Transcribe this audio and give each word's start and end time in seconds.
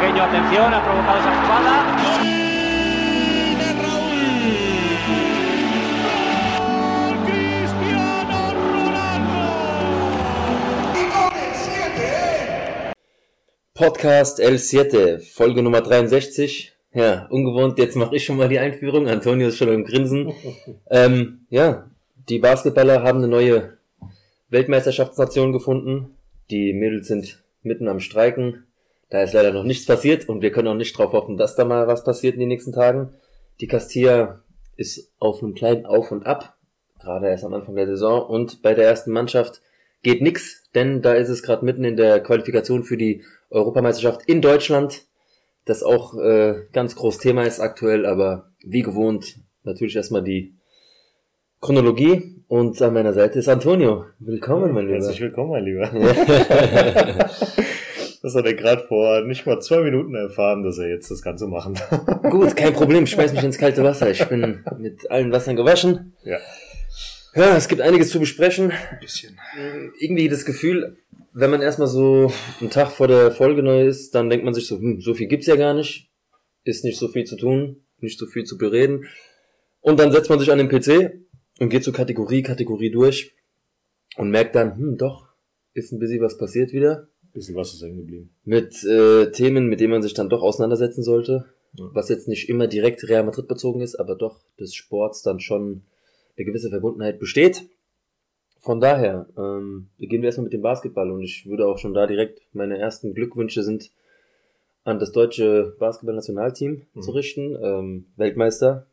pequeño, 0.00 0.22
atención, 0.22 0.72
ha 0.72 0.82
provocado 0.82 1.18
esa 1.18 1.42
jugada. 1.42 1.96
Podcast 13.74 14.40
El 14.40 14.58
Siete, 14.58 15.18
Folge 15.18 15.62
Nummer 15.62 15.82
63. 15.82 16.72
Ja, 16.92 17.26
ungewohnt, 17.30 17.78
jetzt 17.78 17.96
mache 17.96 18.16
ich 18.16 18.24
schon 18.24 18.36
mal 18.36 18.48
die 18.48 18.58
Einführung. 18.58 19.06
Antonio 19.06 19.48
ist 19.48 19.58
schon 19.58 19.68
im 19.68 19.84
Grinsen. 19.84 20.32
ähm, 20.90 21.46
ja, 21.50 21.90
die 22.28 22.38
Basketballer 22.38 23.02
haben 23.02 23.18
eine 23.18 23.28
neue 23.28 23.78
Weltmeisterschaftsnation 24.48 25.52
gefunden. 25.52 26.16
Die 26.50 26.72
Mädels 26.72 27.06
sind 27.06 27.42
mitten 27.62 27.86
am 27.88 28.00
Streiken. 28.00 28.64
Da 29.10 29.22
ist 29.22 29.34
leider 29.34 29.52
noch 29.52 29.64
nichts 29.64 29.86
passiert 29.86 30.28
und 30.28 30.40
wir 30.40 30.52
können 30.52 30.68
auch 30.68 30.74
nicht 30.74 30.96
darauf 30.96 31.12
hoffen, 31.12 31.36
dass 31.36 31.56
da 31.56 31.64
mal 31.64 31.88
was 31.88 32.04
passiert 32.04 32.34
in 32.34 32.40
den 32.40 32.48
nächsten 32.48 32.72
Tagen. 32.72 33.10
Die 33.60 33.66
Castilla 33.66 34.42
ist 34.76 35.12
auf 35.18 35.42
einem 35.42 35.54
kleinen 35.54 35.84
Auf 35.84 36.12
und 36.12 36.24
Ab, 36.24 36.56
gerade 37.00 37.28
erst 37.28 37.44
am 37.44 37.52
Anfang 37.52 37.74
der 37.74 37.88
Saison 37.88 38.24
und 38.24 38.62
bei 38.62 38.72
der 38.72 38.86
ersten 38.86 39.10
Mannschaft 39.10 39.62
geht 40.02 40.22
nix, 40.22 40.62
denn 40.74 41.02
da 41.02 41.14
ist 41.14 41.28
es 41.28 41.42
gerade 41.42 41.64
mitten 41.64 41.84
in 41.84 41.96
der 41.96 42.20
Qualifikation 42.20 42.84
für 42.84 42.96
die 42.96 43.24
Europameisterschaft 43.50 44.22
in 44.26 44.40
Deutschland, 44.40 45.02
das 45.64 45.82
auch 45.82 46.16
äh, 46.16 46.66
ganz 46.72 46.94
groß 46.94 47.18
Thema 47.18 47.42
ist 47.42 47.58
aktuell, 47.58 48.06
aber 48.06 48.52
wie 48.64 48.82
gewohnt 48.82 49.40
natürlich 49.64 49.96
erstmal 49.96 50.22
die 50.22 50.54
Chronologie 51.60 52.44
und 52.46 52.80
an 52.80 52.94
meiner 52.94 53.12
Seite 53.12 53.40
ist 53.40 53.48
Antonio. 53.48 54.06
Willkommen, 54.20 54.72
mein 54.72 54.86
Lieber. 54.86 54.98
Herzlich 54.98 55.20
willkommen, 55.20 55.50
mein 55.50 55.64
Lieber. 55.64 55.90
das 58.22 58.34
hat 58.34 58.44
er 58.44 58.54
gerade 58.54 58.82
vor 58.86 59.22
nicht 59.22 59.46
mal 59.46 59.60
zwei 59.60 59.80
Minuten 59.80 60.14
erfahren, 60.14 60.62
dass 60.62 60.78
er 60.78 60.88
jetzt 60.88 61.10
das 61.10 61.22
Ganze 61.22 61.46
machen 61.46 61.74
darf. 61.74 62.22
Gut, 62.30 62.54
kein 62.56 62.72
Problem. 62.72 63.06
Schmeiß 63.06 63.32
mich 63.34 63.42
ins 63.42 63.58
kalte 63.58 63.82
Wasser. 63.82 64.10
Ich 64.10 64.24
bin 64.26 64.64
mit 64.78 65.10
allen 65.10 65.32
Wassern 65.32 65.56
gewaschen. 65.56 66.14
Ja. 66.24 66.38
Ja, 67.34 67.56
es 67.56 67.68
gibt 67.68 67.80
einiges 67.80 68.10
zu 68.10 68.18
besprechen. 68.18 68.72
Ein 68.72 68.98
bisschen. 69.00 69.38
Irgendwie 70.00 70.28
das 70.28 70.44
Gefühl, 70.44 70.98
wenn 71.32 71.50
man 71.50 71.62
erstmal 71.62 71.88
so 71.88 72.32
einen 72.60 72.70
Tag 72.70 72.90
vor 72.90 73.08
der 73.08 73.30
Folge 73.30 73.62
neu 73.62 73.86
ist, 73.86 74.14
dann 74.14 74.28
denkt 74.28 74.44
man 74.44 74.52
sich 74.52 74.66
so, 74.66 74.78
hm, 74.78 75.00
so 75.00 75.14
viel 75.14 75.28
gibt's 75.28 75.46
ja 75.46 75.56
gar 75.56 75.74
nicht. 75.74 76.10
Ist 76.64 76.84
nicht 76.84 76.98
so 76.98 77.08
viel 77.08 77.24
zu 77.24 77.36
tun, 77.36 77.84
nicht 77.98 78.18
so 78.18 78.26
viel 78.26 78.44
zu 78.44 78.58
bereden. 78.58 79.06
Und 79.80 79.98
dann 79.98 80.12
setzt 80.12 80.28
man 80.28 80.38
sich 80.38 80.50
an 80.50 80.58
den 80.58 80.68
PC 80.68 81.12
und 81.60 81.70
geht 81.70 81.84
so 81.84 81.92
Kategorie, 81.92 82.42
Kategorie 82.42 82.90
durch 82.90 83.34
und 84.16 84.30
merkt 84.30 84.56
dann, 84.56 84.76
hm, 84.76 84.98
doch, 84.98 85.28
ist 85.72 85.92
ein 85.92 86.00
bisschen 86.00 86.20
was 86.20 86.36
passiert 86.36 86.72
wieder. 86.72 87.08
Bisschen 87.32 87.54
was 87.54 87.72
ist 87.74 87.82
hängen 87.82 87.98
geblieben. 87.98 88.30
Mit 88.44 88.82
äh, 88.84 89.30
Themen, 89.30 89.68
mit 89.68 89.80
denen 89.80 89.92
man 89.92 90.02
sich 90.02 90.14
dann 90.14 90.28
doch 90.28 90.42
auseinandersetzen 90.42 91.02
sollte. 91.02 91.46
Ja. 91.78 91.88
Was 91.92 92.08
jetzt 92.08 92.26
nicht 92.26 92.48
immer 92.48 92.66
direkt 92.66 93.08
Real 93.08 93.24
Madrid 93.24 93.46
bezogen 93.46 93.80
ist, 93.80 93.94
aber 93.94 94.16
doch 94.16 94.40
des 94.58 94.74
Sports 94.74 95.22
dann 95.22 95.38
schon 95.38 95.82
eine 96.36 96.44
gewisse 96.44 96.70
Verbundenheit 96.70 97.20
besteht. 97.20 97.68
Von 98.58 98.80
daher 98.80 99.26
ähm, 99.38 99.88
beginnen 99.98 100.22
wir 100.22 100.28
erstmal 100.28 100.44
mit 100.44 100.52
dem 100.52 100.62
Basketball 100.62 101.10
und 101.10 101.22
ich 101.22 101.46
würde 101.46 101.66
auch 101.66 101.78
schon 101.78 101.94
da 101.94 102.06
direkt 102.06 102.42
meine 102.52 102.78
ersten 102.78 103.14
Glückwünsche 103.14 103.62
sind 103.62 103.90
an 104.84 104.98
das 104.98 105.12
deutsche 105.12 105.76
Basketballnationalteam 105.78 106.82
Mhm. 106.94 107.02
zu 107.02 107.10
richten. 107.12 107.56
Ähm, 107.62 108.06
Weltmeister, 108.16 108.86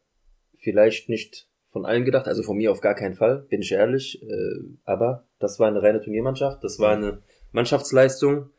vielleicht 0.58 1.10
nicht 1.10 1.48
von 1.70 1.86
allen 1.86 2.06
gedacht, 2.06 2.28
also 2.28 2.44
von 2.44 2.58
mir 2.58 2.72
auf 2.72 2.82
gar 2.82 2.96
keinen 2.96 3.16
Fall, 3.16 3.46
bin 3.50 3.62
ich 3.62 3.72
ehrlich. 3.72 4.22
Äh, 4.24 4.60
aber 4.86 5.26
das 5.40 5.60
war 5.60 5.68
eine 5.68 5.82
reine 5.82 6.02
Turniermannschaft, 6.02 6.64
das 6.64 6.80
war 6.80 6.96
eine 6.96 7.20
Mannschaftsleistung. 7.52 8.50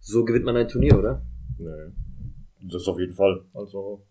So 0.00 0.24
gewinnt 0.24 0.44
man 0.44 0.56
ein 0.56 0.68
Turnier, 0.68 0.98
oder? 0.98 1.22
Nee. 1.58 1.92
Das 2.70 2.86
auf 2.88 2.98
jeden 2.98 3.14
Fall. 3.14 3.44
Also, 3.54 4.02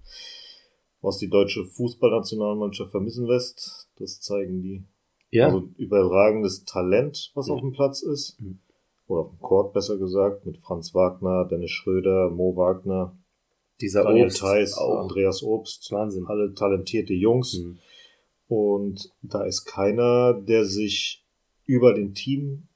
was 1.01 1.17
die 1.17 1.29
deutsche 1.29 1.65
Fußballnationalmannschaft 1.65 2.91
vermissen 2.91 3.25
lässt, 3.25 3.89
das 3.97 4.19
zeigen 4.21 4.61
die. 4.61 4.83
Also 5.39 5.69
überragendes 5.77 6.63
Talent, 6.65 7.31
was 7.33 7.47
Ja. 7.47 7.55
auf 7.55 7.61
dem 7.61 7.71
Platz 7.71 8.03
ist. 8.03 8.39
Mhm. 8.39 8.59
Oder 9.07 9.21
auf 9.21 9.29
dem 9.31 9.39
Court 9.39 9.73
besser 9.73 9.97
gesagt, 9.97 10.45
mit 10.45 10.59
Franz 10.59 10.93
Wagner, 10.93 11.45
Dennis 11.45 11.71
Schröder, 11.71 12.29
Mo 12.29 12.55
Wagner, 12.55 13.17
dieser 13.81 14.03
Daniel 14.03 14.25
Obst 14.27 14.39
Theiss, 14.39 14.77
auch. 14.77 15.01
Andreas 15.01 15.41
Obst. 15.41 15.91
Wahnsinn. 15.91 16.25
Alle 16.27 16.53
talentierte 16.53 17.13
Jungs. 17.13 17.57
Mhm. 17.57 17.79
Und 18.47 19.09
da 19.23 19.43
ist 19.43 19.65
keiner, 19.65 20.33
der 20.33 20.65
sich 20.65 21.25
über 21.65 21.93
den 21.95 22.13
Team 22.13 22.67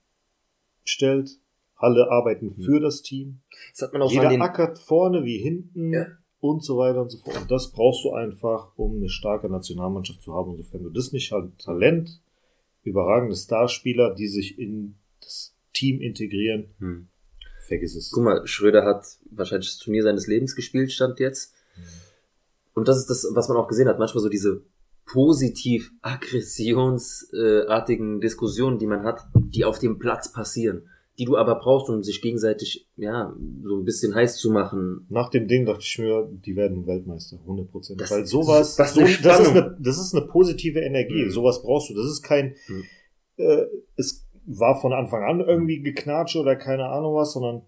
stellt. 0.89 1.31
Alle 1.75 2.09
arbeiten 2.09 2.49
für 2.51 2.79
das 2.79 3.01
Team. 3.03 3.39
Das 3.71 3.83
hat 3.83 3.93
man 3.93 4.01
auch 4.01 4.11
Jeder 4.11 4.29
ackert 4.41 4.79
vorne 4.79 5.23
wie 5.25 5.37
hinten 5.37 5.93
Ja. 5.93 6.07
und 6.39 6.63
so 6.63 6.77
weiter 6.77 7.01
und 7.03 7.09
so 7.11 7.19
fort. 7.19 7.39
Und 7.39 7.51
das 7.51 7.71
brauchst 7.71 8.03
du 8.03 8.11
einfach, 8.13 8.71
um 8.77 8.95
eine 8.97 9.09
starke 9.09 9.47
Nationalmannschaft 9.49 10.21
zu 10.23 10.33
haben. 10.33 10.51
Und 10.51 10.57
sofern 10.57 10.83
du 10.83 10.89
das 10.89 11.11
nicht 11.11 11.31
hast, 11.31 11.49
Talent, 11.59 12.19
überragende 12.83 13.35
Starspieler, 13.35 14.15
die 14.15 14.27
sich 14.27 14.57
in 14.57 14.95
das 15.21 15.53
Team 15.73 16.01
integrieren, 16.01 16.69
Hm. 16.79 17.07
vergiss 17.67 17.95
es. 17.95 18.09
Guck 18.11 18.23
mal, 18.23 18.47
Schröder 18.47 18.83
hat 18.83 19.05
wahrscheinlich 19.29 19.69
das 19.69 19.77
Turnier 19.77 20.01
seines 20.01 20.25
Lebens 20.25 20.55
gespielt, 20.55 20.91
stand 20.91 21.19
jetzt. 21.19 21.53
Und 22.73 22.87
das 22.87 22.97
ist 22.97 23.09
das, 23.09 23.27
was 23.33 23.49
man 23.49 23.57
auch 23.57 23.67
gesehen 23.67 23.87
hat. 23.87 23.99
Manchmal 23.99 24.23
so 24.23 24.29
diese 24.29 24.61
positiv 25.11 25.91
aggressionsartigen 26.01 28.21
Diskussionen, 28.21 28.79
die 28.79 28.87
man 28.87 29.03
hat, 29.03 29.21
die 29.35 29.65
auf 29.65 29.79
dem 29.79 29.99
Platz 29.99 30.31
passieren, 30.31 30.87
die 31.19 31.25
du 31.25 31.35
aber 31.37 31.55
brauchst, 31.55 31.89
um 31.89 32.03
sich 32.03 32.21
gegenseitig, 32.21 32.87
ja, 32.95 33.35
so 33.63 33.77
ein 33.77 33.85
bisschen 33.85 34.13
heiß 34.13 34.37
zu 34.37 34.51
machen. 34.51 35.07
Nach 35.09 35.29
dem 35.29 35.47
Ding 35.47 35.65
dachte 35.65 35.81
ich 35.83 35.97
mir, 35.97 36.29
die 36.31 36.55
werden 36.55 36.85
Weltmeister, 36.85 37.37
100%. 37.47 37.99
Das- 37.99 38.11
Weil 38.11 38.25
sowas, 38.27 38.77
was 38.77 38.93
so, 38.93 39.01
eine 39.01 39.09
das, 39.23 39.39
ist 39.39 39.47
eine, 39.49 39.75
das 39.79 39.97
ist 39.97 40.13
eine 40.15 40.27
positive 40.27 40.79
Energie. 40.79 41.25
Mhm. 41.25 41.31
Sowas 41.31 41.63
brauchst 41.63 41.89
du. 41.89 41.95
Das 41.95 42.05
ist 42.05 42.21
kein, 42.21 42.53
Mhm. 42.67 42.83
äh, 43.37 43.65
es 43.95 44.27
war 44.45 44.79
von 44.79 44.93
Anfang 44.93 45.23
an 45.23 45.39
irgendwie 45.41 45.81
Geknatsche 45.81 46.39
oder 46.39 46.55
keine 46.55 46.85
Ahnung 46.89 47.15
was, 47.15 47.33
sondern 47.33 47.63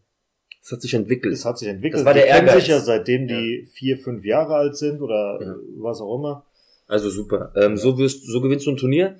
Es 0.62 0.72
hat 0.72 0.82
sich 0.82 0.94
entwickelt. 0.94 1.34
es 1.34 1.44
hat 1.44 1.58
sich 1.58 1.68
entwickelt. 1.70 2.02
Das 2.02 2.06
war 2.06 2.14
der 2.14 2.24
Die 2.24 2.30
Ehrgeiz. 2.30 2.54
sich 2.56 2.68
ja 2.68 2.80
seitdem 2.80 3.28
die 3.28 3.68
vier, 3.74 3.98
fünf 3.98 4.24
Jahre 4.24 4.54
alt 4.56 4.78
sind 4.78 5.02
oder 5.02 5.40
Ja. 5.42 5.56
was 5.78 6.00
auch 6.02 6.16
immer. 6.18 6.46
Also 6.90 7.12
super. 7.12 7.54
Ähm, 7.56 7.78
so 7.78 8.00
wirst, 8.00 8.26
so 8.26 8.42
gewinnst 8.42 8.66
du 8.66 8.72
ein 8.72 8.78
Turnier. 8.78 9.20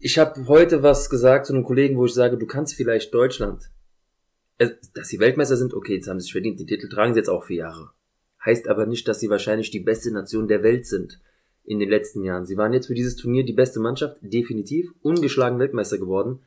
Ich 0.00 0.18
habe 0.18 0.46
heute 0.48 0.82
was 0.82 1.10
gesagt 1.10 1.44
zu 1.44 1.52
einem 1.52 1.62
Kollegen, 1.62 1.98
wo 1.98 2.06
ich 2.06 2.14
sage, 2.14 2.38
du 2.38 2.46
kannst 2.46 2.74
vielleicht 2.74 3.12
Deutschland, 3.12 3.70
äh, 4.56 4.70
dass 4.94 5.08
sie 5.08 5.20
Weltmeister 5.20 5.58
sind, 5.58 5.74
okay, 5.74 5.96
jetzt 5.96 6.08
haben 6.08 6.18
sie 6.18 6.24
sich 6.24 6.32
verdient, 6.32 6.58
den 6.58 6.66
Titel 6.66 6.88
tragen 6.88 7.12
sie 7.12 7.20
jetzt 7.20 7.28
auch 7.28 7.44
vier 7.44 7.58
Jahre. 7.58 7.90
Heißt 8.42 8.66
aber 8.66 8.86
nicht, 8.86 9.06
dass 9.06 9.20
sie 9.20 9.28
wahrscheinlich 9.28 9.70
die 9.70 9.80
beste 9.80 10.10
Nation 10.10 10.48
der 10.48 10.62
Welt 10.62 10.86
sind 10.86 11.20
in 11.64 11.80
den 11.80 11.90
letzten 11.90 12.24
Jahren. 12.24 12.46
Sie 12.46 12.56
waren 12.56 12.72
jetzt 12.72 12.86
für 12.86 12.94
dieses 12.94 13.16
Turnier 13.16 13.44
die 13.44 13.52
beste 13.52 13.78
Mannschaft, 13.78 14.16
definitiv, 14.22 14.90
ungeschlagen 15.02 15.58
Weltmeister 15.58 15.98
geworden. 15.98 16.40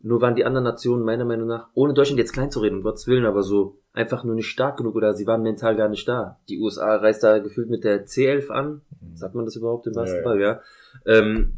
Nur 0.00 0.20
waren 0.20 0.36
die 0.36 0.44
anderen 0.44 0.64
Nationen 0.64 1.04
meiner 1.04 1.24
Meinung 1.24 1.48
nach, 1.48 1.68
ohne 1.74 1.94
Deutschland 1.94 2.18
jetzt 2.18 2.32
klein 2.32 2.50
zu 2.50 2.60
reden, 2.60 2.76
um 2.76 2.82
Gottes 2.82 3.06
Willen, 3.06 3.24
aber 3.24 3.42
so 3.42 3.78
einfach 3.94 4.22
nur 4.24 4.34
nicht 4.34 4.48
stark 4.48 4.76
genug 4.76 4.96
oder 4.96 5.14
sie 5.14 5.26
waren 5.26 5.42
mental 5.42 5.76
gar 5.76 5.88
nicht 5.88 6.06
da. 6.06 6.40
Die 6.48 6.58
USA 6.58 6.96
reist 6.96 7.22
da 7.22 7.38
gefühlt 7.38 7.70
mit 7.70 7.84
der 7.84 8.06
C11 8.06 8.50
an. 8.50 8.82
Sagt 9.14 9.34
man 9.34 9.44
das 9.46 9.56
überhaupt 9.56 9.86
im 9.86 9.94
Ja, 9.94 10.00
Basketball, 10.00 10.40
ja? 10.40 10.60
Ähm, 11.06 11.54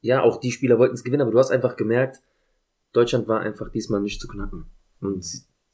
ja, 0.00 0.22
auch 0.22 0.38
die 0.38 0.52
Spieler 0.52 0.78
wollten 0.78 0.94
es 0.94 1.04
gewinnen, 1.04 1.22
aber 1.22 1.30
du 1.30 1.38
hast 1.38 1.50
einfach 1.50 1.76
gemerkt, 1.76 2.20
Deutschland 2.92 3.26
war 3.28 3.40
einfach 3.40 3.70
diesmal 3.70 4.00
nicht 4.00 4.20
zu 4.20 4.28
knacken. 4.28 4.66
Und 5.00 5.24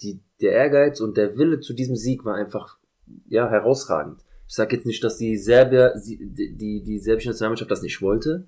die, 0.02 0.20
der 0.40 0.52
Ehrgeiz 0.52 1.00
und 1.00 1.16
der 1.16 1.36
Wille 1.36 1.60
zu 1.60 1.74
diesem 1.74 1.96
Sieg 1.96 2.24
war 2.24 2.36
einfach, 2.36 2.78
ja, 3.26 3.48
herausragend. 3.48 4.22
Ich 4.46 4.54
sage 4.54 4.76
jetzt 4.76 4.86
nicht, 4.86 5.02
dass 5.02 5.16
die 5.16 5.36
Serbier, 5.36 5.94
die, 6.06 6.54
die, 6.54 6.82
die 6.82 6.98
serbische 6.98 7.28
Nationalmannschaft 7.28 7.70
das 7.70 7.82
nicht 7.82 8.00
wollte, 8.00 8.46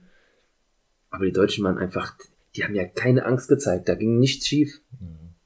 aber 1.10 1.24
die 1.24 1.32
Deutschen 1.32 1.64
waren 1.64 1.78
einfach, 1.78 2.14
die 2.56 2.64
haben 2.64 2.74
ja 2.74 2.84
keine 2.84 3.24
Angst 3.26 3.48
gezeigt, 3.48 3.88
da 3.88 3.94
ging 3.94 4.18
nichts 4.18 4.46
schief. 4.46 4.80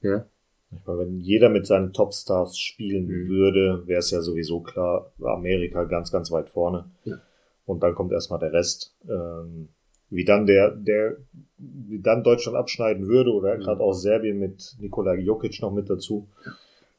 Ja. 0.00 0.26
Ich 0.70 0.86
meine, 0.86 0.98
wenn 1.00 1.20
jeder 1.20 1.48
mit 1.50 1.66
seinen 1.66 1.92
Topstars 1.92 2.58
spielen 2.58 3.06
Mhm. 3.06 3.28
würde, 3.28 3.82
wäre 3.86 4.00
es 4.00 4.10
ja 4.10 4.20
sowieso 4.20 4.60
klar, 4.60 5.12
Amerika 5.22 5.84
ganz, 5.84 6.10
ganz 6.10 6.30
weit 6.32 6.48
vorne. 6.50 6.90
Ja. 7.04 7.20
Und 7.66 7.82
dann 7.82 7.94
kommt 7.94 8.12
erstmal 8.12 8.40
der 8.40 8.52
Rest. 8.52 8.94
Ähm, 9.08 9.68
wie 10.10 10.24
dann 10.24 10.46
der, 10.46 10.70
der, 10.72 11.16
wie 11.58 12.00
dann 12.00 12.22
Deutschland 12.22 12.56
abschneiden 12.56 13.06
würde 13.08 13.32
oder 13.32 13.56
Mhm. 13.56 13.60
gerade 13.60 13.80
auch 13.80 13.92
Serbien 13.94 14.38
mit 14.38 14.76
Nikola 14.80 15.14
Jokic 15.14 15.60
noch 15.62 15.72
mit 15.72 15.88
dazu. 15.88 16.28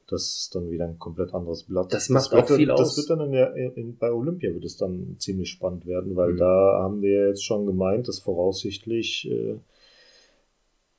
Das 0.07 0.21
ist 0.37 0.55
dann 0.55 0.69
wieder 0.69 0.85
ein 0.85 0.99
komplett 0.99 1.33
anderes 1.33 1.63
Blatt. 1.63 1.91
Das 1.93 2.09
macht 2.09 2.31
wird 2.31 2.43
auch 2.43 2.47
dann, 2.47 2.57
viel 2.57 2.67
Das 2.67 2.79
aus. 2.79 2.97
wird 2.97 3.09
dann 3.09 3.21
in 3.27 3.31
der, 3.31 3.55
in, 3.55 3.97
bei 3.97 4.11
Olympia 4.11 4.53
wird 4.53 4.63
es 4.65 4.77
dann 4.77 5.15
ziemlich 5.19 5.49
spannend 5.49 5.85
werden, 5.85 6.15
weil 6.15 6.33
Mhm. 6.33 6.37
da 6.37 6.79
haben 6.83 7.01
wir 7.01 7.11
ja 7.21 7.27
jetzt 7.27 7.43
schon 7.43 7.65
gemeint, 7.65 8.07
dass 8.07 8.19
voraussichtlich 8.19 9.27
äh, 9.29 9.55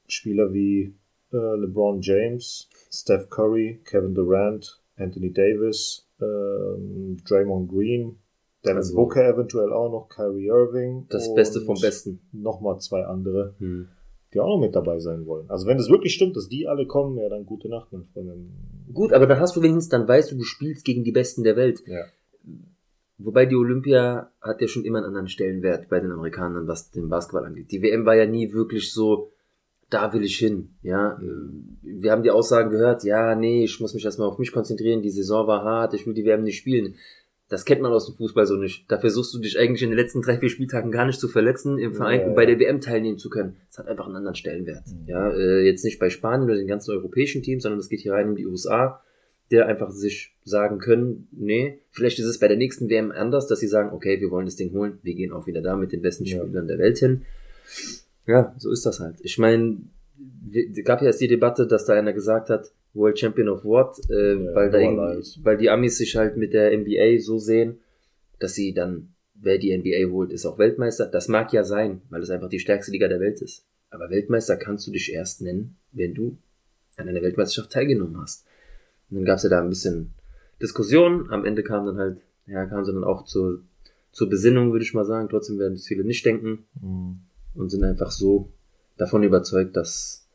Spieler 0.09 0.53
wie 0.53 0.95
äh, 1.33 1.37
LeBron 1.37 2.01
James, 2.01 2.69
Steph 2.91 3.29
Curry, 3.31 3.81
Kevin 3.85 4.15
Durant, 4.15 4.81
Anthony 4.97 5.33
Davis, 5.33 6.09
ähm, 6.21 7.19
Draymond 7.29 7.69
Green, 7.71 8.17
Devin 8.65 8.77
Also- 8.79 8.95
Booker 8.95 9.29
eventuell 9.29 9.73
auch 9.73 9.91
noch, 9.91 10.09
Kyrie 10.09 10.47
Irving. 10.47 11.07
Das 11.11 11.35
Beste 11.35 11.61
vom 11.61 11.79
Besten. 11.81 12.21
Nochmal 12.33 12.79
zwei 12.81 13.05
andere, 13.05 13.55
Hm. 13.59 13.89
die 14.33 14.41
auch 14.41 14.49
noch 14.49 14.61
mit 14.61 14.75
dabei 14.75 14.99
sein 14.99 15.27
wollen. 15.27 15.49
Also 15.51 15.67
wenn 15.67 15.79
es 15.79 15.89
wirklich 15.91 16.15
stimmt, 16.15 16.37
dass 16.37 16.49
die 16.49 16.67
alle 16.67 16.87
kommen, 16.87 17.17
ja, 17.19 17.29
dann 17.29 17.45
gute 17.47 17.69
Nacht, 17.69 17.93
mein 17.93 18.05
Freund. 18.05 18.31
Gut, 18.93 19.13
aber 19.13 19.27
dann 19.27 19.41
hast 19.41 19.57
du 19.57 19.63
wenigstens, 19.63 19.89
dann 19.91 20.07
weißt 20.09 20.33
du, 20.33 20.37
du 20.37 20.43
spielst 20.45 20.85
gegen 20.85 21.05
die 21.05 21.13
Besten 21.13 21.43
der 21.45 21.57
Welt. 21.57 21.83
Ja. 21.87 22.05
Wobei 23.19 23.47
die 23.47 23.57
Olympia 23.57 24.31
hat 24.43 24.61
ja 24.61 24.69
schon 24.69 24.85
immer 24.85 24.99
einen 24.99 25.07
anderen 25.09 25.29
Stellenwert 25.29 25.89
bei 25.89 26.01
den 26.01 26.13
Amerikanern, 26.13 26.69
was 26.69 26.91
den 26.91 27.09
Basketball 27.09 27.47
angeht. 27.47 27.71
Die 27.73 27.81
WM 27.83 28.05
war 28.05 28.15
ja 28.15 28.27
nie 28.27 28.53
wirklich 28.53 28.93
so, 28.93 29.33
da 29.91 30.13
will 30.13 30.25
ich 30.25 30.37
hin. 30.37 30.71
Ja, 30.83 31.19
wir 31.83 32.11
haben 32.11 32.23
die 32.23 32.31
Aussagen 32.31 32.71
gehört, 32.71 33.05
ja, 33.05 33.35
nee, 33.35 33.65
ich 33.65 33.81
muss 33.81 33.95
mich 33.95 34.05
erstmal 34.05 34.29
auf 34.29 34.39
mich 34.39 34.53
konzentrieren, 34.53 35.03
die 35.03 35.11
Saison 35.11 35.47
war 35.47 35.65
hart, 35.65 35.95
ich 35.95 36.07
will 36.07 36.15
die 36.15 36.25
WM 36.25 36.43
nicht 36.43 36.59
spielen. 36.59 36.95
Das 37.49 37.65
kennt 37.65 37.81
man 37.81 37.93
aus 37.93 38.07
dem 38.07 38.17
Fußball 38.17 38.45
so 38.45 38.57
nicht. 38.57 38.91
Da 38.91 38.99
versuchst 38.99 39.33
du 39.33 39.39
dich 39.39 39.57
eigentlich 39.57 39.83
in 39.83 39.91
den 39.91 39.99
letzten 39.99 40.21
drei, 40.21 40.37
vier 40.37 40.49
Spieltagen 40.51 40.91
gar 40.91 41.07
nicht 41.07 41.21
zu 41.21 41.29
verletzen 41.29 41.79
im 41.79 41.95
Verein 41.95 42.21
Ja, 42.21 42.27
und 42.27 42.35
bei 42.35 42.45
der 42.45 42.59
WM 42.59 42.81
teilnehmen 42.81 43.19
zu 43.19 43.31
können. 43.31 43.57
Das 43.69 43.79
hat 43.79 43.87
einfach 43.87 44.07
einen 44.07 44.17
anderen 44.17 44.35
Stellenwert. 44.35 44.85
Mhm. 44.89 45.07
Ja, 45.07 45.31
äh, 45.31 45.65
jetzt 45.65 45.85
nicht 45.85 46.01
bei 46.01 46.11
Spanien 46.11 46.47
oder 46.47 46.57
den 46.57 46.67
ganzen 46.67 46.91
europäischen 46.91 47.45
Teams, 47.45 47.63
sondern 47.63 47.79
es 47.79 47.89
geht 47.89 48.01
hier 48.01 48.15
rein 48.15 48.31
um 48.31 48.35
die 48.35 48.47
USA, 48.47 49.01
der 49.53 49.69
einfach 49.69 49.93
sich 49.93 50.35
sagen 50.43 50.79
können, 50.81 51.29
nee, 51.31 51.79
vielleicht 51.93 52.19
ist 52.19 52.27
es 52.27 52.41
bei 52.41 52.49
der 52.49 52.57
nächsten 52.57 52.89
WM 52.89 53.13
anders, 53.13 53.47
dass 53.47 53.61
sie 53.61 53.69
sagen, 53.69 53.91
okay, 53.93 54.21
wir 54.21 54.33
wollen 54.33 54.47
das 54.47 54.57
Ding 54.57 54.73
holen, 54.73 54.99
wir 55.05 55.15
gehen 55.15 55.31
auch 55.31 55.47
wieder 55.47 55.63
da 55.63 55.77
mit 55.77 55.93
den 55.93 56.03
besten 56.03 56.25
Ja. 56.25 56.43
Spielern 56.43 56.67
der 56.67 56.79
Welt 56.79 56.99
hin. 56.99 57.23
Ja, 58.27 58.55
so 58.59 58.71
ist 58.71 58.85
das 58.87 59.01
halt. 59.01 59.17
Ich 59.21 59.39
meine, 59.39 59.79
es 60.53 60.85
gab 60.85 61.01
ja 61.01 61.09
erst 61.09 61.21
die 61.21 61.29
Debatte, 61.29 61.67
dass 61.67 61.85
da 61.87 61.95
einer 61.95 62.13
gesagt 62.13 62.51
hat, 62.51 62.73
World 62.95 63.19
Champion 63.19 63.49
of 63.49 63.65
what, 63.65 63.97
äh, 64.11 64.35
Ja, 64.35 64.55
weil, 64.55 64.71
da 64.71 64.79
Lyles. 64.79 65.39
weil 65.43 65.57
die 65.59 65.69
Amis 65.71 65.99
sich 65.99 66.17
halt 66.17 66.37
mit 66.37 66.53
der 66.55 66.73
NBA 66.77 67.19
so 67.21 67.39
sehen, 67.39 67.79
dass 68.39 68.55
sie 68.55 68.73
dann, 68.73 69.11
wer 69.35 69.59
die 69.59 69.77
NBA 69.77 70.11
holt, 70.11 70.33
ist 70.33 70.47
auch 70.47 70.59
Weltmeister. 70.59 71.07
Das 71.07 71.29
mag 71.29 71.53
ja 71.53 71.63
sein, 71.65 72.01
weil 72.11 72.23
es 72.23 72.31
einfach 72.31 72.49
die 72.49 72.59
stärkste 72.59 72.93
Liga 72.93 73.09
der 73.09 73.21
Welt 73.21 73.43
ist. 73.43 73.65
Aber 73.91 74.11
Weltmeister 74.11 74.57
kannst 74.57 74.87
du 74.87 74.93
dich 74.93 75.13
erst 75.13 75.43
nennen, 75.43 75.77
wenn 75.93 76.15
du 76.15 76.39
an 76.97 77.09
einer 77.09 77.23
Weltmeisterschaft 77.23 77.73
teilgenommen 77.73 78.19
hast. 78.21 78.47
Und 79.11 79.19
dann 79.19 79.25
gab 79.27 79.37
es 79.37 79.43
ja 79.45 79.51
da 79.51 79.61
ein 79.63 79.69
bisschen 79.69 80.15
Diskussion. 80.61 81.31
Am 81.31 81.45
Ende 81.45 81.63
kam 81.63 81.85
dann 81.87 81.99
halt, 81.99 82.23
ja, 82.47 82.65
kamen 82.65 82.85
sie 82.85 82.93
dann 82.93 83.05
auch 83.05 83.25
zur, 83.25 83.61
zur 84.11 84.29
Besinnung, 84.31 84.73
würde 84.73 84.85
ich 84.85 84.95
mal 84.95 85.05
sagen. 85.05 85.29
Trotzdem 85.29 85.59
werden 85.59 85.75
es 85.75 85.87
viele 85.87 86.05
nicht 86.05 86.25
denken 86.25 86.65
Mhm. 86.81 87.21
Und 87.57 87.71
sind 87.71 87.85
einfach 87.85 88.11
so 88.11 88.51
davon 88.97 89.23
überzeugt, 89.23 89.77
dass 89.77 90.27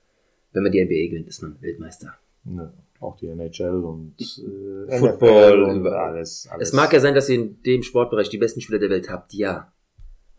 wenn 0.54 0.64
man 0.64 0.72
die 0.72 0.84
NBA 0.84 1.10
gewinnt, 1.12 1.28
ist 1.28 1.42
man 1.42 1.62
Weltmeister. 1.62 2.14
Ja, 2.46 2.74
auch 3.00 3.18
die 3.18 3.28
NHL 3.28 3.84
und 3.84 4.14
äh, 4.20 4.98
Football, 5.00 5.64
NFL 5.68 5.72
und 5.72 5.88
alles, 5.88 6.48
alles. 6.52 6.68
Es 6.70 6.74
mag 6.74 6.92
ja 6.94 7.00
sein, 7.00 7.16
dass 7.16 7.30
ihr 7.30 7.36
in 7.36 7.62
dem 7.64 7.84
Sportbereich 7.84 8.30
die 8.30 8.38
besten 8.38 8.62
Spieler 8.62 8.80
der 8.80 8.90
Welt 8.90 9.10
habt, 9.10 9.34
ja. 9.34 9.72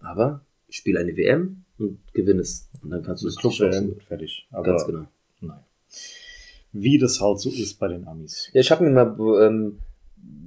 Aber 0.00 0.44
spiel 0.68 0.96
eine 0.98 1.16
WM 1.16 1.64
und 1.78 1.98
gewinn 2.12 2.38
es. 2.38 2.68
Und 2.82 2.90
dann 2.90 3.02
kannst 3.02 3.22
du 3.22 3.26
das 3.26 3.34
es 3.36 3.40
Club 3.40 4.02
fertig. 4.06 4.46
Aber 4.50 4.64
Ganz 4.64 4.86
genau. 4.86 5.06
nein. 5.40 5.60
Wie 6.72 6.98
das 6.98 7.20
halt 7.20 7.38
so 7.38 7.50
ist 7.50 7.78
bei 7.78 7.88
den 7.88 8.06
Amis. 8.06 8.48
Ja, 8.52 8.60
ich 8.60 8.70
habe 8.70 8.84
mir 8.84 8.90
mal 8.90 9.16
ähm, 9.46 9.78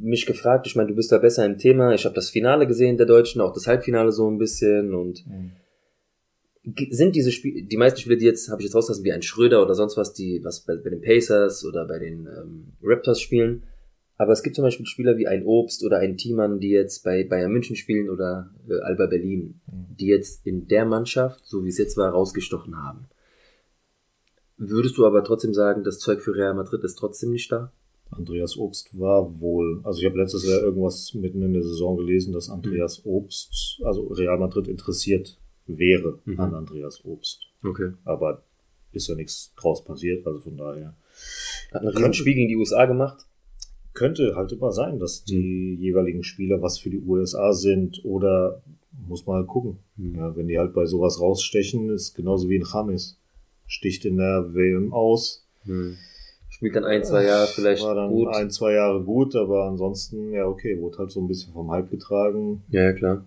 mich 0.01 0.25
gefragt, 0.25 0.65
ich 0.67 0.75
meine, 0.75 0.89
du 0.89 0.95
bist 0.95 1.11
da 1.11 1.17
besser 1.19 1.45
im 1.45 1.57
Thema. 1.57 1.93
Ich 1.93 2.05
habe 2.05 2.15
das 2.15 2.29
Finale 2.29 2.65
gesehen 2.67 2.97
der 2.97 3.05
Deutschen, 3.05 3.41
auch 3.41 3.53
das 3.53 3.67
Halbfinale 3.67 4.11
so 4.11 4.29
ein 4.29 4.37
bisschen 4.37 4.93
und 4.95 5.23
Ge- 5.25 5.33
sind 6.89 7.15
diese 7.15 7.31
Spiele, 7.31 7.63
die 7.63 7.77
meisten 7.77 7.99
Spiele, 7.99 8.17
die 8.17 8.25
jetzt, 8.25 8.49
habe 8.49 8.61
ich 8.61 8.65
jetzt 8.65 8.75
rauslassen, 8.75 9.03
wie 9.03 9.11
ein 9.11 9.21
Schröder 9.21 9.61
oder 9.61 9.75
sonst 9.75 9.97
was, 9.97 10.13
die, 10.13 10.41
was 10.43 10.61
bei, 10.61 10.75
bei 10.75 10.89
den 10.89 11.01
Pacers 11.01 11.65
oder 11.65 11.85
bei 11.87 11.99
den 11.99 12.27
ähm, 12.27 12.73
Raptors 12.81 13.21
spielen. 13.21 13.63
Aber 14.17 14.31
es 14.31 14.43
gibt 14.43 14.55
zum 14.55 14.63
Beispiel 14.63 14.85
Spieler 14.85 15.17
wie 15.17 15.27
ein 15.27 15.45
Obst 15.45 15.83
oder 15.83 15.97
ein 15.97 16.15
Thiemann, 16.17 16.59
die 16.59 16.69
jetzt 16.69 17.03
bei 17.03 17.23
Bayern 17.25 17.51
München 17.51 17.75
spielen 17.75 18.09
oder 18.09 18.49
äh, 18.69 18.79
Alba 18.81 19.07
Berlin, 19.07 19.59
Mhm. 19.67 19.97
die 19.99 20.07
jetzt 20.07 20.45
in 20.45 20.67
der 20.67 20.85
Mannschaft, 20.85 21.45
so 21.45 21.63
wie 21.65 21.69
es 21.69 21.77
jetzt 21.77 21.97
war, 21.97 22.11
rausgestochen 22.11 22.77
haben. 22.77 23.07
Würdest 24.57 24.97
du 24.97 25.05
aber 25.05 25.23
trotzdem 25.23 25.53
sagen, 25.53 25.83
das 25.83 25.99
Zeug 25.99 26.21
für 26.21 26.33
Real 26.33 26.53
Madrid 26.53 26.83
ist 26.83 26.95
trotzdem 26.95 27.31
nicht 27.31 27.51
da? 27.51 27.71
Andreas 28.11 28.57
Obst 28.57 28.97
war 28.97 29.41
wohl, 29.41 29.81
also 29.83 29.99
ich 29.99 30.05
habe 30.05 30.17
letztes 30.17 30.47
Jahr 30.47 30.61
irgendwas 30.61 31.13
mitten 31.13 31.41
in 31.41 31.53
der 31.53 31.63
Saison 31.63 31.97
gelesen, 31.97 32.31
dass 32.33 32.49
Andreas 32.49 33.01
Obst, 33.05 33.81
also 33.83 34.07
Real 34.07 34.37
Madrid 34.37 34.67
interessiert 34.67 35.37
wäre 35.67 36.19
Mhm. 36.25 36.39
an 36.39 36.53
Andreas 36.53 37.03
Obst. 37.05 37.47
Okay. 37.63 37.91
Aber 38.03 38.41
ist 38.91 39.07
ja 39.07 39.15
nichts 39.15 39.53
draus 39.55 39.83
passiert, 39.83 40.25
also 40.25 40.39
von 40.39 40.57
daher. 40.57 40.93
Hat 41.73 41.81
ein 41.81 41.87
Riesenspiel 41.87 42.33
gegen 42.35 42.47
die 42.49 42.55
USA 42.57 42.85
gemacht. 42.85 43.25
Könnte 43.93 44.35
halt 44.35 44.51
immer 44.51 44.71
sein, 44.71 44.99
dass 44.99 45.23
die 45.23 45.75
jeweiligen 45.79 46.23
Spieler 46.23 46.61
was 46.61 46.77
für 46.79 46.89
die 46.89 46.99
USA 47.01 47.53
sind 47.53 48.03
oder 48.05 48.61
muss 49.07 49.25
mal 49.25 49.45
gucken. 49.45 49.77
Mhm. 49.97 50.15
Ja, 50.15 50.35
wenn 50.35 50.47
die 50.47 50.57
halt 50.57 50.73
bei 50.73 50.85
sowas 50.85 51.19
rausstechen, 51.19 51.89
ist 51.89 52.13
genauso 52.15 52.49
wie 52.49 52.57
ein 52.59 52.65
James. 52.71 53.17
Sticht 53.67 54.05
in 54.05 54.17
der 54.17 54.53
WM 54.53 54.93
aus. 54.93 55.43
Hm. 55.63 55.97
Spielt 56.49 56.75
dann 56.75 56.85
ein, 56.85 57.03
zwei 57.03 57.25
Jahre 57.25 57.47
vielleicht 57.47 57.83
War 57.83 57.95
dann 57.95 58.11
gut. 58.11 58.27
ein, 58.35 58.49
zwei 58.51 58.73
Jahre 58.73 59.03
gut, 59.03 59.35
aber 59.35 59.65
ansonsten, 59.65 60.31
ja, 60.31 60.45
okay, 60.45 60.79
wurde 60.79 60.99
halt 60.99 61.11
so 61.11 61.19
ein 61.19 61.27
bisschen 61.27 61.51
vom 61.51 61.71
Hype 61.71 61.89
getragen. 61.89 62.63
Ja, 62.69 62.83
ja, 62.83 62.93
klar. 62.93 63.25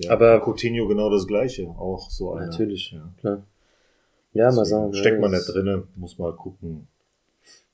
Mhm. 0.00 0.04
Ja, 0.04 0.10
Aber- 0.12 0.40
Coutinho 0.44 0.86
genau 0.88 1.10
das 1.10 1.26
gleiche, 1.26 1.68
auch 1.68 2.10
so 2.10 2.32
einer. 2.34 2.46
Natürlich. 2.46 2.92
Ja. 2.92 3.12
Klar. 3.20 3.42
Ja, 4.32 4.50
mal 4.52 4.64
sagen. 4.64 4.94
Steckt 4.94 5.20
man 5.20 5.30
nicht 5.32 5.48
drinne, 5.52 5.84
muss 5.96 6.18
mal 6.18 6.32
gucken, 6.34 6.86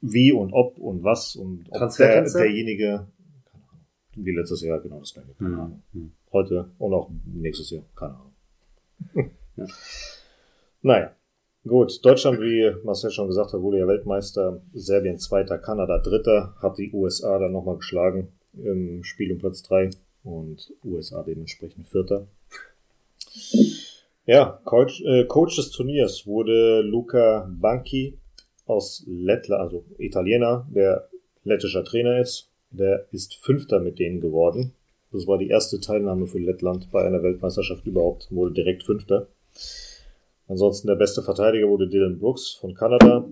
wie 0.01 0.33
und 0.33 0.53
ob 0.53 0.79
und 0.79 1.03
was 1.05 1.37
und 1.37 1.67
ob 1.71 1.95
der, 1.97 2.23
derjenige, 2.25 3.07
keine 3.51 3.65
Ahnung, 3.65 3.85
wie 4.15 4.33
letztes 4.33 4.63
Jahr 4.63 4.81
genau 4.81 4.99
das 5.01 5.13
gleiche, 5.13 5.35
keine 5.39 5.51
Hm. 5.51 5.61
Ahnung. 5.61 5.83
Hm. 5.93 6.13
Heute 6.33 6.71
und 6.79 6.95
auch 6.95 7.11
nächstes 7.27 7.71
Jahr, 7.71 7.83
keine 7.95 8.15
Ahnung. 8.15 8.33
Ja. 9.59 9.65
Naja, 10.83 11.13
gut. 11.67 12.05
Deutschland, 12.05 12.41
wie 12.41 12.71
Marcel 12.85 13.11
schon 13.11 13.27
gesagt 13.29 13.55
hat, 13.55 13.61
wurde 13.63 13.79
ja 13.79 13.87
Weltmeister. 13.89 14.61
Serbien 14.75 15.19
Zweiter, 15.19 15.57
Kanada 15.57 15.97
Dritter, 15.99 16.55
hat 16.61 16.77
die 16.77 16.93
USA 16.93 17.39
dann 17.39 17.53
nochmal 17.53 17.77
geschlagen 17.77 18.29
im 18.53 19.03
Spiel 19.03 19.33
um 19.33 19.39
Platz 19.39 19.63
drei 19.63 19.89
und 20.27 20.73
USA 20.85 21.23
dementsprechend 21.23 21.87
Vierter. 21.87 22.27
Ja, 24.27 24.61
Coach, 24.65 25.03
äh, 25.03 25.25
Coach 25.25 25.57
des 25.57 25.71
Turniers 25.71 26.27
wurde 26.27 26.83
Luca 26.83 27.49
Banchi 27.49 28.19
aus 28.67 29.05
Lettland, 29.07 29.63
also 29.63 29.85
Italiener, 29.99 30.67
der 30.75 31.09
lettischer 31.45 31.85
Trainer 31.85 32.21
ist. 32.21 32.51
Der 32.71 33.07
ist 33.13 33.37
Fünfter 33.37 33.79
mit 33.79 34.01
denen 34.01 34.21
geworden. 34.21 34.73
Das 35.13 35.27
war 35.29 35.39
die 35.39 35.49
erste 35.49 35.81
Teilnahme 35.81 36.27
für 36.27 36.41
Lettland 36.41 36.91
bei 36.91 37.05
einer 37.05 37.23
Weltmeisterschaft 37.23 37.87
überhaupt, 37.87 38.27
wurde 38.31 38.53
direkt 38.53 38.83
Fünfter. 38.83 39.29
Ansonsten 40.49 40.89
der 40.89 40.97
beste 40.97 41.23
Verteidiger 41.23 41.69
wurde 41.69 41.89
Dylan 41.89 42.19
Brooks 42.19 42.51
von 42.61 42.75
Kanada. 42.75 43.29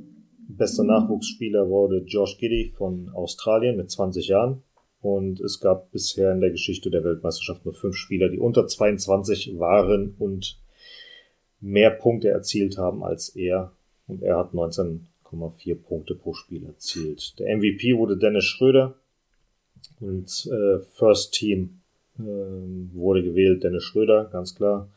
Bester 0.49 0.85
Nachwuchsspieler 0.85 1.69
wurde 1.69 2.05
Josh 2.07 2.39
Giddy 2.39 2.73
von 2.77 3.11
Australien 3.15 3.77
mit 3.77 3.91
20 3.91 4.29
Jahren. 4.29 4.63
Und 5.05 5.39
es 5.41 5.61
gab 5.61 5.93
bisher 5.93 6.33
in 6.33 6.41
der 6.41 6.51
Geschichte 6.51 6.91
der 6.91 7.05
Weltmeisterschaft 7.05 7.67
nur 7.67 7.75
fünf 7.75 7.95
Spieler, 7.95 8.31
die 8.31 8.39
unter 8.39 8.67
22 8.67 9.59
waren 9.59 10.15
und 10.19 10.59
mehr 11.61 11.91
Punkte 11.91 12.31
erzielt 12.31 12.79
haben 12.79 13.05
als 13.05 13.29
er. 13.29 13.71
Und 14.07 14.23
er 14.23 14.39
hat 14.39 14.55
19,4 14.55 15.75
Punkte 15.75 16.15
pro 16.15 16.33
Spiel 16.33 16.65
erzielt. 16.65 17.39
Der 17.39 17.55
MVP 17.55 17.99
wurde 17.99 18.17
Dennis 18.17 18.47
Schröder. 18.47 18.95
Und 20.01 20.51
äh, 20.51 20.79
First 20.95 21.35
Team 21.35 21.81
ähm, 22.19 22.91
wurde 22.95 23.23
gewählt 23.23 23.63
Dennis 23.63 23.85
Schröder, 23.85 24.31
ganz 24.33 24.55
klar. 24.55 24.89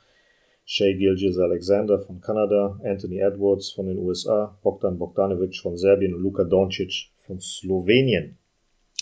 Shea 0.63 0.93
Gilgis 0.93 1.37
Alexander 1.37 1.99
von 1.99 2.21
Kanada, 2.21 2.79
Anthony 2.81 3.19
Edwards 3.19 3.71
von 3.71 3.87
den 3.87 3.97
USA, 3.97 4.57
Bogdan 4.63 4.97
Bogdanovic 4.97 5.57
von 5.57 5.75
Serbien 5.75 6.13
und 6.13 6.21
Luka 6.21 6.45
Doncic 6.45 7.09
von 7.17 7.41
Slowenien. 7.41 8.37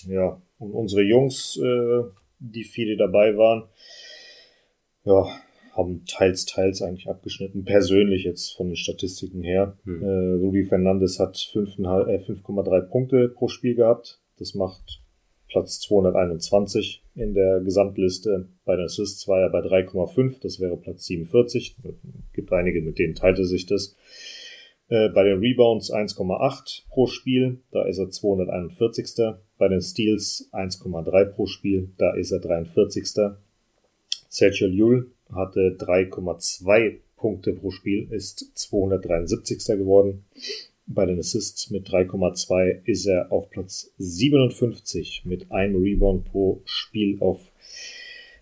Ja, 0.08 0.42
und 0.60 0.72
unsere 0.72 1.04
Jungs, 1.04 1.58
äh, 1.58 2.04
die 2.40 2.64
viele 2.64 2.98
dabei 2.98 3.38
waren, 3.38 3.64
ja, 5.04 5.28
haben 5.74 6.06
teils, 6.06 6.46
teils 6.46 6.82
eigentlich 6.82 7.10
abgeschnitten. 7.10 7.66
Persönlich 7.66 8.24
jetzt 8.24 8.56
von 8.56 8.68
den 8.68 8.76
Statistiken 8.76 9.44
her. 9.44 9.78
Hm. 9.84 10.04
Äh, 10.04 10.34
Rudi 10.42 10.66
Fernandes 10.66 11.20
hat 11.20 11.36
5,5 11.36 12.08
äh, 12.08 12.18
5,3 12.18 12.82
Punkte 12.82 13.30
pro 13.30 13.48
Spiel 13.50 13.76
gehabt. 13.76 14.22
Das 14.38 14.56
macht 14.56 15.02
Platz 15.50 15.80
221 15.82 17.04
in 17.16 17.34
der 17.34 17.60
Gesamtliste. 17.60 18.50
Bei 18.64 18.76
den 18.76 18.86
Assists 18.86 19.28
war 19.28 19.42
er 19.42 19.50
bei 19.50 19.60
3,5, 19.60 20.42
das 20.42 20.60
wäre 20.60 20.78
Platz 20.78 21.06
47. 21.06 21.76
Gibt 22.34 22.52
einige, 22.52 22.82
mit 22.82 22.98
denen 22.98 23.16
teilte 23.16 23.46
sich 23.46 23.66
das. 23.66 23.96
Äh, 24.88 25.10
bei 25.10 25.24
den 25.24 25.40
Rebounds 25.40 25.92
1,8 25.92 26.88
pro 26.90 27.08
Spiel, 27.08 27.62
da 27.72 27.86
ist 27.86 27.98
er 27.98 28.10
241. 28.10 29.36
Bei 29.58 29.68
den 29.68 29.82
Steals 29.82 30.50
1,3 30.52 31.26
pro 31.26 31.46
Spiel, 31.46 31.90
da 31.98 32.14
ist 32.14 32.32
er 32.32 32.40
43. 32.40 33.08
Sergio 34.30 34.68
Llull 34.68 35.12
hatte 35.32 35.78
3,2 35.80 36.98
Punkte 37.16 37.54
pro 37.54 37.72
Spiel, 37.72 38.08
ist 38.12 38.52
273. 38.54 39.66
geworden. 39.78 40.26
Bei 40.88 41.06
den 41.06 41.18
Assists 41.18 41.72
mit 41.72 41.88
3,2 41.88 42.82
ist 42.86 43.08
er 43.08 43.32
auf 43.32 43.50
Platz 43.50 43.92
57 43.98 45.24
mit 45.26 45.52
einem 45.52 45.82
Rebound 45.82 46.26
pro 46.26 46.62
Spiel 46.66 47.18
auf 47.22 47.40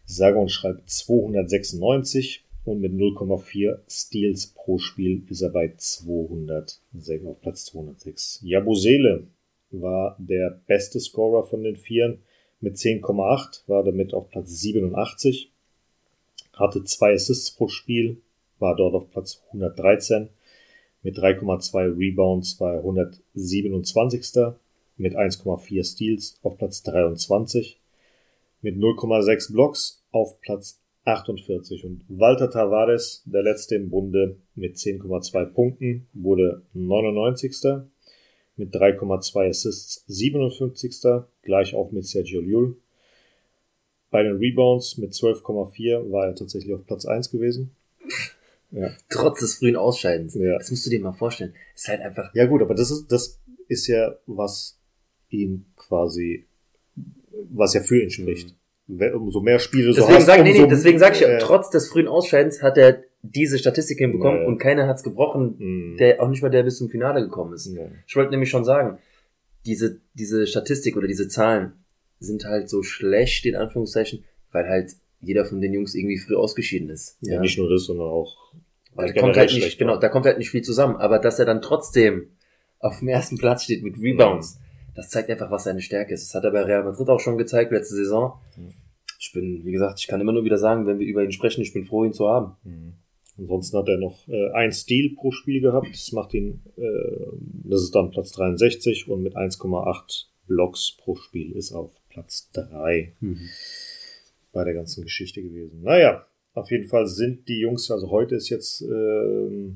sage 0.05 0.37
und 0.37 0.49
schreibe 0.49 0.81
296 0.85 2.43
Und 2.65 2.79
mit 2.79 2.93
0,4 2.93 3.79
Steals 3.89 4.47
pro 4.47 4.79
Spiel 4.79 5.21
ist 5.29 5.41
er 5.41 5.49
bei 5.49 5.73
206, 5.75 6.81
auf 7.25 7.41
Platz 7.41 7.65
206. 7.65 8.39
Jabusele 8.43 9.27
war 9.73 10.15
der 10.19 10.61
beste 10.67 10.99
Scorer 10.99 11.43
von 11.43 11.63
den 11.63 11.75
Vieren 11.75 12.19
mit 12.61 12.75
10,8, 12.75 13.67
war 13.67 13.83
damit 13.83 14.13
auf 14.13 14.29
Platz 14.29 14.59
87. 14.59 15.51
Hatte 16.53 16.83
zwei 16.83 17.13
Assists 17.13 17.51
pro 17.51 17.67
Spiel, 17.67 18.21
war 18.59 18.75
dort 18.75 18.93
auf 18.93 19.09
Platz 19.09 19.43
113. 19.47 20.29
Mit 21.01 21.17
3,2 21.17 21.97
Rebounds 21.97 22.59
war 22.61 22.75
er 22.75 22.79
127. 22.79 24.55
Mit 24.95 25.15
1,4 25.15 25.83
Steals 25.83 26.39
auf 26.43 26.57
Platz 26.57 26.83
23. 26.83 27.79
Mit 28.61 28.77
0,6 28.77 29.51
Blocks 29.51 30.01
auf 30.11 30.39
Platz 30.39 30.79
48. 31.03 31.83
Und 31.83 32.05
Walter 32.07 32.49
Tavares, 32.49 33.23
der 33.25 33.43
letzte 33.43 33.75
im 33.75 33.89
Bunde, 33.89 34.37
mit 34.55 34.77
10,2 34.77 35.45
Punkten, 35.47 36.07
wurde 36.13 36.61
99. 36.73 37.53
Mit 38.55 38.73
3,2 38.73 39.49
Assists 39.49 40.03
57. 40.07 40.93
Gleich 41.41 41.73
auch 41.75 41.91
mit 41.91 42.05
Sergio 42.05 42.41
Llull. 42.41 42.77
Bei 44.11 44.21
den 44.21 44.37
Rebounds 44.37 44.97
mit 44.97 45.13
12,4 45.13 46.11
war 46.11 46.27
er 46.27 46.35
tatsächlich 46.35 46.73
auf 46.73 46.85
Platz 46.85 47.05
1 47.05 47.31
gewesen. 47.31 47.71
Ja. 48.75 48.89
Trotz 49.07 49.41
des 49.41 49.57
frühen 49.57 49.75
Ausscheidens. 49.75 50.33
Ja. 50.33 50.57
Das 50.57 50.71
musst 50.71 50.83
du 50.87 50.89
dir 50.89 50.99
mal 50.99 51.13
vorstellen. 51.13 51.53
ist 51.75 51.87
halt 51.87 52.01
einfach. 52.01 52.33
Ja 52.33 52.47
gut, 52.47 52.59
aber 52.63 52.73
das 52.73 52.89
ist, 52.89 53.05
das 53.11 53.39
ist 53.67 53.85
ja, 53.85 54.15
was 54.25 54.79
ihn 55.29 55.67
quasi, 55.75 56.47
was 57.51 57.75
ja 57.75 57.81
für 57.81 58.01
ihn 58.01 58.09
spricht. 58.09 58.49
Mhm 58.49 58.55
umso 58.87 59.39
mehr 59.39 59.59
Spiele 59.59 59.93
so 59.93 60.01
deswegen 60.01 60.17
hast, 60.17 60.25
sag, 60.25 60.43
nee, 60.43 60.53
nee, 60.53 60.67
deswegen 60.67 60.99
sage 60.99 61.15
ich 61.15 61.21
äh, 61.21 61.37
trotz 61.39 61.69
des 61.69 61.87
frühen 61.87 62.07
Ausscheidens 62.07 62.61
hat 62.61 62.77
er 62.77 63.03
diese 63.23 63.57
Statistik 63.57 63.97
hinbekommen 63.97 64.41
ja. 64.41 64.47
und 64.47 64.57
keiner 64.57 64.87
hat's 64.87 65.01
gebrochen, 65.01 65.55
mhm. 65.57 65.97
der 65.97 66.21
auch 66.21 66.27
nicht 66.27 66.43
mal 66.43 66.49
der 66.49 66.63
bis 66.63 66.77
zum 66.77 66.89
Finale 66.89 67.21
gekommen 67.21 67.53
ist. 67.53 67.73
Ja. 67.73 67.87
Ich 68.05 68.15
wollte 68.15 68.31
nämlich 68.31 68.49
schon 68.49 68.65
sagen, 68.65 68.99
diese, 69.65 70.01
diese 70.13 70.45
Statistik 70.45 70.97
oder 70.97 71.07
diese 71.07 71.29
Zahlen 71.29 71.73
sind 72.19 72.45
halt 72.45 72.69
so 72.69 72.83
schlecht, 72.83 73.45
in 73.45 73.55
Anführungszeichen, 73.55 74.25
weil 74.51 74.67
halt 74.67 74.91
jeder 75.21 75.45
von 75.45 75.61
den 75.61 75.73
Jungs 75.73 75.95
irgendwie 75.95 76.17
früh 76.17 76.35
ausgeschieden 76.35 76.89
ist. 76.89 77.17
Ja, 77.21 77.39
nicht 77.39 77.57
nur 77.57 77.69
das, 77.69 77.85
sondern 77.85 78.07
auch. 78.07 78.53
Weil 78.93 79.13
da 79.13 79.21
kommt 79.21 79.37
halt 79.37 79.53
nicht, 79.53 79.79
genau, 79.79 79.97
da 79.97 80.09
kommt 80.09 80.25
halt 80.25 80.37
nicht 80.37 80.49
viel 80.49 80.61
zusammen. 80.61 80.97
Aber 80.97 81.17
dass 81.17 81.39
er 81.39 81.45
dann 81.45 81.61
trotzdem 81.61 82.27
auf 82.79 82.99
dem 82.99 83.07
ersten 83.07 83.37
Platz 83.37 83.63
steht 83.63 83.83
mit 83.83 83.97
Rebounds, 83.97 84.59
das 84.95 85.09
zeigt 85.09 85.29
einfach, 85.29 85.49
was 85.49 85.63
seine 85.63 85.81
Stärke 85.81 86.13
ist. 86.13 86.27
Das 86.27 86.35
hat 86.35 86.43
er 86.43 86.51
bei 86.51 86.61
Real 86.61 86.83
Madrid 86.83 87.09
auch 87.09 87.21
schon 87.21 87.37
gezeigt, 87.37 87.71
letzte 87.71 87.95
Saison. 87.95 88.37
Ich 89.17 89.31
bin, 89.31 89.65
wie 89.65 89.71
gesagt, 89.71 89.99
ich 89.99 90.07
kann 90.07 90.19
immer 90.19 90.33
nur 90.33 90.43
wieder 90.43 90.57
sagen, 90.57 90.85
wenn 90.85 90.99
wir 90.99 91.07
über 91.07 91.23
ihn 91.23 91.31
sprechen, 91.31 91.61
ich 91.61 91.73
bin 91.73 91.85
froh, 91.85 92.03
ihn 92.03 92.13
zu 92.13 92.27
haben. 92.27 92.57
Mhm. 92.63 92.93
Ansonsten 93.37 93.77
hat 93.77 93.89
er 93.89 93.97
noch 93.97 94.27
äh, 94.27 94.51
ein 94.51 94.71
Stil 94.71 95.15
pro 95.15 95.31
Spiel 95.31 95.61
gehabt. 95.61 95.89
Das 95.91 96.11
macht 96.11 96.33
ihn, 96.33 96.61
äh, 96.77 96.81
das 97.63 97.81
ist 97.81 97.95
dann 97.95 98.11
Platz 98.11 98.31
63 98.33 99.07
und 99.07 99.23
mit 99.23 99.35
1,8 99.35 100.25
Blocks 100.47 100.97
pro 100.97 101.15
Spiel 101.15 101.53
ist 101.53 101.71
auf 101.71 101.99
Platz 102.09 102.49
3 102.53 103.13
mhm. 103.19 103.49
bei 104.51 104.63
der 104.63 104.73
ganzen 104.73 105.03
Geschichte 105.03 105.41
gewesen. 105.41 105.81
Naja, 105.81 106.25
auf 106.53 106.69
jeden 106.69 106.87
Fall 106.87 107.07
sind 107.07 107.47
die 107.47 107.59
Jungs, 107.59 107.89
also 107.89 108.11
heute 108.11 108.35
ist 108.35 108.49
jetzt 108.49 108.81
äh, 108.81 109.71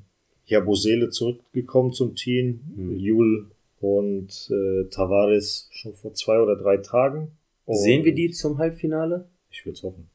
Jabosele 0.45 1.09
zurückgekommen 1.09 1.93
zum 1.93 2.15
Team. 2.15 2.61
Mhm. 2.75 2.97
Jul 2.97 3.51
und 3.79 4.49
äh, 4.51 4.85
Tavares 4.89 5.69
schon 5.71 5.93
vor 5.93 6.13
zwei 6.13 6.39
oder 6.39 6.55
drei 6.55 6.77
Tagen. 6.77 7.37
Und 7.65 7.75
Sehen 7.75 8.05
wir 8.05 8.13
die 8.13 8.31
zum 8.31 8.57
Halbfinale? 8.57 9.29
Ich 9.51 9.65
würde 9.65 9.75
es 9.75 9.83
hoffen. 9.83 10.09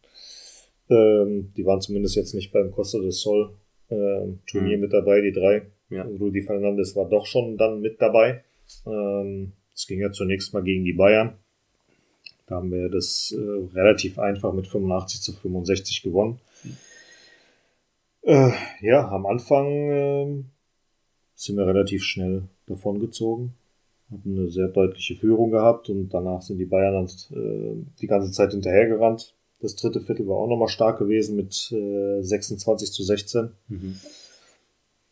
Ähm, 0.90 1.52
die 1.56 1.64
waren 1.64 1.80
zumindest 1.80 2.16
jetzt 2.16 2.34
nicht 2.34 2.52
beim 2.52 2.70
Costa 2.70 2.98
del 2.98 3.12
Sol 3.12 3.54
ähm, 3.90 4.40
Turnier 4.46 4.76
mhm. 4.76 4.82
mit 4.82 4.92
dabei, 4.92 5.20
die 5.20 5.32
drei. 5.32 5.66
Ja. 5.90 6.02
Rudi 6.04 6.42
Fernandes 6.42 6.96
war 6.96 7.08
doch 7.08 7.26
schon 7.26 7.56
dann 7.56 7.80
mit 7.80 8.00
dabei. 8.00 8.42
Ähm, 8.86 9.52
es 9.74 9.86
ging 9.86 10.00
ja 10.00 10.10
zunächst 10.10 10.54
mal 10.54 10.62
gegen 10.62 10.84
die 10.84 10.92
Bayern. 10.92 11.34
Da 12.46 12.56
haben 12.56 12.70
wir 12.70 12.88
das 12.88 13.34
äh, 13.36 13.76
relativ 13.76 14.18
einfach 14.18 14.52
mit 14.52 14.66
85 14.66 15.20
zu 15.20 15.32
65 15.32 16.02
gewonnen. 16.02 16.40
Äh, 18.22 18.52
ja, 18.80 19.08
am 19.08 19.26
Anfang 19.26 19.66
äh, 19.90 20.44
sind 21.34 21.56
wir 21.56 21.66
relativ 21.66 22.04
schnell 22.04 22.44
davon 22.66 23.00
gezogen. 23.00 23.54
Hatten 24.10 24.38
eine 24.38 24.48
sehr 24.48 24.68
deutliche 24.68 25.16
Führung 25.16 25.50
gehabt 25.50 25.88
und 25.88 26.10
danach 26.10 26.42
sind 26.42 26.58
die 26.58 26.66
Bayern 26.66 27.06
äh, 27.06 27.84
die 28.00 28.06
ganze 28.06 28.30
Zeit 28.30 28.52
hinterhergerannt. 28.52 29.34
Das 29.62 29.76
dritte 29.76 30.00
Viertel 30.00 30.26
war 30.26 30.36
auch 30.36 30.48
nochmal 30.48 30.68
stark 30.68 30.98
gewesen 30.98 31.36
mit 31.36 31.72
äh, 31.72 32.20
26 32.20 32.92
zu 32.92 33.04
16. 33.04 33.50
Mhm. 33.68 33.96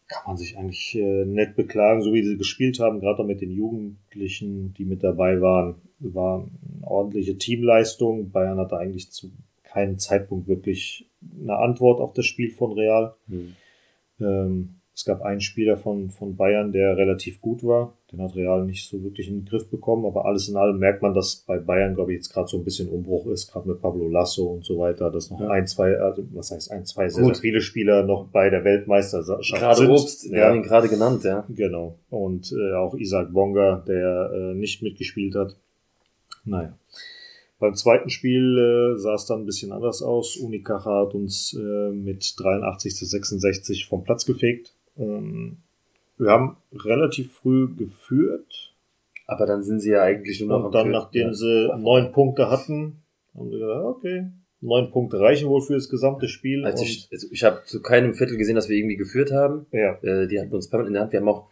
Kann 0.08 0.22
man 0.26 0.36
sich 0.36 0.58
eigentlich 0.58 0.96
äh, 0.96 1.24
nett 1.24 1.54
beklagen, 1.54 2.02
so 2.02 2.12
wie 2.12 2.24
sie 2.24 2.36
gespielt 2.36 2.80
haben, 2.80 2.98
gerade 2.98 3.22
auch 3.22 3.26
mit 3.26 3.40
den 3.40 3.52
Jugendlichen, 3.52 4.74
die 4.74 4.84
mit 4.84 5.04
dabei 5.04 5.40
waren. 5.40 5.76
War 6.00 6.48
eine 6.78 6.86
ordentliche 6.86 7.38
Teamleistung. 7.38 8.32
Bayern 8.32 8.58
hatte 8.58 8.76
eigentlich 8.76 9.12
zu 9.12 9.30
keinem 9.62 9.98
Zeitpunkt 9.98 10.48
wirklich 10.48 11.06
eine 11.40 11.56
Antwort 11.56 12.00
auf 12.00 12.12
das 12.12 12.26
Spiel 12.26 12.50
von 12.50 12.72
Real. 12.72 13.14
Mhm. 13.28 13.54
Ähm, 14.20 14.79
es 15.00 15.06
gab 15.06 15.22
einen 15.22 15.40
Spieler 15.40 15.78
von, 15.78 16.10
von 16.10 16.36
Bayern, 16.36 16.72
der 16.72 16.94
relativ 16.94 17.40
gut 17.40 17.64
war. 17.64 17.94
Den 18.12 18.20
hat 18.20 18.36
Real 18.36 18.66
nicht 18.66 18.86
so 18.86 19.02
wirklich 19.02 19.28
in 19.28 19.40
den 19.40 19.44
Griff 19.46 19.70
bekommen, 19.70 20.04
aber 20.04 20.26
alles 20.26 20.46
in 20.46 20.56
allem 20.56 20.78
merkt 20.78 21.00
man, 21.00 21.14
dass 21.14 21.36
bei 21.46 21.58
Bayern, 21.58 21.94
glaube 21.94 22.12
ich, 22.12 22.16
jetzt 22.16 22.28
gerade 22.28 22.48
so 22.48 22.58
ein 22.58 22.64
bisschen 22.64 22.90
Umbruch 22.90 23.26
ist, 23.28 23.50
gerade 23.50 23.66
mit 23.66 23.80
Pablo 23.80 24.08
Lasso 24.08 24.44
und 24.44 24.62
so 24.62 24.78
weiter, 24.78 25.10
dass 25.10 25.30
noch 25.30 25.40
ja. 25.40 25.48
ein, 25.48 25.66
zwei, 25.66 25.96
also 25.96 26.22
was 26.32 26.50
heißt 26.50 26.70
ein, 26.70 26.84
zwei, 26.84 27.08
sehr, 27.08 27.24
sehr 27.24 27.34
viele 27.34 27.62
Spieler 27.62 28.02
noch 28.02 28.26
bei 28.26 28.50
der 28.50 28.62
Weltmeisterschaft 28.62 29.58
gerade 29.58 29.78
sind. 29.78 29.90
Obst, 29.90 30.26
ja. 30.26 30.32
wir 30.32 30.44
haben 30.44 30.56
ihn 30.56 30.62
gerade 30.64 30.88
genannt, 30.90 31.24
ja. 31.24 31.46
Genau. 31.48 31.96
Und 32.10 32.52
äh, 32.52 32.74
auch 32.74 32.94
Isaac 32.94 33.32
Bonga, 33.32 33.82
der 33.88 34.32
äh, 34.34 34.54
nicht 34.54 34.82
mitgespielt 34.82 35.34
hat. 35.34 35.56
Naja. 36.44 36.76
Beim 37.58 37.74
zweiten 37.74 38.10
Spiel 38.10 38.58
äh, 38.58 38.98
sah 38.98 39.14
es 39.14 39.24
dann 39.24 39.40
ein 39.40 39.46
bisschen 39.46 39.72
anders 39.72 40.02
aus. 40.02 40.36
Unicaja 40.36 41.06
hat 41.06 41.14
uns 41.14 41.54
äh, 41.54 41.90
mit 41.90 42.34
83 42.38 42.94
zu 42.94 43.06
66 43.06 43.86
vom 43.86 44.04
Platz 44.04 44.26
gefegt. 44.26 44.74
Ähm, 44.98 45.58
wir 46.18 46.30
haben 46.30 46.56
relativ 46.72 47.32
früh 47.32 47.74
geführt. 47.74 48.74
Aber 49.26 49.46
dann 49.46 49.62
sind 49.62 49.80
sie 49.80 49.92
ja 49.92 50.02
eigentlich 50.02 50.40
nur 50.40 50.58
noch. 50.58 50.66
Und 50.66 50.74
dann, 50.74 50.90
nachdem 50.90 51.28
ja. 51.28 51.34
sie 51.34 51.68
neun 51.78 52.12
Punkte 52.12 52.50
hatten, 52.50 53.02
haben 53.34 53.50
sie 53.50 53.58
gesagt, 53.58 53.84
okay, 53.84 54.26
neun 54.60 54.90
Punkte 54.90 55.20
reichen 55.20 55.48
wohl 55.48 55.62
für 55.62 55.74
das 55.74 55.88
gesamte 55.88 56.28
Spiel. 56.28 56.64
Also 56.64 56.84
ich, 56.84 57.08
also 57.12 57.28
ich 57.30 57.44
habe 57.44 57.62
zu 57.64 57.80
keinem 57.80 58.14
Viertel 58.14 58.36
gesehen, 58.36 58.56
dass 58.56 58.68
wir 58.68 58.76
irgendwie 58.76 58.96
geführt 58.96 59.32
haben. 59.32 59.66
Ja. 59.72 59.94
Äh, 60.02 60.26
die 60.26 60.40
hatten 60.40 60.52
uns 60.52 60.68
permanent 60.68 60.88
in 60.88 60.94
der 60.94 61.02
Hand. 61.02 61.12
Wir 61.12 61.20
haben 61.20 61.28
auch 61.28 61.46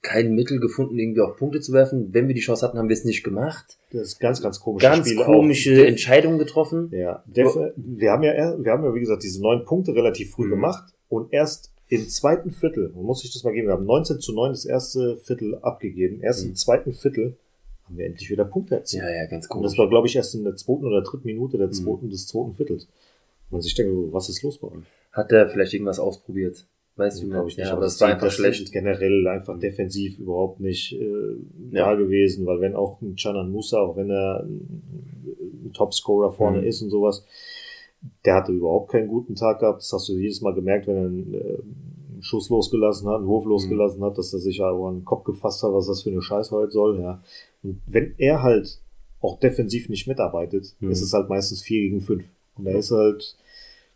kein 0.00 0.34
Mittel 0.34 0.58
gefunden, 0.58 0.98
irgendwie 0.98 1.20
auch 1.20 1.36
Punkte 1.36 1.60
zu 1.60 1.72
werfen. 1.72 2.12
Wenn 2.12 2.26
wir 2.28 2.34
die 2.34 2.40
Chance 2.40 2.66
hatten, 2.66 2.78
haben 2.78 2.88
wir 2.88 2.94
es 2.94 3.04
nicht 3.04 3.22
gemacht. 3.22 3.78
Das 3.92 4.02
ist 4.02 4.18
ganz, 4.18 4.42
ganz 4.42 4.60
komisch. 4.60 4.82
Ganz 4.82 5.08
Spiele 5.08 5.24
komische 5.24 5.80
auch. 5.80 5.86
Entscheidungen 5.86 6.38
getroffen. 6.38 6.90
Ja. 6.92 7.22
wir 7.26 8.10
haben 8.10 8.22
ja, 8.22 8.56
wir 8.62 8.72
haben 8.72 8.84
ja, 8.84 8.94
wie 8.94 9.00
gesagt, 9.00 9.22
diese 9.22 9.40
neun 9.40 9.64
Punkte 9.64 9.94
relativ 9.94 10.32
früh 10.32 10.46
mhm. 10.46 10.50
gemacht 10.50 10.92
und 11.08 11.32
erst 11.32 11.71
im 11.92 12.08
zweiten 12.08 12.52
Viertel, 12.52 12.90
man 12.94 13.04
muss 13.04 13.20
sich 13.20 13.34
das 13.34 13.44
mal 13.44 13.52
geben, 13.52 13.68
wir 13.68 13.74
haben 13.74 13.84
19 13.84 14.18
zu 14.18 14.32
9 14.32 14.52
das 14.52 14.64
erste 14.64 15.18
Viertel 15.18 15.56
abgegeben. 15.56 16.22
Erst 16.22 16.42
mhm. 16.42 16.50
im 16.50 16.56
zweiten 16.56 16.94
Viertel 16.94 17.36
haben 17.84 17.98
wir 17.98 18.06
endlich 18.06 18.30
wieder 18.30 18.46
Punkte 18.46 18.76
erzielt. 18.76 19.02
Ja, 19.02 19.10
ja, 19.10 19.26
ganz 19.26 19.46
cool. 19.50 19.58
Und 19.58 19.64
das 19.64 19.76
war, 19.76 19.90
glaube 19.90 20.06
ich, 20.06 20.16
erst 20.16 20.34
in 20.34 20.42
der 20.42 20.56
zweiten 20.56 20.86
oder 20.86 21.02
dritten 21.02 21.26
Minute 21.26 21.58
der 21.58 21.66
mhm. 21.66 21.72
zweiten, 21.72 22.06
mhm. 22.06 22.10
des 22.10 22.26
zweiten 22.26 22.54
Viertels. 22.54 22.88
Und 23.50 23.60
sich 23.60 23.74
denkt, 23.74 23.92
was 24.10 24.30
ist 24.30 24.42
los 24.42 24.56
bei 24.56 24.68
euch? 24.68 24.84
Hat 25.12 25.30
der 25.30 25.50
vielleicht 25.50 25.74
irgendwas 25.74 25.98
ausprobiert? 25.98 26.66
Weißt 26.96 27.22
du, 27.22 27.28
glaube 27.28 27.50
ich 27.50 27.58
nicht. 27.58 27.66
Ja, 27.66 27.72
aber 27.72 27.82
das, 27.82 28.00
war 28.00 28.08
einfach 28.08 28.30
schlecht. 28.30 28.72
Generell 28.72 29.26
einfach 29.28 29.60
defensiv 29.60 30.18
überhaupt 30.18 30.60
nicht 30.60 30.94
äh, 30.94 31.36
ja. 31.72 31.90
da 31.90 31.94
gewesen, 31.94 32.46
weil 32.46 32.62
wenn 32.62 32.74
auch 32.74 33.02
ein 33.02 33.16
Canan 33.16 33.50
Musa, 33.50 33.78
auch 33.80 33.96
wenn 33.96 34.10
er 34.10 34.44
ein 34.44 35.72
Topscorer 35.74 36.32
vorne 36.32 36.62
mhm. 36.62 36.66
ist 36.66 36.80
und 36.80 36.88
sowas, 36.88 37.26
der 38.24 38.34
hatte 38.34 38.52
überhaupt 38.52 38.90
keinen 38.90 39.08
guten 39.08 39.34
Tag 39.34 39.60
gehabt. 39.60 39.80
Das 39.80 39.92
hast 39.92 40.08
du 40.08 40.16
jedes 40.16 40.40
Mal 40.40 40.54
gemerkt, 40.54 40.86
wenn 40.86 40.96
er 40.96 41.04
einen, 41.04 41.34
äh, 41.34 41.38
einen 41.38 42.22
Schuss 42.22 42.48
losgelassen 42.50 43.08
hat, 43.08 43.18
einen 43.18 43.26
Wurf 43.26 43.44
losgelassen 43.44 44.00
mhm. 44.00 44.04
hat, 44.04 44.18
dass 44.18 44.32
er 44.32 44.40
sich 44.40 44.62
aber 44.62 44.88
an 44.88 45.00
den 45.00 45.04
Kopf 45.04 45.24
gefasst 45.24 45.62
hat, 45.62 45.72
was 45.72 45.86
das 45.86 46.02
für 46.02 46.10
eine 46.10 46.22
Scheiße 46.22 46.50
heute 46.54 46.72
soll. 46.72 47.00
Ja. 47.00 47.22
Und 47.62 47.80
wenn 47.86 48.14
er 48.18 48.42
halt 48.42 48.80
auch 49.20 49.38
defensiv 49.38 49.88
nicht 49.88 50.08
mitarbeitet, 50.08 50.74
mhm. 50.80 50.90
ist 50.90 51.02
es 51.02 51.12
halt 51.12 51.28
meistens 51.28 51.62
4 51.62 51.80
gegen 51.80 52.00
5. 52.00 52.24
Und 52.56 52.64
da 52.64 52.72
ist 52.72 52.90
halt, 52.90 53.36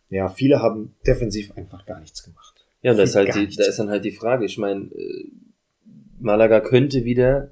ja, 0.08 0.28
viele 0.28 0.62
haben 0.62 0.94
defensiv 1.06 1.52
einfach 1.56 1.84
gar 1.84 2.00
nichts 2.00 2.22
gemacht. 2.22 2.64
Ja, 2.82 2.92
und 2.92 2.98
da 2.98 3.02
ist 3.02 3.16
halt 3.16 3.34
die, 3.34 3.48
da 3.56 3.64
ist 3.64 3.78
dann 3.78 3.90
halt 3.90 4.04
die 4.04 4.12
Frage. 4.12 4.44
Ich 4.44 4.58
meine, 4.58 4.84
äh, 4.84 5.24
Malaga 6.20 6.60
könnte 6.60 7.04
wieder 7.04 7.50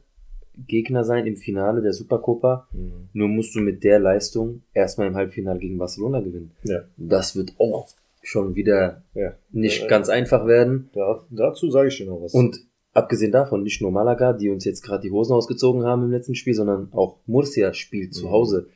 Gegner 0.67 1.05
sein 1.05 1.27
im 1.27 1.37
Finale 1.37 1.83
der 1.83 1.93
Supercopa. 1.93 2.69
Mhm. 2.73 3.09
Nur 3.13 3.29
musst 3.29 3.55
du 3.55 3.61
mit 3.61 3.85
der 3.85 3.99
Leistung 3.99 4.63
erstmal 4.73 5.09
im 5.09 5.15
Halbfinale 5.15 5.59
gegen 5.59 5.79
Barcelona 5.79 6.21
gewinnen. 6.21 6.53
Ja. 6.65 6.83
Das 6.97 7.37
wird 7.37 7.55
auch 7.59 7.89
schon 8.23 8.55
wieder 8.55 9.03
ja. 9.15 9.35
nicht 9.53 9.83
ja, 9.83 9.89
ganz 9.89 10.09
einfach 10.09 10.47
werden. 10.47 10.91
Da, 10.95 11.25
dazu 11.31 11.71
sage 11.71 11.89
ich 11.89 11.97
dir 11.97 12.07
noch 12.07 12.23
was. 12.23 12.33
Und 12.35 12.61
abgesehen 12.93 13.33
davon, 13.33 13.63
nicht 13.63 13.83
nur 13.83 13.91
Malaga, 13.91 14.33
die 14.33 14.49
uns 14.49 14.65
jetzt 14.65 14.83
gerade 14.83 15.03
die 15.03 15.11
Hosen 15.11 15.35
ausgezogen 15.35 15.85
haben 15.85 16.05
im 16.05 16.11
letzten 16.11 16.35
Spiel, 16.35 16.55
sondern 16.55 16.89
auch 16.93 17.19
Murcia 17.27 17.73
spielt 17.75 18.11
mhm. 18.11 18.13
zu 18.13 18.31
Hause. 18.31 18.69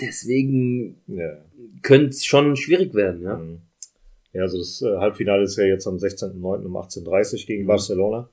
Deswegen 0.00 1.00
ja. 1.06 1.38
könnte 1.82 2.08
es 2.10 2.24
schon 2.24 2.56
schwierig 2.56 2.94
werden, 2.94 3.22
ja. 3.22 3.36
Mhm. 3.36 3.58
Ja, 4.32 4.42
also 4.42 4.58
das 4.58 4.82
äh, 4.82 4.98
Halbfinale 4.98 5.44
ist 5.44 5.56
ja 5.56 5.64
jetzt 5.64 5.86
am 5.86 5.96
16.09. 5.96 6.66
um 6.66 6.76
18.30 6.76 7.32
Uhr 7.32 7.46
gegen 7.46 7.62
Mhm. 7.62 7.68
Barcelona. 7.68 8.28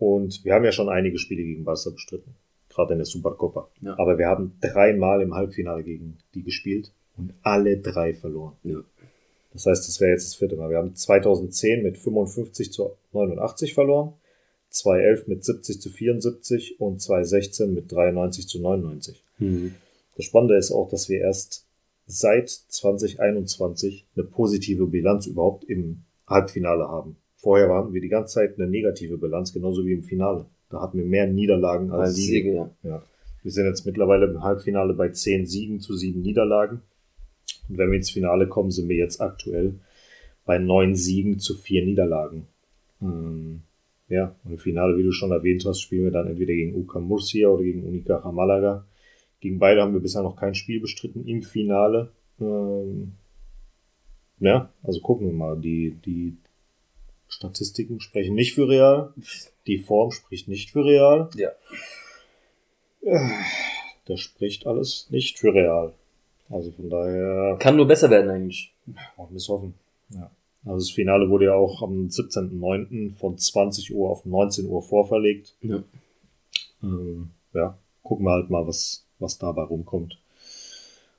Und 0.00 0.46
wir 0.46 0.54
haben 0.54 0.64
ja 0.64 0.72
schon 0.72 0.88
einige 0.88 1.18
Spiele 1.18 1.44
gegen 1.44 1.64
Barca 1.64 1.90
bestritten. 1.90 2.34
Gerade 2.70 2.94
in 2.94 3.00
der 3.00 3.06
Supercopa. 3.06 3.68
Ja. 3.82 3.98
Aber 3.98 4.16
wir 4.16 4.28
haben 4.28 4.54
dreimal 4.62 5.20
im 5.20 5.34
Halbfinale 5.34 5.84
gegen 5.84 6.16
die 6.34 6.42
gespielt 6.42 6.90
und 7.18 7.34
alle 7.42 7.76
drei 7.76 8.14
verloren. 8.14 8.54
Ja. 8.62 8.82
Das 9.52 9.66
heißt, 9.66 9.86
das 9.86 10.00
wäre 10.00 10.12
jetzt 10.12 10.24
das 10.24 10.36
vierte 10.36 10.56
Mal. 10.56 10.70
Wir 10.70 10.78
haben 10.78 10.94
2010 10.94 11.82
mit 11.82 11.98
55 11.98 12.72
zu 12.72 12.92
89 13.12 13.74
verloren, 13.74 14.14
2011 14.70 15.26
mit 15.26 15.44
70 15.44 15.80
zu 15.82 15.90
74 15.90 16.80
und 16.80 17.02
2016 17.02 17.74
mit 17.74 17.92
93 17.92 18.48
zu 18.48 18.58
99. 18.58 19.22
Mhm. 19.38 19.74
Das 20.16 20.24
Spannende 20.24 20.56
ist 20.56 20.70
auch, 20.70 20.88
dass 20.88 21.10
wir 21.10 21.20
erst 21.20 21.66
seit 22.06 22.48
2021 22.48 24.06
eine 24.16 24.24
positive 24.24 24.86
Bilanz 24.86 25.26
überhaupt 25.26 25.64
im 25.64 26.04
Halbfinale 26.26 26.88
haben. 26.88 27.16
Vorher 27.40 27.70
waren 27.70 27.92
wir 27.94 28.00
die 28.02 28.08
ganze 28.08 28.34
Zeit 28.34 28.58
eine 28.58 28.68
negative 28.68 29.16
Bilanz, 29.16 29.52
genauso 29.52 29.86
wie 29.86 29.94
im 29.94 30.04
Finale. 30.04 30.44
Da 30.68 30.82
hatten 30.82 30.98
wir 30.98 31.06
mehr 31.06 31.26
Niederlagen 31.26 31.90
als 31.90 32.08
Als 32.08 32.16
Siege. 32.16 32.32
Siege, 32.32 32.54
ja. 32.54 32.70
Ja. 32.82 33.02
Wir 33.42 33.50
sind 33.50 33.64
jetzt 33.64 33.86
mittlerweile 33.86 34.26
im 34.26 34.42
Halbfinale 34.42 34.92
bei 34.92 35.08
10 35.08 35.46
Siegen 35.46 35.80
zu 35.80 35.94
7 35.94 36.20
Niederlagen. 36.20 36.82
Und 37.68 37.78
wenn 37.78 37.90
wir 37.90 37.96
ins 37.96 38.10
Finale 38.10 38.46
kommen, 38.46 38.70
sind 38.70 38.88
wir 38.88 38.96
jetzt 38.96 39.20
aktuell 39.20 39.74
bei 40.44 40.58
9 40.58 40.94
Siegen 40.94 41.38
zu 41.38 41.54
4 41.54 41.86
Niederlagen. 41.86 42.46
Ähm, 43.00 43.62
ja, 44.08 44.34
und 44.44 44.52
im 44.52 44.58
Finale, 44.58 44.98
wie 44.98 45.02
du 45.02 45.12
schon 45.12 45.30
erwähnt 45.30 45.64
hast, 45.64 45.80
spielen 45.80 46.04
wir 46.04 46.10
dann 46.10 46.26
entweder 46.26 46.52
gegen 46.52 46.78
UK 46.78 47.00
Murcia 47.00 47.48
oder 47.48 47.62
gegen 47.62 47.84
Unicaja 47.84 48.30
Malaga. 48.30 48.84
Gegen 49.40 49.58
beide 49.58 49.80
haben 49.80 49.94
wir 49.94 50.00
bisher 50.00 50.22
noch 50.22 50.36
kein 50.36 50.54
Spiel 50.54 50.80
bestritten 50.80 51.24
im 51.26 51.40
Finale. 51.40 52.10
Ähm, 52.38 53.12
ja, 54.40 54.70
also 54.82 55.00
gucken 55.00 55.26
wir 55.26 55.32
mal. 55.32 55.58
Die, 55.58 55.96
die 56.04 56.36
Statistiken 57.30 58.00
sprechen 58.00 58.34
nicht 58.34 58.54
für 58.54 58.68
Real. 58.68 59.14
Die 59.66 59.78
Form 59.78 60.10
spricht 60.10 60.48
nicht 60.48 60.70
für 60.70 60.84
Real. 60.84 61.30
Ja. 61.36 61.50
Das 64.04 64.20
spricht 64.20 64.66
alles 64.66 65.06
nicht 65.10 65.38
für 65.38 65.54
real. 65.54 65.94
Also 66.50 66.70
von 66.72 66.90
daher 66.90 67.56
Kann 67.60 67.76
nur 67.76 67.86
besser 67.86 68.10
werden 68.10 68.30
eigentlich. 68.30 68.74
wollen 69.16 69.30
wir 69.30 69.36
es 69.36 69.48
hoffen. 69.48 69.74
Ja. 70.10 70.30
Also 70.64 70.78
das 70.78 70.90
Finale 70.90 71.30
wurde 71.30 71.46
ja 71.46 71.54
auch 71.54 71.82
am 71.82 72.08
17.09. 72.08 73.14
von 73.14 73.38
20 73.38 73.94
Uhr 73.94 74.10
auf 74.10 74.26
19 74.26 74.66
Uhr 74.66 74.82
vorverlegt. 74.82 75.54
Ja. 75.62 75.82
Ähm, 76.82 77.30
ja, 77.54 77.78
gucken 78.02 78.26
wir 78.26 78.32
halt 78.32 78.50
mal, 78.50 78.66
was, 78.66 79.06
was 79.18 79.38
dabei 79.38 79.62
rumkommt. 79.62 80.18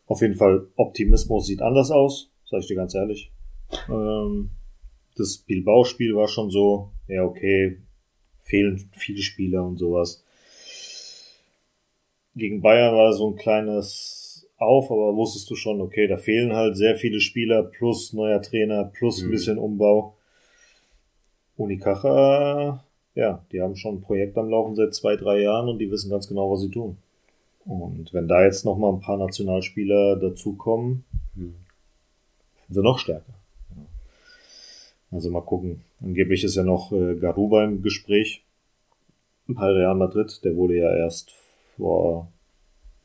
Auf 0.08 0.22
jeden 0.22 0.36
Fall, 0.36 0.68
Optimismus 0.76 1.48
sieht 1.48 1.62
anders 1.62 1.90
aus, 1.90 2.30
sage 2.50 2.62
ich 2.62 2.68
dir 2.68 2.76
ganz 2.76 2.94
ehrlich. 2.94 3.32
Ähm, 3.90 4.52
das 5.16 5.38
Bilbao-Spiel 5.38 6.16
war 6.16 6.28
schon 6.28 6.50
so, 6.50 6.90
ja 7.08 7.24
okay, 7.24 7.78
fehlen 8.42 8.90
viele 8.94 9.22
Spieler 9.22 9.64
und 9.66 9.78
sowas. 9.78 10.24
Gegen 12.36 12.62
Bayern 12.62 12.96
war 12.96 13.12
so 13.14 13.30
ein 13.32 13.36
kleines 13.36 14.48
Auf, 14.58 14.92
aber 14.92 15.16
wusstest 15.16 15.50
du 15.50 15.56
schon, 15.56 15.82
okay, 15.82 16.08
da 16.08 16.18
fehlen 16.18 16.54
halt 16.54 16.78
sehr 16.78 16.96
viele 16.96 17.20
Spieler 17.20 17.64
plus 17.64 18.14
neuer 18.14 18.42
Trainer 18.42 18.86
plus 18.86 19.22
ein 19.22 19.28
Mhm. 19.28 19.32
bisschen 19.32 19.58
Umbau. 19.58 20.16
Unicaja, 21.58 22.84
ja, 23.16 23.46
die 23.52 23.62
haben 23.62 23.76
schon 23.76 23.96
ein 23.96 24.02
Projekt 24.02 24.38
am 24.38 24.50
Laufen 24.50 24.76
seit 24.76 24.94
zwei, 24.96 25.16
drei 25.16 25.42
Jahren 25.42 25.68
und 25.68 25.80
die 25.80 25.92
wissen 25.92 26.10
ganz 26.10 26.28
genau, 26.28 26.52
was 26.52 26.62
sie 26.62 26.70
tun. 26.72 26.98
Und 27.66 28.14
wenn 28.14 28.28
da 28.28 28.44
jetzt 28.44 28.66
noch 28.66 28.78
mal 28.78 28.92
ein 28.92 29.02
paar 29.02 29.18
Nationalspieler 29.18 30.16
dazukommen, 30.16 31.04
Mhm. 31.36 31.56
sind 32.68 32.76
sie 32.76 32.82
noch 32.82 33.00
stärker. 33.00 33.34
Also 35.12 35.30
mal 35.30 35.42
gucken. 35.42 35.82
Angeblich 36.02 36.44
ist 36.44 36.56
ja 36.56 36.64
noch 36.64 36.92
äh, 36.92 37.16
Garuba 37.16 37.66
im 37.66 37.82
Gespräch 37.82 38.44
bei 39.48 39.66
Real 39.66 39.96
Madrid. 39.96 40.44
Der 40.44 40.56
wurde 40.56 40.78
ja 40.78 40.96
erst 40.96 41.32
vor, 41.76 42.32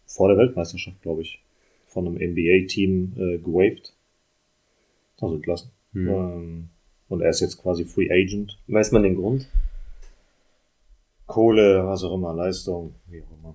vor 0.07 0.29
der 0.29 0.39
Weltmeisterschaft, 0.39 1.03
glaube 1.03 1.23
ich, 1.23 1.41
von 1.89 2.07
einem 2.07 2.17
NBA-Team 2.17 3.13
äh, 3.17 3.39
gewaved. 3.39 3.93
Also 5.21 5.35
entlassen. 5.35 5.71
Mhm. 5.93 6.09
Ähm, 6.09 6.69
und 7.09 7.23
er 7.23 7.31
ist 7.31 7.41
jetzt 7.41 7.61
quasi 7.61 7.85
Free 7.85 8.11
Agent. 8.11 8.59
Weiß 8.67 8.93
man 8.93 9.03
den 9.03 9.17
Grund? 9.17 9.49
Kohle, 11.27 11.87
was 11.87 12.05
auch 12.05 12.15
immer, 12.15 12.33
Leistung, 12.33 12.95
wie 13.07 13.23
auch 13.23 13.39
immer. 13.39 13.55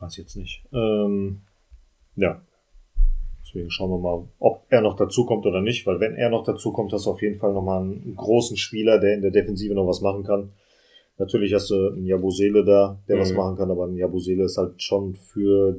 Weiß 0.00 0.16
jetzt 0.18 0.36
nicht. 0.36 0.62
Ähm, 0.72 1.40
ja. 2.16 2.42
Deswegen 3.48 3.70
schauen 3.70 3.90
wir 3.90 3.98
mal, 3.98 4.28
ob 4.40 4.64
er 4.68 4.82
noch 4.82 4.94
dazukommt 4.94 5.46
oder 5.46 5.62
nicht, 5.62 5.86
weil 5.86 6.00
wenn 6.00 6.16
er 6.16 6.28
noch 6.28 6.44
dazukommt, 6.44 6.92
hast 6.92 7.06
du 7.06 7.10
auf 7.10 7.22
jeden 7.22 7.36
Fall 7.38 7.54
nochmal 7.54 7.80
einen 7.80 8.14
großen 8.14 8.58
Spieler, 8.58 9.00
der 9.00 9.14
in 9.14 9.22
der 9.22 9.30
Defensive 9.30 9.72
noch 9.74 9.86
was 9.86 10.02
machen 10.02 10.22
kann. 10.22 10.50
Natürlich 11.16 11.54
hast 11.54 11.70
du 11.70 11.88
einen 11.92 12.04
Jabusele 12.06 12.62
da, 12.64 12.98
der 13.08 13.16
Mhm. 13.16 13.20
was 13.20 13.32
machen 13.32 13.56
kann, 13.56 13.70
aber 13.70 13.86
ein 13.86 13.96
Jabusele 13.96 14.44
ist 14.44 14.58
halt 14.58 14.82
schon 14.82 15.14
für 15.14 15.78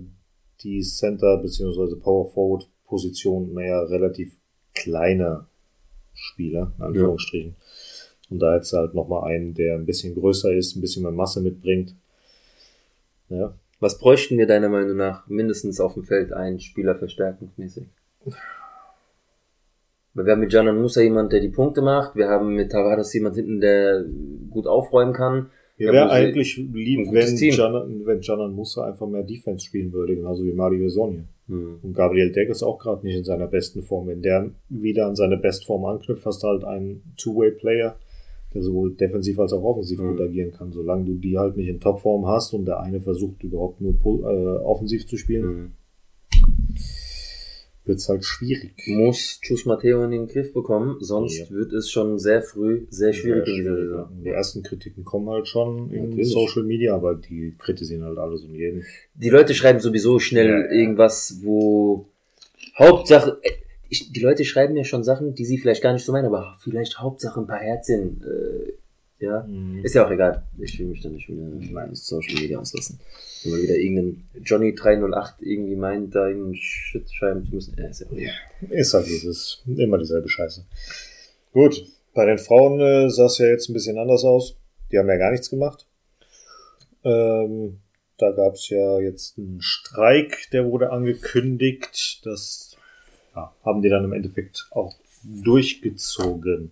die 0.63 0.82
Center- 0.82 1.38
bzw. 1.38 1.95
Power-Forward-Position 1.95 3.53
mehr 3.53 3.88
relativ 3.89 4.36
kleiner 4.73 5.45
Spieler, 6.13 6.73
in 6.77 6.84
Anführungsstrichen. 6.86 7.55
Und 8.32 8.39
da 8.39 8.55
jetzt 8.55 8.73
halt 8.73 8.93
nochmal 8.95 9.32
einen, 9.32 9.53
der 9.53 9.75
ein 9.75 9.86
bisschen 9.86 10.15
größer 10.15 10.51
ist, 10.53 10.75
ein 10.75 10.82
bisschen 10.82 11.03
mehr 11.03 11.12
Masse 11.12 11.39
mitbringt. 11.39 11.93
Ja, 13.29 13.53
Was 13.80 13.98
bräuchten 13.98 14.38
wir 14.38 14.46
deiner 14.46 14.70
Meinung 14.70 14.98
nach 14.98 15.28
mindestens 15.28 15.80
auf 15.80 15.94
dem 15.94 16.04
Feld 16.04 16.34
ein 16.34 16.60
Spieler 16.60 16.96
verstärkungsmäßig? 16.96 17.86
Weil 20.13 20.26
wir 20.26 20.34
haben 20.34 20.42
mit 20.42 20.52
Janan 20.52 20.82
Musa 20.82 21.02
jemand, 21.02 21.32
der 21.32 21.39
die 21.39 21.50
Punkte 21.50 21.82
macht. 21.82 22.15
Wir 22.15 22.28
haben 22.28 22.56
mit 22.56 22.72
Tavares 22.72 23.13
jemand 23.13 23.36
hinten, 23.36 23.62
der 23.62 24.04
gut 24.50 24.68
aufräumen 24.68 25.13
kann. 25.13 25.50
Mir 25.78 25.88
Ja, 25.88 25.94
wäre 25.94 26.12
eigentlich 26.12 26.58
lieb, 26.58 27.08
wenn. 27.12 27.38
Janan, 27.38 28.06
wenn 28.06 28.22
Janan 28.22 28.54
Musa 28.54 28.86
einfach 28.86 29.08
mehr 29.08 29.24
Defense 29.24 29.65
spielen 29.65 29.94
würde, 29.94 30.15
genauso 30.15 30.44
wie 30.44 30.52
Mario 30.52 30.89
Sonja. 30.89 31.24
Hm. 31.48 31.80
Und 31.82 31.94
Gabriel 31.94 32.34
Deck 32.34 32.50
ist 32.50 32.63
auch 32.63 32.80
gerade 32.80 33.06
nicht 33.06 33.15
in 33.15 33.24
seiner 33.24 33.48
besten 33.48 33.82
Form. 33.82 34.08
Wenn 34.08 34.22
der 34.22 34.50
wieder 34.68 35.08
an 35.08 35.15
seine 35.15 35.38
Bestform 35.38 35.86
anknüpft, 35.86 36.26
hast 36.26 36.44
du 36.44 36.48
halt 36.48 36.65
einen 36.65 37.02
Two-Way-Player, 37.18 37.96
der 38.54 38.64
sowohl 38.64 38.96
defensiv 38.96 39.38
als 39.40 39.54
auch 39.54 39.64
offensiv 39.64 40.00
Mhm. 40.00 40.08
gut 40.12 40.22
agieren 40.22 40.52
kann. 40.52 40.72
Solange 40.72 41.06
du 41.06 41.14
die 41.16 41.38
halt 41.38 41.56
nicht 41.58 41.68
in 41.70 41.80
Topform 41.80 42.26
hast 42.28 42.54
und 42.54 42.66
der 42.66 42.80
eine 42.80 43.00
versucht 43.02 43.44
überhaupt 43.44 43.80
nur 43.82 43.94
äh, 43.94 44.58
offensiv 44.64 45.06
zu 45.08 45.18
spielen, 45.18 45.44
Hm. 45.44 45.72
wird's 47.86 48.08
halt 48.08 48.24
schwierig. 48.24 48.74
Muss 48.88 49.40
Chus 49.42 49.66
Matteo 49.66 50.04
in 50.04 50.12
den 50.12 50.28
Griff 50.28 50.54
bekommen, 50.54 50.98
sonst 51.00 51.40
Ja. 51.40 51.50
wird 51.50 51.74
es 51.74 51.90
schon 51.90 52.20
sehr 52.20 52.42
früh 52.44 52.86
sehr 52.90 53.14
schwierig 53.14 53.48
in 53.48 53.56
dieser 53.56 53.76
Saison. 53.76 54.10
Die 54.24 54.30
ersten 54.30 54.62
Kritiken 54.64 55.04
kommen 55.04 55.28
halt 55.30 55.48
schon 55.48 55.90
in 55.92 56.10
Natürlich. 56.10 56.30
Social 56.32 56.64
Media, 56.64 56.94
aber 56.96 57.16
die 57.16 57.56
kritisieren 57.58 58.04
halt 58.04 58.18
alles 58.20 58.44
und 58.44 58.54
jeden. 58.54 58.84
Die 59.16 59.30
Leute 59.30 59.54
schreiben 59.56 59.80
sowieso 59.80 60.20
schnell 60.20 60.48
Ja, 60.50 60.60
ja. 60.60 60.72
irgendwas, 60.72 61.40
wo 61.44 62.06
Hauptsache, 62.78 63.40
ich, 63.89 64.12
die 64.12 64.19
Leute 64.19 64.45
schreiben 64.45 64.78
ja 64.78 64.84
schon 64.84 65.04
Sachen, 65.04 65.34
die 65.36 65.45
sie 65.45 65.58
vielleicht 65.58 65.82
gar 65.82 65.93
nicht 65.93 66.06
so 66.06 66.12
meinen, 66.12 66.28
aber 66.28 66.56
vielleicht 66.60 66.99
Hauptsache 66.99 67.39
ein 67.39 67.47
paar 67.47 67.60
Herzchen, 67.60 68.23
äh, 68.23 68.73
ja. 69.19 69.43
Mhm. 69.43 69.84
Ist 69.84 69.95
ja 69.95 70.06
auch 70.06 70.12
egal. 70.12 70.43
Ich 70.58 70.80
will 70.80 70.88
mich 70.88 71.02
da 71.02 71.10
nicht 71.10 71.28
wieder 71.28 71.41
in 71.41 71.95
Social 71.95 72.36
Media 72.36 72.58
auslassen. 72.60 72.99
Wenn 73.43 73.52
mal 73.52 73.62
wieder 73.62 73.75
irgendein 73.75 74.30
Johnny 74.43 74.73
308 74.73 75.41
irgendwie 75.41 75.75
meint, 75.75 76.15
da 76.15 76.28
irgendeinen 76.28 76.56
Shit 76.56 77.12
schreiben 77.12 77.45
zu 77.45 77.56
müssen. 77.56 77.75
Ja, 77.78 77.88
ist 77.88 78.02
ja 78.02 78.08
egal. 78.12 78.34
Ist 78.69 78.93
halt 78.93 79.08
dieses, 79.08 79.62
immer 79.65 79.97
dieselbe 79.97 80.30
Scheiße. 80.30 80.65
Gut, 81.52 81.86
bei 82.13 82.25
den 82.25 82.38
Frauen 82.38 82.80
äh, 82.80 83.10
sah 83.10 83.25
es 83.25 83.38
ja 83.38 83.47
jetzt 83.47 83.69
ein 83.69 83.73
bisschen 83.73 83.97
anders 83.97 84.23
aus. 84.23 84.56
Die 84.91 84.97
haben 84.97 85.10
ja 85.10 85.17
gar 85.17 85.32
nichts 85.32 85.49
gemacht. 85.49 85.86
Ähm, 87.04 87.80
da 88.17 88.32
gab 88.32 88.56
es 88.56 88.69
ja 88.69 88.99
jetzt 88.99 89.38
einen 89.38 89.62
Streik, 89.62 90.49
der 90.52 90.65
wurde 90.65 90.91
angekündigt. 90.91 92.25
Das 92.25 92.68
ja, 93.36 93.54
haben 93.63 93.82
die 93.82 93.89
dann 93.89 94.04
im 94.04 94.13
Endeffekt 94.13 94.68
auch 94.72 94.94
durchgezogen. 95.24 96.72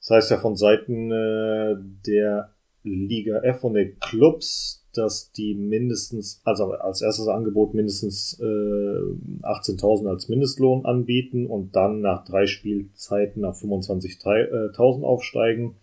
Das 0.00 0.10
heißt 0.10 0.30
ja 0.30 0.38
von 0.38 0.56
Seiten 0.56 1.10
äh, 1.10 1.76
der 2.06 2.50
Liga 2.84 3.38
F 3.40 3.64
und 3.64 3.74
der 3.74 3.90
Clubs, 3.92 4.84
dass 4.92 5.32
die 5.32 5.54
mindestens, 5.54 6.40
also 6.44 6.72
als 6.72 7.02
erstes 7.02 7.28
Angebot 7.28 7.74
mindestens 7.74 8.38
äh, 8.40 8.44
18.000 8.44 10.08
als 10.08 10.28
Mindestlohn 10.28 10.86
anbieten 10.86 11.46
und 11.46 11.76
dann 11.76 12.00
nach 12.00 12.24
drei 12.24 12.46
Spielzeiten 12.46 13.44
auf 13.44 13.62
25.000 13.62 15.02
aufsteigen. 15.02 15.76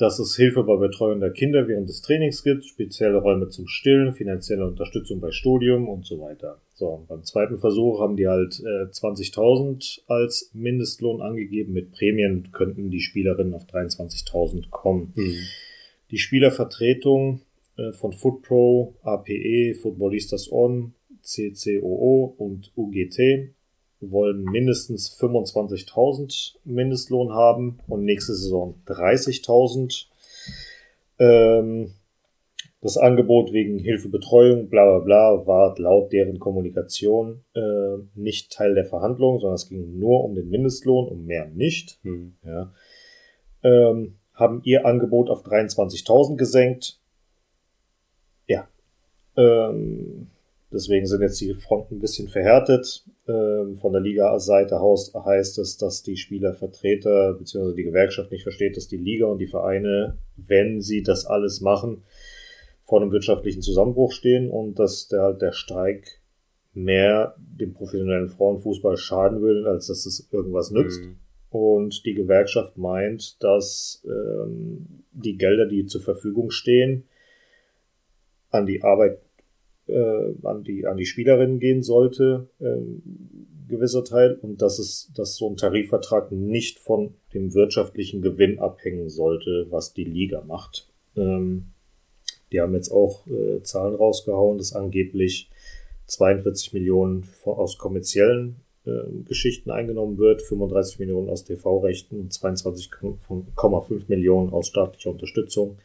Dass 0.00 0.18
es 0.18 0.34
Hilfe 0.34 0.62
bei 0.62 0.76
Betreuung 0.76 1.20
der 1.20 1.30
Kinder 1.30 1.68
während 1.68 1.86
des 1.86 2.00
Trainings 2.00 2.42
gibt, 2.42 2.64
spezielle 2.64 3.18
Räume 3.18 3.50
zum 3.50 3.68
Stillen, 3.68 4.14
finanzielle 4.14 4.66
Unterstützung 4.66 5.20
bei 5.20 5.30
Studium 5.30 5.90
und 5.90 6.06
so 6.06 6.18
weiter. 6.22 6.58
So, 6.72 6.86
und 6.86 7.06
beim 7.06 7.22
zweiten 7.22 7.58
Versuch 7.58 8.00
haben 8.00 8.16
die 8.16 8.26
halt 8.26 8.60
äh, 8.60 8.88
20.000 8.90 10.00
als 10.06 10.52
Mindestlohn 10.54 11.20
angegeben. 11.20 11.74
Mit 11.74 11.92
Prämien 11.92 12.48
könnten 12.50 12.90
die 12.90 13.02
Spielerinnen 13.02 13.52
auf 13.52 13.66
23.000 13.66 14.70
kommen. 14.70 15.12
Die 16.10 16.18
Spielervertretung 16.18 17.42
äh, 17.76 17.92
von 17.92 18.14
FootPro, 18.14 18.94
APE, 19.02 19.74
Footballistas 19.74 20.50
On, 20.50 20.94
CCOO 21.20 22.34
und 22.38 22.72
UGT 22.74 23.52
wollen 24.00 24.44
mindestens 24.44 25.10
25.000 25.20 26.56
Mindestlohn 26.64 27.32
haben 27.32 27.80
und 27.86 28.04
nächste 28.04 28.34
Saison 28.34 28.80
30.000. 28.86 30.06
Ähm, 31.18 31.92
das 32.82 32.96
Angebot 32.96 33.52
wegen 33.52 33.78
Hilfebetreuung, 33.78 34.70
bla 34.70 34.84
bla 34.84 34.98
bla, 35.00 35.46
war 35.46 35.78
laut 35.78 36.12
deren 36.12 36.38
Kommunikation 36.38 37.44
äh, 37.54 37.98
nicht 38.14 38.52
Teil 38.52 38.74
der 38.74 38.86
Verhandlungen, 38.86 39.38
sondern 39.38 39.56
es 39.56 39.68
ging 39.68 39.98
nur 39.98 40.24
um 40.24 40.34
den 40.34 40.48
Mindestlohn, 40.48 41.06
um 41.06 41.26
mehr 41.26 41.46
nicht. 41.46 41.98
Hm. 42.02 42.36
Ja. 42.42 42.72
Ähm, 43.62 44.16
haben 44.32 44.62
ihr 44.64 44.86
Angebot 44.86 45.28
auf 45.28 45.44
23.000 45.44 46.36
gesenkt. 46.36 46.98
Ja. 48.46 48.66
Ähm, 49.36 50.30
deswegen 50.72 51.06
sind 51.06 51.22
jetzt 51.22 51.40
die 51.40 51.54
Fronten 51.54 51.96
ein 51.96 52.00
bisschen 52.00 52.28
verhärtet. 52.28 53.04
Ähm, 53.28 53.76
von 53.76 53.92
der 53.92 54.00
Liga-Seite 54.00 54.80
aus 54.80 55.12
heißt 55.14 55.58
es, 55.58 55.76
dass 55.76 56.02
die 56.02 56.16
Spielervertreter 56.16 57.34
bzw. 57.34 57.74
die 57.74 57.84
Gewerkschaft 57.84 58.30
nicht 58.30 58.42
versteht, 58.42 58.76
dass 58.76 58.88
die 58.88 58.96
Liga 58.96 59.26
und 59.26 59.38
die 59.38 59.46
Vereine, 59.46 60.18
wenn 60.36 60.80
sie 60.80 61.02
das 61.02 61.26
alles 61.26 61.60
machen, 61.60 62.02
vor 62.82 63.00
einem 63.00 63.12
wirtschaftlichen 63.12 63.62
Zusammenbruch 63.62 64.12
stehen 64.12 64.50
und 64.50 64.78
dass 64.78 65.08
der, 65.08 65.32
der 65.32 65.52
Streik 65.52 66.20
mehr 66.72 67.34
dem 67.38 67.72
professionellen 67.72 68.28
Frauenfußball 68.28 68.96
schaden 68.96 69.42
will, 69.42 69.66
als 69.66 69.86
dass 69.86 70.06
es 70.06 70.28
irgendwas 70.32 70.70
nützt. 70.70 71.00
Mhm. 71.00 71.16
Und 71.50 72.04
die 72.06 72.14
Gewerkschaft 72.14 72.78
meint, 72.78 73.42
dass 73.42 74.04
ähm, 74.04 75.04
die 75.12 75.36
Gelder, 75.36 75.66
die 75.66 75.86
zur 75.86 76.00
Verfügung 76.00 76.50
stehen, 76.50 77.08
an 78.50 78.66
die 78.66 78.82
Arbeit, 78.82 79.20
äh, 79.90 80.34
an 80.42 80.64
die 80.64 80.86
an 80.86 80.96
die 80.96 81.06
Spielerinnen 81.06 81.58
gehen 81.58 81.82
sollte, 81.82 82.48
ähm, 82.60 83.02
gewisser 83.68 84.04
Teil, 84.04 84.38
und 84.42 84.62
dass 84.62 84.78
es, 84.78 85.10
dass 85.14 85.36
so 85.36 85.48
ein 85.48 85.56
Tarifvertrag 85.56 86.32
nicht 86.32 86.78
von 86.78 87.14
dem 87.34 87.54
wirtschaftlichen 87.54 88.22
Gewinn 88.22 88.58
abhängen 88.58 89.08
sollte, 89.08 89.66
was 89.70 89.94
die 89.94 90.04
Liga 90.04 90.42
macht. 90.46 90.88
Ähm, 91.16 91.66
die 92.52 92.60
haben 92.60 92.74
jetzt 92.74 92.90
auch 92.90 93.26
äh, 93.26 93.62
Zahlen 93.62 93.94
rausgehauen, 93.94 94.58
dass 94.58 94.74
angeblich 94.74 95.50
42 96.06 96.72
Millionen 96.72 97.22
von, 97.22 97.56
aus 97.56 97.78
kommerziellen 97.78 98.56
äh, 98.84 98.90
Geschichten 99.24 99.70
eingenommen 99.70 100.18
wird, 100.18 100.42
35 100.42 100.98
Millionen 100.98 101.28
aus 101.28 101.44
TV-Rechten 101.44 102.18
und 102.18 102.32
22,5 102.32 104.02
Millionen 104.08 104.50
aus 104.50 104.66
staatlicher 104.66 105.10
Unterstützung. 105.10 105.78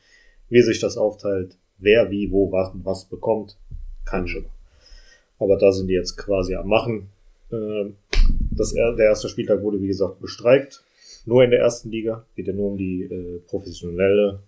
Wie 0.50 0.62
sich 0.62 0.80
das 0.80 0.98
aufteilt, 0.98 1.58
wer 1.78 2.10
wie 2.10 2.32
wo 2.32 2.52
was, 2.52 2.72
was 2.74 3.06
bekommt, 3.06 3.58
kein 4.06 4.28
Schimmer. 4.28 4.50
Aber 5.40 5.58
da 5.58 5.72
sind 5.72 5.88
die 5.88 5.94
jetzt 5.94 6.18
quasi 6.18 6.56
am 6.56 6.68
Machen. 6.68 7.10
Äh, 7.52 7.92
das, 8.52 8.74
der 8.74 8.98
erste 8.98 9.30
Spieltag 9.30 9.62
wurde, 9.62 9.82
wie 9.82 9.88
gesagt, 9.88 10.20
bestreikt. 10.22 10.84
Nur 11.26 11.44
in 11.44 11.52
der 11.52 11.60
ersten 11.60 11.90
Liga. 11.90 12.26
Geht 12.36 12.48
ja 12.48 12.54
nur 12.54 12.72
um 12.72 12.78
die 12.78 13.04
äh, 13.04 13.40
professionelle 13.48 14.40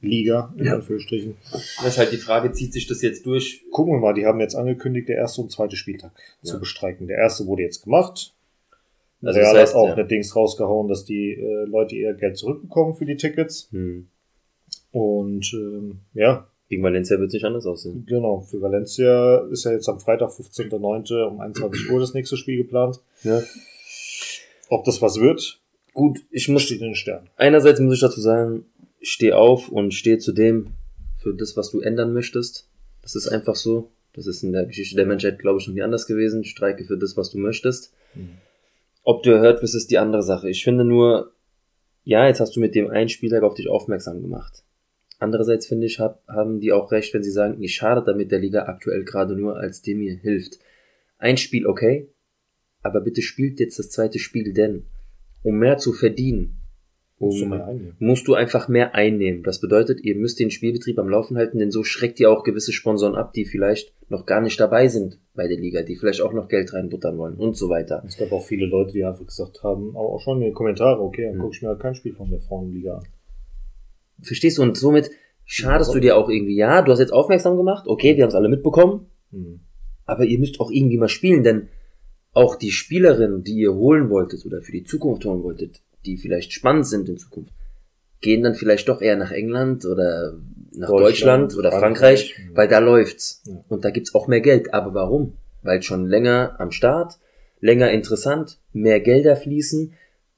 Liga, 0.00 0.52
in 0.56 0.66
Ja. 0.66 0.74
Anführungsstrichen. 0.74 1.36
Das 1.52 1.86
ist 1.86 1.98
halt 1.98 2.12
die 2.12 2.16
Frage, 2.16 2.52
zieht 2.52 2.72
sich 2.72 2.86
das 2.86 3.02
jetzt 3.02 3.26
durch? 3.26 3.64
Gucken 3.70 3.94
wir 3.94 4.00
mal, 4.00 4.14
die 4.14 4.26
haben 4.26 4.40
jetzt 4.40 4.54
angekündigt, 4.54 5.08
der 5.08 5.16
erste 5.16 5.42
und 5.42 5.52
zweite 5.52 5.76
Spieltag 5.76 6.12
Ja. 6.42 6.50
zu 6.50 6.60
bestreiken. 6.60 7.06
Der 7.06 7.18
erste 7.18 7.46
wurde 7.46 7.62
jetzt 7.62 7.84
gemacht. 7.84 8.34
Also 9.22 9.38
Real 9.38 9.52
das 9.52 9.62
heißt, 9.62 9.74
hat 9.74 9.80
auch 9.80 9.88
ja. 9.88 9.94
eine 9.94 10.06
Dings 10.06 10.34
rausgehauen, 10.34 10.88
dass 10.88 11.04
die 11.04 11.32
äh, 11.34 11.64
Leute 11.66 11.94
ihr 11.94 12.14
Geld 12.14 12.38
zurückbekommen 12.38 12.94
für 12.94 13.04
die 13.04 13.16
Tickets. 13.16 13.68
Hm. 13.70 14.08
Und 14.92 15.52
ähm, 15.52 16.00
ja, 16.14 16.46
Gegen 16.70 16.84
Valencia 16.84 17.18
wird 17.18 17.28
es 17.28 17.34
nicht 17.34 17.44
anders 17.44 17.66
aussehen. 17.66 18.06
genau, 18.06 18.40
für 18.42 18.62
Valencia 18.62 19.38
ist 19.50 19.64
ja 19.64 19.72
jetzt 19.72 19.88
am 19.88 19.98
Freitag, 19.98 20.30
15.09. 20.30 21.24
um 21.24 21.40
21 21.40 21.90
Uhr 21.90 21.98
das 21.98 22.14
nächste 22.14 22.36
Spiel 22.36 22.56
geplant. 22.58 23.00
Ja. 23.24 23.42
Ob 24.68 24.84
das 24.84 25.02
was 25.02 25.20
wird, 25.20 25.60
Gut, 25.92 26.20
ich 26.30 26.48
muss 26.48 26.62
steht 26.62 26.78
in 26.80 26.86
den 26.86 26.94
Sternen. 26.94 27.28
einerseits 27.36 27.80
muss 27.80 27.94
ich 27.94 28.00
dazu 28.00 28.20
sagen, 28.20 28.64
steh 29.02 29.32
auf 29.32 29.68
und 29.68 29.92
steh 29.92 30.18
zu 30.18 30.30
dem 30.32 30.68
für 31.18 31.34
das, 31.34 31.56
was 31.56 31.72
du 31.72 31.80
ändern 31.80 32.12
möchtest. 32.12 32.68
Das 33.02 33.16
ist 33.16 33.26
einfach 33.26 33.56
so. 33.56 33.90
Das 34.12 34.28
ist 34.28 34.44
in 34.44 34.52
der 34.52 34.66
Geschichte 34.66 34.94
der 34.94 35.06
Menschheit, 35.06 35.40
glaube 35.40 35.58
ich, 35.60 35.66
noch 35.66 35.74
nie 35.74 35.82
anders 35.82 36.06
gewesen. 36.06 36.44
Streike 36.44 36.84
für 36.84 36.96
das, 36.96 37.16
was 37.16 37.30
du 37.30 37.38
möchtest. 37.38 37.92
Ob 39.02 39.24
du 39.24 39.30
erhört 39.30 39.60
wirst, 39.60 39.74
ist 39.74 39.90
die 39.90 39.98
andere 39.98 40.22
Sache. 40.22 40.48
Ich 40.48 40.62
finde 40.62 40.84
nur, 40.84 41.32
ja, 42.04 42.26
jetzt 42.28 42.38
hast 42.38 42.54
du 42.54 42.60
mit 42.60 42.76
dem 42.76 42.88
einen 42.90 43.08
Spieltag 43.08 43.42
auf 43.42 43.54
dich 43.54 43.68
aufmerksam 43.68 44.22
gemacht. 44.22 44.62
Andererseits 45.20 45.66
finde 45.66 45.86
ich, 45.86 46.00
hab, 46.00 46.26
haben 46.26 46.60
die 46.60 46.72
auch 46.72 46.90
recht, 46.90 47.14
wenn 47.14 47.22
sie 47.22 47.30
sagen, 47.30 47.62
ich 47.62 47.74
schade 47.74 48.02
damit 48.04 48.32
der 48.32 48.38
Liga 48.40 48.64
aktuell 48.64 49.04
gerade 49.04 49.36
nur, 49.36 49.56
als 49.56 49.82
dem 49.82 49.98
mir 49.98 50.14
hilft. 50.16 50.58
Ein 51.18 51.36
Spiel 51.36 51.66
okay, 51.66 52.08
aber 52.82 53.00
bitte 53.02 53.20
spielt 53.22 53.60
jetzt 53.60 53.78
das 53.78 53.90
zweite 53.90 54.18
Spiel, 54.18 54.52
denn 54.54 54.86
um 55.42 55.58
mehr 55.58 55.76
zu 55.76 55.92
verdienen, 55.92 56.56
Musst 57.18 57.42
du 57.42 57.44
um, 57.44 57.52
einnehmen. 57.52 57.96
musst 57.98 58.26
du 58.28 58.32
einfach 58.34 58.68
mehr 58.68 58.94
einnehmen. 58.94 59.42
Das 59.42 59.60
bedeutet, 59.60 60.00
ihr 60.02 60.16
müsst 60.16 60.40
den 60.40 60.50
Spielbetrieb 60.50 60.98
am 60.98 61.10
Laufen 61.10 61.36
halten, 61.36 61.58
denn 61.58 61.70
so 61.70 61.84
schreckt 61.84 62.18
ihr 62.18 62.30
auch 62.30 62.44
gewisse 62.44 62.72
Sponsoren 62.72 63.14
ab, 63.14 63.34
die 63.34 63.44
vielleicht 63.44 63.92
noch 64.08 64.24
gar 64.24 64.40
nicht 64.40 64.58
dabei 64.58 64.88
sind 64.88 65.18
bei 65.34 65.46
der 65.46 65.58
Liga, 65.58 65.82
die 65.82 65.96
vielleicht 65.96 66.22
auch 66.22 66.32
noch 66.32 66.48
Geld 66.48 66.72
reinbuttern 66.72 67.18
wollen 67.18 67.34
und 67.34 67.58
so 67.58 67.68
weiter. 67.68 68.02
Es 68.06 68.16
gab 68.16 68.32
auch 68.32 68.42
viele 68.46 68.64
Leute, 68.64 68.92
die 68.94 69.04
einfach 69.04 69.26
gesagt 69.26 69.62
haben, 69.62 69.94
auch 69.96 70.18
schon 70.20 70.38
in 70.38 70.44
den 70.44 70.54
Kommentaren, 70.54 70.98
okay, 71.00 71.24
dann 71.26 71.34
Hm. 71.34 71.40
gucke 71.42 71.54
ich 71.56 71.60
mir 71.62 71.68
halt 71.68 71.80
kein 71.80 71.94
Spiel 71.94 72.14
von 72.14 72.30
der 72.30 72.40
Frauenliga 72.40 72.94
an. 72.96 73.04
Verstehst 74.22 74.58
du? 74.58 74.62
Und 74.62 74.76
somit 74.76 75.10
schadest 75.44 75.94
du 75.94 75.98
dir 76.00 76.16
auch 76.16 76.28
irgendwie. 76.28 76.56
Ja, 76.56 76.82
du 76.82 76.92
hast 76.92 77.00
jetzt 77.00 77.12
aufmerksam 77.12 77.56
gemacht, 77.56 77.86
okay, 77.86 78.16
wir 78.16 78.22
haben 78.22 78.30
es 78.30 78.34
alle 78.34 78.48
mitbekommen, 78.48 79.06
Hm. 79.32 79.60
aber 80.06 80.24
ihr 80.24 80.38
müsst 80.38 80.60
auch 80.60 80.70
irgendwie 80.70 80.98
mal 80.98 81.08
spielen, 81.08 81.42
denn 81.42 81.68
auch 82.32 82.54
die 82.56 82.70
Spielerinnen, 82.70 83.42
die 83.42 83.54
ihr 83.54 83.74
holen 83.74 84.10
wolltet 84.10 84.46
oder 84.46 84.62
für 84.62 84.72
die 84.72 84.84
Zukunft 84.84 85.24
holen 85.24 85.42
wolltet, 85.42 85.82
die 86.06 86.16
vielleicht 86.16 86.52
spannend 86.52 86.86
sind 86.86 87.08
in 87.08 87.18
Zukunft, 87.18 87.52
gehen 88.20 88.42
dann 88.42 88.54
vielleicht 88.54 88.88
doch 88.88 89.00
eher 89.00 89.16
nach 89.16 89.32
England 89.32 89.84
oder 89.84 90.38
nach 90.72 90.88
Deutschland, 90.88 91.52
Deutschland, 91.52 91.56
oder 91.56 91.72
Frankreich, 91.72 92.34
Frankreich, 92.34 92.56
weil 92.56 92.68
da 92.68 92.78
läuft's. 92.78 93.42
Ja. 93.46 93.64
Und 93.68 93.84
da 93.84 93.90
gibt's 93.90 94.14
auch 94.14 94.28
mehr 94.28 94.40
Geld. 94.40 94.72
Aber 94.72 94.94
warum? 94.94 95.34
Weil 95.62 95.82
schon 95.82 96.06
länger 96.06 96.54
am 96.58 96.70
Start, 96.70 97.18
länger 97.60 97.90
interessant, 97.90 98.58
mehr 98.72 99.00
Gelder 99.00 99.36
fließen. 99.36 99.94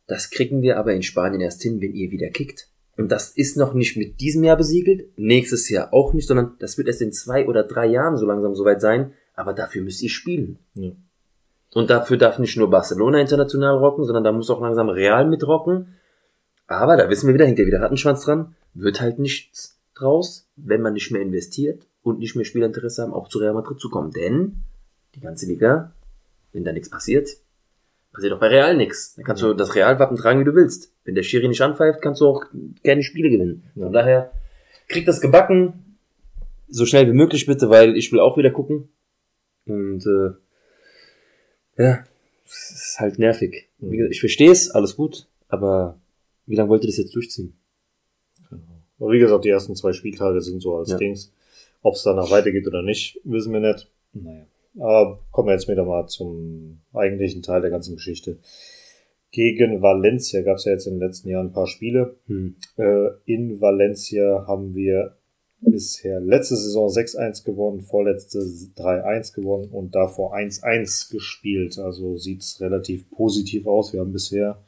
Das 0.07 0.31
kriegen 0.31 0.63
wir 0.63 0.79
aber 0.79 0.95
in 0.95 1.03
Spanien 1.03 1.41
erst 1.41 1.63
hin, 1.63 1.81
wenn 1.81 1.95
ihr 1.95 2.11
wieder 2.11 2.29
kickt. 2.29 2.69
Und 2.97 3.11
das 3.11 3.31
ist 3.31 3.57
noch 3.57 3.75
nicht 3.75 3.97
mit 3.97 4.21
diesem 4.21 4.45
Jahr 4.45 4.57
besiegelt, 4.57 5.17
nächstes 5.17 5.69
Jahr 5.71 5.93
auch 5.93 6.13
nicht, 6.13 6.29
sondern 6.29 6.57
das 6.59 6.77
wird 6.77 6.89
erst 6.89 7.01
in 7.01 7.13
zwei 7.13 7.49
oder 7.49 7.65
drei 7.65 7.87
Jahren 7.87 8.17
so 8.17 8.27
langsam 8.27 8.55
soweit 8.55 8.81
sein. 8.81 9.13
Aber 9.35 9.55
dafür 9.55 9.83
müsst 9.83 10.03
ihr 10.03 10.11
spielen. 10.11 10.59
Ja. 10.75 10.91
Und 11.75 11.89
dafür 11.89 12.19
darf 12.19 12.39
nicht 12.39 12.57
nur 12.59 12.69
Barcelona 12.69 13.21
international 13.21 13.79
rocken, 13.79 14.05
sondern 14.05 14.25
da 14.25 14.33
muss 14.33 14.51
auch 14.51 14.61
langsam 14.61 14.91
Real 14.91 15.27
mitrocken. 15.27 15.95
Aber 16.67 16.97
da 16.97 17.09
wissen 17.09 17.27
wir 17.27 17.35
wieder, 17.35 17.47
hängt 17.47 17.59
ja 17.59 17.67
wieder 17.67 17.81
Rattenschwanz 17.81 18.25
dran, 18.25 18.55
wird 18.75 19.01
halt 19.01 19.19
nichts 19.19 19.81
draus, 19.95 20.49
wenn 20.57 20.83
man 20.83 20.93
nicht 20.93 21.11
mehr 21.11 21.23
investiert 21.23 21.87
und 22.03 22.19
nicht 22.19 22.37
mehr 22.37 22.45
Spielerinteresse 22.45 23.03
haben, 23.03 23.15
auch 23.15 23.29
zu 23.29 23.39
Real 23.39 23.55
Madrid 23.55 23.81
zu 23.81 23.89
kommen. 23.89 24.11
Denn 24.11 24.65
die 25.15 25.21
ganze 25.21 25.47
Liga, 25.47 25.93
wenn 26.53 26.65
da 26.65 26.73
nichts 26.73 26.91
passiert, 26.91 27.29
passiert 28.13 28.33
auch 28.33 28.41
bei 28.41 28.49
Real 28.49 28.77
nichts. 28.77 29.15
Dann 29.15 29.25
kannst 29.25 29.43
du 29.43 29.55
das 29.55 29.75
Realwappen 29.75 30.17
tragen, 30.17 30.41
wie 30.41 30.45
du 30.45 30.55
willst. 30.55 30.93
Wenn 31.05 31.15
der 31.15 31.23
Schiri 31.23 31.49
nicht 31.49 31.61
anpfeift, 31.61 32.01
kannst 32.03 32.21
du 32.21 32.27
auch 32.29 32.45
keine 32.85 33.03
Spiele 33.03 33.31
gewinnen. 33.31 33.65
Von 33.75 33.93
daher, 33.93 34.33
kriegt 34.89 35.09
das 35.09 35.21
gebacken, 35.21 35.97
so 36.69 36.87
schnell 36.87 37.07
wie 37.07 37.13
möglich 37.17 37.47
bitte, 37.47 37.71
weil 37.71 37.97
ich 37.97 38.13
will 38.13 38.21
auch 38.21 38.37
wieder 38.37 38.51
gucken. 38.51 38.89
Und 39.67 40.05
äh, 40.07 41.83
ja, 41.83 42.05
es 42.45 42.71
ist 42.71 43.01
halt 43.01 43.19
nervig. 43.19 43.69
Wie 43.79 43.97
gesagt, 43.97 44.15
ich 44.15 44.21
verstehe 44.21 44.51
es, 44.51 44.71
alles 44.71 44.97
gut, 44.97 45.27
aber 45.49 45.99
wie 46.47 46.57
lange 46.57 46.69
wollt 46.69 46.83
ihr 46.85 46.89
das 46.89 46.99
jetzt 46.99 47.15
durchziehen? 47.15 47.55
Aber 48.99 49.11
wie 49.11 49.19
gesagt, 49.19 49.45
die 49.45 49.49
ersten 49.49 49.75
zwei 49.75 49.93
Spieltage 49.93 50.41
sind 50.41 50.61
so 50.61 50.77
als 50.77 50.91
Ja. 50.91 50.97
Dings. 50.97 51.33
Ob 51.83 51.95
es 51.95 52.03
danach 52.03 52.31
weitergeht 52.31 52.67
oder 52.67 52.83
nicht, 52.83 53.19
wissen 53.25 53.53
wir 53.53 53.61
nicht. 53.61 53.91
Naja. 54.13 54.45
Aber 54.79 55.21
kommen 55.31 55.49
wir 55.49 55.55
jetzt 55.55 55.69
wieder 55.69 55.85
mal 55.85 56.07
zum 56.07 56.81
eigentlichen 56.93 57.43
Teil 57.43 57.61
der 57.61 57.71
ganzen 57.71 57.97
Geschichte. 57.97 58.39
Gegen 59.31 59.81
Valencia 59.81 60.43
gab 60.43 60.57
es 60.57 60.67
ja 60.67 60.73
jetzt 60.73 60.87
in 60.87 60.95
den 60.95 61.07
letzten 61.07 61.29
Jahren 61.29 61.49
ein 61.49 61.53
paar 61.53 61.67
Spiele. 61.67 62.17
Hm. 62.27 62.57
Äh, 62.77 63.09
in 63.25 63.61
Valencia 63.61 64.45
haben 64.47 64.75
wir 64.75 65.17
bisher 65.61 66.21
letzte 66.21 66.57
Saison 66.57 66.89
6-1 66.89 67.45
gewonnen, 67.45 67.81
vorletzte 67.81 68.41
3-1 68.41 69.35
gewonnen 69.35 69.71
und 69.71 69.95
davor 69.95 70.35
1-1 70.35 71.11
gespielt. 71.11 71.79
Also 71.79 72.17
sieht's 72.17 72.61
relativ 72.61 73.09
positiv 73.11 73.67
aus. 73.67 73.93
Wir 73.93 74.01
haben 74.01 74.13
bisher 74.13 74.59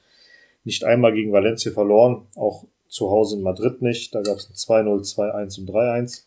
nicht 0.65 0.85
einmal 0.85 1.13
gegen 1.13 1.33
Valencia 1.33 1.73
verloren, 1.73 2.27
auch 2.37 2.65
zu 2.89 3.11
Hause 3.11 3.37
in 3.37 3.43
Madrid 3.43 3.83
nicht. 3.83 4.15
Da 4.15 4.23
gab 4.23 4.39
es 4.39 4.49
ein 4.49 4.87
2-0, 4.87 5.15
2-1 5.15 5.61
und 5.61 5.71
3-1. 5.71 6.23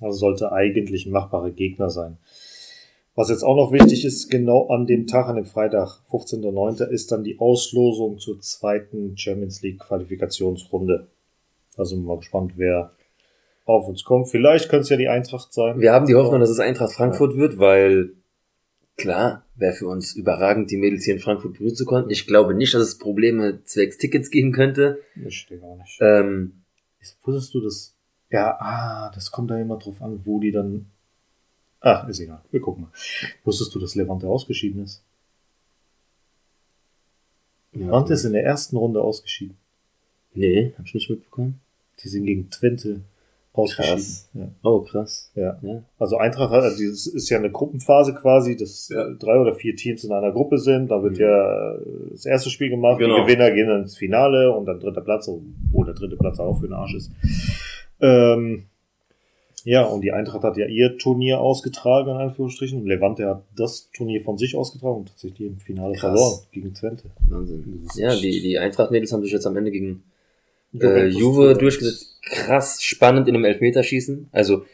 Also 0.00 0.18
sollte 0.18 0.50
eigentlich 0.50 1.06
ein 1.06 1.12
machbarer 1.12 1.50
Gegner 1.50 1.90
sein. 1.90 2.18
Was 3.18 3.30
jetzt 3.30 3.42
auch 3.42 3.56
noch 3.56 3.72
wichtig 3.72 4.04
ist, 4.04 4.30
genau 4.30 4.68
an 4.68 4.86
dem 4.86 5.08
Tag, 5.08 5.26
an 5.26 5.34
dem 5.34 5.44
Freitag, 5.44 6.02
15.09., 6.08 6.86
ist 6.86 7.10
dann 7.10 7.24
die 7.24 7.40
Auslosung 7.40 8.18
zur 8.18 8.38
zweiten 8.38 9.16
Champions 9.16 9.60
League 9.60 9.80
Qualifikationsrunde. 9.80 11.08
Also 11.76 11.96
mal 11.96 12.18
gespannt, 12.18 12.52
wer 12.54 12.92
auf 13.64 13.88
uns 13.88 14.04
kommt. 14.04 14.28
Vielleicht 14.28 14.68
könnte 14.68 14.82
es 14.82 14.88
ja 14.88 14.96
die 14.96 15.08
Eintracht 15.08 15.52
sein. 15.52 15.80
Wir 15.80 15.92
haben 15.92 16.06
die 16.06 16.14
Hoffnung, 16.14 16.38
dass 16.38 16.48
es 16.48 16.60
Eintracht 16.60 16.92
Frankfurt 16.92 17.36
wird, 17.36 17.58
weil 17.58 18.12
Klar, 18.96 19.44
wäre 19.56 19.74
für 19.74 19.88
uns 19.88 20.14
überragend, 20.14 20.70
die 20.70 20.76
Mädels 20.76 21.04
hier 21.04 21.14
in 21.14 21.20
Frankfurt 21.20 21.54
begrüßen 21.54 21.76
zu 21.76 21.86
können. 21.86 22.10
Ich 22.10 22.26
glaube 22.26 22.54
nicht, 22.54 22.74
dass 22.74 22.82
es 22.82 22.98
Probleme 22.98 23.64
zwecks 23.64 23.98
Tickets 23.98 24.30
geben 24.30 24.52
könnte. 24.52 24.98
Ich 25.26 25.38
stehe 25.38 25.60
gar 25.60 25.76
nicht. 25.76 25.98
Ähm, 26.00 26.64
Wusstest 27.22 27.54
du 27.54 27.60
das? 27.60 27.96
Ja, 28.30 28.56
ah, 28.60 29.10
das 29.12 29.32
kommt 29.32 29.50
da 29.50 29.58
immer 29.58 29.76
drauf 29.76 30.02
an, 30.02 30.20
wo 30.24 30.38
die 30.38 30.52
dann. 30.52 30.86
Ach, 31.80 32.08
ist 32.08 32.20
egal. 32.20 32.40
Wir 32.50 32.60
gucken 32.60 32.82
mal. 32.84 32.90
Wusstest 33.44 33.74
du, 33.74 33.78
dass 33.78 33.94
Levante 33.94 34.26
ausgeschieden 34.28 34.82
ist? 34.84 35.02
Levante 37.72 38.14
ist 38.14 38.24
in 38.24 38.32
der 38.32 38.44
ersten 38.44 38.76
Runde 38.76 39.00
ausgeschieden. 39.00 39.56
nee, 40.34 40.72
hab 40.78 40.86
ich 40.86 40.94
nicht 40.94 41.10
mitbekommen. 41.10 41.60
Die 42.02 42.08
sind 42.08 42.24
gegen 42.24 42.48
Twente 42.50 43.00
ausgeschieden. 43.52 43.96
Krass. 43.96 44.28
Ja. 44.34 44.48
Oh, 44.62 44.80
krass. 44.82 45.32
Ja. 45.34 45.58
Ja. 45.62 45.82
Also 45.98 46.16
Eintracht 46.16 46.50
hat, 46.50 46.62
also 46.62 46.84
das 46.84 47.06
ist 47.08 47.28
ja 47.28 47.38
eine 47.38 47.50
Gruppenphase 47.50 48.14
quasi, 48.14 48.56
dass 48.56 48.88
Ja. 48.88 49.10
drei 49.14 49.38
oder 49.40 49.54
vier 49.54 49.74
Teams 49.74 50.04
in 50.04 50.12
einer 50.12 50.30
Gruppe 50.30 50.58
sind. 50.58 50.90
Da 50.92 51.02
wird 51.02 51.14
Mhm. 51.14 51.20
ja 51.20 51.74
das 52.10 52.24
erste 52.24 52.50
Spiel 52.50 52.70
gemacht. 52.70 52.98
Genau. 53.00 53.16
Die 53.16 53.22
Gewinner 53.22 53.50
gehen 53.50 53.66
dann 53.68 53.82
ins 53.82 53.96
Finale 53.96 54.52
und 54.54 54.66
dann 54.66 54.78
dritter 54.78 55.00
Platz, 55.00 55.28
wo 55.72 55.82
der 55.84 55.94
dritte 55.94 56.16
Platz 56.16 56.38
auch 56.38 56.60
für 56.60 56.68
den 56.68 56.74
Arsch 56.74 56.94
ist. 56.94 57.10
Ähm, 58.00 58.66
ja, 59.64 59.84
und 59.84 60.00
die 60.02 60.12
Eintracht 60.12 60.42
hat 60.42 60.56
ja 60.56 60.66
ihr 60.66 60.98
Turnier 60.98 61.40
ausgetragen, 61.40 62.10
in 62.10 62.16
Anführungsstrichen. 62.16 62.80
Und 62.80 62.86
Levante 62.86 63.26
hat 63.26 63.44
das 63.56 63.90
Turnier 63.96 64.20
von 64.22 64.38
sich 64.38 64.56
ausgetragen 64.56 64.96
und 64.98 65.08
tatsächlich 65.08 65.48
im 65.48 65.58
Finale 65.60 65.92
Krass. 65.92 66.00
verloren 66.00 66.38
gegen 66.52 66.74
Twente. 66.74 67.04
Wahnsinn. 67.28 67.86
Ja, 67.96 68.14
die, 68.14 68.40
die 68.40 68.58
Eintracht-Mädels 68.58 69.12
haben 69.12 69.22
sich 69.22 69.32
jetzt 69.32 69.46
am 69.46 69.56
Ende 69.56 69.70
gegen 69.70 70.02
äh, 70.80 71.06
Juve 71.06 71.54
durchgesetzt. 71.54 72.18
Krass 72.22 72.82
spannend 72.82 73.28
in 73.28 73.34
einem 73.34 73.44
Elfmeterschießen. 73.44 74.28
Also, 74.32 74.64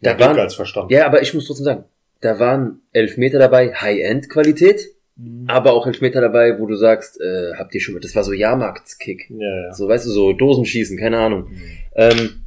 Ja, 0.00 0.14
da 0.14 0.26
waren, 0.26 0.38
als 0.38 0.54
verstanden. 0.54 0.92
ja, 0.92 1.06
aber 1.06 1.22
ich 1.22 1.34
muss 1.34 1.46
trotzdem 1.46 1.64
sagen, 1.64 1.84
da 2.20 2.38
waren 2.38 2.80
Elfmeter 2.92 3.38
dabei, 3.38 3.72
High-End-Qualität, 3.74 4.88
Mhm. 5.16 5.44
aber 5.46 5.74
auch 5.74 5.86
Elfmeter 5.86 6.22
dabei, 6.22 6.58
wo 6.58 6.64
du 6.66 6.74
sagst, 6.74 7.20
äh, 7.20 7.52
habt 7.58 7.74
ihr 7.74 7.82
schon, 7.82 8.00
das 8.00 8.16
war 8.16 8.24
so 8.24 8.32
Jahrmarktskick. 8.32 9.28
Ja, 9.28 9.64
ja. 9.66 9.74
So, 9.74 9.86
weißt 9.86 10.06
du, 10.06 10.10
so 10.10 10.32
Dosenschießen, 10.32 10.96
keine 10.96 11.18
Ahnung. 11.18 11.50
Mhm. 11.50 11.62
Ähm, 11.96 12.41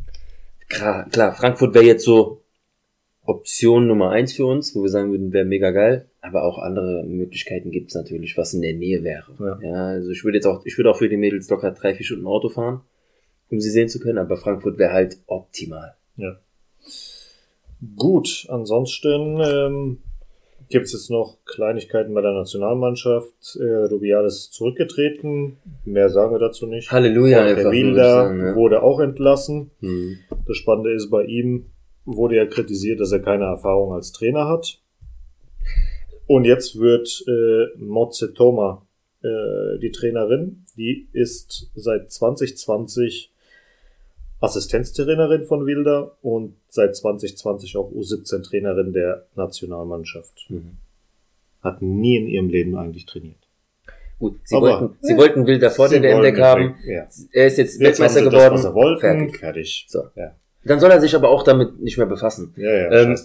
klar, 0.75 1.09
klar, 1.09 1.35
Frankfurt 1.35 1.73
wäre 1.73 1.85
jetzt 1.85 2.05
so 2.05 2.41
Option 3.25 3.87
Nummer 3.87 4.11
eins 4.11 4.33
für 4.33 4.45
uns, 4.45 4.75
wo 4.75 4.83
wir 4.83 4.89
sagen 4.89 5.11
würden, 5.11 5.33
wäre 5.33 5.45
mega 5.45 5.71
geil. 5.71 6.09
Aber 6.21 6.43
auch 6.43 6.59
andere 6.59 7.03
Möglichkeiten 7.03 7.71
gibt's 7.71 7.95
natürlich, 7.95 8.37
was 8.37 8.53
in 8.53 8.61
der 8.61 8.73
Nähe 8.73 9.03
wäre. 9.03 9.31
Ja. 9.39 9.59
Ja. 9.67 9.85
also 9.87 10.11
ich 10.11 10.23
würde 10.23 10.37
jetzt 10.37 10.45
auch, 10.45 10.65
ich 10.65 10.77
würde 10.77 10.91
auch 10.91 10.97
für 10.97 11.09
die 11.09 11.17
Mädels 11.17 11.49
locker 11.49 11.71
drei, 11.71 11.95
vier 11.95 12.05
Stunden 12.05 12.27
Auto 12.27 12.49
fahren, 12.49 12.81
um 13.49 13.59
sie 13.59 13.69
sehen 13.69 13.89
zu 13.89 13.99
können, 13.99 14.19
aber 14.19 14.37
Frankfurt 14.37 14.77
wäre 14.77 14.93
halt 14.93 15.17
optimal. 15.27 15.95
Ja. 16.17 16.39
Gut, 17.95 18.47
ansonsten 18.49 19.39
ähm, 19.41 19.97
gibt 20.69 20.85
es 20.85 20.93
jetzt 20.93 21.09
noch 21.09 21.37
Kleinigkeiten 21.45 22.13
bei 22.13 22.21
der 22.21 22.33
Nationalmannschaft. 22.33 23.57
Äh, 23.59 23.85
Rubiales 23.85 24.35
ist 24.35 24.53
zurückgetreten. 24.53 25.57
Mehr 25.83 26.09
sagen 26.09 26.33
wir 26.33 26.39
dazu 26.39 26.65
nicht. 26.65 26.91
Halleluja, 26.91 27.47
ich 27.51 27.57
Wilder 27.57 28.33
ja. 28.33 28.55
wurde 28.55 28.81
auch 28.81 28.99
entlassen. 28.99 29.71
Hm. 29.79 30.17
Das 30.45 30.57
Spannende 30.57 30.93
ist, 30.93 31.09
bei 31.09 31.23
ihm 31.23 31.71
wurde 32.05 32.35
ja 32.35 32.45
kritisiert, 32.45 32.99
dass 32.99 33.11
er 33.11 33.19
keine 33.19 33.45
Erfahrung 33.45 33.93
als 33.93 34.11
Trainer 34.11 34.47
hat. 34.47 34.81
Und 36.27 36.45
jetzt 36.45 36.79
wird 36.79 37.23
äh, 37.27 37.77
Motze 37.77 38.33
Toma 38.33 38.87
äh, 39.21 39.79
die 39.79 39.91
Trainerin. 39.91 40.65
Die 40.77 41.07
ist 41.13 41.71
seit 41.75 42.11
2020 42.11 43.31
Assistenztrainerin 44.39 45.45
von 45.45 45.65
Wilder 45.65 46.17
und 46.21 46.55
seit 46.67 46.95
2020 46.95 47.77
auch 47.77 47.91
U17-Trainerin 47.91 48.93
der 48.93 49.25
Nationalmannschaft. 49.35 50.45
Mhm. 50.49 50.77
Hat 51.61 51.81
nie 51.81 52.17
in 52.17 52.27
ihrem 52.27 52.49
Leben 52.49 52.75
eigentlich 52.75 53.05
trainiert. 53.05 53.44
Gut, 54.19 54.39
sie 54.45 54.55
Aber- 54.55 54.79
wollten, 54.81 54.97
sie 55.01 55.17
wollten 55.17 55.45
Wilder 55.45 55.69
der 55.69 55.77
WM 55.77 56.03
wollen 56.15 56.23
weg 56.23 56.39
haben. 56.41 56.75
Ja. 56.85 57.07
Er 57.31 57.47
ist 57.47 57.57
jetzt, 57.57 57.79
Jetzt 57.79 57.79
Weltmeister 57.99 58.21
geworden. 58.21 58.55
das, 58.63 58.73
wollten. 58.73 58.99
Fertig. 59.01 59.37
Fertig. 59.39 59.85
So. 59.89 60.03
Ja. 60.15 60.35
Dann 60.63 60.79
soll 60.79 60.89
er 60.91 61.01
sich 61.01 61.13
aber 61.15 61.29
auch 61.29 61.43
damit 61.43 61.79
nicht 61.81 61.97
mehr 61.97 62.07
befassen. 62.07 62.53
Ja, 62.57 62.71
ja, 62.73 62.91
Ähm, 62.91 63.15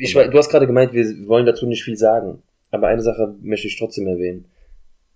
ich, 0.00 0.12
du 0.14 0.32
hast 0.38 0.48
gerade 0.50 0.66
gemeint, 0.66 0.92
wir 0.92 1.04
wollen 1.28 1.46
dazu 1.46 1.66
nicht 1.66 1.84
viel 1.84 1.96
sagen. 1.96 2.42
Aber 2.70 2.88
eine 2.88 3.02
Sache 3.02 3.34
möchte 3.40 3.68
ich 3.68 3.78
trotzdem 3.78 4.06
erwähnen. 4.08 4.46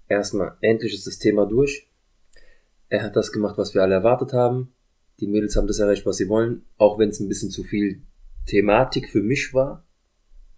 Erstmal, 0.09 0.53
endlich 0.61 0.95
ist 0.95 1.07
das 1.07 1.19
Thema 1.19 1.47
durch. 1.47 1.89
Er 2.89 3.03
hat 3.03 3.17
das 3.17 3.33
gemacht, 3.33 3.57
was 3.59 3.75
wir 3.75 3.83
alle 3.83 3.95
erwartet 3.95 4.33
haben. 4.33 4.73
Die 5.21 5.27
Mädels 5.27 5.57
haben 5.57 5.67
das 5.67 5.79
erreicht, 5.79 6.05
was 6.07 6.19
sie 6.19 6.29
wollen. 6.29 6.63
Auch 6.79 6.99
wenn 6.99 7.09
es 7.09 7.21
ein 7.21 7.29
bisschen 7.29 7.51
zu 7.51 7.63
viel 7.63 8.03
Thematik 8.47 9.09
für 9.09 9.23
mich 9.23 9.55
war. 9.55 9.85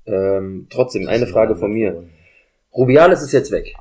Ähm, 0.07 0.67
trotzdem, 0.71 1.09
eine 1.09 1.27
Frage 1.27 1.57
von 1.57 1.73
mir. 1.73 2.05
Rubiales 2.77 3.23
ist 3.23 3.33
jetzt 3.33 3.51
weg. 3.51 3.75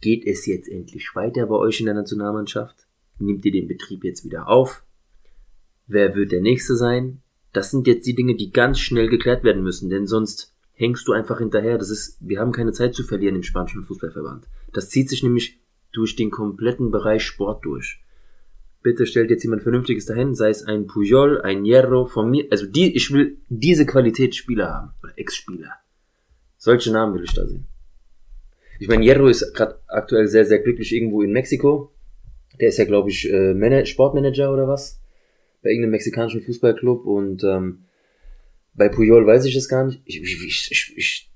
Geht 0.00 0.26
es 0.26 0.46
jetzt 0.46 0.68
endlich 0.68 1.14
weiter 1.14 1.46
bei 1.46 1.56
euch 1.56 1.80
in 1.80 1.86
der 1.86 1.94
Nationalmannschaft? 1.94 2.86
Nimmt 3.18 3.44
ihr 3.44 3.52
den 3.52 3.68
Betrieb 3.68 4.04
jetzt 4.04 4.24
wieder 4.24 4.48
auf? 4.48 4.84
Wer 5.86 6.14
wird 6.14 6.32
der 6.32 6.42
Nächste 6.42 6.76
sein? 6.76 7.22
Das 7.52 7.70
sind 7.70 7.86
jetzt 7.86 8.06
die 8.06 8.14
Dinge, 8.14 8.36
die 8.36 8.50
ganz 8.50 8.78
schnell 8.78 9.08
geklärt 9.08 9.42
werden 9.42 9.62
müssen, 9.62 9.88
denn 9.88 10.06
sonst 10.06 10.54
hängst 10.74 11.08
du 11.08 11.12
einfach 11.12 11.38
hinterher. 11.38 11.78
Das 11.78 11.90
ist, 11.90 12.18
wir 12.20 12.40
haben 12.40 12.52
keine 12.52 12.72
Zeit 12.72 12.94
zu 12.94 13.02
verlieren 13.02 13.36
im 13.36 13.42
spanischen 13.42 13.82
Fußballverband. 13.82 14.46
Das 14.72 14.90
zieht 14.90 15.08
sich 15.08 15.22
nämlich 15.22 15.58
durch 15.92 16.16
den 16.16 16.30
kompletten 16.30 16.90
Bereich 16.90 17.22
Sport 17.22 17.64
durch. 17.64 18.02
Bitte 18.82 19.06
stellt 19.06 19.30
jetzt 19.30 19.42
jemand 19.42 19.62
Vernünftiges 19.62 20.04
dahin, 20.04 20.34
sei 20.34 20.50
es 20.50 20.62
ein 20.62 20.86
Puyol, 20.86 21.40
ein 21.40 21.64
Hierro 21.64 22.06
von 22.06 22.30
mir. 22.30 22.46
Also 22.50 22.66
die, 22.66 22.94
ich 22.94 23.10
will 23.12 23.38
diese 23.48 23.86
Qualitätsspieler 23.86 24.68
haben. 24.68 24.92
Oder 25.02 25.18
Ex-Spieler. 25.18 25.72
Solche 26.58 26.92
Namen 26.92 27.14
will 27.14 27.24
ich 27.24 27.32
da 27.32 27.46
sehen. 27.46 27.66
Ich 28.78 28.88
meine, 28.88 29.04
Hierro 29.04 29.28
ist 29.28 29.54
gerade 29.54 29.80
aktuell 29.86 30.28
sehr, 30.28 30.44
sehr 30.44 30.58
glücklich 30.58 30.94
irgendwo 30.94 31.22
in 31.22 31.32
Mexiko. 31.32 31.92
Der 32.60 32.68
ist 32.68 32.78
ja, 32.78 32.84
glaube 32.84 33.10
ich, 33.10 33.30
äh, 33.30 33.54
Mana- 33.54 33.84
Sportmanager 33.84 34.52
oder 34.52 34.68
was? 34.68 35.00
Bei 35.62 35.70
irgendeinem 35.70 35.92
mexikanischen 35.92 36.42
Fußballclub 36.42 37.06
und 37.06 37.44
ähm, 37.44 37.84
bei 38.74 38.88
Puyol 38.88 39.26
weiß 39.26 39.44
ich 39.46 39.56
es 39.56 39.68
gar 39.68 39.84
nicht. 39.86 40.02
Ich, 40.04 40.22
ich, 40.22 40.70
ich, 40.70 40.96
ich, 40.96 41.30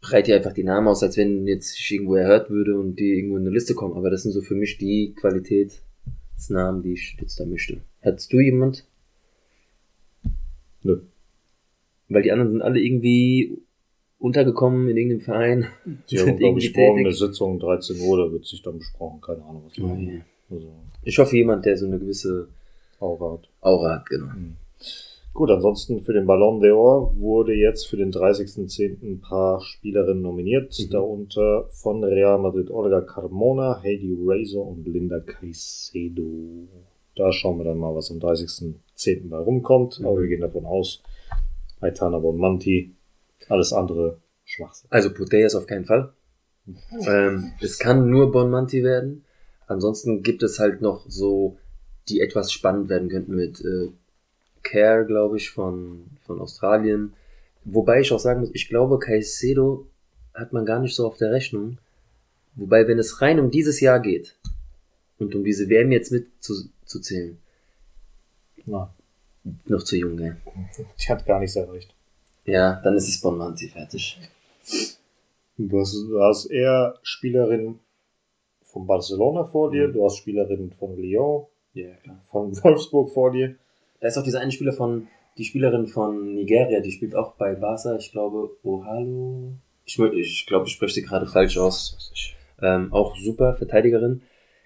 breite 0.00 0.26
hier 0.26 0.36
einfach 0.36 0.52
die 0.52 0.64
Namen 0.64 0.88
aus, 0.88 1.02
als 1.02 1.16
wenn 1.16 1.46
jetzt 1.46 1.78
ich 1.78 1.90
irgendwo 1.92 2.14
erhört 2.14 2.50
würde 2.50 2.78
und 2.78 2.96
die 2.96 3.14
irgendwo 3.14 3.36
in 3.36 3.42
eine 3.42 3.50
Liste 3.54 3.74
kommen. 3.74 3.96
Aber 3.96 4.10
das 4.10 4.22
sind 4.22 4.32
so 4.32 4.42
für 4.42 4.54
mich 4.54 4.78
die 4.78 5.14
Qualitätsnamen, 5.14 6.82
die 6.82 6.92
ich 6.92 7.16
jetzt 7.20 7.38
da 7.40 7.44
möchte. 7.44 7.80
Hattest 8.02 8.32
du 8.32 8.40
jemand? 8.40 8.86
Nö. 10.82 11.00
Weil 12.08 12.22
die 12.22 12.32
anderen 12.32 12.50
sind 12.50 12.62
alle 12.62 12.80
irgendwie 12.80 13.58
untergekommen 14.18 14.88
in 14.88 14.96
irgendeinem 14.96 15.20
Verein. 15.20 15.66
Die 16.10 16.18
haben, 16.18 16.36
glaube 16.36 16.58
ich, 16.58 16.74
morgen 16.76 17.00
eine. 17.00 17.12
Sitzung, 17.12 17.58
13 17.60 18.00
Uhr, 18.00 18.18
da 18.26 18.32
wird 18.32 18.46
sich 18.46 18.62
dann 18.62 18.78
besprochen. 18.78 19.20
Keine 19.20 19.42
Ahnung, 19.44 19.62
was 19.66 19.78
Oh 19.78 19.86
machen. 19.86 20.24
Also, 20.50 20.66
Ich 21.02 21.18
hoffe 21.18 21.36
jemand, 21.36 21.64
der 21.66 21.76
so 21.76 21.86
eine 21.86 21.98
gewisse 21.98 22.48
Aura 23.00 23.34
hat. 23.34 23.48
Aura 23.60 23.96
hat, 23.96 24.06
genau. 24.06 24.26
Gut, 25.34 25.50
ansonsten 25.50 26.00
für 26.00 26.12
den 26.14 26.26
Ballon 26.26 26.60
d'Or 26.60 27.16
wurde 27.20 27.54
jetzt 27.54 27.86
für 27.86 27.96
den 27.96 28.10
30.10. 28.10 29.02
ein 29.02 29.20
paar 29.20 29.60
Spielerinnen 29.60 30.22
nominiert, 30.22 30.76
Mhm. 30.80 30.90
darunter 30.90 31.66
von 31.70 32.02
Real 32.02 32.38
Madrid 32.40 32.70
Olga 32.70 33.02
Carmona, 33.02 33.80
Heidi 33.82 34.16
Razor 34.20 34.66
und 34.66 34.84
Linda 34.88 35.20
Caicedo. 35.20 36.66
Da 37.14 37.30
schauen 37.32 37.58
wir 37.58 37.64
dann 37.64 37.78
mal, 37.78 37.94
was 37.94 38.10
am 38.10 38.18
30.10. 38.18 39.28
bei 39.28 39.38
rumkommt, 39.38 40.00
aber 40.02 40.16
Mhm. 40.16 40.20
wir 40.22 40.28
gehen 40.28 40.40
davon 40.40 40.66
aus, 40.66 41.02
Aitana 41.80 42.18
Bonmanti, 42.18 42.90
alles 43.48 43.72
andere 43.72 44.18
Schwachsinn. 44.44 44.88
Also 44.90 45.12
Putellas 45.12 45.54
auf 45.54 45.66
keinen 45.66 45.84
Fall. 45.84 46.12
Ähm, 47.06 47.52
es 47.60 47.78
kann 47.78 48.10
nur 48.10 48.30
Bonmanti 48.32 48.82
werden. 48.82 49.24
Ansonsten 49.66 50.22
gibt 50.22 50.42
es 50.42 50.58
halt 50.58 50.80
noch 50.80 51.04
so, 51.08 51.58
die 52.08 52.20
etwas 52.20 52.52
spannend 52.52 52.88
werden 52.88 53.08
könnten 53.08 53.34
mit 53.34 53.60
äh, 53.60 53.90
Care, 54.62 55.04
glaube 55.06 55.36
ich, 55.36 55.50
von, 55.50 56.06
von 56.26 56.40
Australien. 56.40 57.14
Wobei 57.64 58.00
ich 58.00 58.12
auch 58.12 58.18
sagen 58.18 58.40
muss, 58.40 58.50
ich 58.54 58.68
glaube, 58.68 58.98
Caicedo 58.98 59.86
hat 60.34 60.52
man 60.52 60.64
gar 60.64 60.80
nicht 60.80 60.94
so 60.94 61.06
auf 61.06 61.16
der 61.16 61.32
Rechnung. 61.32 61.78
Wobei, 62.54 62.88
wenn 62.88 62.98
es 62.98 63.20
rein 63.20 63.38
um 63.40 63.50
dieses 63.50 63.80
Jahr 63.80 64.00
geht 64.00 64.36
und 65.18 65.34
um 65.34 65.44
diese 65.44 65.68
WM 65.68 65.92
jetzt 65.92 66.12
mit 66.12 66.28
zu, 66.42 66.54
zu 66.84 67.00
zählen, 67.00 67.38
Na, 68.66 68.92
noch 69.66 69.82
zu 69.82 69.96
jung, 69.96 70.16
gell? 70.16 70.36
die 70.98 71.08
hat 71.08 71.26
gar 71.26 71.40
nichts 71.40 71.56
erreicht. 71.56 71.94
Ja, 72.48 72.80
dann 72.82 72.96
ist 72.96 73.08
es 73.08 73.20
Bonmanti 73.20 73.68
fertig. 73.68 74.18
Du 75.58 75.80
hast, 75.80 75.94
du 75.94 76.20
hast 76.22 76.46
eher 76.46 76.94
Spielerinnen 77.02 77.78
von 78.62 78.86
Barcelona 78.86 79.44
vor 79.44 79.70
dir, 79.70 79.88
Mhm. 79.88 79.92
du 79.92 80.04
hast 80.04 80.16
Spielerinnen 80.18 80.72
von 80.72 80.96
Lyon, 80.96 81.46
Ja, 81.74 81.90
klar. 82.02 82.20
von 82.30 82.52
Wolfsburg 82.64 83.10
vor 83.12 83.32
dir. 83.32 83.56
Da 84.00 84.08
ist 84.08 84.16
auch 84.16 84.22
dieser 84.22 84.40
eine 84.40 84.52
Spieler 84.52 84.72
von, 84.72 85.08
die 85.36 85.44
Spielerin 85.44 85.86
von 85.88 86.34
Nigeria, 86.34 86.80
die 86.80 86.92
spielt 86.92 87.14
auch 87.14 87.32
bei 87.34 87.54
Barca, 87.54 87.96
ich 87.96 88.12
glaube, 88.12 88.50
Ohalo. 88.62 89.52
Ich, 89.84 89.98
ich 89.98 90.46
glaube, 90.46 90.66
ich 90.66 90.72
spreche 90.72 90.94
sie 90.94 91.02
gerade 91.02 91.26
falsch 91.26 91.58
aus. 91.58 92.12
Ähm, 92.62 92.92
auch 92.92 93.16
super 93.16 93.56
Verteidigerin. 93.56 94.22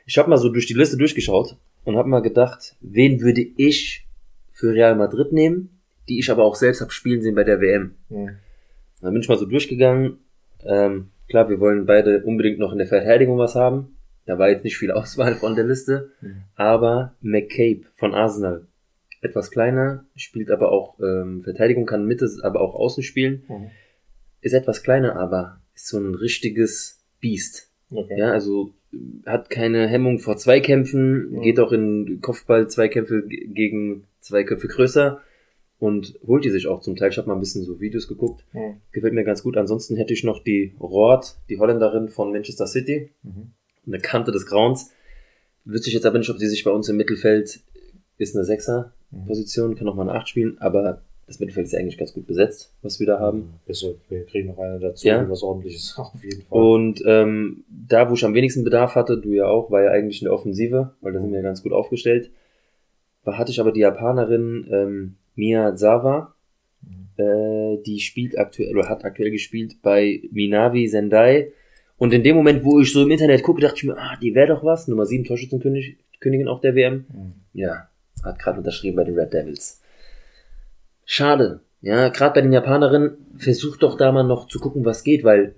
Ich 0.07 0.19
habe 0.19 0.29
mal 0.31 0.37
so 0.39 0.49
durch 0.51 0.67
die 0.67 0.75
Liste 0.75 0.97
durchgeschaut 0.97 1.57
und 1.85 1.97
habe 1.97 2.09
mal 2.09 2.21
gedacht, 2.23 2.77
wen 2.81 3.21
würde 3.21 3.43
ich 3.57 4.07
für 4.51 4.73
Real 4.73 4.95
Madrid 4.97 5.33
nehmen, 5.33 5.81
die 6.09 6.19
ich 6.19 6.31
aber 6.31 6.45
auch 6.45 6.55
selbst 6.55 6.81
habe 6.81 6.91
spielen 6.93 7.23
sehen 7.23 7.35
bei 7.35 7.45
der 7.45 7.61
WM. 7.61 7.95
Mhm. 8.09 8.31
Dann 9.01 9.13
bin 9.13 9.23
ich 9.23 9.29
mal 9.29 9.39
so 9.39 9.47
durchgegangen 9.47 10.19
Ähm, 10.65 11.09
klar, 11.29 11.49
wir 11.49 11.59
wollen 11.59 11.87
beide 11.87 12.23
unbedingt 12.23 12.61
noch 12.61 12.71
in 12.73 12.79
der 12.79 12.87
Verteidigung 12.87 13.37
was 13.37 13.57
haben. 13.57 13.97
Da 14.27 14.39
war 14.39 14.49
jetzt 14.49 14.63
nicht 14.63 14.77
viel 14.79 14.91
Auswahl 14.99 15.35
von 15.35 15.57
der 15.57 15.65
Liste. 15.65 16.11
Mhm. 16.21 16.43
Aber 16.55 17.15
McCabe 17.21 17.83
von 17.97 18.15
Arsenal. 18.15 18.67
Etwas 19.23 19.51
kleiner, 19.51 20.05
spielt 20.15 20.51
aber 20.53 20.71
auch 20.71 20.99
ähm, 21.01 21.43
Verteidigung, 21.43 21.85
kann 21.87 22.07
Mitte, 22.07 22.29
aber 22.43 22.61
auch 22.61 22.75
außen 22.77 23.03
spielen. 23.03 23.43
Mhm. 23.49 23.71
Ist 24.41 24.53
etwas 24.53 24.83
kleiner, 24.85 25.17
aber 25.17 25.61
ist 25.75 25.89
so 25.89 25.99
ein 25.99 26.15
richtiges 26.15 27.01
Biest. 27.21 27.69
Okay. 27.91 28.19
Ja, 28.19 28.31
also 28.33 28.73
hat 29.27 29.51
keine 29.51 29.89
Hemmung 29.89 30.19
vor 30.21 30.37
Zweikämpfen, 30.37 31.31
Mhm. 31.31 31.41
geht 31.43 31.59
auch 31.61 31.73
in 31.73 32.21
Kopfball-Zweikämpfe 32.21 33.23
ge- 33.27 33.47
gegen 33.49 34.05
zwei 34.21 34.45
Köpfe 34.45 34.69
größer 34.69 35.21
und 35.83 36.15
holt 36.25 36.45
die 36.45 36.51
sich 36.51 36.69
auch 36.69 36.81
zum 36.81 36.95
Teil. 36.95 37.11
Ich 37.11 37.19
habe 37.19 37.27
mal 37.27 37.35
ein 37.35 37.41
bisschen 37.41 37.65
so 37.65 37.81
Videos 37.81 38.07
geguckt. 38.07 38.45
Mhm. 38.53 38.77
Gefällt 38.93 39.15
mir 39.15 39.25
ganz 39.25 39.43
gut. 39.43 39.57
Ansonsten 39.57 39.97
hätte 39.97 40.13
ich 40.13 40.23
noch 40.23 40.45
die 40.45 40.77
Roth, 40.79 41.35
die 41.49 41.59
Holländerin 41.59 42.09
von 42.09 42.31
Manchester 42.31 42.69
City. 42.69 43.11
Mhm. 43.25 43.51
Eine 43.87 43.99
Kante 43.99 44.31
des 44.31 44.47
Grauens. 44.47 44.93
Wüsste 45.65 45.89
ich 45.89 45.95
jetzt 45.95 46.07
aber 46.07 46.19
nicht, 46.19 46.31
ob 46.31 46.39
sie 46.39 46.47
sich 46.47 46.63
bei 46.63 46.71
uns 46.71 46.89
im 46.89 46.97
Mittelfeld 46.97 47.61
ist 48.17 48.37
eine 48.37 48.45
Sechser-Position, 48.45 49.75
kann 49.75 49.89
auch 49.89 49.97
mal 49.97 50.09
eine 50.09 50.13
Acht 50.19 50.29
spielen, 50.29 50.57
aber 50.61 51.03
das 51.27 51.41
Mittelfeld 51.41 51.67
ist 51.67 51.73
ja 51.73 51.81
eigentlich 51.81 51.99
ganz 51.99 52.13
gut 52.13 52.27
besetzt, 52.29 52.73
was 52.83 53.01
wir 53.01 53.07
da 53.09 53.19
haben. 53.19 53.55
Besser, 53.67 53.95
wir 54.09 54.25
kriegen 54.27 54.49
noch 54.49 54.59
eine 54.59 54.79
dazu, 54.79 55.09
Ja. 55.09 55.29
was 55.29 55.43
ordentliches 55.43 55.95
auf 55.99 56.23
jeden 56.23 56.43
Fall. 56.43 56.59
Und 56.61 57.03
ähm, 57.07 57.65
da, 57.69 58.09
wo 58.09 58.15
ich 58.15 58.25
am 58.25 58.35
wenigsten 58.35 58.63
Bedarf 58.63 58.95
hatte, 58.95 59.19
du 59.21 59.33
ja 59.33 59.47
auch, 59.47 59.71
war 59.73 59.83
ja 59.83 59.91
eigentlich 59.91 60.23
in 60.23 60.27
der 60.27 60.35
Offensive, 60.35 60.95
weil 61.01 61.13
da 61.13 61.21
sind 61.21 61.31
wir 61.31 61.39
ja 61.39 61.43
ganz 61.43 61.63
gut 61.65 61.73
aufgestellt. 61.73 62.31
Da 63.25 63.37
hatte 63.37 63.51
ich 63.51 63.61
aber 63.61 63.73
die 63.73 63.81
Japanerin 63.81 64.69
ähm, 64.71 65.17
Mia 65.35 65.75
Zawa, 65.77 66.35
äh, 67.17 67.77
die 67.85 68.01
spielt 68.01 68.39
aktuell 68.39 68.77
oder 68.77 68.89
hat 68.89 69.05
aktuell 69.05 69.31
gespielt 69.31 69.77
bei 69.83 70.23
Minavi 70.31 70.89
Sendai. 70.89 71.53
Und 71.97 72.13
in 72.13 72.25
dem 72.25 72.37
Moment, 72.37 72.65
wo 72.65 72.81
ich 72.81 72.93
so 72.93 73.03
im 73.03 73.11
Internet 73.11 73.43
gucke, 73.43 73.61
dachte 73.61 73.77
ich 73.77 73.85
mir, 73.85 73.97
ah, 73.97 74.17
die 74.21 74.35
wäre 74.35 74.49
doch 74.49 74.65
was. 74.65 74.89
Nummer 74.89 75.07
7 75.07 75.25
Torschützenkönigin 75.25 75.97
Königin 76.23 76.49
auch 76.49 76.61
der 76.61 76.75
WM. 76.75 77.05
Mhm. 77.13 77.33
Ja, 77.53 77.89
hat 78.23 78.39
gerade 78.39 78.59
unterschrieben 78.59 78.97
bei 78.97 79.05
den 79.05 79.19
Red 79.19 79.33
Devils. 79.33 79.83
Schade. 81.05 81.61
Ja, 81.81 82.09
gerade 82.09 82.35
bei 82.35 82.41
den 82.43 82.53
Japanerinnen, 82.53 83.17
versucht 83.37 83.83
doch 83.83 83.97
da 83.97 84.13
mal 84.13 84.23
noch 84.23 84.47
zu 84.47 84.61
gucken, 84.61 84.85
was 84.85 85.03
geht, 85.03 85.25
weil 85.25 85.57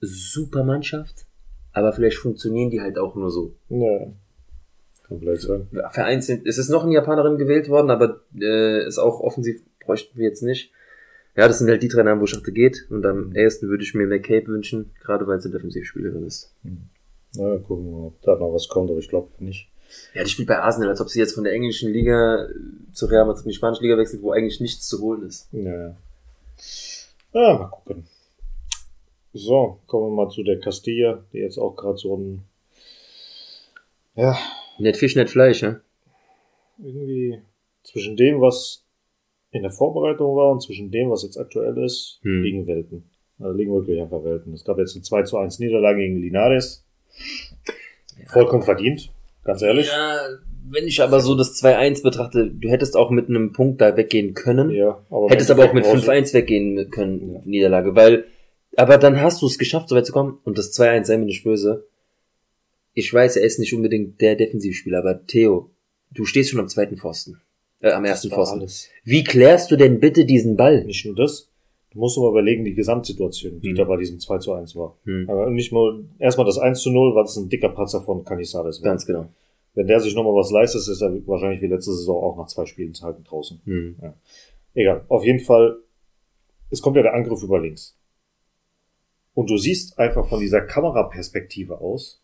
super 0.00 0.64
Mannschaft, 0.64 1.26
aber 1.72 1.92
vielleicht 1.92 2.16
funktionieren 2.16 2.70
die 2.70 2.80
halt 2.80 2.98
auch 2.98 3.14
nur 3.14 3.30
so. 3.30 3.54
Ja. 3.68 4.06
Kann 5.08 5.20
vielleicht 5.20 5.42
sein. 5.42 5.68
Vereinzelt, 5.90 6.46
es 6.46 6.58
ist 6.58 6.68
noch 6.68 6.84
eine 6.84 6.92
Japanerin 6.92 7.38
gewählt 7.38 7.68
worden, 7.68 7.90
aber 7.90 8.20
äh, 8.38 8.86
ist 8.86 8.98
auch 8.98 9.20
offensiv, 9.20 9.62
bräuchten 9.80 10.18
wir 10.18 10.28
jetzt 10.28 10.42
nicht. 10.42 10.72
Ja, 11.36 11.46
das 11.46 11.58
sind 11.58 11.68
halt 11.68 11.82
die 11.82 11.88
drei 11.88 12.02
Namen, 12.02 12.20
wo 12.20 12.24
ich 12.24 12.32
dachte, 12.32 12.52
geht. 12.52 12.86
Und 12.90 13.06
am 13.06 13.32
ersten 13.32 13.68
würde 13.68 13.84
ich 13.84 13.94
mir 13.94 14.06
McCabe 14.06 14.48
wünschen, 14.48 14.90
gerade 15.00 15.26
weil 15.26 15.40
sie 15.40 15.50
Defensivspielerin 15.50 16.26
ist. 16.26 16.52
Na, 17.36 17.54
ja, 17.54 17.58
gucken 17.58 17.86
wir 17.86 17.92
mal, 17.92 18.06
ob 18.08 18.22
da 18.22 18.34
noch 18.34 18.52
was 18.52 18.68
kommt, 18.68 18.90
aber 18.90 18.98
ich 18.98 19.08
glaube 19.08 19.28
nicht. 19.38 19.68
Ja, 20.14 20.24
die 20.24 20.30
spielt 20.30 20.48
bei 20.48 20.58
Arsenal, 20.58 20.90
als 20.90 21.00
ob 21.00 21.08
sie 21.08 21.20
jetzt 21.20 21.34
von 21.34 21.44
der 21.44 21.52
englischen 21.52 21.92
Liga 21.92 22.48
zur 22.92 23.10
Real 23.10 23.24
Madrid 23.24 23.44
in 23.44 23.50
die 23.50 23.54
spanische 23.54 23.82
Liga 23.82 23.96
wechselt, 23.96 24.22
wo 24.22 24.32
eigentlich 24.32 24.60
nichts 24.60 24.86
zu 24.86 25.00
holen 25.00 25.22
ist. 25.22 25.48
Ja, 25.52 25.96
ja. 27.32 27.58
Mal 27.58 27.70
gucken. 27.70 28.04
So, 29.32 29.78
kommen 29.86 30.10
wir 30.10 30.24
mal 30.24 30.30
zu 30.30 30.42
der 30.42 30.58
Castilla, 30.58 31.22
die 31.32 31.38
jetzt 31.38 31.58
auch 31.58 31.76
gerade 31.76 31.98
so 31.98 32.16
ein, 32.16 32.42
ja, 34.16 34.36
Nicht 34.78 34.96
Fisch, 34.96 35.16
nicht 35.16 35.30
Fleisch, 35.30 35.62
ja? 35.62 35.80
irgendwie 36.80 37.40
zwischen 37.82 38.16
dem, 38.16 38.40
was 38.40 38.84
in 39.50 39.62
der 39.62 39.70
Vorbereitung 39.72 40.36
war 40.36 40.52
und 40.52 40.62
zwischen 40.62 40.90
dem, 40.92 41.10
was 41.10 41.22
jetzt 41.24 41.36
aktuell 41.36 41.76
ist, 41.78 42.20
Hm. 42.22 42.42
liegen 42.42 42.66
Welten. 42.68 43.10
Also 43.40 43.56
liegen 43.56 43.72
wirklich 43.72 44.00
einfach 44.00 44.22
Welten. 44.24 44.52
Es 44.52 44.64
gab 44.64 44.78
jetzt 44.78 44.94
eine 44.94 45.02
2 45.02 45.22
zu 45.22 45.38
1 45.38 45.58
Niederlage 45.58 45.98
gegen 46.00 46.20
Linares. 46.20 46.84
Vollkommen 48.26 48.62
verdient, 48.62 49.10
ganz 49.44 49.62
ehrlich. 49.62 49.88
Ja, 49.88 50.18
wenn 50.70 50.86
ich 50.86 51.00
aber 51.02 51.20
so 51.20 51.34
das 51.34 51.54
2-1 51.62 52.02
betrachte, 52.02 52.50
du 52.50 52.68
hättest 52.68 52.96
auch 52.96 53.10
mit 53.10 53.28
einem 53.28 53.52
Punkt 53.52 53.80
da 53.80 53.96
weggehen 53.96 54.34
können. 54.34 54.70
Ja, 54.70 55.02
aber 55.10 55.28
hättest 55.30 55.50
aber 55.50 55.64
auch 55.64 55.72
mit 55.72 55.84
brauchst 55.84 56.06
du- 56.06 56.10
5-1 56.12 56.34
weggehen 56.34 56.90
können, 56.90 57.34
Ja. 57.34 57.40
Niederlage, 57.44 57.96
weil, 57.96 58.24
aber 58.76 58.98
dann 58.98 59.20
hast 59.20 59.40
du 59.42 59.46
es 59.46 59.58
geschafft, 59.58 59.88
so 59.88 59.96
weit 59.96 60.06
zu 60.06 60.12
kommen 60.12 60.38
und 60.44 60.58
das 60.58 60.72
2-1, 60.72 61.04
sei 61.08 61.16
mir 61.16 61.24
nicht 61.26 61.42
böse. 61.44 61.86
Ich 62.94 63.12
weiß, 63.12 63.36
er 63.36 63.44
ist 63.44 63.58
nicht 63.58 63.74
unbedingt 63.74 64.20
der 64.20 64.34
Defensivspieler, 64.36 64.98
aber 64.98 65.24
Theo, 65.26 65.70
du 66.10 66.24
stehst 66.24 66.50
schon 66.50 66.60
am 66.60 66.68
zweiten 66.68 66.96
Pfosten. 66.96 67.40
Äh, 67.80 67.92
am 67.92 68.04
ersten 68.04 68.30
Pfosten. 68.30 68.58
alles. 68.60 68.88
Wie 69.04 69.22
klärst 69.22 69.70
du 69.70 69.76
denn 69.76 70.00
bitte 70.00 70.24
diesen 70.24 70.56
Ball? 70.56 70.84
Nicht 70.84 71.04
nur 71.06 71.14
das, 71.14 71.48
du 71.92 71.98
musst 72.00 72.18
aber 72.18 72.30
überlegen, 72.30 72.64
die 72.64 72.74
Gesamtsituation, 72.74 73.60
die 73.60 73.68
Hm. 73.70 73.76
da 73.76 73.84
bei 73.84 73.96
diesem 73.96 74.18
2 74.18 74.38
zu 74.38 74.52
1 74.52 74.74
war. 74.74 74.98
Hm, 75.04 75.30
Aber 75.30 75.48
nicht 75.50 75.70
nur, 75.72 76.04
erstmal 76.18 76.46
das 76.46 76.58
1 76.58 76.80
zu 76.80 76.90
0, 76.90 77.14
weil 77.14 77.24
es 77.24 77.36
ein 77.36 77.48
dicker 77.48 77.68
Patzer 77.68 78.02
von 78.02 78.24
Canizares 78.24 78.82
war. 78.82 78.90
ganz 78.90 79.06
genau. 79.06 79.28
Wenn 79.74 79.86
der 79.86 80.00
sich 80.00 80.14
nochmal 80.16 80.34
was 80.34 80.50
leistet, 80.50 80.80
ist 80.80 81.00
er 81.00 81.24
wahrscheinlich 81.28 81.60
wie 81.62 81.66
letzte 81.68 81.92
Saison 81.92 82.20
auch 82.20 82.36
nach 82.36 82.48
zwei 82.48 82.66
Spielen 82.66 82.94
zu 82.94 83.04
halten 83.04 83.22
draußen. 83.22 83.60
Hm. 83.64 83.96
Egal, 84.74 85.04
auf 85.08 85.24
jeden 85.24 85.38
Fall, 85.40 85.76
es 86.70 86.82
kommt 86.82 86.96
ja 86.96 87.02
der 87.02 87.14
Angriff 87.14 87.42
über 87.44 87.60
links. 87.60 87.96
Und 89.34 89.50
du 89.50 89.56
siehst 89.56 90.00
einfach 90.00 90.28
von 90.28 90.40
dieser 90.40 90.62
Kameraperspektive 90.62 91.80
aus, 91.80 92.20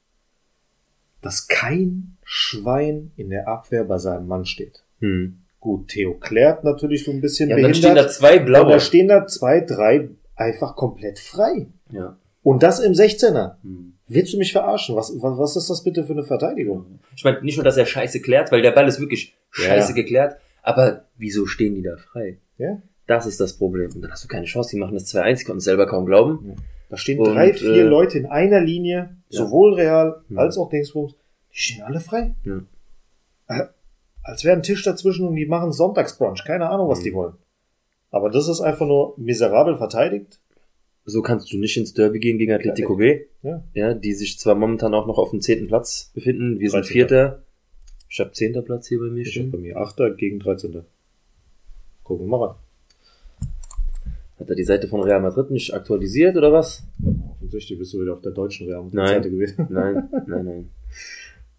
dass 1.24 1.48
kein 1.48 2.16
Schwein 2.24 3.10
in 3.16 3.30
der 3.30 3.48
Abwehr 3.48 3.84
bei 3.84 3.98
seinem 3.98 4.26
Mann 4.28 4.44
steht. 4.44 4.82
Hm. 5.00 5.38
Gut, 5.60 5.88
Theo 5.88 6.14
klärt 6.14 6.62
natürlich 6.64 7.04
so 7.04 7.10
ein 7.10 7.20
bisschen 7.20 7.48
Ja, 7.48 7.56
und 7.56 7.62
dann 7.62 7.74
stehen 7.74 7.94
da 7.94 8.06
zwei 8.08 8.36
aber 8.36 8.44
blaue. 8.44 8.70
da 8.72 8.80
stehen 8.80 9.08
da 9.08 9.26
zwei, 9.26 9.60
drei 9.60 10.08
einfach 10.36 10.76
komplett 10.76 11.18
frei. 11.18 11.66
Ja. 11.90 12.16
Und 12.42 12.62
das 12.62 12.78
im 12.80 12.92
16er. 12.92 13.54
Hm. 13.62 13.94
Willst 14.06 14.34
du 14.34 14.36
mich 14.38 14.52
verarschen? 14.52 14.96
Was, 14.96 15.10
was, 15.22 15.38
was 15.38 15.56
ist 15.56 15.70
das 15.70 15.82
bitte 15.82 16.04
für 16.04 16.12
eine 16.12 16.24
Verteidigung? 16.24 17.00
Ich 17.16 17.24
meine, 17.24 17.40
nicht 17.40 17.56
nur, 17.56 17.64
dass 17.64 17.78
er 17.78 17.86
scheiße 17.86 18.20
klärt, 18.20 18.52
weil 18.52 18.60
der 18.60 18.72
Ball 18.72 18.86
ist 18.86 19.00
wirklich 19.00 19.34
Ja. 19.56 19.64
scheiße 19.64 19.94
geklärt, 19.94 20.36
aber 20.62 21.04
wieso 21.16 21.46
stehen 21.46 21.74
die 21.74 21.82
da 21.82 21.96
frei? 21.96 22.36
Ja? 22.58 22.82
Das 23.06 23.24
ist 23.26 23.40
das 23.40 23.54
Problem. 23.54 23.90
Und 23.94 24.02
dann 24.02 24.10
hast 24.10 24.24
du 24.24 24.28
keine 24.28 24.44
Chance. 24.46 24.70
Die 24.72 24.78
machen 24.80 24.94
das 24.94 25.06
2-1, 25.14 25.38
die 25.38 25.44
konnten 25.44 25.58
es 25.58 25.64
selber 25.64 25.86
kaum 25.86 26.04
glauben. 26.04 26.56
Da 26.88 26.96
stehen 26.96 27.18
Und, 27.18 27.34
drei, 27.34 27.52
vier 27.52 27.74
äh, 27.74 27.82
Leute 27.82 28.18
in 28.18 28.26
einer 28.26 28.60
Linie, 28.60 29.16
ja. 29.28 29.38
sowohl 29.44 29.74
Real 29.74 30.22
als 30.36 30.58
auch 30.58 30.68
Dingsbums. 30.68 31.14
Die 31.52 31.58
stehen 31.58 31.82
alle 31.82 32.00
frei. 32.00 32.34
Ja. 32.44 32.60
Äh, 33.48 33.66
Als 34.22 34.42
wäre 34.44 34.56
ein 34.56 34.62
Tisch 34.62 34.82
dazwischen 34.82 35.26
und 35.28 35.34
die 35.36 35.46
machen 35.46 35.72
Sonntagsbrunch. 35.72 36.44
Keine 36.44 36.70
Ahnung, 36.70 36.88
was 36.88 37.00
Mhm. 37.00 37.04
die 37.04 37.12
wollen. 37.14 37.34
Aber 38.10 38.30
das 38.30 38.48
ist 38.48 38.60
einfach 38.60 38.86
nur 38.86 39.14
miserabel 39.18 39.76
verteidigt. 39.76 40.40
So 41.04 41.20
kannst 41.20 41.52
du 41.52 41.58
nicht 41.58 41.76
ins 41.76 41.92
Derby 41.92 42.18
gehen 42.20 42.38
gegen 42.38 42.52
Atletico 42.52 42.96
B. 42.96 43.26
Ja. 43.42 43.62
Ja, 43.74 43.92
die 43.92 44.14
sich 44.14 44.38
zwar 44.38 44.54
momentan 44.54 44.94
auch 44.94 45.06
noch 45.06 45.18
auf 45.18 45.30
dem 45.30 45.40
zehnten 45.42 45.66
Platz 45.66 46.10
befinden. 46.14 46.58
Wir 46.60 46.70
sind 46.70 46.84
13.. 46.86 46.92
Vierter. 46.92 47.42
Ich 48.08 48.20
habe 48.20 48.32
zehnter 48.32 48.62
Platz 48.62 48.88
hier 48.88 49.00
bei 49.00 49.10
mir 49.10 49.22
Ich 49.26 49.36
habe 49.38 49.48
bei 49.48 49.58
mir 49.58 49.76
8. 49.76 50.16
gegen 50.16 50.38
13. 50.38 50.84
Gucken 52.04 52.26
wir 52.26 52.30
mal 52.38 52.46
rein. 52.46 52.56
Hat 54.38 54.48
er 54.50 54.56
die 54.56 54.64
Seite 54.64 54.88
von 54.88 55.00
Real 55.02 55.20
Madrid 55.20 55.50
nicht 55.50 55.72
aktualisiert 55.74 56.36
oder 56.36 56.52
was? 56.52 56.82
Offensichtlich 57.30 57.78
bist 57.78 57.92
du 57.94 58.00
wieder 58.00 58.12
auf 58.12 58.20
der 58.20 58.32
deutschen 58.32 58.66
Real 58.66 58.84
Nein. 58.90 59.06
Seite 59.08 59.30
gewesen. 59.30 59.66
Nein, 59.70 60.08
nein, 60.26 60.44
nein. 60.44 60.70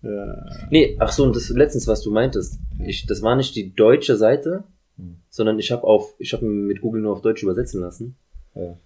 Ja. 0.01 0.45
Nee, 0.69 0.95
ach 0.99 1.11
so, 1.11 1.23
und 1.23 1.35
das 1.35 1.49
letztens, 1.49 1.87
was 1.87 2.01
du 2.03 2.11
meintest. 2.11 2.59
Ich, 2.85 3.07
das 3.07 3.23
war 3.23 3.35
nicht 3.35 3.55
die 3.55 3.73
deutsche 3.73 4.15
Seite, 4.17 4.63
Hm. 4.97 5.15
sondern 5.31 5.57
ich 5.57 5.71
habe 5.71 5.83
auf, 5.83 6.13
ich 6.19 6.31
habe 6.33 6.45
mit 6.45 6.79
Google 6.79 7.01
nur 7.01 7.13
auf 7.13 7.21
Deutsch 7.21 7.41
übersetzen 7.43 7.81
lassen. 7.81 8.15
Ja. 8.53 8.77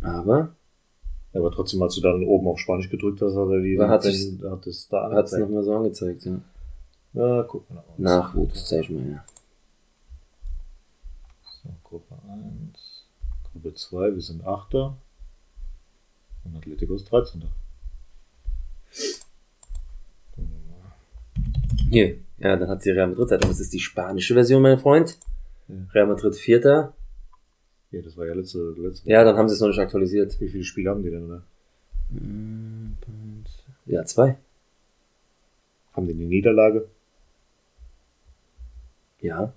Aber 0.00 0.54
Aber 1.34 1.50
trotzdem, 1.50 1.82
als 1.82 1.96
du 1.96 2.00
dann 2.00 2.22
oben 2.24 2.46
auf 2.46 2.58
Spanisch 2.60 2.88
gedrückt 2.88 3.20
hast, 3.20 3.34
hat 3.34 3.48
er 3.48 3.60
die, 3.60 3.78
hat 3.80 4.04
es 4.06 4.88
da 4.88 5.10
hat 5.10 5.26
es 5.26 5.32
angezeigt. 5.34 5.40
nochmal 5.42 5.64
so 5.64 5.74
angezeigt, 5.74 6.24
ja. 6.24 6.40
Ja, 7.14 7.42
guck 7.42 7.68
mal. 7.68 7.82
Nachwuchs, 7.98 8.68
zeig 8.68 8.82
ich 8.84 8.90
mal, 8.90 9.10
ja. 9.10 9.24
So, 11.62 11.68
Gruppe 11.84 12.14
1, 12.32 12.78
Gruppe 13.60 13.74
2, 13.74 14.14
wir 14.14 14.22
sind 14.22 14.44
8. 14.44 14.74
Und 14.74 16.56
Atletico 16.56 16.94
ist 16.94 17.10
13. 17.10 17.42
Gucken 20.32 20.50
wir 20.50 20.76
mal. 20.76 21.90
Hier, 21.90 22.16
ja, 22.38 22.56
dann 22.56 22.68
hat 22.68 22.82
sie 22.82 22.90
Real 22.90 23.08
Madrid 23.08 23.28
Seite. 23.28 23.46
Das 23.46 23.60
ist 23.60 23.72
die 23.72 23.80
spanische 23.80 24.34
Version, 24.34 24.62
mein 24.62 24.78
Freund. 24.78 25.18
Ja. 25.68 25.74
Real 25.92 26.06
Madrid 26.06 26.34
Vierter. 26.36 26.94
Ja, 27.90 28.00
das 28.02 28.16
war 28.16 28.26
ja 28.26 28.34
letzte, 28.34 28.74
letzte 28.78 29.08
Ja, 29.08 29.24
dann 29.24 29.36
haben 29.36 29.48
sie 29.48 29.54
es 29.54 29.60
noch 29.60 29.68
nicht 29.68 29.80
aktualisiert. 29.80 30.40
Wie 30.40 30.48
viele 30.48 30.64
Spiele 30.64 30.90
haben 30.90 31.02
die 31.02 31.10
denn, 31.10 31.28
ne? 31.28 31.42
Ja, 33.86 34.04
zwei. 34.04 34.38
Haben 35.92 36.06
die 36.06 36.14
eine 36.14 36.24
Niederlage? 36.24 36.88
Ja. 39.20 39.52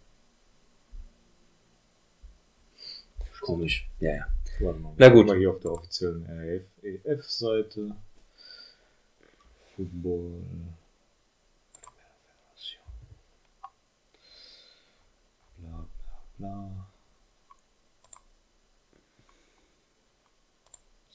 Komisch. 3.44 3.90
Ja, 4.00 4.16
ja. 4.16 4.28
Warte 4.60 4.80
mal. 4.80 4.94
Na 4.98 5.10
gut. 5.10 5.28
Mal 5.28 5.38
hier 5.38 5.52
auf 5.52 5.60
der 5.60 5.72
offiziellen 5.72 6.26
RAF-Seite. 7.06 7.96
Football. 9.76 10.44
Bla, 15.58 15.88
bla, 16.38 16.48
bla. 16.50 16.88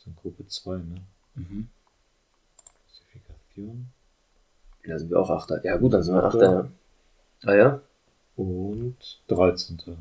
dann 0.08 0.16
Gruppe 0.16 0.46
2, 0.46 0.76
ne? 0.78 1.00
Mhm. 1.34 1.68
Klassifikation. 2.86 3.88
Da 4.84 4.98
sind 4.98 5.10
wir 5.10 5.20
auch 5.20 5.30
Achter. 5.30 5.64
Ja 5.64 5.76
gut, 5.76 5.92
dann 5.92 6.02
sind 6.02 6.14
wir 6.14 6.24
Achter. 6.24 6.70
Ah 7.44 7.54
ja? 7.54 7.80
Und 8.36 8.96
13. 9.28 9.98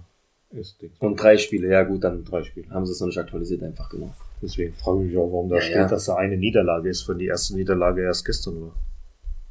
ist 0.52 0.82
Dings. 0.82 0.94
Und 1.00 1.16
drei 1.22 1.38
Spiele, 1.38 1.70
ja 1.70 1.84
gut, 1.84 2.04
dann 2.04 2.24
drei 2.24 2.44
Spiele. 2.44 2.70
haben 2.70 2.86
sie 2.86 2.92
es 2.94 3.00
noch 3.00 3.08
nicht 3.08 3.18
aktualisiert, 3.18 3.64
einfach 3.64 3.90
genau. 3.90 4.14
Deswegen 4.42 4.74
frage 4.74 5.00
ich 5.04 5.08
mich 5.10 5.18
auch, 5.18 5.28
warum 5.32 5.50
da 5.50 5.56
Ja, 5.56 5.62
steht, 5.62 5.76
ja. 5.76 5.88
dass 5.88 6.06
da 6.06 6.16
eine 6.16 6.38
Niederlage 6.38 6.90
ist, 6.90 7.08
wenn 7.10 7.18
die 7.18 7.26
erste 7.26 7.56
Niederlage 7.56 8.02
erst 8.04 8.24
gestern 8.26 8.62
war. 8.62 8.76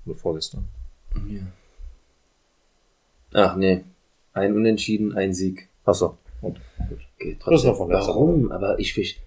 Oder 0.07 0.16
vorgestern. 0.16 0.64
Ja. 1.28 1.40
Ach 3.32 3.57
nee. 3.57 3.84
Ein 4.32 4.55
Unentschieden, 4.55 5.14
ein 5.16 5.34
Sieg. 5.34 5.68
Achso. 5.84 6.18
Und 6.40 6.61
gut. 6.88 6.99
Okay, 7.18 7.36
Das 7.44 7.61
ist 7.61 7.64
noch 7.64 7.76
von 7.76 7.90
Warum? 7.90 8.53
Aber 8.53 8.78
ich 8.78 8.92
fisch. 8.94 9.18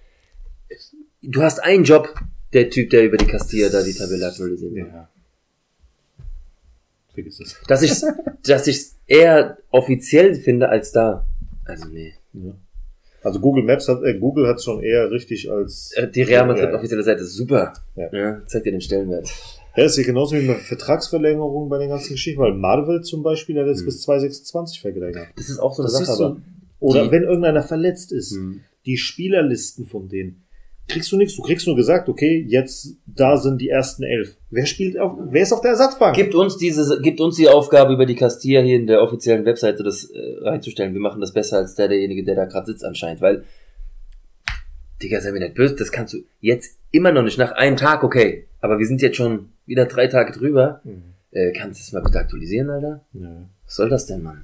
Du 1.21 1.41
hast 1.41 1.59
einen 1.59 1.83
Job, 1.83 2.13
der 2.53 2.69
Typ, 2.69 2.89
der 2.91 3.03
über 3.05 3.17
die 3.17 3.25
Castilla 3.25 3.69
da 3.69 3.83
die 3.83 3.93
Tabelle 3.93 4.27
aktualisiert. 4.27 4.73
Ja. 4.75 5.09
Vergiss 7.13 7.39
es. 7.39 7.57
Dass 7.67 7.81
ich, 7.81 7.91
dass 8.43 8.67
ich 8.67 8.85
eher 9.07 9.57
offiziell 9.71 10.35
finde 10.35 10.69
als 10.69 10.91
da. 10.91 11.25
Also 11.69 11.87
nee. 11.89 12.13
Ja. 12.33 12.55
Also 13.21 13.39
Google 13.41 13.63
Maps 13.65 13.87
hat, 13.89 14.01
äh, 14.03 14.17
Google 14.17 14.47
hat 14.47 14.61
schon 14.63 14.81
eher 14.81 15.11
richtig 15.11 15.51
als. 15.51 15.91
Äh, 15.95 16.07
Die 16.09 16.21
Real 16.21 16.47
Madrid 16.47 16.73
offizielle 16.73 17.03
Seite 17.03 17.21
ist 17.23 17.33
super. 17.35 17.73
Ja. 17.95 18.09
Ja. 18.13 18.45
zeigt 18.45 18.65
dir 18.65 18.71
den 18.71 18.81
Stellenwert. 18.81 19.29
Ja, 19.75 19.83
ist 19.85 19.97
ja 19.97 20.03
genauso 20.03 20.35
wie 20.35 20.47
mit 20.47 20.57
Vertragsverlängerung 20.57 21.69
bei 21.69 21.77
den 21.79 21.89
ganzen 21.89 22.13
Geschichten, 22.13 22.41
weil 22.41 22.53
Marvel 22.53 23.01
zum 23.01 23.21
Beispiel 23.23 23.59
hat 23.59 23.67
jetzt 23.67 23.79
Hm. 23.79 23.85
bis 23.85 24.01
2026 24.01 24.81
verlängert. 24.81 25.27
Das 25.35 25.49
ist 25.49 25.59
auch 25.59 25.73
so 25.75 25.83
eine 25.83 25.91
Das 25.91 26.05
Sache, 26.07 26.23
aber. 26.23 26.41
Oder 26.79 27.05
Die- 27.05 27.11
wenn 27.11 27.23
irgendeiner 27.23 27.61
verletzt 27.61 28.11
ist, 28.13 28.31
Hm. 28.35 28.61
die 28.85 28.97
Spielerlisten 28.97 29.85
von 29.85 30.07
denen, 30.07 30.43
kriegst 30.89 31.11
du 31.11 31.17
nichts. 31.17 31.35
Du 31.35 31.41
kriegst 31.41 31.67
nur 31.67 31.75
gesagt, 31.75 32.09
okay, 32.09 32.43
jetzt 32.47 32.97
da 33.05 33.37
sind 33.37 33.61
die 33.61 33.69
ersten 33.69 34.03
elf. 34.03 34.35
Wer 34.49 34.65
spielt 34.65 34.99
auf, 34.99 35.17
wer 35.29 35.43
ist 35.43 35.53
auf 35.53 35.61
der 35.61 35.71
Ersatzbank? 35.71 36.15
Gibt 36.15 36.35
uns 36.35 36.57
diese, 36.57 36.99
gibt 37.01 37.21
uns 37.21 37.37
die 37.37 37.47
Aufgabe, 37.47 37.93
über 37.93 38.05
die 38.05 38.15
Castilla 38.15 38.61
hier 38.61 38.75
in 38.75 38.87
der 38.87 39.01
offiziellen 39.01 39.45
Webseite 39.45 39.83
das 39.83 40.05
äh, 40.05 40.19
reinzustellen. 40.41 40.93
Wir 40.93 41.01
machen 41.01 41.21
das 41.21 41.33
besser 41.33 41.57
als 41.57 41.75
der, 41.75 41.87
derjenige, 41.87 42.23
der 42.23 42.35
da 42.35 42.45
gerade 42.45 42.65
sitzt 42.65 42.83
anscheinend, 42.83 43.21
weil, 43.21 43.43
Digga, 45.01 45.21
sei 45.21 45.31
mir 45.31 45.39
nicht 45.39 45.55
böse, 45.55 45.75
das 45.75 45.91
kannst 45.91 46.13
du 46.13 46.19
jetzt 46.41 46.77
immer 46.91 47.11
noch 47.11 47.23
nicht, 47.23 47.37
nach 47.37 47.51
einem 47.53 47.77
Tag, 47.77 48.03
okay. 48.03 48.47
Aber 48.59 48.79
wir 48.79 48.85
sind 48.85 49.01
jetzt 49.01 49.15
schon 49.15 49.49
wieder 49.65 49.85
drei 49.85 50.07
Tage 50.07 50.33
drüber. 50.33 50.81
Hm. 50.83 51.03
Äh, 51.31 51.51
kannst 51.53 51.79
du 51.79 51.83
das 51.83 51.93
mal 51.93 52.01
bitte 52.01 52.19
aktualisieren, 52.19 52.69
Alter? 52.69 53.05
Ja. 53.13 53.47
Was 53.63 53.75
soll 53.75 53.89
das 53.89 54.07
denn, 54.07 54.23
Mann? 54.23 54.43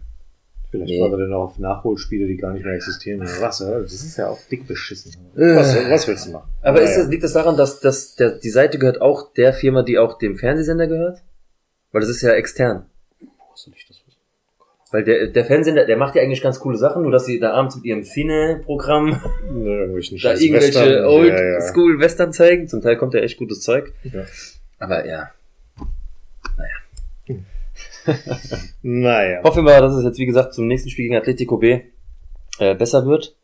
Vielleicht 0.77 0.91
Nee. 0.91 1.01
war 1.01 1.11
er 1.11 1.17
dann 1.17 1.33
auch 1.33 1.43
auf 1.45 1.59
Nachholspiele, 1.59 2.27
die 2.27 2.37
gar 2.37 2.53
nicht 2.53 2.65
mehr 2.65 2.75
existieren. 2.75 3.21
Was? 3.21 3.59
Das 3.59 3.91
ist 3.93 4.17
ja 4.17 4.29
auch 4.29 4.39
dick 4.51 4.67
beschissen. 4.67 5.13
Äh. 5.35 5.55
Was, 5.55 5.75
was 5.89 6.07
willst 6.07 6.27
du 6.27 6.31
machen? 6.31 6.49
Aber 6.61 6.81
Naja. 6.81 6.97
das, 6.97 7.07
liegt 7.09 7.23
das 7.23 7.33
daran, 7.33 7.57
dass, 7.57 7.79
dass 7.79 8.15
der, 8.15 8.31
die 8.31 8.49
Seite 8.49 8.77
gehört 8.79 9.01
auch 9.01 9.33
der 9.33 9.53
Firma, 9.53 9.83
die 9.83 9.97
auch 9.97 10.17
dem 10.17 10.37
Fernsehsender 10.37 10.87
gehört? 10.87 11.21
Weil 11.91 12.01
das 12.01 12.09
ist 12.09 12.21
ja 12.21 12.31
extern. 12.33 12.85
Woher 13.19 13.29
soll 13.55 13.73
ich 13.75 13.87
das 13.87 13.97
wissen? 14.05 14.19
Weil 14.91 15.03
der, 15.03 15.27
der 15.27 15.45
Fernsehsender, 15.45 15.85
der 15.85 15.97
macht 15.97 16.15
ja 16.15 16.21
eigentlich 16.21 16.41
ganz 16.43 16.59
coole 16.59 16.77
Sachen, 16.77 17.03
nur 17.03 17.11
dass 17.11 17.25
sie 17.25 17.39
da 17.39 17.51
abends 17.53 17.75
mit 17.75 17.85
ihrem 17.85 18.03
Fine-Programm 18.03 19.09
Ne, 19.51 19.69
irgendwelchen 19.69 20.17
da 20.21 20.33
irgendwelche 20.33 20.67
Western. 20.79 21.05
Old 21.05 21.29
Ja, 21.33 21.43
ja. 22.17 22.31
Zeigen. 22.31 22.67
Zum 22.67 22.81
Teil 22.81 22.97
kommt 22.97 23.13
ja 23.13 23.21
echt 23.21 23.37
gutes 23.37 23.61
Zeug. 23.61 23.93
Aber 24.79 25.05
ja. 25.05 25.31
Naja. 26.57 27.39
Hoffen 29.43 29.65
wir, 29.65 29.79
dass 29.81 29.93
es 29.95 30.03
jetzt, 30.03 30.19
wie 30.19 30.25
gesagt, 30.25 30.53
zum 30.53 30.67
nächsten 30.67 30.89
Spiel 30.89 31.05
gegen 31.05 31.15
Atletico 31.15 31.57
B 31.57 31.81
äh, 32.59 32.75
besser 32.75 33.05
wird. 33.05 33.35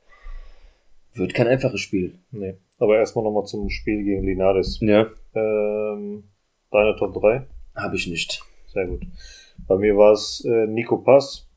Wird 1.14 1.34
kein 1.34 1.48
einfaches 1.48 1.82
Spiel. 1.82 2.20
Nee. 2.32 2.56
Aber 2.80 2.98
erstmal 2.98 3.24
nochmal 3.26 3.46
zum 3.46 3.70
Spiel 3.70 4.04
gegen 4.04 4.24
Linares. 4.24 4.80
Ja. 4.82 5.08
Ähm, 5.36 6.24
deine 6.72 6.96
Top 6.98 7.14
3? 7.14 7.46
Habe 7.76 7.96
ich 7.96 8.08
nicht. 8.08 8.42
Sehr 8.68 8.86
gut. 8.88 9.02
Bei 9.68 9.76
mir 9.78 9.98
war 9.98 10.14
es 10.14 10.44
äh, 10.46 10.68
Nico 10.68 10.98
Pass. 10.98 11.48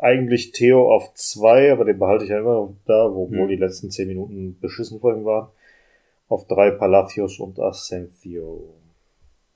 Eigentlich 0.00 0.52
Theo 0.52 0.92
auf 0.92 1.14
2, 1.14 1.72
aber 1.72 1.84
den 1.84 1.98
behalte 1.98 2.24
ich 2.24 2.30
ja 2.30 2.38
immer 2.38 2.54
noch 2.54 2.74
da, 2.86 3.06
obwohl 3.06 3.42
Hm. 3.42 3.48
die 3.48 3.56
letzten 3.56 3.90
10 3.90 4.08
Minuten 4.08 4.58
beschissen 4.60 5.00
vor 5.00 5.14
ihm 5.14 5.24
waren. 5.24 5.48
Auf 6.28 6.46
3 6.48 6.72
Palacios 6.72 7.38
und 7.38 7.58
Asensio. 7.60 8.74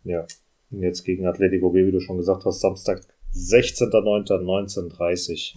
Ja. 0.04 0.24
Jetzt 0.70 1.04
gegen 1.04 1.26
Atletico 1.26 1.70
B, 1.70 1.86
wie 1.86 1.92
du 1.92 2.00
schon 2.00 2.18
gesagt 2.18 2.44
hast, 2.44 2.60
Samstag 2.60 3.00
16.09.1930. 3.34 5.54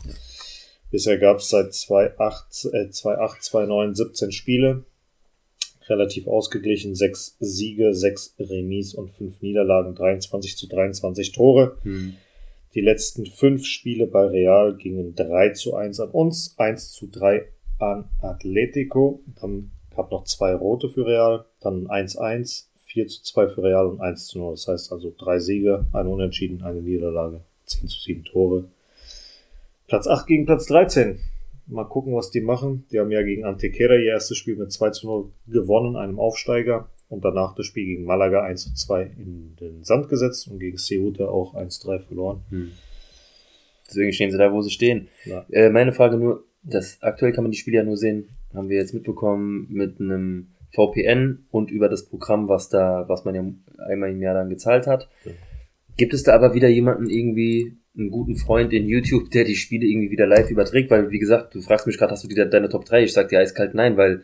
Bisher 0.92 1.18
gab 1.18 1.40
es 1.40 1.50
seit 1.50 1.72
2.8, 1.72 2.74
äh, 2.74 2.90
2.8, 2.90 3.42
2.9, 3.42 3.96
17 3.96 4.32
Spiele. 4.32 4.86
Relativ 5.88 6.28
ausgeglichen, 6.28 6.96
6 6.96 7.36
Siege, 7.40 7.94
6 7.94 8.36
Remis 8.40 8.94
und 8.94 9.12
5 9.12 9.42
Niederlagen, 9.42 9.96
23 9.96 10.56
zu 10.56 10.68
23 10.68 11.34
Tore. 11.34 11.78
Hm. 11.84 12.14
Die 12.74 12.82
letzten 12.82 13.26
5 13.26 13.66
Spiele 13.66 14.08
bei 14.08 14.26
Real 14.26 14.76
gingen 14.76 15.16
3 15.16 15.50
zu 15.50 15.76
1 15.76 16.00
an 16.00 16.10
uns, 16.10 16.56
1 16.58 16.92
zu 16.92 17.08
3 17.08 17.46
an 17.80 18.10
Atletico. 18.22 19.22
Dann 19.40 19.72
gab 19.96 20.12
noch 20.12 20.24
zwei 20.24 20.56
rote 20.56 20.90
für 20.90 21.06
Real, 21.06 21.46
dann 21.62 21.88
1-1, 21.88 22.68
4 22.94 23.08
zu 23.08 23.24
2 23.24 23.48
für 23.48 23.64
Real 23.64 23.88
und 23.88 24.00
1 24.00 24.28
zu 24.28 24.40
0. 24.40 24.52
Das 24.52 24.68
heißt 24.68 24.92
also 24.92 25.14
drei 25.18 25.40
Siege, 25.40 25.86
ein 25.92 26.08
Unentschieden, 26.08 26.62
eine 26.62 26.82
Niederlage, 26.82 27.42
10 27.66 27.88
zu 27.88 28.00
7 28.00 28.24
Tore. 28.24 28.66
Platz 29.88 30.08
8 30.08 30.28
gegen 30.28 30.46
Platz 30.46 30.68
13. 30.68 31.20
Mal 31.66 31.86
gucken, 31.86 32.14
was 32.14 32.30
die 32.30 32.42
machen. 32.42 32.86
Die 32.92 33.00
haben 33.00 33.12
ja 33.12 33.24
gegen 33.24 33.46
Antequera 33.46 33.96
ihr 33.96 34.12
erstes 34.12 34.38
Spiel 34.38 34.56
mit 34.56 34.72
2 34.72 34.92
zu 34.92 35.08
0 35.08 35.32
gewonnen, 35.48 35.96
einem 35.96 36.20
Aufsteiger. 36.20 36.88
Und 37.10 37.26
danach 37.26 37.56
das 37.56 37.66
Spiel 37.66 37.86
gegen 37.86 38.06
Malaga 38.06 38.44
1 38.44 38.64
zu 38.64 38.74
2 38.74 39.04
in 39.04 39.56
den 39.60 39.84
Sand 39.84 40.10
gesetzt 40.10 40.48
und 40.48 40.60
gegen 40.60 40.78
Ceuta 40.78 41.26
auch 41.26 41.56
1 41.56 41.80
zu 41.80 41.88
3 41.88 42.00
verloren. 42.00 42.44
Hm. 42.50 42.72
Deswegen 43.88 44.14
stehen 44.14 44.32
sie 44.32 44.38
da, 44.38 44.52
wo 44.52 44.62
sie 44.62 44.72
stehen. 44.72 45.10
Ja. 45.26 45.46
Äh, 45.52 45.70
meine 45.70 45.94
Frage 45.94 46.18
nur, 46.18 46.44
das 46.64 47.02
aktuell 47.02 47.32
kann 47.32 47.44
man 47.44 47.52
die 47.52 47.58
Spiele 47.58 47.78
ja 47.78 47.84
nur 47.84 47.98
sehen, 47.98 48.30
haben 48.54 48.70
wir 48.70 48.78
jetzt 48.78 48.94
mitbekommen 48.94 49.68
mit 49.70 50.00
einem 50.00 50.48
VPN 50.74 51.46
und 51.52 51.72
über 51.72 51.90
das 51.90 52.06
Programm, 52.06 52.48
was 52.48 52.70
da, 52.70 53.06
was 53.08 53.26
man 53.26 53.36
ja 53.36 53.44
einmal 53.88 54.12
im 54.12 54.22
Jahr 54.22 54.34
dann 54.34 54.50
gezahlt 54.50 54.88
hat. 54.88 55.08
Gibt 55.98 56.14
es 56.14 56.24
da 56.24 56.34
aber 56.34 56.54
wieder 56.54 56.68
jemanden 56.70 57.10
irgendwie, 57.10 57.78
einen 57.96 58.10
guten 58.10 58.36
Freund 58.36 58.74
in 58.74 58.88
YouTube, 58.88 59.30
der 59.30 59.44
die 59.44 59.56
Spiele 59.56 59.86
irgendwie 59.86 60.10
wieder 60.10 60.26
live 60.26 60.50
überträgt? 60.50 60.90
Weil, 60.90 61.12
wie 61.12 61.20
gesagt, 61.20 61.54
du 61.54 61.62
fragst 61.62 61.86
mich 61.86 61.98
gerade, 62.00 62.12
hast 62.12 62.24
du 62.24 62.30
wieder 62.30 62.48
deine 62.48 62.68
Top 62.70 62.86
3? 62.86 63.04
Ich 63.04 63.14
sag 63.14 63.30
dir 63.30 63.38
eiskalt 63.40 63.76
nein, 63.76 63.98
weil 63.98 64.24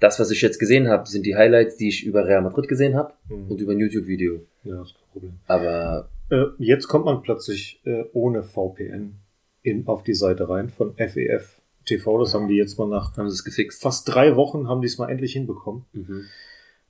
das, 0.00 0.18
was 0.18 0.30
ich 0.30 0.40
jetzt 0.40 0.58
gesehen 0.58 0.88
habe, 0.88 1.06
sind 1.06 1.26
die 1.26 1.36
Highlights, 1.36 1.76
die 1.76 1.88
ich 1.88 2.04
über 2.06 2.26
Real 2.26 2.40
Madrid 2.42 2.68
gesehen 2.68 2.94
habe 2.94 3.12
Mhm. 3.28 3.50
und 3.50 3.60
über 3.60 3.72
ein 3.72 3.78
YouTube-Video. 3.78 4.40
Ja, 4.64 4.80
ist 4.82 4.94
kein 4.94 5.10
Problem. 5.12 5.32
Aber 5.46 6.08
Äh, 6.30 6.44
jetzt 6.58 6.88
kommt 6.88 7.04
man 7.04 7.22
plötzlich 7.22 7.80
äh, 7.84 8.02
ohne 8.12 8.42
VPN 8.42 9.16
in, 9.62 9.86
auf 9.86 10.02
die 10.02 10.14
Seite 10.14 10.48
rein 10.48 10.70
von 10.70 10.94
FEF 10.96 11.60
TV. 11.86 12.18
Das 12.18 12.34
haben 12.34 12.48
die 12.48 12.56
jetzt 12.56 12.78
mal 12.78 12.88
nach 12.88 13.16
haben 13.16 13.28
gefixt. 13.44 13.80
fast 13.82 14.12
drei 14.12 14.36
Wochen 14.36 14.68
haben 14.68 14.80
die 14.82 14.86
es 14.88 14.98
mal 14.98 15.08
endlich 15.08 15.32
hinbekommen. 15.32 15.84
Mhm. 15.92 16.24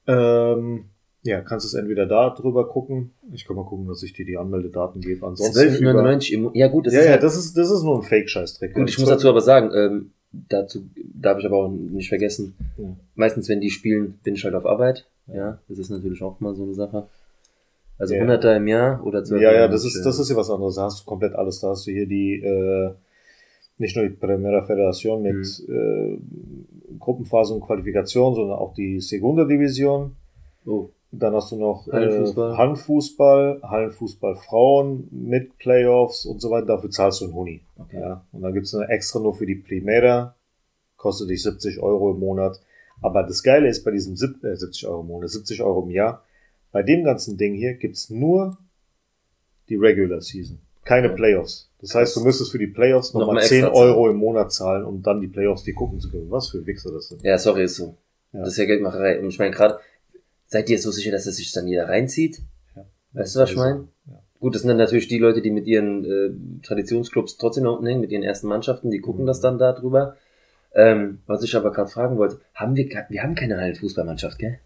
Ähm, 0.07 0.85
ja, 1.23 1.41
kannst 1.41 1.67
es 1.67 1.75
entweder 1.75 2.07
da 2.07 2.31
drüber 2.31 2.69
gucken. 2.69 3.11
Ich 3.33 3.47
kann 3.47 3.57
mal 3.57 3.65
gucken, 3.65 3.87
dass 3.89 4.03
ich 4.03 4.13
dir 4.13 4.25
die 4.25 4.39
Anmeldedaten 4.39 5.01
gebe. 5.01 5.27
Ansonsten 5.27 5.75
über, 5.77 5.91
12,99 6.01 6.33
im, 6.33 6.51
ja 6.55 6.69
gut, 6.69 6.87
das 6.87 6.95
ja, 6.95 7.01
ist 7.01 7.07
ja, 7.07 7.13
halt- 7.13 7.23
das 7.23 7.37
ist, 7.37 7.57
das 7.57 7.71
ist 7.71 7.83
nur 7.83 7.97
ein 7.97 8.03
Fake-Scheiß-Trick. 8.03 8.75
Gut, 8.75 8.89
ich 8.89 8.99
muss 8.99 9.09
dazu 9.09 9.29
aber 9.29 9.41
sagen, 9.41 9.71
ähm, 9.75 10.11
dazu 10.33 10.85
darf 11.15 11.39
ich 11.39 11.47
aber 11.47 11.57
auch 11.57 11.69
nicht 11.69 12.09
vergessen, 12.09 12.55
Ja. 12.77 12.95
meistens, 13.17 13.49
wenn 13.49 13.61
die 13.61 13.71
spielen, 13.71 14.19
bin 14.23 14.35
ich 14.35 14.45
halt 14.45 14.55
auf 14.55 14.67
Arbeit. 14.67 15.07
Ja, 15.27 15.59
das 15.69 15.79
ist 15.79 15.91
natürlich 15.91 16.23
auch 16.23 16.39
mal 16.41 16.55
so 16.55 16.63
eine 16.63 16.75
Sache. 16.75 17.09
Also 17.99 18.15
Ja. 18.15 18.23
100er 18.23 18.57
im 18.59 18.69
Jahr 18.69 19.05
oder 19.05 19.25
12 19.25 19.43
Ja, 19.43 19.53
ja, 19.53 19.69
das 19.69 19.85
ist, 19.85 20.05
das 20.05 20.19
ist 20.21 20.31
ja 20.31 20.37
was 20.37 20.51
anderes. 20.51 20.77
Da 20.77 20.83
hast 20.85 21.01
du 21.01 21.05
komplett 21.07 21.35
alles. 21.35 21.61
Da 21.61 21.71
hast 21.71 21.87
du 21.87 21.91
hier 21.91 22.07
die, 22.07 22.35
äh, 22.37 22.91
nicht 23.79 23.97
nur 23.97 24.07
die 24.09 24.15
Primera 24.15 24.65
Federation 24.65 25.23
mit 25.23 25.47
äh, 25.69 26.19
Gruppenphase 26.99 27.55
und 27.55 27.61
Qualifikation, 27.61 28.35
sondern 28.35 28.59
auch 28.59 28.75
die 28.75 29.01
Segunda 29.01 29.45
Division. 29.45 30.17
Oh, 30.65 30.89
Dann 31.13 31.35
hast 31.35 31.53
du 31.53 31.57
noch 31.57 31.87
Hallenfußball. 31.87 32.53
Äh, 32.53 32.57
Handfußball, 32.57 33.61
Hallenfußball 33.63 34.37
Frauen 34.37 35.09
mit 35.11 35.59
Playoffs 35.59 36.25
und 36.27 36.41
so 36.41 36.51
weiter. 36.51 36.67
Dafür 36.67 36.91
zahlst 36.91 37.21
du 37.21 37.27
einen 37.27 37.35
Huni. 37.35 37.61
okay. 37.79 38.01
Ja. 38.01 38.25
Und 38.33 38.43
dann 38.43 38.53
gibt's 38.55 38.75
eine 38.75 38.89
extra 38.89 39.21
nur 39.21 39.35
für 39.35 39.47
die 39.47 39.57
Primera. 39.57 40.35
Kostet 40.97 41.29
dich 41.29 41.43
70 41.43 41.81
Euro 41.83 42.13
im 42.13 42.19
Monat. 42.21 42.61
Aber 43.03 43.23
das 43.23 43.43
Geile 43.43 43.69
ist 43.69 43.85
bei 43.85 43.91
diesem 43.91 44.17
sieb- 44.17 44.43
äh, 44.43 44.57
70 44.57 44.89
Euro 44.89 45.03
im 45.03 45.07
Monat, 45.09 45.29
70 45.31 45.63
Euro 45.63 45.83
im 45.83 45.91
Jahr, 45.91 46.23
bei 46.73 46.83
dem 46.83 47.05
ganzen 47.05 47.37
Ding 47.37 47.55
hier 47.55 47.75
gibt's 47.75 48.09
nur 48.09 48.57
die 49.69 49.77
Regular 49.77 50.21
Season. 50.23 50.59
Keine. 50.87 51.11
Playoffs. 51.11 51.71
Das 51.81 51.95
heißt, 51.95 52.17
du 52.17 52.21
müsstest 52.25 52.51
für 52.53 52.59
die 52.59 52.69
Playoffs 52.69 53.13
Nochmal 53.13 53.37
extra 53.39 53.55
10 53.57 53.61
zahlen. 53.65 53.75
Euro 53.75 54.09
im 54.09 54.17
Monat 54.17 54.53
zahlen, 54.53 54.85
um 54.85 55.03
dann 55.03 55.21
die 55.21 55.29
Playoffs 55.29 55.63
die 55.63 55.75
gucken 55.75 56.01
zu 56.01 56.11
können. 56.11 56.31
Was 56.31 56.49
für 56.49 56.65
Wichser 56.65 56.91
das 56.93 57.09
sind. 57.09 57.23
Ja, 57.23 57.37
sorry, 57.39 57.65
ist 57.65 57.77
so. 57.77 57.97
Ja. 58.33 58.41
Das 58.41 58.51
ist 58.51 58.57
ja 58.59 58.65
Geldmacherei. 58.65 59.21
Und 59.21 59.29
ich 59.29 59.39
meine 59.39 59.51
gerade, 59.51 59.79
seid 60.47 60.71
ihr 60.71 60.79
so 60.81 60.91
sicher, 60.91 61.11
dass 61.13 61.25
das 61.25 61.37
sich 61.37 61.53
dann 61.53 61.69
jeder 61.69 61.89
reinzieht? 61.89 62.41
Ja. 62.75 62.85
Weißt 63.13 63.37
du, 63.37 63.41
was 63.41 63.51
ich 63.51 63.57
meine? 63.57 63.89
Ja. 64.07 64.23
Gut, 64.41 64.55
das 64.55 64.63
sind 64.63 64.69
dann 64.69 64.79
natürlich 64.79 65.09
die 65.09 65.19
Leute, 65.19 65.43
die 65.43 65.51
mit 65.51 65.67
ihren 65.67 66.05
äh, 66.05 66.63
Traditionsclubs 66.67 67.37
trotzdem 67.37 67.65
noch 67.65 67.75
unten 67.75 67.87
hängen, 67.87 68.01
mit 68.01 68.11
ihren 68.13 68.23
ersten 68.23 68.47
Mannschaften, 68.49 68.91
die 68.91 69.01
gucken 69.01 69.23
Mhm. 69.25 69.27
das 69.27 69.41
dann 69.41 69.59
da 69.59 69.73
drüber. 69.73 70.17
Ähm, 70.75 71.21
was 71.27 71.43
ich 71.43 71.57
aber 71.57 71.73
gerade 71.73 71.91
fragen 71.91 72.19
wollte, 72.19 72.41
haben 72.55 72.77
wir, 72.77 72.87
wir 73.09 73.23
haben 73.23 73.35
keine 73.35 73.57
Hallenfußballmannschaft, 73.57 74.39
gell? 74.39 74.59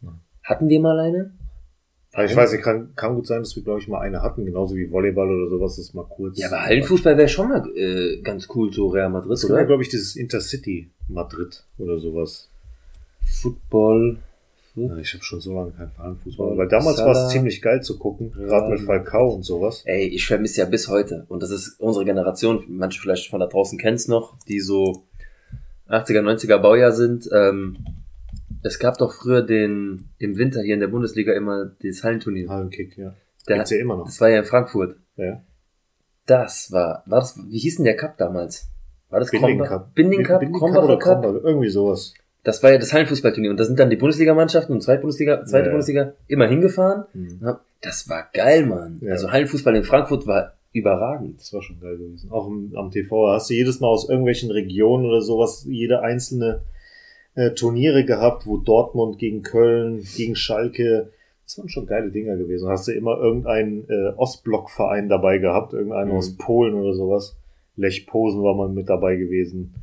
Nein. 0.00 0.14
Hatten 0.42 0.68
wir 0.68 0.80
mal 0.80 0.98
eine? 0.98 1.32
Aber 2.14 2.24
ich 2.24 2.34
weiß 2.36 2.52
nicht, 2.52 2.62
kann, 2.62 2.94
kann 2.94 3.14
gut 3.16 3.26
sein, 3.26 3.40
dass 3.40 3.56
wir, 3.56 3.62
glaube 3.64 3.80
ich, 3.80 3.88
mal 3.88 4.00
eine 4.00 4.22
hatten, 4.22 4.44
genauso 4.46 4.76
wie 4.76 4.90
Volleyball 4.90 5.28
oder 5.28 5.50
sowas, 5.50 5.76
das 5.76 5.94
mal 5.94 6.04
kurz. 6.08 6.38
Ja, 6.38 6.46
aber 6.46 6.62
Hallenfußball 6.62 7.16
wäre 7.18 7.28
schon 7.28 7.48
mal 7.48 7.68
äh, 7.76 8.20
ganz 8.22 8.48
cool, 8.54 8.72
so 8.72 8.86
Real 8.88 9.10
Madrid, 9.10 9.32
Das 9.32 9.44
oder? 9.44 9.64
glaube 9.64 9.82
ich, 9.82 9.88
dieses 9.88 10.14
Intercity 10.14 10.90
Madrid 11.08 11.64
oder 11.78 11.98
sowas. 11.98 12.48
Football. 13.42 14.18
Ja, 14.76 14.96
ich 14.96 15.12
habe 15.14 15.22
schon 15.22 15.40
so 15.40 15.54
lange 15.54 15.70
keinen 15.72 15.92
Hallenfußball. 15.98 16.56
Weil 16.56 16.68
damals 16.68 16.98
war 16.98 17.12
es 17.12 17.30
ziemlich 17.32 17.62
geil 17.62 17.80
zu 17.82 17.96
gucken, 17.98 18.32
Ja. 18.38 18.46
gerade 18.46 18.70
mit 18.72 18.80
Falcao 18.80 19.28
und 19.30 19.44
sowas. 19.44 19.82
Ey, 19.84 20.06
ich 20.08 20.26
vermisse 20.26 20.60
ja 20.60 20.66
bis 20.66 20.88
heute. 20.88 21.26
Und 21.28 21.42
das 21.42 21.50
ist 21.50 21.80
unsere 21.80 22.04
Generation, 22.04 22.64
manche 22.68 23.00
vielleicht 23.00 23.28
von 23.30 23.38
da 23.40 23.46
draußen 23.46 23.78
kennen's 23.78 24.08
noch, 24.08 24.36
die 24.48 24.58
so 24.60 25.04
80er, 25.88 26.22
90er 26.22 26.58
Baujahr 26.58 26.90
sind. 26.92 27.28
Ähm, 27.32 27.76
es 28.64 28.78
gab 28.78 28.98
doch 28.98 29.12
früher 29.12 29.42
den, 29.42 30.08
im 30.18 30.36
Winter 30.36 30.62
hier 30.62 30.74
in 30.74 30.80
der 30.80 30.88
Bundesliga 30.88 31.32
immer 31.34 31.70
das 31.82 32.02
Hallenturnier. 32.02 32.48
Hallenkick, 32.48 32.96
ja. 32.98 33.14
Der, 33.48 33.56
Gibt's 33.56 33.70
ja 33.70 33.78
immer 33.78 33.96
noch. 33.96 34.06
das 34.06 34.20
war 34.20 34.30
ja 34.30 34.38
in 34.38 34.44
Frankfurt. 34.44 34.96
Ja. 35.16 35.42
Das 36.26 36.72
war, 36.72 37.02
war 37.06 37.20
das, 37.20 37.38
wie 37.48 37.58
hieß 37.58 37.76
denn 37.76 37.84
der 37.84 37.96
Cup 37.96 38.16
damals? 38.16 38.68
War 39.10 39.20
das 39.20 39.30
Binding 39.30 39.60
Kromba- 39.60 39.68
Cup. 39.68 39.94
Binding 39.94 40.22
Cup, 40.24 40.40
Binding 40.40 40.58
Krombacher 40.58 40.84
oder 40.84 40.98
Cup? 40.98 41.22
Krombacher, 41.22 41.44
irgendwie 41.44 41.68
sowas. 41.68 42.14
Das 42.42 42.62
war 42.62 42.72
ja 42.72 42.78
das 42.78 42.92
Hallenfußballturnier. 42.92 43.50
Und 43.50 43.58
da 43.60 43.64
sind 43.64 43.78
dann 43.78 43.90
die 43.90 43.96
Bundesligamannschaften 43.96 44.74
und 44.74 44.80
zweite 44.80 45.02
Bundesliga, 45.02 45.44
zweite 45.44 45.66
Ja. 45.66 45.70
Bundesliga 45.72 46.12
immer 46.26 46.46
hingefahren. 46.48 47.04
Mhm. 47.12 47.56
Das 47.82 48.08
war 48.08 48.28
geil, 48.32 48.64
Mann. 48.66 48.98
Ja. 49.02 49.12
Also 49.12 49.30
Hallenfußball 49.30 49.76
in 49.76 49.84
Frankfurt 49.84 50.26
war 50.26 50.54
überragend. 50.72 51.38
Das 51.40 51.52
war 51.52 51.62
schon 51.62 51.78
geil 51.80 51.96
gewesen. 51.98 52.30
Auch 52.30 52.48
im, 52.48 52.72
am 52.76 52.90
TV 52.90 53.28
hast 53.32 53.50
du 53.50 53.54
jedes 53.54 53.80
Mal 53.80 53.88
aus 53.88 54.08
irgendwelchen 54.08 54.50
Regionen 54.50 55.04
oder 55.06 55.20
sowas 55.20 55.64
jede 55.68 56.00
einzelne 56.00 56.62
äh, 57.34 57.50
Turniere 57.50 58.04
gehabt, 58.04 58.46
wo 58.46 58.56
Dortmund 58.58 59.18
gegen 59.18 59.42
Köln, 59.42 60.02
gegen 60.16 60.36
Schalke, 60.36 61.10
das 61.44 61.58
waren 61.58 61.68
schon 61.68 61.86
geile 61.86 62.10
Dinger 62.10 62.36
gewesen. 62.36 62.68
Hast 62.68 62.88
du 62.88 62.92
immer 62.92 63.18
irgendeinen 63.18 63.88
äh, 63.88 64.12
Ostblockverein 64.16 65.08
dabei 65.08 65.38
gehabt, 65.38 65.72
irgendeinen 65.72 66.10
Mhm. 66.10 66.16
aus 66.16 66.36
Polen 66.36 66.74
oder 66.74 66.94
sowas. 66.94 67.36
Lech 67.76 68.06
Posen 68.06 68.42
war 68.42 68.54
mal 68.54 68.68
mit 68.68 68.88
dabei 68.88 69.16
gewesen. 69.16 69.74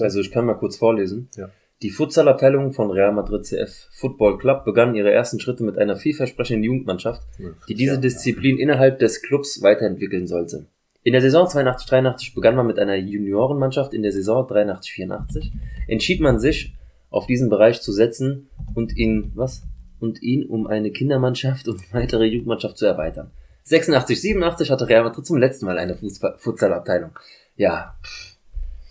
Also 0.00 0.20
ich 0.20 0.32
kann 0.32 0.46
mal 0.46 0.54
kurz 0.54 0.76
vorlesen. 0.76 1.28
Ja. 1.36 1.48
Die 1.82 1.90
Futsalabteilung 1.90 2.72
von 2.72 2.90
Real 2.90 3.12
Madrid 3.12 3.44
CF 3.44 3.88
Football 3.92 4.38
Club 4.38 4.64
begann 4.64 4.94
ihre 4.94 5.12
ersten 5.12 5.38
Schritte 5.38 5.62
mit 5.62 5.78
einer 5.78 5.94
vielversprechenden 5.96 6.64
Jugendmannschaft, 6.64 7.22
die 7.68 7.74
diese 7.74 7.98
Disziplin 8.00 8.58
innerhalb 8.58 8.98
des 8.98 9.22
Clubs 9.22 9.62
weiterentwickeln 9.62 10.26
sollte. 10.26 10.66
In 11.04 11.12
der 11.12 11.20
Saison 11.20 11.46
82-83 11.46 12.34
begann 12.34 12.56
man 12.56 12.66
mit 12.66 12.78
einer 12.80 12.96
Juniorenmannschaft, 12.96 13.94
in 13.94 14.02
der 14.02 14.10
Saison 14.10 14.44
83-84 14.46 15.52
entschied 15.86 16.20
man 16.20 16.40
sich, 16.40 16.74
auf 17.10 17.26
diesen 17.26 17.48
Bereich 17.48 17.80
zu 17.82 17.92
setzen 17.92 18.48
und 18.74 18.96
ihn, 18.96 19.32
was? 19.34 19.62
Und 20.00 20.22
ihn 20.22 20.44
um 20.46 20.66
eine 20.66 20.90
Kindermannschaft 20.90 21.68
und 21.68 21.92
weitere 21.94 22.24
Jugendmannschaft 22.26 22.76
zu 22.76 22.84
erweitern. 22.86 23.30
86-87 23.66 24.70
hatte 24.70 24.88
Real 24.88 25.02
Madrid 25.04 25.26
zum 25.26 25.38
letzten 25.38 25.66
Mal 25.66 25.78
eine 25.78 25.94
Fußball- 25.96 26.36
Futsalabteilung. 26.38 27.10
Ja, 27.56 27.96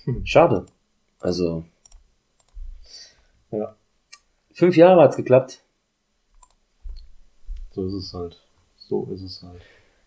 Hm. 0.06 0.26
schade. 0.26 0.66
Also, 1.20 1.64
Ja. 3.52 3.76
fünf 4.52 4.76
Jahre 4.76 5.02
hat's 5.02 5.16
geklappt. 5.16 5.62
So 7.72 7.86
ist 7.88 7.94
es 7.94 8.14
halt. 8.14 8.42
So 8.78 9.08
ist 9.14 9.22
es 9.22 9.42
halt. 9.44 9.62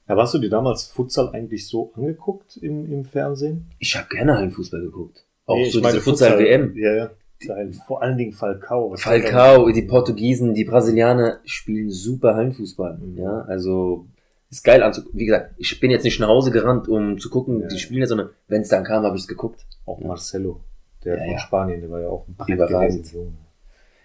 Ja, 0.09 0.17
warst 0.17 0.35
du 0.35 0.39
dir 0.39 0.49
damals 0.51 0.85
Futsal 0.87 1.29
eigentlich 1.31 1.67
so 1.67 1.93
angeguckt 1.95 2.57
im, 2.59 2.91
im 2.91 3.05
Fernsehen? 3.05 3.67
Ich 3.79 3.95
habe 3.97 4.09
gerne 4.09 4.37
Hallenfußball 4.37 4.81
geguckt. 4.81 5.25
Auch 5.47 5.57
Nee, 5.57 5.71
so 5.71 5.81
diese 5.81 6.01
Futsal-WM. 6.01 6.77
Ja, 6.77 6.95
ja. 6.95 7.11
Geil. 7.47 7.72
Vor 7.86 8.03
allen 8.03 8.18
Dingen 8.18 8.32
Falcao. 8.32 8.95
Falcao, 8.97 9.70
die 9.70 9.82
Portugiesen, 9.82 10.55
die 10.55 10.64
Brasilianer 10.64 11.39
spielen 11.45 11.91
super 11.91 12.34
Hallenfußball. 12.34 12.99
Mhm. 12.99 13.18
Ja, 13.18 13.41
also 13.43 14.07
ist 14.51 14.64
geil 14.64 14.82
anzugucken. 14.82 15.18
Wie 15.20 15.26
gesagt, 15.26 15.53
ich 15.59 15.78
bin 15.78 15.91
jetzt 15.91 16.05
nicht 16.05 16.18
nach 16.20 16.28
Hause 16.28 16.51
gerannt, 16.51 16.89
um 16.89 17.18
zu 17.18 17.30
gucken, 17.30 17.61
Ja. 17.61 17.68
die 17.68 17.78
spielen 17.78 18.01
jetzt, 18.01 18.09
sondern 18.09 18.30
wenn 18.49 18.62
es 18.62 18.68
dann 18.68 18.82
kam, 18.82 19.05
habe 19.05 19.14
ich 19.16 19.22
es 19.22 19.28
geguckt. 19.28 19.66
Auch 19.86 20.01
Marcelo, 20.01 20.61
der 21.05 21.14
Ja, 21.16 21.22
von 21.24 21.32
ja. 21.32 21.39
Spanien, 21.39 21.80
der 21.82 21.91
war 21.91 22.01
ja 22.01 22.09
auch 22.09 22.26
ein. 22.39 23.05
Junge. 23.12 23.32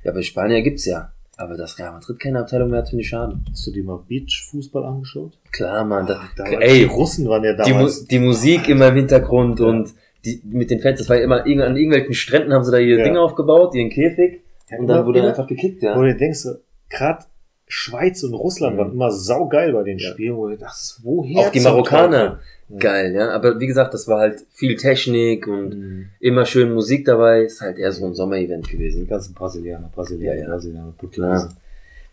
Ja, 0.03 0.11
bei 0.11 0.21
Spanier 0.21 0.61
gibt's 0.61 0.85
ja. 0.85 1.11
Aber 1.35 1.57
dass 1.57 1.79
Real 1.79 1.91
Madrid 1.93 2.19
keine 2.19 2.39
Abteilung 2.41 2.69
mehr 2.69 2.79
hat, 2.81 2.89
finde 2.89 3.01
ich 3.01 3.09
schade. 3.09 3.39
Hast 3.49 3.65
du 3.65 3.71
dir 3.71 3.83
mal 3.83 3.99
Beachfußball 4.07 4.83
angeschaut? 4.85 5.39
Klar, 5.51 5.83
Mann. 5.83 6.05
Da, 6.05 6.21
Da 6.37 6.43
die 6.43 6.55
ey, 6.57 6.83
Russen 6.83 7.27
waren 7.27 7.43
ja 7.43 7.53
die, 7.53 7.71
Mu 7.71 7.77
damals. 7.79 8.05
die 8.05 8.19
Musik 8.19 8.69
immer 8.69 8.89
im 8.89 8.95
Hintergrund 8.97 9.59
und 9.59 9.93
die, 10.25 10.41
mit 10.45 10.69
den 10.71 10.79
Fans, 10.79 10.99
das 10.99 11.09
war 11.09 11.17
ja 11.17 11.23
immer 11.23 11.41
an 11.43 11.75
irgendwelchen 11.77 12.13
Stränden 12.13 12.53
haben 12.53 12.63
sie 12.63 12.71
da 12.71 12.77
ihr 12.77 12.97
Ja. 12.97 13.03
Ding 13.03 13.17
aufgebaut, 13.17 13.75
ihren 13.75 13.89
Käfig 13.89 14.41
Ja, 14.69 14.77
und 14.79 14.87
dann 14.87 15.05
wurde 15.05 15.19
immer- 15.19 15.29
einfach 15.29 15.47
gekickt, 15.47 15.83
ja. 15.83 15.97
Wo 15.97 16.01
du 16.03 16.15
denkst, 16.15 16.47
gerade 16.89 17.25
Schweiz 17.67 18.23
und 18.23 18.33
Russland 18.33 18.75
Mhm. 18.75 18.79
waren 18.79 18.91
immer 18.93 19.11
saugeil 19.11 19.73
bei 19.73 19.83
den 19.83 19.97
Ja. 19.97 20.11
Spielen, 20.11 20.35
wo 20.35 20.47
du 20.47 20.57
dachtest, 20.57 20.99
woher 21.03 21.39
Auch 21.47 21.51
die 21.51 21.59
Marokkaner. 21.59 22.39
Ja. 22.69 22.77
Geil, 22.77 23.13
ja. 23.13 23.29
Aber 23.31 23.59
wie 23.59 23.67
gesagt, 23.67 23.93
das 23.93 24.07
war 24.07 24.19
halt 24.19 24.43
viel 24.53 24.75
Technik 24.77 25.47
und 25.47 25.69
Mhm. 25.75 26.05
immer 26.19 26.45
schön 26.45 26.73
Musik 26.73 27.05
dabei. 27.05 27.41
Ist 27.43 27.61
halt 27.61 27.77
eher 27.77 27.91
so 27.91 28.05
ein 28.05 28.13
Sommerevent 28.13 28.67
Die 28.67 28.71
gewesen. 28.77 29.07
ganzen 29.07 29.33
Brasilianer, 29.33 29.89
Brasilianer, 29.93 30.35
Ja, 30.37 30.43
ja. 30.43 30.49
Brasilianer. 30.49 30.93
Portugiesen. 30.97 31.49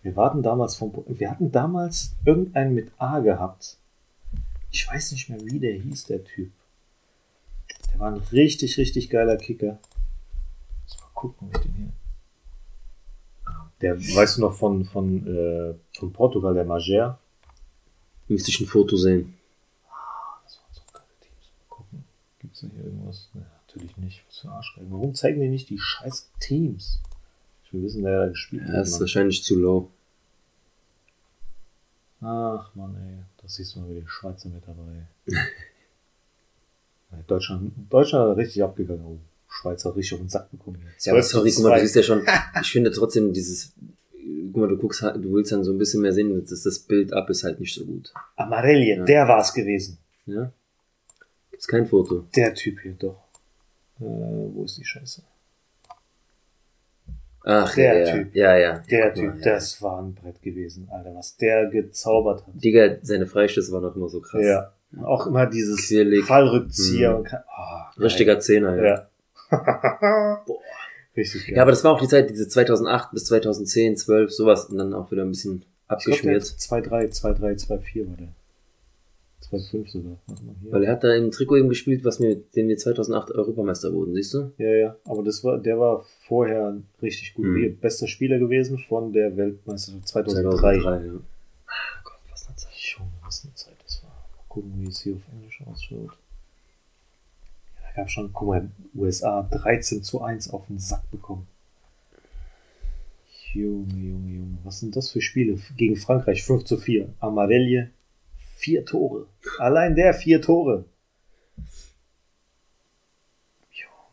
Wir 0.02 0.16
warten 0.16 0.42
damals 0.42 0.76
vom, 0.76 0.92
wir 1.06 1.30
hatten 1.30 1.52
damals 1.52 2.12
irgendeinen 2.24 2.74
mit 2.74 2.88
A 2.98 3.20
gehabt. 3.20 3.76
Ich 4.72 4.88
weiß 4.90 5.12
nicht 5.12 5.28
mehr, 5.28 5.38
wie 5.44 5.58
der 5.58 5.72
hieß, 5.74 6.04
der 6.06 6.24
Typ. 6.24 6.50
Der 7.93 8.01
war 8.01 8.12
ein 8.12 8.22
richtig, 8.32 8.78
richtig 8.78 9.11
geiler 9.11 9.36
Kicker. 9.36 9.78
Muss 10.84 11.01
mal 11.01 11.09
gucken, 11.14 11.49
ob 11.49 11.57
ich 11.57 11.62
den 11.62 11.74
hier. 11.74 11.93
Der, 13.80 13.99
weißt 13.99 14.36
du 14.36 14.43
noch 14.43 14.53
von, 14.53 14.84
von, 14.84 15.26
äh, 15.26 15.74
von 15.99 16.12
Portugal, 16.12 16.55
der 16.55 16.64
Mager? 16.64 17.18
Müsste 18.28 18.51
ich 18.51 18.61
ein 18.61 18.66
Foto 18.66 18.97
sehen. 18.97 19.34
Das 20.45 20.59
waren 20.59 20.72
so 20.72 20.82
geile 20.93 21.05
Teams. 21.20 21.51
Mal 21.59 21.66
gucken. 21.68 22.05
Gibt's 22.38 22.61
da 22.61 22.66
hier 22.68 22.84
irgendwas? 22.84 23.30
Ne, 23.32 23.47
natürlich 23.66 23.97
nicht. 23.97 24.22
Was 24.28 24.38
für 24.38 24.51
Arschgeil. 24.51 24.86
Warum 24.91 25.14
zeigen 25.14 25.41
die 25.41 25.49
nicht 25.49 25.70
die 25.70 25.78
scheiß 25.78 26.30
Teams? 26.41 27.01
Ich 27.64 27.72
will 27.72 27.82
wissen, 27.82 28.05
wer 28.05 28.20
da 28.20 28.28
gespielt 28.28 28.68
Ja, 28.68 28.82
ist 28.82 29.01
wahrscheinlich 29.01 29.43
zu 29.43 29.59
low. 29.59 29.91
Ach 32.20 32.74
man, 32.74 32.95
ey, 32.97 33.18
das 33.41 33.55
siehst 33.55 33.74
du 33.74 33.80
mal 33.80 33.88
wieder 33.88 34.01
die 34.01 34.09
Schweizer 34.09 34.51
mit 34.51 34.62
dabei. 34.66 35.07
Deutschland, 37.26 37.72
Deutschland 37.90 38.30
hat 38.30 38.36
richtig 38.36 38.62
abgegangen. 38.62 39.04
Oh, 39.04 39.18
Schweiz 39.48 39.84
hat 39.84 39.96
richtig 39.96 40.14
auf 40.14 40.20
den 40.20 40.28
Sack 40.28 40.50
bekommen. 40.50 40.78
Ja, 41.00 41.12
aber 41.12 41.22
12 41.22 41.26
sorry, 41.32 41.52
guck 41.52 41.62
mal, 41.64 41.68
du 41.70 41.74
2. 41.76 41.80
siehst 41.82 41.96
ja 41.96 42.02
schon, 42.02 42.26
ich 42.62 42.70
finde 42.72 42.90
trotzdem 42.92 43.32
dieses, 43.32 43.72
guck 44.52 44.56
mal, 44.56 44.68
du 44.68 44.76
guckst, 44.78 45.02
halt- 45.02 45.16
du 45.16 45.32
willst 45.32 45.50
dann 45.52 45.64
so 45.64 45.72
ein 45.72 45.78
bisschen 45.78 46.02
mehr 46.02 46.12
sehen, 46.12 46.44
dass 46.44 46.62
das 46.62 46.78
Bild 46.78 47.12
ab 47.12 47.28
ist 47.30 47.44
halt 47.44 47.58
nicht 47.61 47.74
so 47.74 47.84
gut. 47.84 48.12
Amarelli, 48.36 48.96
Ja. 48.96 49.04
der 49.04 49.28
war 49.28 49.40
es 49.40 49.52
gewesen. 49.52 49.98
Ja? 50.26 50.52
Gibt's 51.50 51.66
kein 51.66 51.86
Foto. 51.86 52.26
Der 52.36 52.54
Typ 52.54 52.80
hier, 52.80 52.92
doch. 52.92 53.16
Äh, 54.00 54.04
wo 54.04 54.62
ist 54.64 54.78
die 54.78 54.84
Scheiße? 54.84 55.22
Ach, 57.42 57.74
Der 57.74 58.06
ja. 58.06 58.12
Typ. 58.16 58.34
Ja, 58.34 58.56
ja. 58.56 58.78
Der 58.90 59.06
mal, 59.06 59.14
Typ, 59.14 59.34
ja. 59.44 59.52
das 59.54 59.80
war 59.82 60.00
ein 60.02 60.14
Brett 60.14 60.42
gewesen, 60.42 60.88
Alter, 60.90 61.14
was 61.14 61.36
der 61.38 61.66
gezaubert 61.70 62.46
hat. 62.46 62.52
Digga, 62.62 62.96
seine 63.02 63.26
Freistöße 63.26 63.72
waren 63.72 63.84
auch 63.86 63.96
immer 63.96 64.08
so 64.08 64.20
krass. 64.20 64.44
Ja. 64.44 64.72
Auch 65.03 65.26
immer 65.26 65.47
dieses 65.47 65.86
Quirlig. 65.88 66.24
Fallrückzieher 66.24 67.11
Mhm. 67.12 67.16
und 67.18 67.24
kann, 67.24 67.43
oh, 67.47 67.97
geil. 67.97 68.05
Richtiger 68.07 68.41
Zehner, 68.41 68.76
ja. 68.76 68.84
Ja. 68.84 69.07
Boah. 70.47 70.59
Richtig 71.16 71.47
geil. 71.47 71.57
Ja, 71.57 71.62
aber 71.62 71.70
das 71.72 71.82
war 71.84 71.93
auch 71.93 72.01
die 72.01 72.09
Zeit, 72.09 72.30
diese 72.30 72.49
2008 72.49 73.11
bis 73.12 73.24
2010, 73.26 73.97
12, 73.97 74.30
sowas, 74.32 74.66
und 74.66 74.78
dann 74.78 74.95
auch 74.95 75.11
wieder 75.11 75.22
ein 75.22 75.30
bisschen 75.30 75.64
abgeschmiert. 75.88 76.43
2-3, 76.43 77.09
2-3, 77.11 77.66
2-4 77.66 78.09
war 78.09 78.16
der. 78.16 78.28
2-5 79.51 79.91
sogar. 79.91 80.16
Weil 80.70 80.84
er 80.84 80.93
hat 80.93 81.03
da 81.03 81.12
im 81.14 81.30
Trikot 81.32 81.57
eben 81.57 81.68
gespielt, 81.68 82.05
was 82.05 82.20
wir, 82.20 82.36
dem 82.36 82.68
wir 82.68 82.76
2008 82.76 83.32
Europameister 83.32 83.93
wurden, 83.93 84.14
siehst 84.14 84.34
du? 84.34 84.53
Ja, 84.59 84.68
ja, 84.68 84.97
aber 85.05 85.24
das 85.24 85.43
war, 85.43 85.59
der 85.59 85.78
war 85.80 86.05
vorher 86.28 86.76
richtig 87.03 87.34
gut. 87.34 87.47
Mhm. 87.47 87.78
Bester 87.80 88.07
Spieler 88.07 88.38
gewesen 88.38 88.78
von 88.78 89.12
der 89.12 89.36
Weltmeisterschaft 89.36 90.07
2003. 90.09 90.76
ja. 90.76 90.82
Ah, 91.66 91.72
Gott, 92.05 92.14
was 92.30 92.47
eine 92.47 92.57
Zeit. 92.57 92.70
Junge, 92.74 93.11
was 93.24 93.45
eine 93.45 93.55
Zeit 93.55 93.74
das 93.82 94.03
war. 94.05 94.11
Mal 94.11 94.39
gucken, 94.51 94.72
wie 94.76 94.88
es 94.88 95.01
hier 95.01 95.14
auf 95.16 95.22
Englisch 95.32 95.62
ausschaut. 95.62 96.18
Ja, 97.76 97.82
da 97.86 97.92
gab 97.96 98.11
schon, 98.11 98.30
guck 98.34 98.48
mal, 98.48 98.70
USA 98.94 99.42
13 99.42 100.03
zu 100.03 100.20
1 100.20 100.51
auf 100.51 100.66
den 100.66 100.78
Sack 100.78 101.11
bekommen. 101.11 101.46
Junge, 103.55 103.94
Junge, 103.94 104.32
Junge. 104.34 104.59
Was 104.64 104.80
sind 104.80 104.94
das 104.94 105.11
für 105.11 105.22
Spiele? 105.22 105.59
Gegen 105.76 105.96
Frankreich 105.96 106.44
5 106.44 106.64
zu 106.64 106.76
4. 106.76 107.09
Amarelli, 107.20 107.88
vier 108.57 108.84
Tore. 108.84 109.26
Allein 109.59 109.96
der 109.96 110.12
vier 110.14 110.42
Tore. 110.42 110.84
Junge. 113.70 114.11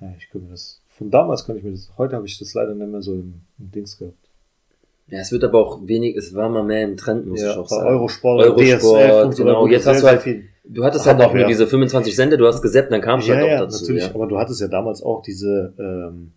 Ja, 0.00 0.16
ich 0.16 0.30
könnte 0.30 0.46
mir 0.46 0.52
das. 0.52 0.80
Von 0.88 1.10
damals 1.10 1.44
kann 1.44 1.56
ich 1.56 1.62
mir 1.62 1.72
das. 1.72 1.92
Heute 1.98 2.16
habe 2.16 2.26
ich 2.26 2.38
das 2.38 2.54
leider 2.54 2.74
nicht 2.74 2.90
mehr 2.90 3.02
so 3.02 3.14
im, 3.14 3.42
im 3.58 3.70
Dings 3.70 3.98
gehabt. 3.98 4.29
Ja, 5.10 5.18
es 5.20 5.32
wird 5.32 5.42
aber 5.44 5.58
auch 5.58 5.80
wenig, 5.86 6.16
es 6.16 6.34
war 6.34 6.48
mal 6.48 6.62
mehr 6.62 6.82
im 6.84 6.96
Trend, 6.96 7.26
muss 7.26 7.40
Ja, 7.42 7.52
ich 7.52 7.56
auch 7.58 7.68
sagen. 7.68 7.86
Eurosport, 7.88 8.40
Eurosport, 8.42 9.00
DSF 9.02 9.24
und 9.24 9.32
so 9.34 9.44
genau. 9.44 9.66
Jetzt 9.66 9.86
hast 9.86 10.02
du 10.02 10.06
halt- 10.06 10.22
viel. 10.22 10.44
Du 10.64 10.84
hattest 10.84 11.04
halt 11.06 11.20
auch 11.20 11.32
nur 11.32 11.42
ja. 11.42 11.48
diese 11.48 11.66
25 11.66 12.14
Sende, 12.14 12.36
du 12.38 12.46
hast 12.46 12.62
gesäppt, 12.62 12.92
dann 12.92 13.00
kamst 13.00 13.26
du 13.26 13.32
Ja, 13.32 13.38
halt 13.38 13.46
auch 13.46 13.50
ja, 13.50 13.60
dazu. 13.62 13.82
natürlich. 13.82 14.04
Ja. 14.04 14.14
Aber 14.14 14.28
du 14.28 14.38
hattest 14.38 14.60
ja 14.60 14.68
damals 14.68 15.02
auch 15.02 15.20
diese, 15.22 15.74
ähm, 15.80 16.30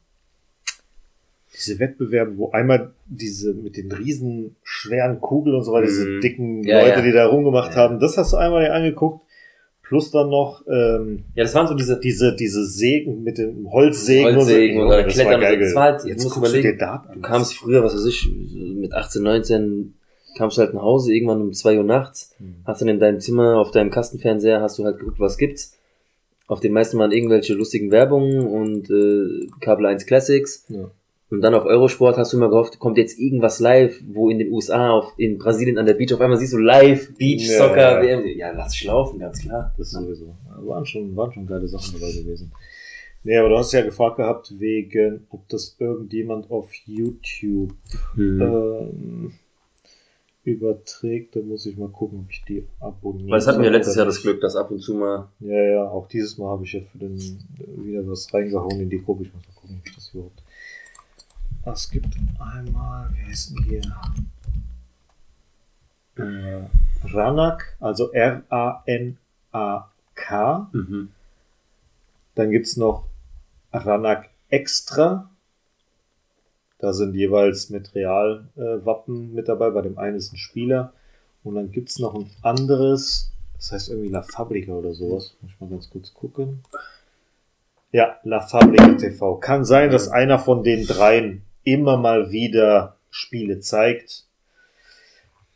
diese 1.56 1.78
Wettbewerbe, 1.80 2.36
wo 2.38 2.50
einmal 2.52 2.94
diese 3.06 3.54
mit 3.54 3.78
den 3.78 3.92
riesen 3.92 4.56
schweren 4.64 5.22
Kugeln 5.22 5.56
und 5.56 5.64
so 5.64 5.72
weiter, 5.72 5.86
diese 5.86 6.08
Mhm. 6.08 6.22
dicken 6.22 6.64
Ja, 6.64 6.82
Leute, 6.82 7.04
die 7.04 7.12
da 7.12 7.28
rumgemacht 7.28 7.76
haben, 7.76 8.00
das 8.00 8.18
hast 8.18 8.34
du 8.34 8.38
einmal 8.38 8.66
dir 8.66 8.74
angeguckt. 8.74 9.23
Plus 9.94 10.10
dann 10.10 10.30
noch 10.32 10.64
ähm, 10.68 11.26
ja, 11.36 11.44
das 11.44 11.54
waren 11.54 11.68
so 11.68 11.76
diese 11.76 12.00
diese 12.00 12.36
diese 12.36 12.66
Sägen 12.66 13.22
mit 13.22 13.38
dem 13.38 13.72
Holzsägen, 13.72 14.36
Holzsägen 14.36 14.82
oder 14.82 14.96
Junge, 15.02 15.04
das 15.06 15.18
war 15.18 15.24
Klettern. 15.26 15.42
geil. 15.42 15.60
Das 15.60 15.76
war 15.76 15.84
halt, 15.84 16.04
Jetzt 16.06 16.24
musst 16.24 16.36
du 16.36 16.42
du 16.42 16.48
überlegen, 16.48 16.78
da 16.80 17.04
Du 17.14 17.20
kamst 17.22 17.54
früher, 17.54 17.84
was 17.84 17.94
weiß 17.94 18.06
ich, 18.06 18.28
mit 18.76 18.92
18, 18.92 19.22
19, 19.22 19.94
kamst 20.36 20.58
du 20.58 20.62
halt 20.64 20.74
nach 20.74 20.82
Hause, 20.82 21.14
irgendwann 21.14 21.42
um 21.42 21.54
2 21.54 21.78
Uhr 21.78 21.84
nachts, 21.84 22.34
Mhm. 22.40 22.56
hast 22.66 22.82
dann 22.82 22.88
in 22.90 23.00
deinem 23.00 23.20
Zimmer, 23.20 23.58
auf 23.60 23.70
deinem 23.70 23.92
Kastenfernseher, 23.92 24.62
hast 24.62 24.80
du 24.80 24.84
halt 24.84 24.98
geguckt, 24.98 25.20
was 25.20 25.38
gibt's. 25.38 25.78
Auf 26.48 26.60
den 26.60 26.74
meisten 26.74 26.98
waren 26.98 27.12
irgendwelche 27.12 27.54
lustigen 27.54 27.92
Werbungen 27.92 28.48
und 28.48 28.90
äh, 28.90 29.48
Kabel 29.62 29.86
1 29.86 30.08
Classics. 30.08 30.66
Ja. 30.70 30.90
Und 31.34 31.42
dann 31.42 31.56
auf 31.56 31.66
Eurosport 31.66 32.18
hast 32.18 32.32
du 32.32 32.38
immer 32.38 32.50
gehofft, 32.50 32.78
kommt 32.78 32.96
jetzt 33.00 33.18
irgendwas 33.20 33.60
live, 33.60 34.00
wo 34.14 34.30
in 34.30 34.38
den 34.38 34.52
USA, 34.52 34.92
auf, 34.92 35.14
in 35.18 35.40
Brasilien 35.40 35.80
an 35.80 35.88
der 35.88 35.96
Beach 35.96 36.14
auf 36.14 36.22
einmal 36.22 36.38
siehst 36.38 36.54
du 36.54 36.60
live 36.60 37.12
Beach 37.18 37.42
Ja, 37.50 37.58
Soccer 37.58 38.04
ja. 38.04 38.22
WM. 38.22 38.38
Ja, 38.38 38.52
lass 38.52 38.76
ich 38.76 38.84
laufen, 38.84 39.18
ganz 39.20 39.42
klar. 39.42 39.74
Das 39.76 39.90
sowieso. 39.90 40.36
Waren 40.60 40.86
schon, 40.86 41.16
waren 41.16 41.34
schon 41.34 41.48
geile 41.48 41.68
Sachen 41.68 42.00
dabei 42.00 42.12
gewesen. 42.12 42.52
Nee, 43.24 43.36
aber 43.38 43.50
du 43.50 43.58
hast 43.58 43.72
ja 43.72 43.82
gefragt 43.82 44.18
gehabt, 44.18 44.54
wegen, 44.60 45.26
ob 45.32 45.48
das 45.50 45.76
irgendjemand 45.80 46.52
auf 46.52 46.72
YouTube 46.86 47.72
Hm. 48.14 48.42
ähm, 48.42 49.32
überträgt. 50.44 51.36
Da 51.36 51.40
muss 51.40 51.66
ich 51.66 51.78
mal 51.78 51.90
gucken, 51.90 52.20
ob 52.26 52.32
ich 52.32 52.44
die 52.48 52.64
abonniere. 52.80 53.30
Weil 53.30 53.40
das 53.40 53.48
hatten 53.48 53.64
wir 53.64 53.72
letztes 53.72 53.96
Jahr 53.96 54.06
das. 54.06 54.22
Glück, 54.22 54.40
dass 54.42 54.56
ab 54.56 54.70
und 54.72 54.80
zu 54.82 54.94
mal 54.94 55.30
Ja, 55.40 55.64
ja, 55.64 55.84
auch 55.90 56.08
dieses 56.08 56.38
Mal 56.38 56.50
habe 56.50 56.64
ich 56.66 56.74
ja 56.74 56.82
für 56.92 56.98
den 57.00 57.18
wieder 57.78 58.06
was 58.08 58.32
reingehauen 58.34 58.80
in 58.80 58.90
die 58.90 59.02
Gruppe. 59.04 59.24
Ich 59.24 59.34
muss 59.34 59.42
mal 59.48 59.54
gucken, 59.56 59.78
ob 59.82 59.88
ich 59.88 59.96
das 59.96 60.12
überhaupt. 60.14 60.44
Es 61.66 61.90
gibt 61.90 62.14
einmal, 62.40 63.10
wer 63.16 63.30
ist 63.32 63.52
denn 63.52 63.64
hier? 63.64 63.82
Äh, 66.18 66.68
Ranak, 67.08 67.78
also 67.80 68.12
R-A-N-A-K. 68.12 69.18
Mhm. 70.74 71.12
Dann 72.36 72.52
gibt's 72.52 72.76
noch 72.76 73.06
Ranak 73.72 74.30
Extra. 74.50 75.30
Da 76.80 76.92
sind 76.92 77.16
jeweils 77.16 77.70
mit 77.70 77.96
Realwappen 77.96 79.34
mit 79.34 79.48
dabei. 79.48 79.70
Bei 79.70 79.82
dem 79.82 79.98
einen 79.98 80.18
ist 80.18 80.34
ein 80.34 80.38
Spieler. 80.38 80.92
Und 81.46 81.56
dann 81.56 81.72
gibt's 81.72 81.98
noch 81.98 82.14
ein 82.14 82.30
anderes. 82.42 83.32
Das 83.56 83.72
heißt 83.72 83.88
irgendwie 83.90 84.10
La 84.10 84.22
Fabrica 84.22 84.74
oder 84.74 84.94
sowas. 84.94 85.38
Muss 85.42 85.52
ich 85.52 85.62
mal 85.62 85.70
ganz 85.70 85.90
kurz 85.90 86.14
gucken. 86.14 86.62
Ja, 87.94 88.18
La 88.24 88.42
Fabrica 88.42 88.96
TV. 88.96 89.38
Kann 89.38 89.64
sein, 89.64 89.92
dass 89.92 90.10
einer 90.10 90.40
von 90.40 90.64
den 90.64 90.86
dreien 90.86 91.42
immer 91.64 91.98
mal 91.98 92.32
wieder 92.32 92.98
Spiele 93.10 93.60
zeigt. 93.60 94.26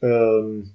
Ähm, 0.01 0.71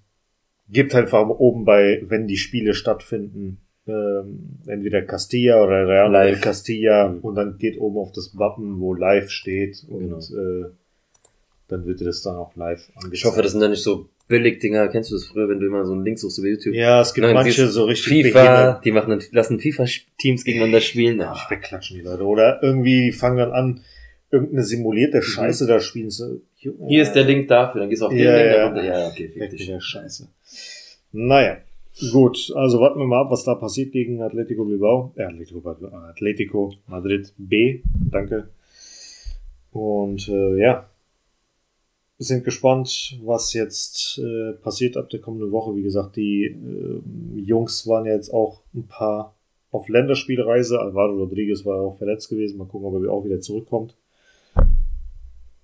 gibt 0.68 0.94
einfach 0.94 1.28
oben 1.28 1.64
bei, 1.64 2.02
wenn 2.06 2.26
die 2.26 2.36
Spiele 2.36 2.74
stattfinden, 2.74 3.58
ähm, 3.86 4.58
entweder 4.66 5.02
Castilla 5.02 5.62
oder 5.62 5.86
Real 5.86 6.10
Madrid 6.10 6.34
Live. 6.34 6.40
Castilla 6.40 7.08
Mhm. 7.08 7.18
und 7.20 7.34
dann 7.34 7.58
geht 7.58 7.78
oben 7.80 7.98
auf 7.98 8.12
das 8.12 8.36
Wappen, 8.38 8.80
wo 8.80 8.94
live 8.94 9.30
steht 9.30 9.84
und 9.88 10.00
Genau. 10.00 10.18
äh, 10.18 10.70
dann 11.68 11.86
wird 11.86 12.00
dir 12.00 12.04
das 12.06 12.22
dann 12.22 12.36
auch 12.36 12.54
live 12.56 12.88
angezeigt. 12.94 13.14
Ich 13.14 13.24
hoffe, 13.24 13.42
das 13.42 13.52
sind 13.52 13.60
dann 13.60 13.70
nicht 13.70 13.82
so 13.82 14.08
billig 14.28 14.60
Dinger. 14.60 14.88
Kennst 14.88 15.10
du 15.10 15.14
das 15.14 15.24
früher, 15.26 15.48
wenn 15.48 15.58
du 15.60 15.66
immer 15.66 15.84
so 15.84 15.92
einen 15.92 16.04
Link 16.04 16.18
suchst 16.18 16.38
über 16.38 16.48
YouTube? 16.48 16.74
Ja, 16.74 17.00
es 17.00 17.12
gibt 17.14 17.26
manche 17.32 17.66
so 17.68 17.84
richtig 17.84 18.24
FIFA, 18.24 18.38
Beginner. 18.40 18.80
die 18.84 18.92
machen 18.92 19.10
dann, 19.10 19.22
lassen 19.32 19.58
FIFA-Teams 19.60 20.44
gegeneinander 20.44 20.80
spielen. 20.80 21.18
Ja, 21.18 21.34
ich 21.34 21.50
wegklatschen 21.50 21.96
die 21.98 22.02
Leute. 22.02 22.24
Oder 22.24 22.62
irgendwie 22.62 23.10
fangen 23.12 23.38
dann 23.38 23.52
an, 23.52 23.80
irgendeine 24.32 24.64
simulierte 24.64 25.22
Scheiße 25.22 25.66
da 25.66 25.78
spielen. 25.80 26.10
Junge, 26.56 26.78
Mhm. 26.84 26.88
Hier 26.88 27.02
ist 27.02 27.12
der 27.12 27.24
Link 27.24 27.48
dafür, 27.48 27.80
dann 27.82 27.90
gehst 27.90 28.02
du 28.02 28.06
auf 28.06 28.12
den 28.12 28.22
Ja, 28.22 28.36
Link, 28.36 28.54
ja. 28.56 28.66
runter. 28.66 28.84
Ja, 28.84 29.08
okay, 29.08 29.28
fick 29.28 29.50
dich. 29.50 29.72
Scheiße. 29.78 30.28
Naja, 31.12 31.58
gut. 32.12 32.52
Also 32.56 32.80
warten 32.80 32.98
wir 32.98 33.06
mal 33.06 33.20
ab, 33.20 33.30
was 33.30 33.44
da 33.44 33.54
passiert 33.54 33.92
gegen 33.92 34.22
Atletico 34.22 34.64
Bilbao. 34.64 35.12
Äh, 35.16 35.24
Atletico, 35.24 35.62
Atletico 36.08 36.74
Madrid 36.86 37.32
B. 37.36 37.80
Danke. 38.10 38.48
Und 39.72 40.28
äh, 40.28 40.56
ja, 40.58 40.88
wir 42.18 42.26
sind 42.26 42.44
gespannt, 42.44 43.18
was 43.24 43.52
jetzt 43.52 44.18
äh, 44.22 44.52
passiert 44.52 44.96
ab 44.96 45.10
der 45.10 45.20
kommenden 45.20 45.50
Woche. 45.50 45.74
Wie 45.74 45.82
gesagt, 45.82 46.16
die 46.16 46.44
äh, 46.44 47.40
Jungs 47.40 47.86
waren 47.86 48.06
ja 48.06 48.14
jetzt 48.14 48.32
auch 48.32 48.60
ein 48.74 48.86
paar 48.86 49.34
auf 49.70 49.88
Länderspielreise. 49.88 50.78
Alvaro 50.78 51.16
Rodriguez 51.16 51.64
war 51.64 51.80
auch 51.80 51.98
verletzt 51.98 52.28
gewesen. 52.28 52.58
Mal 52.58 52.66
gucken, 52.66 52.86
ob 52.94 53.02
er 53.02 53.10
auch 53.12 53.24
wieder 53.24 53.40
zurückkommt. 53.40 53.96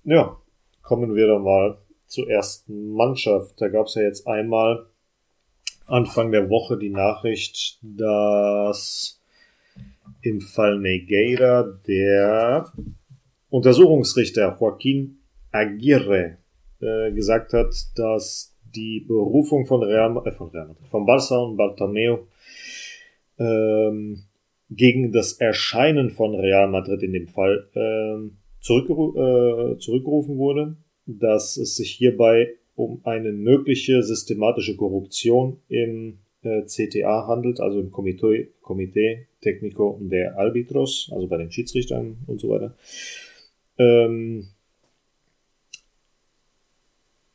Ja, 0.09 0.35
kommen 0.81 1.13
wir 1.13 1.27
dann 1.27 1.43
mal 1.43 1.77
zur 2.07 2.27
ersten 2.27 2.93
Mannschaft. 2.93 3.61
Da 3.61 3.67
gab 3.67 3.85
es 3.85 3.93
ja 3.93 4.01
jetzt 4.01 4.25
einmal 4.25 4.87
Anfang 5.85 6.31
der 6.31 6.49
Woche 6.49 6.79
die 6.79 6.89
Nachricht, 6.89 7.77
dass 7.83 9.21
im 10.23 10.41
Fall 10.41 10.79
Negeira 10.79 11.61
der 11.87 12.73
Untersuchungsrichter 13.51 14.57
Joaquin 14.59 15.19
Aguirre 15.51 16.39
äh, 16.81 17.11
gesagt 17.11 17.53
hat, 17.53 17.75
dass 17.95 18.57
die 18.63 19.05
Berufung 19.07 19.67
von 19.67 19.83
Real, 19.83 20.19
äh, 20.25 20.31
von 20.31 20.49
Real 20.49 20.75
von 20.89 21.05
Barça 21.05 21.37
und 21.37 21.55
Bartomeu 21.55 22.17
ähm, 23.37 24.23
gegen 24.71 25.11
das 25.11 25.33
Erscheinen 25.33 26.09
von 26.09 26.33
Real 26.33 26.67
Madrid 26.67 27.03
in 27.03 27.13
dem 27.13 27.27
Fall 27.27 27.69
ähm, 27.75 28.38
zurückgeru 28.61 29.73
äh, 29.73 29.77
zurückgerufen 29.77 30.37
wurde, 30.37 30.75
dass 31.05 31.57
es 31.57 31.75
sich 31.75 31.91
hierbei 31.91 32.53
um 32.75 33.01
eine 33.03 33.31
mögliche 33.31 34.03
systematische 34.03 34.75
Korruption 34.75 35.57
im 35.67 36.19
äh, 36.43 36.63
CTA 36.63 37.27
handelt, 37.27 37.59
also 37.59 37.79
im 37.79 37.91
Komitee, 37.91 38.49
Komitee 38.61 39.27
Técnico 39.41 39.97
der 39.99 40.37
Arbitros, 40.37 41.09
also 41.13 41.27
bei 41.27 41.37
den 41.37 41.51
Schiedsrichtern 41.51 42.17
und 42.27 42.39
so 42.39 42.49
weiter. 42.49 42.75
Ähm, 43.77 44.47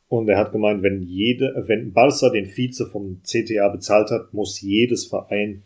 und 0.07 0.29
er 0.29 0.37
hat 0.37 0.51
gemeint, 0.51 0.83
wenn 0.83 1.01
jede, 1.01 1.63
wenn 1.67 1.91
Barca 1.93 2.29
den 2.29 2.45
Vize 2.45 2.85
vom 2.87 3.21
CTA 3.23 3.69
bezahlt 3.69 4.11
hat, 4.11 4.33
muss 4.33 4.61
jedes 4.61 5.05
Verein, 5.05 5.63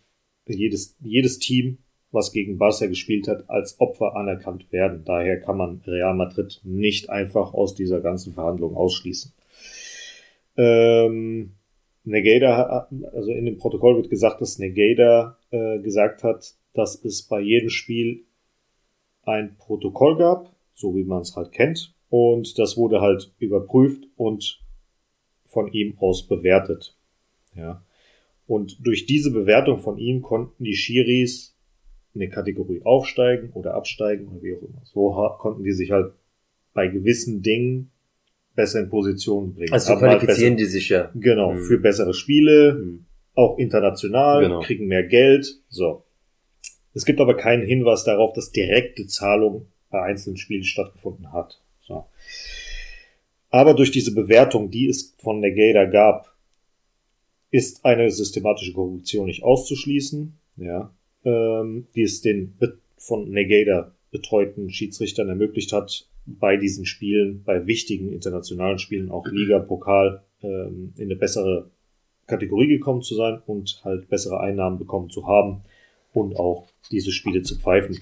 jedes, 0.48 0.96
jedes 1.02 1.40
Team, 1.40 1.78
was 2.12 2.32
gegen 2.32 2.58
Barca 2.58 2.88
gespielt 2.88 3.28
hat, 3.28 3.50
als 3.50 3.80
Opfer 3.80 4.16
anerkannt 4.16 4.72
werden. 4.72 5.04
Daher 5.06 5.40
kann 5.40 5.58
man 5.58 5.82
Real 5.86 6.16
Madrid 6.16 6.60
nicht 6.64 7.10
einfach 7.10 7.54
aus 7.54 7.76
dieser 7.76 8.02
ganzen 8.02 8.34
Verhandlung 8.34 8.76
ausschließen. 8.76 9.32
Ähm, 10.58 11.52
Negeda, 12.04 12.88
also 13.14 13.32
in 13.32 13.46
dem 13.46 13.58
Protokoll 13.58 13.98
wird 13.98 14.10
gesagt, 14.10 14.42
dass 14.42 14.58
Negeda 14.58 15.38
äh, 15.52 15.80
gesagt 15.80 16.24
hat, 16.24 16.54
dass 16.74 17.04
es 17.04 17.24
bei 17.24 17.40
jedem 17.40 17.70
Spiel 17.70 18.24
ein 19.24 19.56
Protokoll 19.58 20.18
gab, 20.18 20.56
so 20.74 20.96
wie 20.96 21.04
man 21.04 21.22
es 21.22 21.36
halt 21.36 21.52
kennt, 21.52 21.94
und 22.10 22.58
das 22.58 22.78
wurde 22.78 23.02
halt 23.02 23.32
überprüft 23.38 24.08
und 24.16 24.60
von 25.46 25.72
ihm 25.72 25.98
aus 26.00 26.28
bewertet. 26.28 26.96
Ja. 27.56 27.84
Und 28.48 28.86
durch 28.86 29.06
diese 29.06 29.32
Bewertung 29.32 29.78
von 29.78 29.98
ihm 30.00 30.22
konnten 30.24 30.64
die 30.64 30.76
Schiris 30.76 31.56
eine 32.16 32.30
Kategorie 32.30 32.82
aufsteigen 32.84 33.52
oder 33.54 33.74
absteigen 33.76 34.28
oder 34.28 34.42
wie 34.42 34.56
auch 34.56 34.62
immer. 34.62 34.82
So 34.84 35.12
konnten 35.40 35.64
die 35.64 35.72
sich 35.74 35.92
halt 35.92 36.14
bei 36.74 36.88
gewissen 36.88 37.42
Dingen 37.42 37.92
besser 38.56 38.80
in 38.82 38.90
Position 38.90 39.54
bringen. 39.54 39.72
Also 39.74 39.94
Haben 39.94 40.02
halt 40.02 40.20
qualifizieren 40.20 40.56
besser, 40.56 40.66
die 40.66 40.72
sich 40.72 40.90
ja. 40.90 41.12
Genau, 41.16 41.54
Mhm. 41.54 41.58
für 41.60 41.78
bessere 41.78 42.14
Spiele, 42.14 42.74
Mhm. 42.74 43.06
auch 43.36 43.58
international, 43.58 44.44
Genau. 44.44 44.60
kriegen 44.62 44.88
mehr 44.88 45.04
Geld. 45.04 45.60
So. 45.70 46.04
Es 46.94 47.06
gibt 47.06 47.22
aber 47.22 47.38
keinen 47.38 47.66
Hinweis 47.66 48.04
darauf, 48.04 48.34
dass 48.34 48.52
direkte 48.52 49.06
Zahlung 49.08 49.68
bei 49.90 50.02
einzelnen 50.02 50.38
Spielen 50.38 50.64
stattgefunden 50.64 51.32
hat. 51.32 51.62
So. 51.82 52.06
Aber 53.50 53.74
durch 53.74 53.92
diese 53.92 54.14
Bewertung, 54.14 54.70
die 54.70 54.88
es 54.88 55.16
von 55.20 55.40
Negada 55.40 55.86
gab, 55.86 56.36
ist 57.52 57.84
eine 57.86 58.12
systematische 58.12 58.74
Korruption 58.74 59.26
nicht 59.26 59.44
auszuschließen, 59.44 60.38
ja, 60.58 60.94
ähm, 61.26 61.88
die 61.96 62.04
es 62.04 62.22
den 62.22 62.56
von 62.98 63.30
Negada 63.30 63.94
betreuten 64.12 64.70
Schiedsrichtern 64.70 65.30
ermöglicht 65.30 65.74
hat, 65.74 66.08
bei 66.26 66.58
diesen 66.58 66.86
Spielen, 66.86 67.44
bei 67.44 67.66
wichtigen 67.66 68.12
internationalen 68.12 68.80
Spielen, 68.80 69.10
auch 69.10 69.26
Liga, 69.32 69.60
Pokal, 69.60 70.24
ähm, 70.42 70.94
in 70.98 71.06
eine 71.06 71.16
bessere 71.16 71.70
Kategorie 72.28 72.68
gekommen 72.68 73.02
zu 73.02 73.16
sein 73.16 73.42
und 73.46 73.82
halt 73.84 74.08
bessere 74.10 74.40
Einnahmen 74.40 74.78
bekommen 74.78 75.10
zu 75.10 75.28
haben 75.28 75.64
und 76.14 76.36
auch 76.36 76.68
diese 76.92 77.12
Spiele 77.12 77.42
zu 77.42 77.58
pfeifen. 77.58 78.00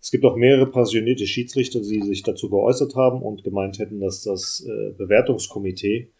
Es 0.00 0.10
gibt 0.10 0.24
auch 0.24 0.36
mehrere 0.36 0.66
passionierte 0.70 1.26
Schiedsrichter, 1.26 1.80
die 1.80 2.02
sich 2.02 2.22
dazu 2.22 2.48
geäußert 2.48 2.94
haben 2.94 3.22
und 3.22 3.42
gemeint 3.42 3.78
hätten, 3.78 3.98
dass 3.98 4.22
das 4.22 4.64
äh, 4.66 4.90
Bewertungskomitee 4.92 6.10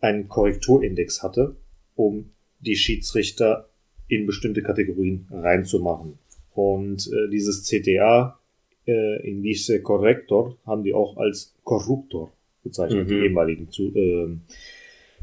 einen 0.00 0.28
Korrekturindex 0.28 1.22
hatte, 1.22 1.56
um 1.94 2.30
die 2.60 2.76
Schiedsrichter 2.76 3.68
in 4.08 4.26
bestimmte 4.26 4.62
Kategorien 4.62 5.26
reinzumachen. 5.30 6.18
Und 6.54 7.06
äh, 7.12 7.30
dieses 7.30 7.64
CTA, 7.64 8.38
äh, 8.86 9.28
Indice 9.28 9.80
Corrector, 9.82 10.56
haben 10.66 10.82
die 10.82 10.94
auch 10.94 11.16
als 11.16 11.54
Korruptor 11.64 12.32
bezeichnet, 12.64 13.06
Mhm. 13.06 13.10
die 13.10 13.26
ehemaligen 13.26 13.70
zu, 13.70 13.94
äh, 13.94 14.28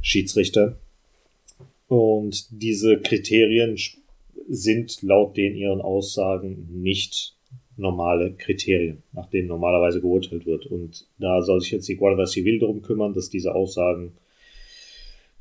Schiedsrichter. 0.02 0.78
Und 1.88 2.48
diese 2.52 2.98
Kriterien 3.00 3.78
sind 4.48 5.02
laut 5.02 5.36
den 5.38 5.56
ihren 5.56 5.82
Aussagen 5.82 6.68
nicht 6.72 7.36
normale 7.78 8.34
Kriterien, 8.34 9.04
nach 9.12 9.30
denen 9.30 9.48
normalerweise 9.48 10.00
geurteilt 10.02 10.46
wird. 10.46 10.66
Und 10.68 11.08
da 11.20 11.42
soll 11.42 11.62
sich 11.62 11.72
jetzt 11.72 11.90
die 11.90 11.96
Guardia 11.98 12.26
Civil 12.26 12.60
darum 12.60 12.82
kümmern, 12.82 13.14
dass 13.14 13.30
diese 13.30 13.54
Aussagen 13.54 14.14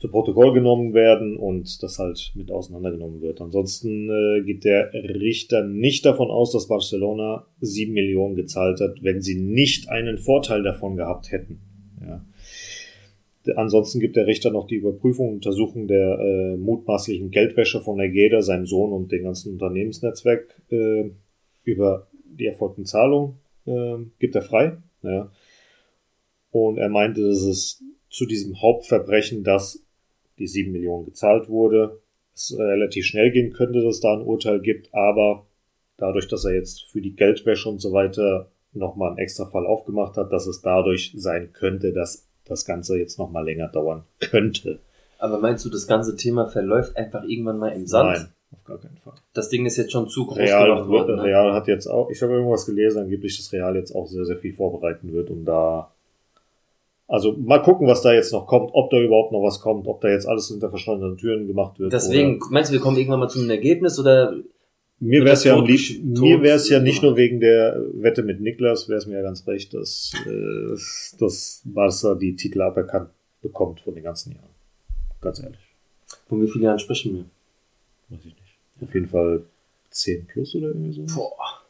zu 0.04 0.10
Protokoll 0.10 0.52
genommen 0.52 0.92
werden 0.92 1.38
und 1.38 1.82
das 1.82 1.98
halt 1.98 2.32
mit 2.34 2.50
auseinandergenommen 2.50 3.22
wird. 3.22 3.40
Ansonsten 3.40 4.10
äh, 4.10 4.42
geht 4.42 4.64
der 4.64 4.92
Richter 4.92 5.64
nicht 5.64 6.04
davon 6.04 6.30
aus, 6.30 6.52
dass 6.52 6.68
Barcelona 6.68 7.46
sieben 7.62 7.94
Millionen 7.94 8.36
gezahlt 8.36 8.80
hat, 8.80 9.02
wenn 9.02 9.22
sie 9.22 9.40
nicht 9.40 9.88
einen 9.88 10.18
Vorteil 10.18 10.62
davon 10.62 10.96
gehabt 10.96 11.32
hätten. 11.32 11.60
Ja. 12.02 12.22
Ansonsten 13.56 13.98
gibt 13.98 14.16
der 14.16 14.26
Richter 14.26 14.50
noch 14.50 14.66
die 14.66 14.74
Überprüfung 14.74 15.28
und 15.28 15.34
Untersuchung 15.36 15.88
der 15.88 16.18
äh, 16.18 16.56
mutmaßlichen 16.58 17.30
Geldwäsche 17.30 17.80
von 17.80 17.96
Negeda, 17.96 18.42
seinem 18.42 18.66
Sohn 18.66 18.92
und 18.92 19.10
dem 19.10 19.24
ganzen 19.24 19.54
Unternehmensnetzwerk 19.54 20.60
äh, 20.70 21.04
über 21.62 22.08
die 22.26 22.44
erfolgten 22.44 22.84
Zahlungen 22.84 23.38
äh, 23.64 24.04
gibt 24.18 24.34
er 24.34 24.42
frei. 24.42 24.76
Ja. 25.02 25.32
Und 26.50 26.76
er 26.76 26.90
meinte, 26.90 27.26
dass 27.26 27.40
es 27.40 27.82
zu 28.10 28.26
diesem 28.26 28.60
Hauptverbrechen, 28.60 29.44
dass 29.44 29.83
die 30.38 30.46
sieben 30.46 30.72
Millionen 30.72 31.04
gezahlt 31.04 31.48
wurde, 31.48 32.00
es 32.34 32.50
äh, 32.50 32.62
relativ 32.62 33.06
schnell 33.06 33.30
gehen 33.30 33.52
könnte, 33.52 33.80
dass 33.80 33.96
es 33.96 34.00
da 34.00 34.14
ein 34.14 34.22
Urteil 34.22 34.60
gibt, 34.60 34.92
aber 34.92 35.46
dadurch, 35.96 36.28
dass 36.28 36.44
er 36.44 36.54
jetzt 36.54 36.84
für 36.90 37.00
die 37.00 37.14
Geldwäsche 37.14 37.68
und 37.68 37.80
so 37.80 37.92
weiter 37.92 38.50
nochmal 38.72 39.10
einen 39.10 39.18
extra 39.18 39.46
Fall 39.46 39.66
aufgemacht 39.66 40.16
hat, 40.16 40.32
dass 40.32 40.46
es 40.46 40.60
dadurch 40.60 41.12
sein 41.16 41.52
könnte, 41.52 41.92
dass 41.92 42.26
das 42.44 42.64
Ganze 42.64 42.98
jetzt 42.98 43.18
nochmal 43.18 43.44
länger 43.44 43.68
dauern 43.68 44.04
könnte. 44.20 44.80
Aber 45.18 45.38
meinst 45.38 45.64
du, 45.64 45.70
das 45.70 45.86
ganze 45.86 46.16
Thema 46.16 46.48
verläuft 46.48 46.96
einfach 46.96 47.24
irgendwann 47.24 47.58
mal 47.58 47.70
im 47.70 47.86
Sand? 47.86 48.18
Nein, 48.18 48.28
auf 48.52 48.64
gar 48.64 48.78
keinen 48.78 48.98
Fall. 48.98 49.14
Das 49.32 49.48
Ding 49.48 49.64
ist 49.64 49.76
jetzt 49.76 49.92
schon 49.92 50.08
zu 50.08 50.26
groß 50.26 50.38
Real, 50.38 50.68
gemacht 50.68 50.88
worden. 50.88 51.16
Ne? 51.16 51.22
Real 51.22 51.52
hat 51.52 51.68
jetzt 51.68 51.86
auch, 51.86 52.10
ich 52.10 52.20
habe 52.20 52.32
irgendwas 52.32 52.66
gelesen, 52.66 53.04
angeblich, 53.04 53.36
dass 53.36 53.52
Real 53.52 53.76
jetzt 53.76 53.94
auch 53.94 54.06
sehr, 54.06 54.24
sehr 54.24 54.36
viel 54.36 54.52
vorbereiten 54.52 55.12
wird, 55.12 55.30
um 55.30 55.44
da, 55.44 55.93
also 57.06 57.32
mal 57.36 57.60
gucken, 57.60 57.86
was 57.86 58.02
da 58.02 58.12
jetzt 58.12 58.32
noch 58.32 58.46
kommt, 58.46 58.70
ob 58.72 58.90
da 58.90 58.98
überhaupt 58.98 59.32
noch 59.32 59.42
was 59.42 59.60
kommt, 59.60 59.86
ob 59.86 60.00
da 60.00 60.08
jetzt 60.08 60.26
alles 60.26 60.48
hinter 60.48 60.70
verschlossenen 60.70 61.16
Türen 61.16 61.46
gemacht 61.46 61.78
wird. 61.78 61.92
Deswegen, 61.92 62.40
meinst 62.50 62.70
du, 62.70 62.74
wir 62.74 62.80
kommen 62.80 62.96
irgendwann 62.96 63.20
mal 63.20 63.28
zu 63.28 63.40
einem 63.40 63.50
Ergebnis 63.50 63.98
oder 63.98 64.34
mir 65.00 65.22
wäre 65.24 65.34
es 65.34 65.44
ja 65.44 65.54
am 65.54 65.66
liebsten, 65.66 66.12
mir 66.12 66.40
wäre 66.40 66.56
es 66.56 66.68
ja 66.68 66.80
nicht 66.80 67.02
nur 67.02 67.16
wegen 67.16 67.40
der 67.40 67.78
Wette 67.92 68.22
mit 68.22 68.40
Niklas, 68.40 68.88
wäre 68.88 68.98
es 68.98 69.06
mir 69.06 69.16
ja 69.16 69.22
ganz 69.22 69.46
recht, 69.46 69.74
dass, 69.74 70.12
äh, 70.26 71.18
dass 71.18 71.62
Barca 71.64 72.14
die 72.14 72.36
Titel 72.36 72.62
aberkannt 72.62 73.10
bekommt 73.42 73.80
von 73.80 73.94
den 73.94 74.04
ganzen 74.04 74.32
Jahren. 74.32 74.48
Ganz 75.20 75.42
ehrlich. 75.42 75.58
von 76.28 76.40
wie 76.42 76.48
vielen 76.48 76.64
Jahren 76.64 76.78
sprechen 76.78 77.14
wir? 77.14 77.24
Weiß 78.08 78.24
ich 78.24 78.34
nicht. 78.34 78.58
Auf 78.82 78.94
jeden 78.94 79.08
Fall 79.08 79.42
10 79.90 80.26
plus 80.26 80.54
oder 80.54 80.68
irgendwie 80.68 80.92
so. 80.92 81.14
Boah. 81.14 81.60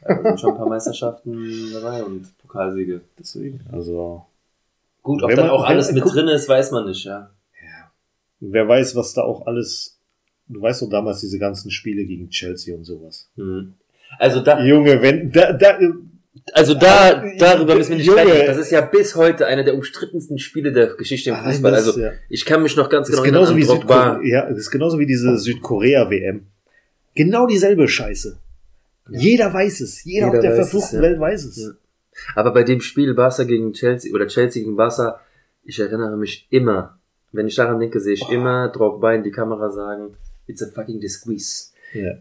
Ja, 0.00 0.14
da 0.14 0.22
sind 0.22 0.40
schon 0.40 0.50
ein 0.50 0.56
paar 0.56 0.68
Meisterschaften 0.68 1.70
dabei 1.72 2.02
und 2.02 2.26
Pokalsiege. 2.38 3.02
Deswegen. 3.18 3.60
Also, 3.70 4.26
Gut, 5.02 5.22
ob 5.22 5.28
Wenn 5.30 5.36
dann 5.36 5.46
man- 5.48 5.54
auch 5.56 5.64
alles 5.64 5.90
mit 5.92 6.04
drin 6.04 6.28
ist, 6.28 6.48
weiß 6.48 6.70
man 6.70 6.86
nicht, 6.86 7.04
ja. 7.04 7.30
wer 8.40 8.68
weiß, 8.68 8.94
was 8.96 9.14
da 9.14 9.22
auch 9.22 9.46
alles. 9.46 9.98
Du 10.48 10.60
weißt 10.60 10.82
doch 10.82 10.90
damals 10.90 11.20
diese 11.20 11.38
ganzen 11.38 11.70
Spiele 11.70 12.04
gegen 12.04 12.28
Chelsea 12.28 12.74
und 12.76 12.84
sowas. 12.84 13.30
Hm. 13.36 13.74
Also 14.18 14.40
da, 14.40 14.62
Junge, 14.62 15.00
wenn 15.00 15.30
da, 15.32 15.52
da 15.52 15.78
also 16.52 16.74
da, 16.74 17.24
Ja, 17.24 17.36
darüber 17.38 17.74
müssen 17.76 17.90
wir 17.90 17.96
nicht 17.98 18.06
Junge. 18.06 18.20
sprechen. 18.22 18.46
Das 18.46 18.58
ist 18.58 18.70
ja 18.70 18.80
bis 18.80 19.14
heute 19.16 19.46
einer 19.46 19.64
der 19.64 19.74
umstrittensten 19.74 20.38
Spiele 20.38 20.72
der 20.72 20.94
Geschichte 20.96 21.30
im 21.30 21.36
Fußball. 21.36 21.70
das, 21.72 21.86
Also 21.86 22.00
ja, 22.00 22.10
ich 22.28 22.44
kann 22.44 22.62
mich 22.62 22.76
noch 22.76 22.88
ganz 22.90 23.08
genau 23.10 23.22
genauso 23.22 23.56
wie 23.56 23.62
erinnern 23.62 23.78
Drogba. 23.80 24.04
Südkorea, 24.14 24.28
ja, 24.44 24.48
das 24.48 24.58
ist 24.58 24.70
genauso 24.70 24.98
wie 24.98 25.06
diese 25.06 25.38
Südkorea 25.38 26.10
WM. 26.10 26.46
Genau 27.14 27.46
dieselbe 27.46 27.86
Scheiße. 27.88 28.38
Ja. 29.10 29.18
Jeder 29.20 29.52
weiß 29.54 29.80
es. 29.80 30.04
Jeder, 30.04 30.26
Jeder 30.26 30.38
auf 30.38 30.42
der 30.42 30.54
verfluchten 30.56 30.96
ja. 30.96 31.02
Welt 31.02 31.20
weiß 31.20 31.44
es. 31.44 31.74
Ja. 32.28 32.40
Aber 32.40 32.52
bei 32.52 32.62
dem 32.62 32.80
Spiel 32.80 33.14
Barca 33.14 33.44
gegen 33.44 33.72
Chelsea 33.72 34.14
oder 34.14 34.26
Chelsea 34.26 34.62
gegen 34.62 34.76
Barca, 34.76 35.20
ich 35.64 35.78
erinnere 35.78 36.16
mich 36.16 36.46
immer, 36.50 36.98
wenn 37.32 37.46
ich 37.46 37.54
daran 37.54 37.80
denke, 37.80 38.00
sehe 38.00 38.14
ich 38.14 38.24
Oh. 38.28 38.32
immer 38.32 38.68
Drogba 38.68 39.14
in 39.14 39.22
die 39.22 39.30
Kamera 39.30 39.70
sagen, 39.70 40.16
it's 40.46 40.62
a 40.62 40.66
fucking 40.66 41.00
disgrace. 41.00 41.72
Ja. 41.94 42.12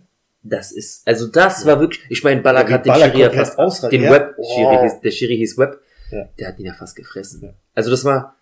Das 0.43 0.71
ist, 0.71 1.07
also 1.07 1.27
das 1.27 1.65
war 1.65 1.79
wirklich, 1.79 2.01
ich 2.09 2.23
meine, 2.23 2.41
Ballack 2.41 2.69
Ja, 2.69 2.75
hat 2.75 2.85
den 2.85 2.93
Schiri 2.95 3.19
ja 3.21 3.29
fast, 3.29 3.91
den 3.91 4.03
ja. 4.03 4.11
Web, 4.11 4.33
Oh. 4.37 4.89
Der 5.03 5.11
Schiri 5.11 5.37
hieß 5.37 5.57
Web, 5.57 5.79
Ja. 6.11 6.29
der 6.39 6.47
hat 6.47 6.59
ihn 6.59 6.65
ja 6.65 6.73
fast 6.73 6.95
gefressen. 6.95 7.41
Ja. 7.43 7.53
Also 7.75 7.91
das 7.91 8.03
war, 8.05 8.35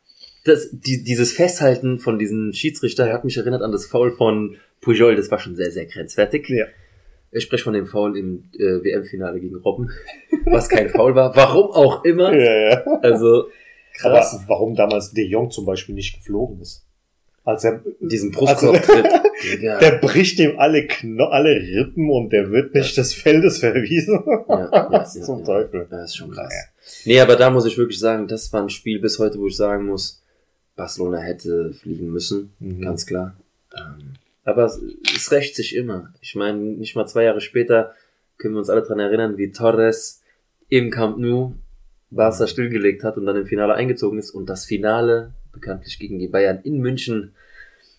das, 0.46 0.70
die, 0.72 1.04
dieses 1.04 1.34
Festhalten 1.34 2.00
von 2.00 2.18
diesen 2.18 2.54
Schiedsrichter 2.54 3.08
Ja. 3.08 3.14
hat 3.14 3.26
mich 3.26 3.36
erinnert 3.38 3.62
an 3.64 3.72
das 3.74 3.86
Foul 3.86 4.12
von 4.12 4.56
Pujol, 4.82 5.16
das 5.18 5.30
war 5.30 5.40
schon 5.40 5.56
sehr, 5.56 5.72
sehr 5.72 5.86
grenzwertig. 5.88 6.48
Ja. 6.48 6.66
Ich 7.32 7.44
spreche 7.44 7.64
von 7.64 7.74
dem 7.74 7.86
Foul 7.86 8.18
im 8.18 8.50
äh, 8.58 8.84
WM-Finale 8.84 9.40
gegen 9.40 9.56
Robben, 9.58 9.90
was 10.46 10.68
kein 10.70 10.90
Foul 10.90 11.14
war, 11.16 11.36
warum 11.36 11.72
auch 11.72 12.04
immer. 12.04 12.34
Ja, 12.34 12.70
ja. 12.72 12.84
Also 13.02 13.50
krass. 13.94 14.34
Aber 14.36 14.44
warum 14.48 14.76
damals 14.76 15.12
De 15.12 15.26
Jong 15.26 15.52
zum 15.52 15.66
Beispiel 15.66 15.94
nicht 15.96 16.16
geflogen 16.16 16.60
ist? 16.62 16.86
Als 17.46 17.64
er, 17.64 17.82
Diesen 18.00 18.36
also, 18.36 18.72
Brustkorb-Tritt. 18.72 19.06
Digga. 19.44 19.80
der 19.80 19.92
bricht 20.00 20.38
ihm 20.40 20.60
alle 20.60 20.86
Kno 20.88 21.26
alle 21.26 21.56
Rippen 21.56 22.10
und 22.12 22.32
der 22.34 22.52
wird 22.52 22.74
nicht 22.76 22.98
des 22.98 23.14
Feldes 23.14 23.60
verwiesen. 23.60 24.22
Ja, 24.50 24.70
ja, 24.72 24.88
Was 24.92 25.16
ja, 25.16 25.22
zum 25.24 25.40
ja. 25.40 25.46
Teufel. 25.46 25.88
Das 25.90 26.10
ist 26.12 26.18
schon 26.18 26.32
krass. 26.32 26.54
Nee, 27.06 27.20
aber 27.20 27.36
da 27.38 27.50
muss 27.50 27.66
ich 27.66 27.78
wirklich 27.78 27.98
sagen, 28.00 28.28
das 28.28 28.52
war 28.52 28.62
ein 28.64 28.70
Spiel 28.70 29.00
bis 29.00 29.18
heute, 29.20 29.40
wo 29.40 29.48
ich 29.48 29.56
sagen 29.56 29.86
muss, 29.86 30.22
Barcelona 30.76 31.20
hätte 31.20 31.74
fliegen 31.74 32.12
müssen, 32.12 32.54
Mhm. 32.60 32.82
ganz 32.82 33.06
klar. 33.06 33.36
Ähm, 33.76 34.14
aber 34.50 34.66
es, 34.66 34.82
es 35.16 35.32
rächt 35.32 35.56
sich 35.56 35.76
immer. 35.76 36.14
Ich 36.22 36.36
meine, 36.36 36.58
nicht 36.60 36.96
mal 36.96 37.08
zwei 37.08 37.24
Jahre 37.24 37.42
später 37.42 37.94
können 38.38 38.56
wir 38.56 38.60
uns 38.60 38.70
alle 38.70 38.82
dran 38.82 39.00
erinnern, 39.00 39.38
wie 39.38 39.52
Torres 39.52 40.24
im 40.68 40.92
Camp 40.92 41.18
Nou 41.18 41.56
Barca 42.12 42.48
stillgelegt 42.48 43.04
hat 43.04 43.18
und 43.18 43.26
dann 43.26 43.36
im 43.36 43.46
Finale 43.46 43.76
eingezogen 43.76 44.18
ist 44.18 44.32
und 44.32 44.50
das 44.50 44.66
Finale 44.66 45.34
bekanntlich 45.52 46.00
gegen 46.00 46.20
die 46.20 46.28
Bayern 46.28 46.60
in 46.64 46.80
München 46.80 47.36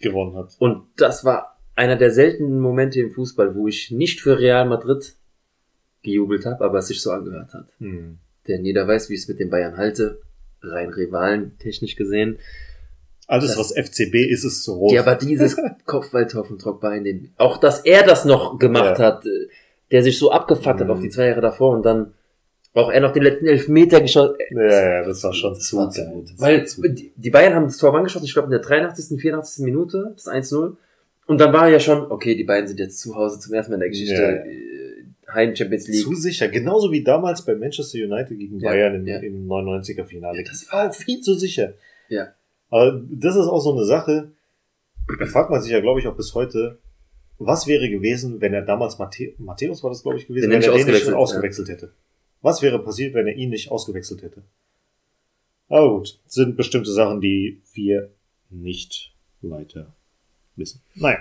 gewonnen 0.00 0.36
hat. 0.36 0.56
Und 0.58 0.86
das 0.96 1.24
war 1.24 1.58
einer 1.76 1.96
der 1.96 2.10
seltenen 2.10 2.60
Momente 2.60 3.00
im 3.00 3.10
Fußball, 3.10 3.54
wo 3.54 3.68
ich 3.68 3.90
nicht 3.90 4.20
für 4.20 4.38
Real 4.38 4.66
Madrid 4.66 5.14
gejubelt 6.02 6.46
habe, 6.46 6.64
aber 6.64 6.78
es 6.78 6.88
sich 6.88 7.00
so 7.00 7.10
angehört 7.10 7.54
hat. 7.54 7.68
Hm. 7.78 8.18
Denn 8.48 8.64
jeder 8.64 8.88
weiß, 8.88 9.10
wie 9.10 9.14
ich 9.14 9.20
es 9.20 9.28
mit 9.28 9.38
den 9.38 9.50
Bayern 9.50 9.76
halte. 9.76 10.20
Rein 10.62 10.90
Rivalen 10.90 11.56
technisch 11.58 11.96
gesehen. 11.96 12.38
Alles, 13.30 13.50
Das- 13.56 13.58
was 13.58 13.72
FCB 13.76 14.14
ist, 14.28 14.44
ist 14.44 14.64
zu 14.64 14.74
rot. 14.74 14.92
Ja, 14.92 15.02
aber 15.02 15.14
dieses 15.14 15.56
Kopfballtor 15.86 16.44
von 16.44 16.58
Drogba 16.58 16.94
in 16.94 17.04
den, 17.04 17.30
auch 17.36 17.58
dass 17.58 17.80
er 17.84 18.02
das 18.02 18.24
noch 18.24 18.58
gemacht 18.58 18.98
Ja. 18.98 19.04
hat, 19.06 19.24
der 19.92 20.02
sich 20.02 20.18
so 20.18 20.30
abgefuckt 20.32 20.80
hat 20.80 20.84
Mhm. 20.86 20.90
auf 20.90 21.00
die 21.00 21.10
zwei 21.10 21.26
Jahre 21.28 21.40
davor 21.40 21.76
und 21.76 21.84
dann 21.84 22.12
auch 22.74 22.90
er 22.92 23.00
noch 23.00 23.12
den 23.12 23.22
letzten 23.24 23.46
Elfmeter 23.46 24.00
geschossen. 24.00 24.34
ja, 24.50 24.62
ja, 25.00 25.04
das 25.04 25.22
war 25.24 25.32
schon 25.32 25.54
Das 25.54 25.66
zu 25.68 25.76
war 25.76 25.90
zu 25.90 26.02
geil. 26.02 26.12
gut. 26.12 26.30
Das 26.32 26.40
Weil 26.40 26.66
zu- 26.66 26.82
die 26.88 27.30
Bayern 27.30 27.54
haben 27.54 27.64
das 27.66 27.78
Tor 27.78 27.94
angeschossen, 27.96 28.24
ich 28.26 28.32
glaube 28.32 28.46
in 28.46 28.50
der 28.52 28.60
83., 28.60 29.20
84. 29.20 29.64
Minute, 29.64 30.12
das 30.14 30.26
1-0. 30.28 30.76
Und 31.26 31.40
dann 31.40 31.52
war 31.52 31.68
ja 31.68 31.78
schon, 31.80 32.10
okay, 32.10 32.34
die 32.36 32.44
beiden 32.44 32.66
sind 32.68 32.80
jetzt 32.80 32.98
zu 33.00 33.14
Hause 33.14 33.38
zum 33.38 33.54
ersten 33.54 33.70
Mal 33.72 33.76
in 33.76 33.80
der 33.80 33.88
Geschichte. 33.90 34.14
Ja. 34.14 34.30
äh, 34.30 34.64
Heim 35.32 35.54
Champions 35.54 35.86
League. 35.86 36.02
zu 36.04 36.14
sicher. 36.16 36.48
Genauso 36.48 36.90
wie 36.90 37.04
damals 37.04 37.44
bei 37.44 37.54
Manchester 37.54 37.98
United 37.98 38.36
gegen 38.36 38.58
Ja, 38.58 38.70
Bayern 38.70 38.94
im, 38.96 39.06
im 39.06 39.46
99er 39.46 40.04
Finale. 40.04 40.42
Das 40.42 40.66
war 40.72 40.90
auch 40.90 40.94
viel 40.94 41.20
zu 41.20 41.34
sicher. 41.34 41.74
Ja. 42.08 42.28
Aber 42.70 43.00
das 43.10 43.36
ist 43.36 43.46
auch 43.46 43.60
so 43.60 43.72
eine 43.72 43.84
Sache, 43.84 44.32
da 45.18 45.26
fragt 45.26 45.50
man 45.50 45.60
sich 45.60 45.72
ja, 45.72 45.80
glaube 45.80 46.00
ich, 46.00 46.06
auch 46.06 46.16
bis 46.16 46.34
heute, 46.34 46.78
was 47.38 47.66
wäre 47.66 47.88
gewesen, 47.88 48.40
wenn 48.40 48.54
er 48.54 48.62
damals 48.62 48.98
Matthä 48.98 49.34
Matthäus 49.38 49.82
war 49.82 49.90
das, 49.90 50.02
glaube 50.02 50.18
ich, 50.18 50.26
gewesen, 50.26 50.50
Den 50.50 50.62
wenn 50.62 50.62
er 50.62 50.70
den 50.72 50.76
nicht 50.76 50.86
ausgewechselt, 50.86 51.16
ausgewechselt 51.16 51.68
hätte. 51.68 51.92
Was 52.42 52.62
wäre 52.62 52.78
passiert, 52.78 53.14
wenn 53.14 53.26
er 53.26 53.36
ihn 53.36 53.50
nicht 53.50 53.70
ausgewechselt 53.70 54.22
hätte? 54.22 54.42
Aber 55.68 55.90
gut, 55.90 56.18
sind 56.26 56.56
bestimmte 56.56 56.90
Sachen, 56.90 57.20
die 57.20 57.60
wir 57.74 58.10
nicht 58.50 59.12
weiter 59.40 59.94
wissen. 60.56 60.80
Naja, 60.94 61.18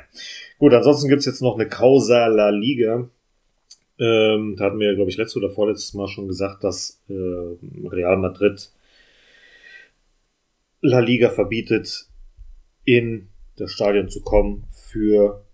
gut, 0.58 0.74
ansonsten 0.74 1.08
gibt's 1.08 1.26
jetzt 1.26 1.42
noch 1.42 1.56
eine 1.56 1.68
Causa 1.68 2.28
La 2.28 2.50
Liga. 2.50 3.10
Ähm, 4.00 4.56
da 4.58 4.66
hatten 4.66 4.80
wir, 4.80 4.96
glaube 4.96 5.12
ich, 5.12 5.18
letztes 5.18 5.38
oder 5.38 5.50
vorletztes 5.50 5.94
Mal 5.94 6.08
schon 6.08 6.28
gesagt, 6.28 6.64
dass 6.64 7.00
äh, 7.10 7.14
Real 7.14 8.18
Madrid 8.18 8.72
La 10.82 11.00
Liga 11.00 11.30
verbietet, 11.30 12.08
in 12.86 13.30
das 13.58 13.72
Stadion 13.72 14.10
zu 14.10 14.22
kommen 14.22 14.66
für 14.72 15.46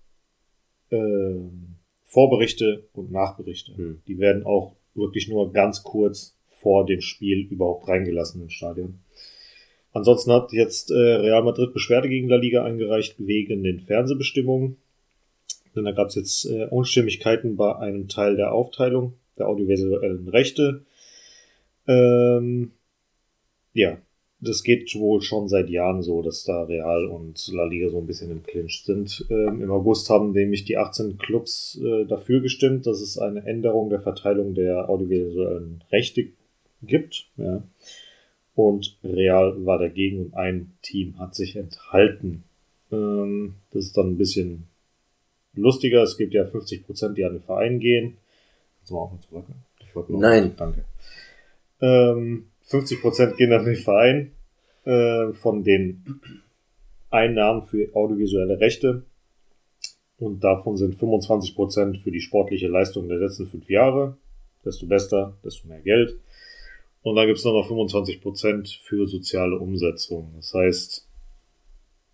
ähm, 0.92 1.78
Vorberichte 2.04 2.88
und 2.94 3.12
Nachberichte. 3.12 3.76
Hm. 3.76 4.02
Die 4.08 4.20
werden 4.20 4.46
auch 4.46 4.76
wirklich 4.94 5.28
nur 5.28 5.52
ganz 5.52 5.84
kurz 5.84 6.38
vor 6.48 6.86
dem 6.86 7.02
Spiel 7.02 7.48
überhaupt 7.50 7.88
reingelassen 7.88 8.42
ins 8.42 8.54
Stadion. 8.54 9.00
Ansonsten 9.92 10.32
hat 10.32 10.52
jetzt 10.52 10.92
äh, 10.92 10.94
Real 10.94 11.44
Madrid 11.44 11.74
Beschwerde 11.74 12.10
gegen 12.10 12.30
La 12.30 12.36
Liga 12.36 12.64
eingereicht 12.64 13.16
wegen 13.18 13.64
den 13.64 13.80
Fernsehbestimmungen. 13.80 14.78
Denn 15.76 15.86
da 15.86 15.92
gab 15.92 16.10
es 16.10 16.16
jetzt 16.16 16.46
äh, 16.46 16.66
Unstimmigkeiten 16.66 17.56
bei 17.56 17.76
einem 17.78 18.08
Teil 18.08 18.36
der 18.36 18.54
Aufteilung 18.54 19.14
der 19.38 19.48
audiovisuellen 19.48 20.28
Rechte. 20.30 20.86
Ähm, 21.88 22.72
ja, 23.74 23.98
das 24.42 24.64
geht 24.64 24.94
wohl 24.96 25.22
schon 25.22 25.48
seit 25.48 25.70
Jahren 25.70 26.02
so, 26.02 26.22
dass 26.22 26.44
da 26.44 26.64
Real 26.64 27.06
und 27.06 27.48
La 27.54 27.66
Liga 27.66 27.90
so 27.90 28.00
ein 28.00 28.06
bisschen 28.06 28.32
im 28.32 28.44
Clinch 28.44 28.84
sind. 28.86 29.26
Ähm, 29.30 29.62
Im 29.62 29.72
August 29.72 30.10
haben 30.10 30.32
nämlich 30.32 30.66
die 30.66 30.78
18 30.78 31.18
Clubs 31.18 31.80
äh, 31.84 32.06
dafür 32.06 32.42
gestimmt, 32.42 32.86
dass 32.86 33.02
es 33.02 33.18
eine 33.18 33.46
Änderung 33.46 33.90
der 33.90 34.02
Verteilung 34.02 34.54
der 34.54 34.90
audiovisuellen 34.90 35.84
Rechte 35.92 36.28
gibt. 36.84 37.28
Ja. 37.38 37.64
Und 38.56 38.98
Real 39.04 39.66
war 39.66 39.80
dagegen 39.80 40.26
und 40.26 40.34
ein 40.36 40.74
Team 40.82 41.18
hat 41.20 41.36
sich 41.36 41.56
enthalten. 41.56 42.44
Ähm, 42.92 43.56
das 43.72 43.86
ist 43.86 43.98
dann 43.98 44.12
ein 44.12 44.18
bisschen 44.18 44.64
lustiger. 45.54 46.04
Es 46.04 46.18
gibt 46.18 46.34
ja 46.34 46.46
50 46.46 46.86
Prozent, 46.86 47.18
die 47.18 47.26
an 47.26 47.34
den 47.34 47.42
Verein 47.42 47.80
gehen. 47.80 48.18
So 48.84 49.00
auf 49.00 49.12
und 49.12 49.24
zurück. 49.24 49.46
Ich 49.80 49.96
wollte 49.96 50.12
nur- 50.12 50.22
Nein. 50.22 50.54
Danke. 50.58 50.86
Ähm, 51.82 52.48
50 52.66 53.02
Prozent 53.02 53.38
gehen 53.38 53.54
an 53.54 53.66
den 53.66 53.76
Verein 53.76 54.32
äh, 54.86 55.34
von 55.34 55.64
den 55.64 56.20
Einnahmen 57.10 57.64
für 57.64 57.90
audiovisuelle 57.96 58.60
Rechte. 58.60 59.04
Und 60.18 60.44
davon 60.44 60.78
sind 60.78 60.96
25 60.96 61.56
Prozent 61.56 62.00
für 62.02 62.12
die 62.12 62.22
sportliche 62.22 62.68
Leistung 62.68 63.08
der 63.10 63.18
letzten 63.18 63.48
fünf 63.48 63.70
Jahre. 63.70 64.18
Desto 64.64 64.88
besser, 64.88 65.38
desto 65.44 65.68
mehr 65.68 65.82
Geld. 65.82 66.18
Und 67.04 67.16
dann 67.16 67.28
gibt 67.28 67.38
es 67.38 67.46
nochmal 67.46 67.66
25 67.68 68.22
Prozent 68.22 68.80
für 68.84 69.08
soziale 69.08 69.60
Umsetzung. 69.60 70.32
Das 70.38 70.54
heißt, 70.54 71.08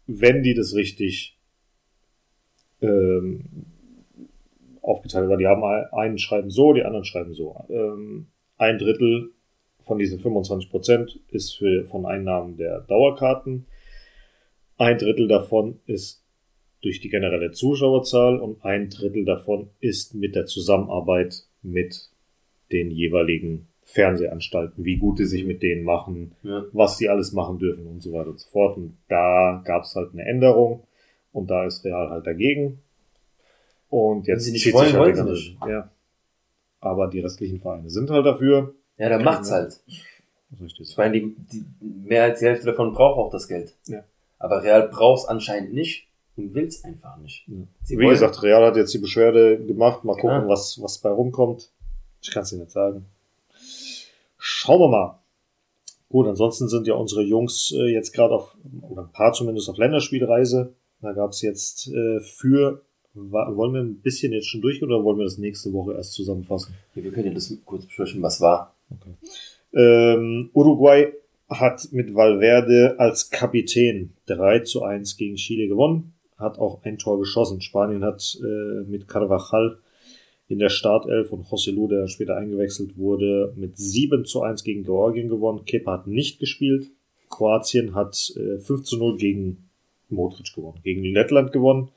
wenn 0.08 0.44
die 0.44 0.54
das 0.54 0.76
richtig 0.76 1.38
ähm, 2.82 3.44
aufgeteilt 4.82 5.30
haben, 5.30 5.38
die 5.40 5.48
haben 5.48 5.64
ein- 5.64 5.86
einen 5.94 6.18
schreiben 6.18 6.50
so, 6.50 6.74
die 6.74 6.84
anderen 6.84 7.06
schreiben 7.06 7.34
so. 7.34 7.56
Ähm, 7.70 8.28
ein 8.58 8.80
Drittel 8.80 9.32
von 9.82 9.98
diesen 10.00 10.20
25 10.20 10.70
Prozent 10.70 11.20
ist 11.30 11.54
für, 11.58 11.86
von 11.86 12.06
Einnahmen 12.06 12.58
der 12.58 12.82
Dauerkarten. 12.82 13.66
Ein 14.78 14.98
Drittel 14.98 15.28
davon 15.28 15.80
ist 15.86 16.24
durch 16.82 17.00
die 17.00 17.10
generelle 17.10 17.52
Zuschauerzahl 17.52 18.40
und 18.40 18.64
ein 18.66 18.90
Drittel 18.90 19.26
davon 19.26 19.70
ist 19.80 20.16
mit 20.16 20.36
der 20.36 20.46
Zusammenarbeit 20.46 21.44
mit 21.62 22.10
den 22.72 22.90
jeweiligen 22.90 23.68
Fernsehanstalten, 23.84 24.86
wie 24.86 24.98
gut 24.98 25.20
die 25.20 25.26
sich 25.26 25.44
mit 25.46 25.62
denen 25.62 25.84
machen, 25.84 26.32
Ja. 26.44 26.64
was 26.72 26.98
die 26.98 27.10
alles 27.10 27.34
machen 27.34 27.60
dürfen 27.60 27.86
und 27.88 28.02
so 28.02 28.14
weiter 28.14 28.30
und 28.30 28.40
so 28.40 28.50
fort. 28.50 28.78
Und 28.78 28.98
da 29.10 29.62
gab 29.66 29.84
es 29.84 29.94
halt 29.96 30.14
eine 30.14 30.24
Änderung 30.26 30.84
und 31.34 31.52
da 31.52 31.66
ist 31.66 31.84
Real 31.84 32.10
halt 32.10 32.26
dagegen. 32.26 32.80
Und 33.90 34.28
jetzt 34.28 34.46
sie 34.46 34.54
nicht 34.54 34.64
zieht 34.64 34.74
wollen, 34.74 34.88
sich 34.88 34.96
halt 34.96 35.18
wollen 35.18 35.36
sie 35.36 35.50
nicht. 35.50 35.58
Ja. 35.68 35.92
Aber 36.80 37.08
die 37.10 37.20
restlichen 37.20 37.60
Vereine 37.60 37.90
sind 37.90 38.10
halt 38.10 38.26
dafür. 38.26 38.74
Ja, 39.02 39.10
dann 39.10 39.24
macht's 39.24 39.52
halt. 39.52 39.80
Was 40.52 40.60
soll 40.60 40.68
ich 40.68 40.74
dir 40.76 40.84
Ich 40.84 40.98
meine, 40.98 41.14
die, 41.20 41.36
die, 41.52 41.66
mehr 41.82 42.24
als 42.24 42.40
die 42.40 42.46
Hälfte 42.46 42.66
davon 42.68 42.94
braucht 42.94 43.18
auch 43.18 43.32
das 43.32 43.48
Geld. 43.48 43.74
Ja. 43.88 44.04
Aber 44.40 44.64
Real 44.64 44.88
braucht's 44.90 45.26
anscheinend 45.26 45.74
nicht 45.74 46.08
und 46.36 46.54
will's 46.54 46.84
einfach 46.84 47.18
nicht. 47.18 47.46
Ja. 47.48 47.56
Wie 47.88 47.98
wollen- 47.98 48.10
gesagt, 48.10 48.42
Real 48.44 48.64
hat 48.66 48.76
jetzt 48.76 48.94
die 48.94 48.98
Beschwerde 49.00 49.58
gemacht. 49.64 50.04
Mal 50.04 50.14
gucken, 50.16 50.30
Ja. 50.44 50.48
was, 50.48 50.82
was 50.82 50.98
bei 51.00 51.10
rumkommt. 51.10 51.70
Ich 52.22 52.32
kann 52.32 52.44
es 52.44 52.50
dir 52.50 52.58
nicht 52.58 52.72
sagen. 52.72 53.06
Schauen 54.38 54.80
wir 54.80 54.88
mal. 54.90 55.20
Gut, 56.10 56.28
ansonsten 56.28 56.68
sind 56.68 56.88
ja 56.88 56.96
unsere 56.96 57.22
Jungs 57.24 57.72
äh, 57.72 57.92
jetzt 57.94 58.12
gerade 58.14 58.34
auf, 58.36 58.56
oder 58.90 59.04
ein 59.04 59.12
paar 59.12 59.32
zumindest 59.34 59.70
auf 59.70 59.78
Länderspielreise. 59.78 60.74
Da 61.02 61.14
gab 61.14 61.32
es 61.32 61.42
jetzt 61.42 61.88
äh, 61.88 62.20
für, 62.20 62.82
wa- 63.14 63.56
wollen 63.56 63.74
wir 63.74 63.82
ein 63.82 63.96
bisschen 64.02 64.34
jetzt 64.34 64.48
schon 64.48 64.62
durch 64.62 64.84
oder 64.84 65.04
wollen 65.04 65.18
wir 65.18 65.24
das 65.26 65.38
nächste 65.38 65.72
Woche 65.74 65.94
erst 65.94 66.14
zusammenfassen? 66.14 66.74
Ja, 66.96 67.04
wir 67.04 67.12
können 67.12 67.28
ja 67.28 67.34
das 67.34 67.54
kurz 67.66 67.86
besprechen, 67.86 68.22
was 68.22 68.42
war. 68.42 68.71
Ähm, 69.74 70.50
Uruguay 70.54 71.14
hat 71.50 71.90
mit 71.92 72.16
Valverde 72.16 72.96
als 72.98 73.30
Kapitän 73.30 74.14
3 74.28 74.60
zu 74.60 74.84
1 74.84 75.18
gegen 75.18 75.36
Chile 75.36 75.68
gewonnen, 75.68 76.14
hat 76.38 76.60
auch 76.60 76.84
ein 76.84 76.98
Tor 76.98 77.20
geschossen. 77.20 77.62
Spanien 77.62 78.04
hat 78.04 78.38
äh, 78.42 78.90
mit 78.90 79.08
Carvajal 79.08 79.78
in 80.48 80.60
der 80.60 80.70
Startelf 80.70 81.32
und 81.32 81.46
José 81.46 81.72
Lu, 81.72 81.88
der 81.88 82.08
später 82.08 82.36
eingewechselt 82.36 82.98
wurde, 82.98 83.54
mit 83.56 83.78
7 83.78 84.26
zu 84.26 84.42
1 84.42 84.64
gegen 84.64 84.84
Georgien 84.84 85.30
gewonnen. 85.30 85.66
Kepa 85.66 85.94
hat 85.94 86.08
nicht 86.08 86.40
gespielt. 86.40 86.88
Kroatien 87.30 87.96
hat 87.96 88.34
äh, 88.36 88.60
5 88.60 88.84
zu 88.84 88.98
0 88.98 89.18
gegen 89.18 89.70
Modric 90.10 90.54
gewonnen, 90.54 90.80
gegen 90.84 91.04
Lettland 91.04 91.52
gewonnen. 91.54 91.90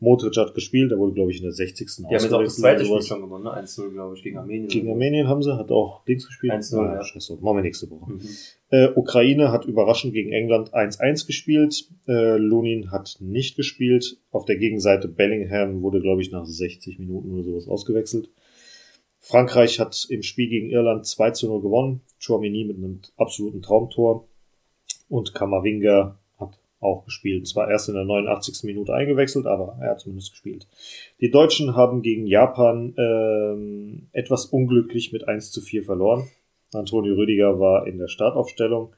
Modric 0.00 0.36
hat 0.38 0.54
gespielt, 0.54 0.90
der 0.90 0.98
wurde, 0.98 1.12
glaube 1.12 1.30
ich, 1.30 1.36
in 1.38 1.42
der 1.42 1.52
60. 1.52 1.86
Die 1.86 2.04
haben 2.04 2.12
jetzt 2.12 2.32
auch 2.32 2.42
das 2.42 2.56
zweite 2.56 2.86
Spiel 2.86 3.02
schon 3.02 3.20
gewonnen, 3.20 3.44
ne? 3.44 3.50
1-0, 3.50 3.90
glaube 3.90 4.16
ich, 4.16 4.22
gegen 4.22 4.38
Armenien. 4.38 4.68
Gegen. 4.68 4.90
Armenien 4.90 5.28
haben 5.28 5.42
sie, 5.42 5.56
hat 5.56 5.70
auch 5.70 6.04
Dings 6.06 6.26
gespielt. 6.26 6.54
1-0, 6.54 6.94
ja. 6.94 7.04
Scheiße, 7.04 7.36
machen 7.42 7.56
wir 7.56 7.62
nächste 7.62 7.90
Woche. 7.90 8.12
Mhm. 8.12 8.20
Äh, 8.70 8.88
Ukraine 8.94 9.52
hat 9.52 9.66
überraschend 9.66 10.14
gegen 10.14 10.32
England 10.32 10.72
1-1 10.72 11.26
gespielt. 11.26 11.88
Äh, 12.08 12.38
Lunin 12.38 12.90
hat 12.90 13.18
nicht 13.20 13.56
gespielt. 13.56 14.18
Auf 14.30 14.46
der 14.46 14.56
Gegenseite 14.56 15.06
Bellingham 15.06 15.82
wurde, 15.82 16.00
glaube 16.00 16.22
ich, 16.22 16.30
nach 16.30 16.46
60 16.46 16.98
Minuten 16.98 17.32
oder 17.32 17.44
sowas 17.44 17.68
ausgewechselt. 17.68 18.30
Frankreich 19.18 19.80
hat 19.80 20.06
im 20.08 20.22
Spiel 20.22 20.48
gegen 20.48 20.70
Irland 20.70 21.04
2 21.04 21.32
zu 21.32 21.46
0 21.48 21.60
gewonnen. 21.60 22.00
Chouamini 22.24 22.64
mit 22.64 22.78
einem 22.78 23.00
absoluten 23.18 23.60
Traumtor. 23.60 24.28
Und 25.10 25.34
Kamavinga 25.34 26.19
auch 26.80 27.04
gespielt. 27.04 27.46
Zwar 27.46 27.70
erst 27.70 27.88
in 27.88 27.94
der 27.94 28.04
89. 28.04 28.64
Minute 28.64 28.94
eingewechselt, 28.94 29.46
aber 29.46 29.76
er 29.80 29.90
hat 29.90 30.00
zumindest 30.00 30.32
gespielt. 30.32 30.66
Die 31.20 31.30
Deutschen 31.30 31.76
haben 31.76 32.02
gegen 32.02 32.26
Japan 32.26 32.94
ähm, 32.96 34.08
etwas 34.12 34.46
unglücklich 34.46 35.12
mit 35.12 35.28
1 35.28 35.50
zu 35.52 35.60
4 35.60 35.84
verloren. 35.84 36.28
Antonio 36.72 37.14
Rüdiger 37.14 37.60
war 37.60 37.86
in 37.86 37.98
der 37.98 38.08
Startaufstellung. 38.08 38.92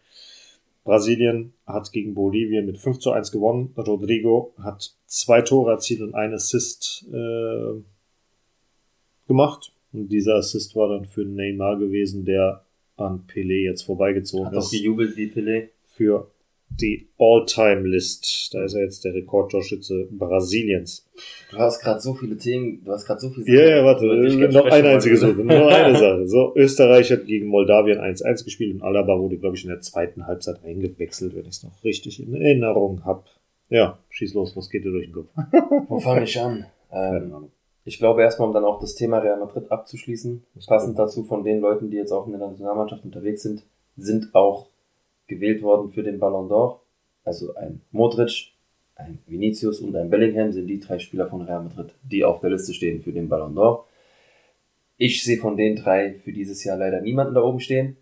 Brasilien 0.85 1.53
hat 1.67 1.93
gegen 1.93 2.15
Bolivien 2.15 2.67
mit 2.67 2.79
5 2.79 2.99
zu 2.99 3.13
1 3.13 3.31
gewonnen. 3.31 3.73
Rodrigo 3.77 4.53
hat 4.59 4.95
zwei 5.07 5.43
Tore 5.43 5.73
erzielt 5.73 6.01
und 6.03 6.15
einen 6.15 6.35
Assist 6.35 7.07
äh, 7.13 7.81
gemacht. 9.29 9.73
Und 9.93 10.09
dieser 10.09 10.37
Assist 10.37 10.75
war 10.75 10.89
dann 10.89 11.05
für 11.05 11.25
Neymar 11.25 11.79
gewesen, 11.79 12.25
der 12.25 12.65
an 12.97 13.25
Pelé 13.27 13.65
jetzt 13.65 13.83
vorbeigezogen 13.83 14.47
Hat 14.47 14.55
auch 14.55 14.59
ist 14.59 14.71
gejubelt 14.71 15.17
wie 15.17 15.27
Pelé. 15.27 15.69
für 15.87 16.31
die 16.81 17.09
All-Time-List. 17.19 18.51
Da 18.53 18.65
ist 18.65 18.75
er 18.75 18.83
jetzt 18.83 19.05
der 19.05 19.15
Rekordtorschütze 19.15 20.09
Brasiliens. 20.11 21.07
Du 21.51 21.59
hast 21.59 21.81
gerade 21.81 22.01
so 22.01 22.15
viele 22.15 22.37
Themen, 22.37 22.83
du 22.85 22.93
hast 22.93 23.07
gerade 23.07 23.21
so 23.21 23.31
viele 23.31 23.47
Ja, 23.47 23.77
ja, 23.79 23.85
warte, 23.85 24.07
ich 24.27 24.37
noch 24.53 24.67
eine 24.67 24.89
einzige. 24.91 25.17
Sache, 25.17 25.33
nur 25.35 25.69
eine 25.69 25.97
Sache. 25.99 26.27
So, 26.27 26.53
Österreich 26.57 27.11
hat 27.13 27.27
gegen 27.27 27.47
Moldawien 27.47 27.99
1-1 28.01 28.45
gespielt 28.45 28.75
und 28.75 28.83
Alaba 28.83 29.19
wurde, 29.19 29.37
glaube 29.39 29.57
ich, 29.57 29.65
in 29.65 29.71
der 29.71 29.81
zweiten 29.81 30.27
Halbzeit 30.27 30.65
eingewechselt, 30.65 31.35
wenn 31.35 31.43
ich 31.43 31.49
es 31.57 31.63
noch 31.63 31.85
richtig 31.85 32.21
in 32.23 32.35
Erinnerung 32.35 33.05
habe. 33.05 33.25
Ja, 33.69 33.99
schieß 34.11 34.35
los, 34.35 34.57
was 34.57 34.69
geht 34.71 34.85
dir 34.85 34.91
durch 34.91 35.07
den 35.07 35.15
Kopf? 35.15 35.29
Wo 35.89 35.99
fange 36.01 36.25
ich 36.25 36.39
an? 36.41 36.67
Keine 36.91 37.25
Ähm, 37.27 37.35
Ahnung. 37.35 37.51
ich 37.85 37.99
glaube 37.99 38.23
erstmal, 38.23 38.49
um 38.49 38.55
dann 38.55 38.65
auch 38.65 38.81
das 38.81 38.95
Thema 38.95 39.19
Real 39.19 39.39
Madrid 39.39 39.71
abzuschließen, 39.71 40.43
passend 40.67 40.99
dazu 40.99 41.25
von 41.25 41.43
den 41.45 41.61
Leuten, 41.61 41.91
die 41.91 41.97
jetzt 41.97 42.13
auch 42.13 42.27
in 42.27 42.33
der 42.33 42.41
Nationalmannschaft 42.47 43.05
unterwegs 43.05 43.43
sind, 43.43 43.63
sind 43.97 44.35
auch 44.35 44.67
gewählt 45.35 45.63
worden 45.63 45.91
für 45.93 46.03
den 46.03 46.19
Ballon 46.19 46.49
d'Or. 46.49 46.81
Also 47.25 47.55
ein 47.55 47.81
Modric, 47.91 48.53
ein 48.95 49.19
Vinicius 49.27 49.81
und 49.81 49.95
ein 49.97 50.11
Bellingham 50.11 50.53
sind 50.53 50.67
die 50.67 50.81
drei 50.81 50.99
Spieler 50.99 51.29
von 51.29 51.43
Real 51.43 51.63
Madrid, 51.63 51.95
die 52.03 52.25
auf 52.25 52.41
der 52.41 52.51
Liste 52.51 52.75
stehen 52.75 53.03
für 53.03 53.13
den 53.13 53.29
Ballon 53.29 53.55
d'Or. 53.55 53.85
Ich 54.97 55.25
sehe 55.25 55.39
von 55.39 55.57
den 55.57 55.77
drei 55.77 56.15
für 56.25 56.33
dieses 56.33 56.63
Jahr 56.65 56.77
leider 56.77 57.01
niemanden 57.01 57.35
da 57.35 57.43
oben 57.43 57.61
stehen. 57.61 57.97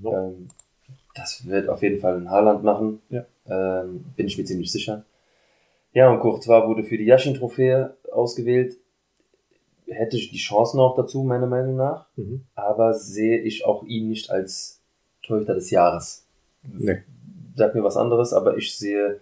No. 0.00 0.12
Ähm, 0.12 0.48
das 1.14 1.46
wird 1.46 1.68
auf 1.68 1.82
jeden 1.82 2.00
Fall 2.00 2.16
ein 2.16 2.30
Haaland 2.30 2.64
machen. 2.64 3.00
Ja. 3.10 3.24
Ähm, 3.46 4.04
bin 4.16 4.26
ich 4.26 4.38
mir 4.38 4.44
ziemlich 4.44 4.72
sicher. 4.72 5.04
Ja, 5.92 6.10
und 6.10 6.20
Courtois 6.20 6.66
wurde 6.66 6.84
für 6.84 6.96
die 6.96 7.04
Yashin-Trophäe 7.04 7.94
ausgewählt. 8.10 8.76
Hätte 9.86 10.16
ich 10.16 10.30
die 10.30 10.38
Chancen 10.38 10.80
auch 10.80 10.96
dazu, 10.96 11.22
meiner 11.22 11.46
Meinung 11.46 11.76
nach. 11.76 12.06
Mhm. 12.16 12.44
Aber 12.54 12.94
sehe 12.94 13.38
ich 13.38 13.66
auch 13.66 13.84
ihn 13.84 14.08
nicht 14.08 14.30
als 14.30 14.80
Torhüter 15.22 15.54
des 15.54 15.70
Jahres. 15.70 16.26
Nee. 16.62 17.02
Sag 17.56 17.74
mir 17.74 17.84
was 17.84 17.96
anderes, 17.96 18.32
aber 18.32 18.56
ich 18.56 18.76
sehe 18.76 19.20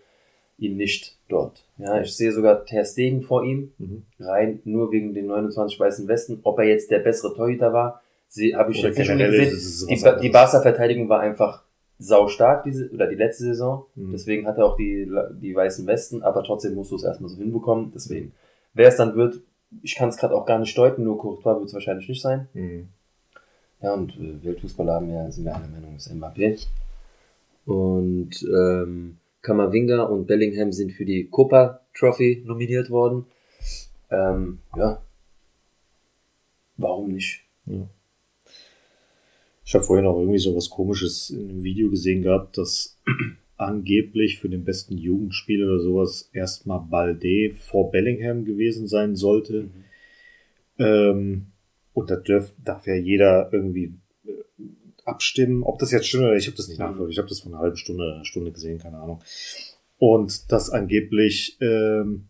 ihn 0.58 0.76
nicht 0.76 1.16
dort. 1.28 1.64
Ja, 1.78 2.00
ich 2.00 2.14
sehe 2.14 2.32
sogar 2.32 2.64
Ter 2.66 2.84
Stegen 2.84 3.22
vor 3.22 3.44
ihm, 3.44 3.72
Mhm. 3.78 4.02
rein 4.18 4.60
nur 4.64 4.92
wegen 4.92 5.14
den 5.14 5.26
29 5.26 5.80
weißen 5.80 6.06
Westen. 6.06 6.40
Ob 6.42 6.58
er 6.58 6.66
jetzt 6.66 6.90
der 6.90 6.98
bessere 7.00 7.34
Torhüter 7.34 7.72
war, 7.72 8.02
habe 8.54 8.70
ich 8.72 8.78
Oder 8.78 8.88
jetzt 8.88 8.98
nicht 8.98 9.08
gesehen. 9.08 9.88
Die, 9.88 9.94
anderes. 9.96 10.20
die 10.20 10.28
Barca-Verteidigung 10.28 11.08
war 11.08 11.20
einfach 11.20 11.64
saustark 11.98 12.62
diese 12.64 12.88
oder 12.90 13.06
die 13.08 13.16
letzte 13.16 13.44
Saison. 13.44 13.86
Mhm. 13.94 14.12
Deswegen 14.12 14.46
hat 14.46 14.58
er 14.58 14.66
auch 14.66 14.76
die, 14.76 15.10
die 15.40 15.54
weißen 15.54 15.86
Westen, 15.86 16.22
aber 16.22 16.42
trotzdem 16.44 16.74
musst 16.74 16.90
du 16.92 16.96
es 16.96 17.04
erstmal 17.04 17.30
so 17.30 17.36
hinbekommen. 17.38 17.90
Deswegen, 17.94 18.32
wer 18.74 18.88
es 18.88 18.96
dann 18.96 19.16
wird, 19.16 19.40
ich 19.82 19.94
kann 19.96 20.08
es 20.08 20.16
gerade 20.16 20.34
auch 20.34 20.46
gar 20.46 20.58
nicht 20.58 20.76
deuten, 20.76 21.04
nur 21.04 21.18
Courtois 21.18 21.56
wird 21.58 21.68
es 21.68 21.74
wahrscheinlich 21.74 22.08
nicht 22.08 22.22
sein. 22.22 22.48
Mhm. 22.54 22.88
Ja, 23.82 23.94
und 23.94 24.12
äh, 24.16 24.44
Weltfußballer 24.44 24.94
haben 24.94 25.10
ja, 25.10 25.30
sind 25.30 25.44
wir 25.44 25.54
einer 25.56 25.68
Meinung, 25.68 25.96
ist 25.96 26.12
Mbappé. 26.12 26.66
Und 27.70 28.42
ähm, 28.42 29.18
Kamavinga 29.42 30.02
und 30.02 30.26
Bellingham 30.26 30.72
sind 30.72 30.92
für 30.92 31.04
die 31.04 31.28
Copa 31.28 31.80
Trophy 31.94 32.42
nominiert 32.44 32.90
worden. 32.90 33.26
Ähm, 34.10 34.58
ja. 34.76 35.00
Warum 36.76 37.12
nicht? 37.12 37.44
Ja. 37.66 37.88
Ich 39.64 39.74
habe 39.74 39.84
vorhin 39.84 40.06
auch 40.06 40.18
irgendwie 40.18 40.40
so 40.40 40.56
was 40.56 40.68
Komisches 40.68 41.30
in 41.30 41.48
einem 41.48 41.62
Video 41.62 41.90
gesehen 41.90 42.22
gehabt, 42.22 42.58
dass 42.58 42.98
angeblich 43.56 44.40
für 44.40 44.48
den 44.48 44.64
besten 44.64 44.98
Jugendspieler 44.98 45.66
oder 45.66 45.78
sowas 45.78 46.28
erstmal 46.32 46.80
Balde 46.80 47.54
vor 47.54 47.92
Bellingham 47.92 48.44
gewesen 48.44 48.88
sein 48.88 49.14
sollte. 49.14 49.62
Mhm. 49.62 49.84
Ähm, 50.78 51.46
und 51.94 52.10
da 52.10 52.16
dürf, 52.16 52.52
darf 52.64 52.88
ja 52.88 52.96
jeder 52.96 53.48
irgendwie 53.52 53.94
abstimmen, 55.06 55.62
ob 55.62 55.78
das 55.78 55.90
jetzt 55.92 56.06
stimmt 56.08 56.24
oder 56.24 56.36
ich 56.36 56.46
habe 56.46 56.56
das 56.56 56.68
nicht 56.68 56.78
Mhm. 56.78 56.84
nachverfolgt. 56.84 57.12
Ich 57.12 57.18
habe 57.18 57.28
das 57.28 57.40
vor 57.40 57.52
einer 57.52 57.60
halben 57.60 57.76
Stunde, 57.76 58.14
einer 58.14 58.24
Stunde 58.24 58.52
gesehen, 58.52 58.78
keine 58.78 58.98
Ahnung. 58.98 59.22
Und 59.98 60.50
dass 60.52 60.70
angeblich 60.70 61.56
ähm, 61.60 62.26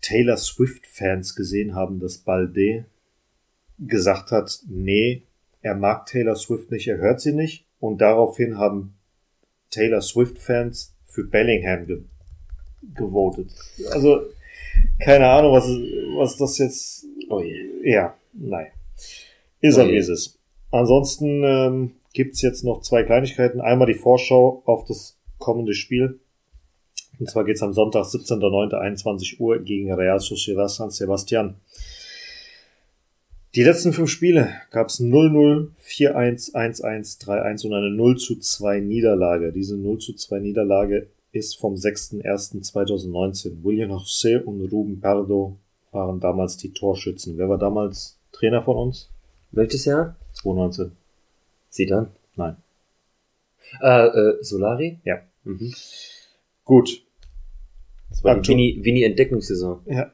Taylor 0.00 0.36
Swift-Fans 0.36 1.34
gesehen 1.36 1.74
haben, 1.74 2.00
dass 2.00 2.18
Balde 2.18 2.86
gesagt 3.78 4.30
hat, 4.30 4.60
nee, 4.68 5.22
er 5.60 5.74
mag 5.76 6.06
Taylor 6.06 6.34
Swift 6.36 6.70
nicht, 6.70 6.88
er 6.88 6.98
hört 6.98 7.20
sie 7.20 7.32
nicht. 7.32 7.66
Und 7.78 8.00
daraufhin 8.00 8.58
haben 8.58 8.94
Taylor 9.70 10.00
Swift-Fans 10.00 10.94
für 11.06 11.24
Bellingham 11.24 11.86
ge 11.86 12.02
gewotet. 12.94 13.50
Also, 13.92 14.22
keine 14.98 15.28
Ahnung, 15.28 15.52
was, 15.52 15.66
was 16.16 16.36
das 16.36 16.58
jetzt. 16.58 17.06
Oh 17.28 17.40
je. 17.40 17.54
Ja, 17.84 18.16
nein. 18.32 18.68
Ist 19.60 19.76
er, 19.76 19.84
Oh 19.84 19.86
je. 19.86 19.92
wie 19.92 19.98
es 19.98 20.08
ist. 20.08 20.38
Ansonsten 20.72 21.44
ähm, 21.44 21.90
gibt's 22.14 22.42
jetzt 22.42 22.64
noch 22.64 22.80
zwei 22.80 23.04
Kleinigkeiten. 23.04 23.60
Einmal 23.60 23.86
die 23.86 23.94
Vorschau 23.94 24.62
auf 24.64 24.84
das 24.84 25.18
kommende 25.38 25.74
Spiel. 25.74 26.18
Und 27.20 27.30
zwar 27.30 27.44
geht's 27.44 27.62
am 27.62 27.74
Sonntag, 27.74 28.04
17.09.21 28.06 29.38
Uhr 29.38 29.58
gegen 29.58 29.92
Real 29.92 30.18
Sociedad 30.18 30.70
San 30.70 30.90
Sebastian. 30.90 31.56
Die 33.54 33.62
letzten 33.62 33.92
fünf 33.92 34.08
Spiele 34.08 34.48
gab's 34.70 34.98
0-0, 34.98 35.68
4-1, 35.86 36.54
1-1, 36.54 37.22
3-1 37.22 37.66
und 37.66 37.74
eine 37.74 37.90
0 37.90 38.16
zu 38.16 38.38
2 38.38 38.80
Niederlage. 38.80 39.52
Diese 39.52 39.76
0 39.76 39.98
zu 39.98 40.14
2 40.14 40.38
Niederlage 40.38 41.08
ist 41.32 41.58
vom 41.58 41.74
6.01.2019. 41.74 43.62
William 43.62 43.90
José 43.90 44.42
und 44.42 44.62
Ruben 44.72 45.00
Pardo 45.00 45.58
waren 45.90 46.18
damals 46.18 46.56
die 46.56 46.72
Torschützen. 46.72 47.36
Wer 47.36 47.50
war 47.50 47.58
damals 47.58 48.18
Trainer 48.32 48.62
von 48.62 48.76
uns? 48.78 49.10
Welches 49.50 49.84
Jahr? 49.84 50.16
2019. 50.42 50.92
Sie 51.68 51.86
dann? 51.86 52.10
Nein. 52.36 52.56
Äh, 53.80 54.06
äh, 54.06 54.42
Solari? 54.42 54.98
Ja. 55.04 55.20
Mhm. 55.44 55.72
Gut. 56.64 57.02
Das 58.10 58.22
war 58.24 58.34
die 58.34 58.40
Aktu- 58.40 58.48
Vini, 58.50 58.78
Vini 58.82 59.02
Entdeckungssaison. 59.04 59.80
Ja. 59.86 60.12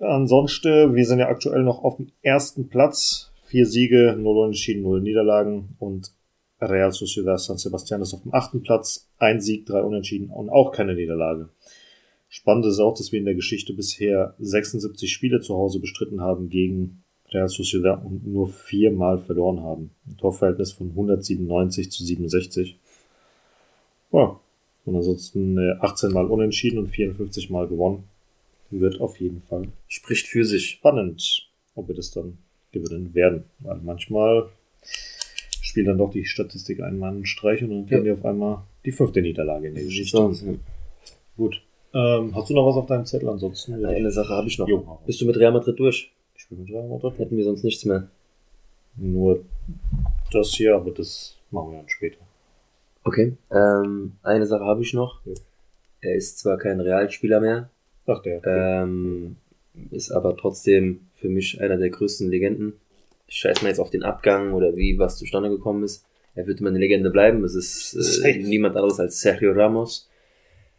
Ansonsten, 0.00 0.94
wir 0.94 1.06
sind 1.06 1.18
ja 1.18 1.28
aktuell 1.28 1.62
noch 1.62 1.82
auf 1.82 1.96
dem 1.96 2.12
ersten 2.22 2.68
Platz. 2.68 3.32
Vier 3.44 3.66
Siege, 3.66 4.14
null 4.18 4.36
Unentschieden, 4.38 4.82
null 4.82 5.00
Niederlagen 5.00 5.70
und 5.78 6.12
Real 6.60 6.92
Sociedad 6.92 7.40
San 7.40 7.56
Sebastian 7.56 8.02
ist 8.02 8.12
auf 8.14 8.22
dem 8.22 8.34
achten 8.34 8.62
Platz. 8.62 9.08
Ein 9.18 9.40
Sieg, 9.40 9.64
drei 9.66 9.82
Unentschieden 9.82 10.28
und 10.30 10.50
auch 10.50 10.72
keine 10.72 10.94
Niederlage. 10.94 11.48
Spannend 12.28 12.66
ist 12.66 12.78
auch, 12.78 12.94
dass 12.94 13.10
wir 13.10 13.18
in 13.18 13.24
der 13.24 13.34
Geschichte 13.34 13.72
bisher 13.72 14.34
76 14.38 15.10
Spiele 15.10 15.40
zu 15.40 15.54
Hause 15.54 15.80
bestritten 15.80 16.20
haben 16.20 16.50
gegen 16.50 17.02
Real 17.30 17.48
Sociedad 17.48 18.04
und 18.04 18.26
nur 18.26 18.48
viermal 18.48 19.18
verloren 19.18 19.62
haben. 19.62 19.90
Ein 20.06 20.16
Torverhältnis 20.16 20.72
von 20.72 20.90
197 20.90 21.90
zu 21.90 22.04
67. 22.04 22.76
Ja. 24.12 24.40
Und 24.84 24.96
ansonsten 24.96 25.58
äh, 25.58 25.72
18 25.80 26.12
Mal 26.12 26.26
unentschieden 26.26 26.78
und 26.78 26.88
54 26.88 27.50
Mal 27.50 27.68
gewonnen. 27.68 28.04
Wird 28.70 29.00
auf 29.00 29.18
jeden 29.20 29.42
Fall 29.42 29.68
Spricht 29.86 30.26
für 30.26 30.44
sich. 30.44 30.66
spannend, 30.70 31.48
ob 31.74 31.88
wir 31.88 31.94
das 31.94 32.10
dann 32.10 32.38
gewinnen 32.72 33.14
werden. 33.14 33.44
Weil 33.60 33.78
manchmal 33.82 34.48
spielt 35.60 35.88
dann 35.88 35.98
doch 35.98 36.10
die 36.10 36.24
Statistik 36.24 36.80
einmal 36.80 37.10
einen 37.10 37.26
Streich 37.26 37.62
und 37.62 37.70
dann 37.70 37.86
kriegen 37.86 38.04
die 38.04 38.12
auf 38.12 38.24
einmal 38.24 38.62
die 38.84 38.92
fünfte 38.92 39.20
Niederlage 39.20 39.68
in 39.68 39.74
der 39.74 39.84
Geschichte. 39.84 40.18
Ja. 40.18 40.54
Gut. 41.36 41.62
Ähm, 41.94 42.34
hast 42.34 42.50
du 42.50 42.54
noch 42.54 42.66
was 42.66 42.76
auf 42.76 42.86
deinem 42.86 43.06
Zettel? 43.06 43.28
Ansonsten 43.28 43.84
Eine 43.84 44.10
Sache 44.10 44.30
habe 44.30 44.48
ich 44.48 44.58
noch. 44.58 44.68
Jo. 44.68 44.98
Bist 45.06 45.20
du 45.20 45.26
mit 45.26 45.36
Real 45.36 45.52
Madrid 45.52 45.78
durch? 45.78 46.12
Dran, 46.50 46.90
oder? 46.90 47.12
Hätten 47.16 47.36
wir 47.36 47.44
sonst 47.44 47.64
nichts 47.64 47.84
mehr. 47.84 48.08
Nur 48.96 49.44
das 50.32 50.50
hier, 50.50 50.74
aber 50.74 50.90
das 50.90 51.36
machen 51.50 51.72
wir 51.72 51.78
dann 51.78 51.88
später. 51.88 52.18
Okay. 53.04 53.36
Ähm, 53.50 54.12
eine 54.22 54.46
Sache 54.46 54.64
habe 54.64 54.82
ich 54.82 54.92
noch. 54.92 55.24
Ja. 55.24 55.34
Er 56.00 56.14
ist 56.14 56.38
zwar 56.38 56.58
kein 56.58 56.80
Realspieler 56.80 57.40
mehr, 57.40 57.70
Ach, 58.06 58.22
der. 58.22 58.42
ähm, 58.44 59.36
ist 59.90 60.10
aber 60.10 60.36
trotzdem 60.36 61.00
für 61.16 61.28
mich 61.28 61.60
einer 61.60 61.76
der 61.76 61.90
größten 61.90 62.28
Legenden. 62.28 62.74
Ich 63.26 63.36
scheiß 63.36 63.62
mal 63.62 63.68
jetzt 63.68 63.80
auf 63.80 63.90
den 63.90 64.02
Abgang 64.02 64.52
oder 64.52 64.76
wie 64.76 64.98
was 64.98 65.18
zustande 65.18 65.50
gekommen 65.50 65.84
ist. 65.84 66.04
Er 66.34 66.46
wird 66.46 66.60
immer 66.60 66.70
eine 66.70 66.78
Legende 66.78 67.10
bleiben. 67.10 67.44
Es 67.44 67.54
ist 67.54 68.22
äh, 68.24 68.38
niemand 68.38 68.76
anderes 68.76 69.00
als 69.00 69.20
Sergio 69.20 69.52
Ramos. 69.52 70.08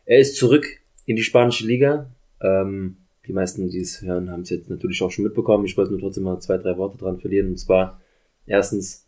Er 0.05 0.19
ist 0.19 0.37
zurück 0.37 0.65
in 1.05 1.15
die 1.15 1.23
spanische 1.23 1.67
Liga. 1.67 2.09
Ähm, 2.41 2.97
die 3.29 3.33
meisten, 3.33 3.69
die 3.69 3.79
es 3.79 4.01
hören, 4.01 4.29
haben 4.31 4.41
es 4.41 4.49
jetzt 4.49 4.69
natürlich 4.69 5.01
auch 5.01 5.11
schon 5.11 5.23
mitbekommen. 5.23 5.65
Ich 5.65 5.77
wollte 5.77 5.91
nur 5.91 6.01
trotzdem 6.01 6.23
mal 6.23 6.39
zwei, 6.39 6.57
drei 6.57 6.77
Worte 6.77 6.97
dran 6.97 7.19
verlieren. 7.19 7.49
Und 7.49 7.57
zwar 7.57 8.01
erstens 8.45 9.05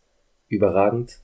überragend, 0.48 1.18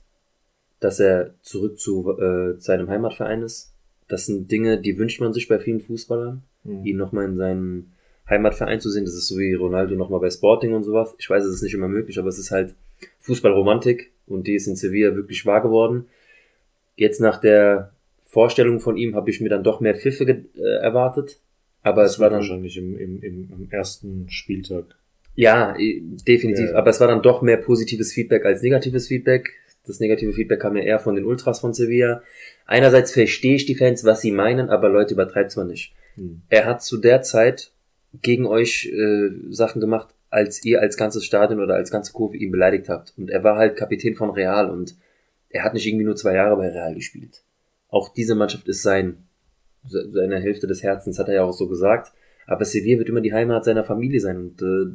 dass 0.79 0.99
er 0.99 1.33
zurück 1.41 1.79
zu 1.79 2.17
äh, 2.19 2.59
seinem 2.59 2.89
Heimatverein 2.89 3.41
ist. 3.41 3.73
Das 4.07 4.25
sind 4.25 4.51
Dinge, 4.51 4.79
die 4.79 4.97
wünscht 4.97 5.21
man 5.21 5.33
sich 5.33 5.47
bei 5.47 5.59
vielen 5.59 5.81
Fußballern 5.81 6.43
Hm. 6.63 6.85
ihn 6.85 6.97
nochmal 6.97 7.25
in 7.25 7.37
seinem 7.37 7.85
Heimatverein 8.29 8.79
zu 8.79 8.89
sehen. 8.89 9.05
Das 9.05 9.13
ist 9.13 9.27
so 9.27 9.37
wie 9.37 9.53
Ronaldo 9.53 9.95
nochmal 9.95 10.19
bei 10.19 10.29
Sporting 10.29 10.73
und 10.73 10.83
sowas. 10.83 11.15
Ich 11.17 11.29
weiß, 11.29 11.43
es 11.43 11.55
ist 11.55 11.63
nicht 11.63 11.73
immer 11.73 11.87
möglich, 11.87 12.19
aber 12.19 12.29
es 12.29 12.37
ist 12.37 12.51
halt 12.51 12.75
Fußballromantik 13.19 14.11
und 14.27 14.47
die 14.47 14.55
ist 14.55 14.67
in 14.67 14.75
Sevilla 14.75 15.15
wirklich 15.15 15.45
wahr 15.45 15.61
geworden. 15.61 16.05
Jetzt 16.95 17.21
nach 17.21 17.39
der 17.39 17.91
Vorstellung 18.23 18.79
von 18.79 18.97
ihm 18.97 19.15
habe 19.15 19.29
ich 19.29 19.41
mir 19.41 19.49
dann 19.49 19.63
doch 19.63 19.79
mehr 19.79 19.95
Pfiffe 19.95 20.25
äh, 20.25 20.61
erwartet. 20.81 21.39
Aber 21.81 22.03
es 22.03 22.19
war 22.19 22.29
dann 22.29 22.39
wahrscheinlich 22.39 22.77
im, 22.77 22.97
im, 22.97 23.23
im, 23.23 23.67
ersten 23.71 24.29
Spieltag. 24.29 24.97
ja, 25.35 25.75
definitiv. 26.27 26.71
Ja. 26.71 26.75
Aber 26.75 26.89
es 26.89 26.99
war 26.99 27.07
dann 27.07 27.21
doch 27.21 27.41
mehr 27.41 27.57
positives 27.57 28.13
Feedback 28.13 28.45
als 28.45 28.61
negatives 28.61 29.07
Feedback. 29.07 29.51
Das 29.85 29.99
negative 29.99 30.33
Feedback 30.33 30.59
kam 30.59 30.75
ja 30.75 30.83
eher 30.83 30.99
von 30.99 31.15
den 31.15 31.25
Ultras 31.25 31.61
von 31.61 31.73
Sevilla. 31.73 32.21
Einerseits 32.65 33.13
verstehe 33.13 33.55
ich 33.55 33.65
die 33.65 33.75
Fans, 33.75 34.03
was 34.03 34.21
sie 34.21 34.31
meinen, 34.31 34.69
aber 34.69 34.89
Leute 34.89 35.13
übertreibt 35.13 35.51
zwar 35.51 35.65
nicht. 35.65 35.93
Hm. 36.15 36.41
Er 36.49 36.65
hat 36.65 36.83
zu 36.83 36.97
der 36.97 37.21
Zeit 37.21 37.71
gegen 38.21 38.45
euch 38.45 38.91
äh, 38.93 39.29
Sachen 39.49 39.79
gemacht, 39.81 40.13
als 40.29 40.63
ihr 40.65 40.81
als 40.81 40.97
ganzes 40.97 41.25
Stadion 41.25 41.59
oder 41.59 41.75
als 41.75 41.91
ganze 41.91 42.13
Kurve 42.13 42.37
ihn 42.37 42.51
beleidigt 42.51 42.89
habt. 42.89 43.13
Und 43.17 43.29
er 43.29 43.43
war 43.43 43.57
halt 43.57 43.77
Kapitän 43.77 44.15
von 44.15 44.29
Real 44.29 44.69
und 44.69 44.95
er 45.49 45.63
hat 45.63 45.73
nicht 45.73 45.87
irgendwie 45.87 46.05
nur 46.05 46.15
zwei 46.15 46.35
Jahre 46.35 46.57
bei 46.57 46.69
Real 46.69 46.93
gespielt. 46.93 47.41
Auch 47.87 48.13
diese 48.13 48.35
Mannschaft 48.35 48.67
ist 48.67 48.83
sein, 48.83 49.23
se- 49.85 50.09
seine 50.11 50.39
Hälfte 50.39 50.67
des 50.67 50.83
Herzens, 50.83 51.19
hat 51.19 51.27
er 51.27 51.35
ja 51.35 51.43
auch 51.43 51.53
so 51.53 51.67
gesagt. 51.67 52.11
Aber 52.47 52.65
Sevilla 52.65 52.97
wird 52.99 53.09
immer 53.09 53.21
die 53.21 53.33
Heimat 53.33 53.63
seiner 53.65 53.83
Familie 53.83 54.19
sein 54.19 54.37
und 54.37 54.61
äh, 54.61 54.91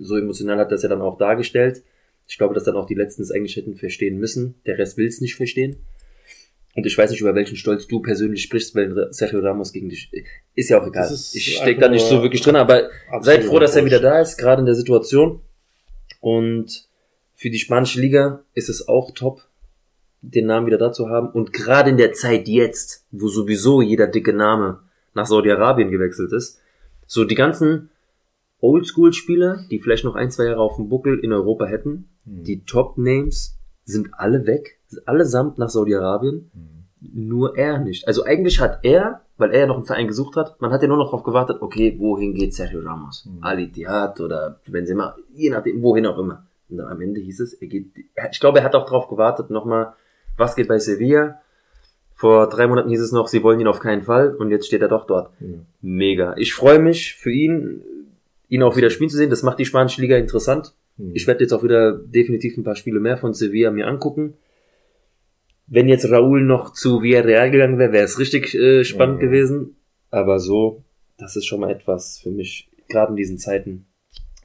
so 0.00 0.16
emotional 0.16 0.58
hat 0.58 0.68
er 0.68 0.70
das 0.76 0.82
ja 0.82 0.88
dann 0.88 1.02
auch 1.02 1.18
dargestellt. 1.18 1.82
Ich 2.28 2.38
glaube, 2.38 2.54
dass 2.54 2.64
dann 2.64 2.76
auch 2.76 2.86
die 2.86 2.94
Letzten 2.94 3.22
es 3.22 3.30
eigentlich 3.30 3.56
hätten 3.56 3.74
verstehen 3.74 4.18
müssen. 4.18 4.54
Der 4.66 4.78
Rest 4.78 4.96
will 4.96 5.06
es 5.06 5.20
nicht 5.20 5.34
verstehen. 5.34 5.76
Und 6.76 6.86
ich 6.86 6.96
weiß 6.98 7.10
nicht, 7.10 7.20
über 7.20 7.34
welchen 7.34 7.56
Stolz 7.56 7.86
du 7.86 8.00
persönlich 8.00 8.42
sprichst, 8.42 8.74
weil 8.74 9.08
Sergio 9.12 9.40
Ramos 9.40 9.72
gegen 9.72 9.88
dich. 9.90 10.10
Ist 10.54 10.70
ja 10.70 10.80
auch 10.80 10.86
egal. 10.86 11.08
Ich 11.34 11.56
stecke 11.56 11.80
da 11.80 11.88
nicht 11.88 12.04
so 12.06 12.22
wirklich 12.22 12.40
drin, 12.42 12.56
aber 12.56 12.88
seid 13.20 13.44
froh, 13.44 13.58
dass 13.60 13.76
er 13.76 13.84
wieder 13.84 14.00
da 14.00 14.20
ist, 14.20 14.36
gerade 14.38 14.60
in 14.60 14.66
der 14.66 14.74
Situation. 14.74 15.40
Und 16.20 16.88
für 17.36 17.50
die 17.50 17.58
spanische 17.58 18.00
Liga 18.00 18.42
ist 18.54 18.68
es 18.68 18.88
auch 18.88 19.10
top, 19.12 19.42
den 20.32 20.46
Namen 20.46 20.66
wieder 20.66 20.78
da 20.78 20.92
zu 20.92 21.08
haben. 21.08 21.28
Und 21.28 21.52
gerade 21.52 21.90
in 21.90 21.96
der 21.96 22.12
Zeit 22.12 22.48
jetzt, 22.48 23.04
wo 23.10 23.28
sowieso 23.28 23.82
jeder 23.82 24.06
dicke 24.06 24.32
Name 24.32 24.80
nach 25.14 25.26
Saudi-Arabien 25.26 25.90
gewechselt 25.90 26.32
ist, 26.32 26.60
so 27.06 27.24
die 27.24 27.34
ganzen 27.34 27.90
Oldschool-Spieler, 28.60 29.64
die 29.70 29.78
vielleicht 29.80 30.04
noch 30.04 30.14
ein, 30.14 30.30
zwei 30.30 30.44
Jahre 30.44 30.60
auf 30.60 30.76
dem 30.76 30.88
Buckel 30.88 31.18
in 31.18 31.32
Europa 31.32 31.66
hätten, 31.66 32.08
Hm. 32.24 32.44
die 32.44 32.64
Top-Names 32.64 33.58
sind 33.84 34.08
alle 34.14 34.46
weg, 34.46 34.78
allesamt 35.04 35.58
nach 35.58 35.68
Saudi-Arabien, 35.68 36.50
Hm. 36.54 36.84
nur 37.28 37.56
er 37.58 37.78
nicht. 37.78 38.08
Also 38.08 38.24
eigentlich 38.24 38.60
hat 38.60 38.78
er, 38.82 39.20
weil 39.36 39.50
er 39.50 39.60
ja 39.60 39.66
noch 39.66 39.76
einen 39.76 39.84
Verein 39.84 40.06
gesucht 40.08 40.36
hat, 40.36 40.58
man 40.62 40.70
hat 40.72 40.80
ja 40.80 40.88
nur 40.88 40.96
noch 40.96 41.06
darauf 41.10 41.22
gewartet, 41.24 41.58
okay, 41.60 41.96
wohin 41.98 42.32
geht 42.34 42.54
Sergio 42.54 42.80
Ramos? 42.80 43.26
Mhm. 43.26 43.42
Ali 43.42 43.64
Ittihad 43.64 44.20
oder 44.20 44.60
Benzema, 44.66 45.16
je 45.34 45.50
nachdem, 45.50 45.82
wohin 45.82 46.06
auch 46.06 46.18
immer. 46.18 46.46
Und 46.70 46.80
am 46.80 47.00
Ende 47.02 47.20
hieß 47.20 47.40
es, 47.40 47.52
er 47.54 47.66
geht, 47.66 47.88
ich 48.30 48.40
glaube, 48.40 48.60
er 48.60 48.64
hat 48.64 48.74
auch 48.74 48.86
darauf 48.86 49.08
gewartet, 49.08 49.50
nochmal, 49.50 49.92
was 50.36 50.56
geht 50.56 50.68
bei 50.68 50.78
Sevilla? 50.78 51.40
Vor 52.14 52.48
drei 52.48 52.66
Monaten 52.66 52.88
hieß 52.90 53.00
es 53.00 53.12
noch, 53.12 53.26
sie 53.28 53.42
wollen 53.42 53.60
ihn 53.60 53.66
auf 53.66 53.80
keinen 53.80 54.02
Fall 54.02 54.34
und 54.36 54.50
jetzt 54.50 54.66
steht 54.66 54.82
er 54.82 54.88
doch 54.88 55.06
dort. 55.06 55.30
Ja. 55.40 55.58
Mega. 55.80 56.34
Ich 56.38 56.54
freue 56.54 56.78
mich 56.78 57.14
für 57.14 57.30
ihn. 57.32 57.82
ihn 58.48 58.62
auch 58.62 58.76
wieder 58.76 58.90
spielen 58.90 59.10
zu 59.10 59.16
sehen. 59.16 59.30
Das 59.30 59.42
macht 59.42 59.58
die 59.58 59.64
spanische 59.64 60.00
Liga 60.00 60.16
interessant. 60.16 60.74
Hm. 60.96 61.10
Ich 61.14 61.26
werde 61.26 61.42
jetzt 61.42 61.52
auch 61.52 61.64
wieder 61.64 61.92
definitiv 61.98 62.56
ein 62.56 62.62
paar 62.64 62.76
Spiele 62.76 63.00
mehr 63.00 63.16
von 63.16 63.34
Sevilla 63.34 63.70
mir 63.72 63.88
angucken. 63.88 64.34
Wenn 65.66 65.88
jetzt 65.88 66.04
Raúl 66.10 66.42
noch 66.42 66.72
zu 66.72 67.02
Villarreal 67.02 67.50
gegangen 67.50 67.78
wäre, 67.78 67.92
wäre 67.92 68.04
es 68.04 68.18
richtig 68.18 68.54
äh, 68.54 68.84
spannend 68.84 69.16
Mhm. 69.16 69.20
gewesen. 69.20 69.76
Aber 70.10 70.38
so, 70.38 70.84
das 71.18 71.36
ist 71.36 71.46
schon 71.46 71.60
mal 71.60 71.70
etwas 71.70 72.20
für 72.22 72.30
mich, 72.30 72.68
gerade 72.88 73.10
in 73.10 73.16
diesen 73.16 73.38
Zeiten. 73.38 73.86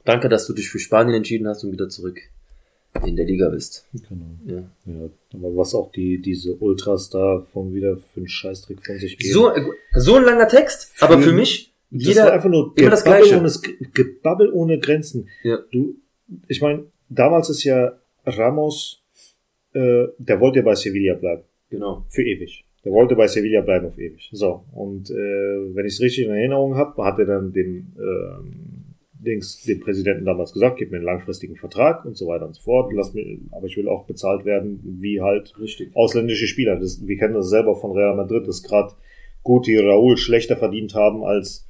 Danke, 0.04 0.28
dass 0.28 0.46
du 0.46 0.54
dich 0.54 0.70
für 0.70 0.78
Spanien 0.78 1.14
entschieden 1.14 1.46
hast 1.46 1.62
und 1.62 1.72
wieder 1.72 1.88
zurück 1.88 2.18
in 3.06 3.16
der 3.16 3.24
Liga 3.24 3.48
bist. 3.48 3.88
Genau. 3.92 4.26
Ja. 4.46 4.70
Ja, 4.86 5.10
aber 5.34 5.56
was 5.56 5.74
auch 5.74 5.90
die, 5.92 6.20
diese 6.20 6.54
Ultras 6.56 7.10
da 7.10 7.40
von 7.52 7.72
wieder 7.74 7.96
für 7.96 8.18
einen 8.18 8.28
Scheißdreck 8.28 8.84
von 8.84 8.98
sich 8.98 9.16
geben. 9.18 9.32
So, 9.32 9.50
so 9.94 10.16
ein 10.16 10.24
langer 10.24 10.48
Text, 10.48 10.92
aber 11.00 11.18
für 11.20 11.32
mich, 11.32 11.72
das 11.90 12.08
jeder, 12.08 12.24
war 12.24 12.32
einfach 12.32 12.50
nur 12.50 12.72
immer 12.76 12.90
das 12.90 13.04
Gleiche. 13.04 13.38
ohne, 13.38 13.50
Gebabbel 13.94 14.50
ohne 14.52 14.78
Grenzen. 14.78 15.28
Ja. 15.42 15.58
Du, 15.70 15.96
ich 16.48 16.60
meine, 16.60 16.84
damals 17.08 17.48
ist 17.50 17.64
ja 17.64 17.98
Ramos, 18.24 19.02
äh, 19.72 20.06
der 20.18 20.40
wollte 20.40 20.58
ja 20.58 20.64
bei 20.64 20.74
Sevilla 20.74 21.14
bleiben. 21.14 21.42
genau. 21.70 22.04
Für 22.08 22.22
ewig. 22.22 22.64
Der 22.84 22.92
wollte 22.92 23.14
bei 23.14 23.26
Sevilla 23.26 23.60
bleiben 23.60 23.86
auf 23.86 23.98
ewig. 23.98 24.30
So. 24.32 24.64
Und 24.72 25.10
äh, 25.10 25.14
wenn 25.14 25.84
ich 25.86 25.94
es 25.94 26.00
richtig 26.00 26.26
in 26.26 26.32
Erinnerung 26.32 26.76
habe, 26.76 27.04
hat 27.04 27.18
er 27.18 27.26
dann 27.26 27.52
dem, 27.52 27.92
ähm, 27.98 28.79
Dings, 29.24 29.62
dem 29.64 29.80
Präsidenten 29.80 30.24
damals 30.24 30.52
gesagt, 30.52 30.78
gib 30.78 30.90
mir 30.90 30.96
einen 30.96 31.06
langfristigen 31.06 31.56
Vertrag 31.56 32.04
und 32.04 32.16
so 32.16 32.26
weiter 32.26 32.46
und 32.46 32.54
so 32.54 32.62
fort. 32.62 32.92
Lass 32.94 33.12
mir, 33.14 33.38
aber 33.52 33.66
ich 33.66 33.76
will 33.76 33.88
auch 33.88 34.06
bezahlt 34.06 34.44
werden, 34.44 34.80
wie 35.00 35.20
halt 35.20 35.54
Richtig. 35.60 35.90
ausländische 35.94 36.46
Spieler. 36.46 36.76
Das, 36.76 37.06
wir 37.06 37.16
kennen 37.16 37.34
das 37.34 37.50
selber 37.50 37.76
von 37.76 37.92
Real 37.92 38.16
Madrid, 38.16 38.46
dass 38.46 38.62
gerade 38.62 38.92
Guti 39.42 39.76
Raúl 39.76 40.16
schlechter 40.16 40.56
verdient 40.56 40.94
haben 40.94 41.22
als 41.22 41.66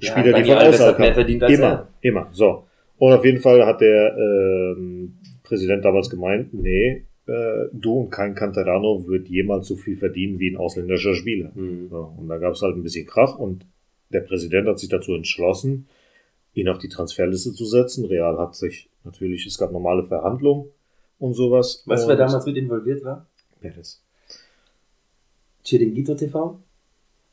Ja, 0.00 0.12
Spieler, 0.12 0.38
die 0.38 0.48
Dani 0.48 0.60
von 0.60 0.68
außerhalb 0.68 0.96
kamen. 0.96 1.14
verdient 1.14 1.42
als 1.42 1.52
Immer, 1.58 1.88
immer. 2.00 2.28
So. 2.32 2.64
Und 2.98 3.12
auf 3.12 3.24
jeden 3.24 3.40
Fall 3.40 3.66
hat 3.66 3.80
der 3.80 4.16
ähm, 4.16 5.16
Präsident 5.42 5.84
damals 5.84 6.08
gemeint, 6.10 6.54
nee, 6.54 7.04
äh, 7.26 7.66
du 7.72 8.00
und 8.00 8.10
kein 8.10 8.34
Canterano 8.34 9.06
wird 9.08 9.28
jemals 9.28 9.66
so 9.66 9.76
viel 9.76 9.96
verdienen 9.96 10.38
wie 10.38 10.50
ein 10.50 10.56
ausländischer 10.56 11.14
Spieler. 11.14 11.52
Hm. 11.54 11.88
So, 11.90 12.14
und 12.18 12.28
da 12.28 12.38
gab 12.38 12.52
es 12.52 12.62
halt 12.62 12.76
ein 12.76 12.82
bisschen 12.82 13.06
Krach 13.06 13.38
und 13.38 13.66
der 14.10 14.20
Präsident 14.20 14.68
hat 14.68 14.78
sich 14.78 14.88
dazu 14.88 15.14
entschlossen, 15.14 15.86
ihn 16.54 16.68
auf 16.68 16.78
die 16.78 16.88
Transferliste 16.88 17.52
zu 17.52 17.64
setzen. 17.64 18.04
Real 18.06 18.38
hat 18.38 18.54
sich 18.54 18.88
natürlich, 19.04 19.44
es 19.46 19.58
gab 19.58 19.72
normale 19.72 20.04
Verhandlungen 20.04 20.70
und 21.18 21.34
sowas. 21.34 21.82
Weißt 21.86 22.04
du, 22.04 22.08
wer 22.08 22.16
damals 22.16 22.46
mit 22.46 22.56
involviert 22.56 23.04
war? 23.04 23.26
Perez. 23.60 24.02
Chiringuito 25.64 26.14
TV? 26.14 26.60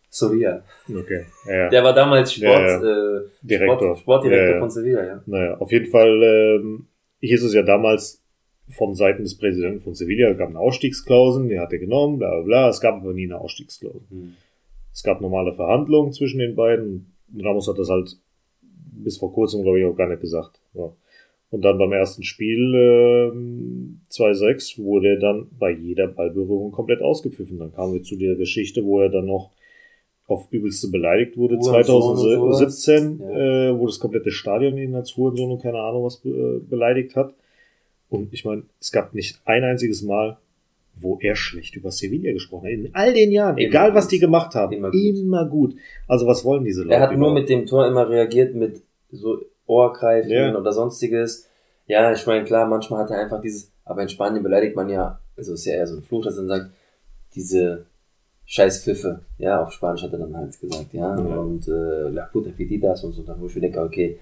Soria. 0.09 0.63
Okay. 0.89 1.25
Ja, 1.47 1.55
ja. 1.55 1.69
Der 1.69 1.83
war 1.83 1.93
damals 1.93 2.33
Sport, 2.33 2.61
Ja, 2.61 2.81
Äh, 2.81 3.21
Direktor. 3.41 3.95
Sport, 3.95 3.99
Sportdirektor 3.99 4.47
Ja, 4.47 4.53
ja. 4.55 4.59
von 4.59 4.69
Sevilla, 4.69 5.05
ja. 5.05 5.23
Naja, 5.25 5.57
auf 5.57 5.71
jeden 5.71 5.85
Fall 5.89 6.21
ähm, 6.23 6.87
hieß 7.21 7.43
es 7.43 7.53
ja 7.53 7.63
damals 7.63 8.21
von 8.69 8.93
Seiten 8.95 9.23
des 9.23 9.37
Präsidenten 9.37 9.79
von 9.79 9.95
Sevilla, 9.95 10.29
es 10.29 10.37
gab 10.37 10.49
eine 10.49 10.59
Ausstiegsklausel, 10.59 11.47
die 11.47 11.59
hat 11.59 11.71
er 11.73 11.79
genommen, 11.79 12.19
bla 12.19 12.29
bla 12.29 12.41
bla. 12.41 12.69
Es 12.69 12.81
gab 12.81 12.95
aber 12.95 13.13
nie 13.13 13.25
eine 13.25 13.39
Ausstiegsklausel. 13.39 14.01
Hm. 14.09 14.35
Es 14.93 15.03
gab 15.03 15.21
normale 15.21 15.53
Verhandlungen 15.53 16.11
zwischen 16.11 16.39
den 16.39 16.55
beiden. 16.55 17.13
Ramos 17.37 17.67
hat 17.69 17.79
das 17.79 17.89
halt 17.89 18.17
bis 19.03 19.17
vor 19.17 19.33
kurzem, 19.33 19.63
glaube 19.63 19.79
ich, 19.79 19.85
auch 19.85 19.95
gar 19.95 20.09
nicht 20.09 20.21
gesagt. 20.21 20.59
So. 20.73 20.95
Und 21.51 21.63
dann 21.63 21.77
beim 21.77 21.91
ersten 21.91 22.23
Spiel 22.23 22.73
ähm, 22.75 23.99
2-6 24.09 24.81
wurde 24.81 25.09
er 25.09 25.19
dann 25.19 25.47
bei 25.59 25.71
jeder 25.71 26.07
Ballberührung 26.07 26.71
komplett 26.71 27.01
ausgepfiffen. 27.01 27.59
Dann 27.59 27.73
kamen 27.73 27.93
wir 27.93 28.03
zu 28.03 28.15
der 28.15 28.35
Geschichte, 28.35 28.85
wo 28.85 29.01
er 29.01 29.09
dann 29.09 29.25
noch 29.25 29.51
auf 30.27 30.47
übelste 30.51 30.87
beleidigt 30.87 31.35
wurde. 31.37 31.55
Und 31.55 31.63
2017, 31.63 33.17
sowas. 33.17 33.31
äh, 33.35 33.77
wo 33.77 33.85
das 33.85 33.99
komplette 33.99 34.31
Stadion 34.31 34.77
ihn 34.77 34.95
als 34.95 35.17
Hurensohn 35.17 35.51
und 35.51 35.61
keine 35.61 35.79
Ahnung 35.79 36.05
was 36.05 36.23
äh, 36.25 36.59
beleidigt 36.69 37.17
hat. 37.17 37.33
Und 38.09 38.33
ich 38.33 38.45
meine, 38.45 38.63
es 38.79 38.91
gab 38.93 39.13
nicht 39.13 39.41
ein 39.43 39.63
einziges 39.63 40.01
Mal, 40.03 40.37
wo 40.95 41.17
er 41.21 41.35
schlecht 41.35 41.75
über 41.75 41.91
Sevilla 41.91 42.31
gesprochen 42.31 42.65
hat. 42.65 42.71
In 42.73 42.89
all 42.93 43.13
den 43.13 43.31
Jahren, 43.31 43.57
Immer 43.57 43.67
egal 43.67 43.93
was 43.93 44.07
die 44.07 44.19
gemacht 44.19 44.55
haben, 44.55 44.73
Immer 44.73 44.93
immer 44.93 45.45
gut. 45.49 45.71
gut. 45.71 45.79
Also 46.07 46.27
was 46.27 46.45
wollen 46.45 46.63
diese 46.63 46.83
Leute? 46.83 46.95
Er 46.95 47.01
hat 47.01 47.11
nur 47.11 47.29
überhaupt? 47.29 47.39
mit 47.41 47.49
dem 47.49 47.65
Tor 47.65 47.87
immer 47.87 48.09
reagiert 48.09 48.55
mit 48.55 48.81
so 49.11 49.41
Ohrgreifen 49.67 50.31
Ja. 50.31 50.57
oder 50.57 50.71
sonstiges. 50.73 51.47
Ja, 51.87 52.11
ich 52.11 52.25
meine, 52.25 52.45
klar, 52.45 52.67
manchmal 52.67 53.03
hat 53.03 53.11
er 53.11 53.19
einfach 53.19 53.41
dieses, 53.41 53.71
aber 53.85 54.01
in 54.01 54.09
Spanien 54.09 54.43
beleidigt 54.43 54.75
man 54.75 54.89
ja, 54.89 55.19
also 55.37 55.53
ist 55.53 55.65
ja 55.65 55.73
eher 55.73 55.87
so 55.87 55.97
ein 55.97 56.01
Fluch, 56.03 56.23
dass 56.23 56.35
er 56.35 56.43
dann 56.43 56.47
sagt, 56.61 56.71
diese 57.35 57.85
scheiß 58.45 58.83
Pfiffe, 58.83 59.21
ja, 59.37 59.61
auf 59.63 59.71
Spanisch 59.71 60.03
hat 60.03 60.11
er 60.13 60.19
dann 60.19 60.35
halt 60.35 60.59
gesagt, 60.59 60.93
ja, 60.93 61.15
Ja. 61.17 61.35
und 61.37 61.67
äh, 61.67 62.09
La 62.09 62.25
puta 62.25 62.49
pititas 62.51 63.03
und 63.03 63.13
so, 63.13 63.23
dann 63.23 63.39
wo 63.41 63.45
ich 63.47 63.55
mir 63.55 63.61
denke, 63.61 63.81
okay, 63.81 64.19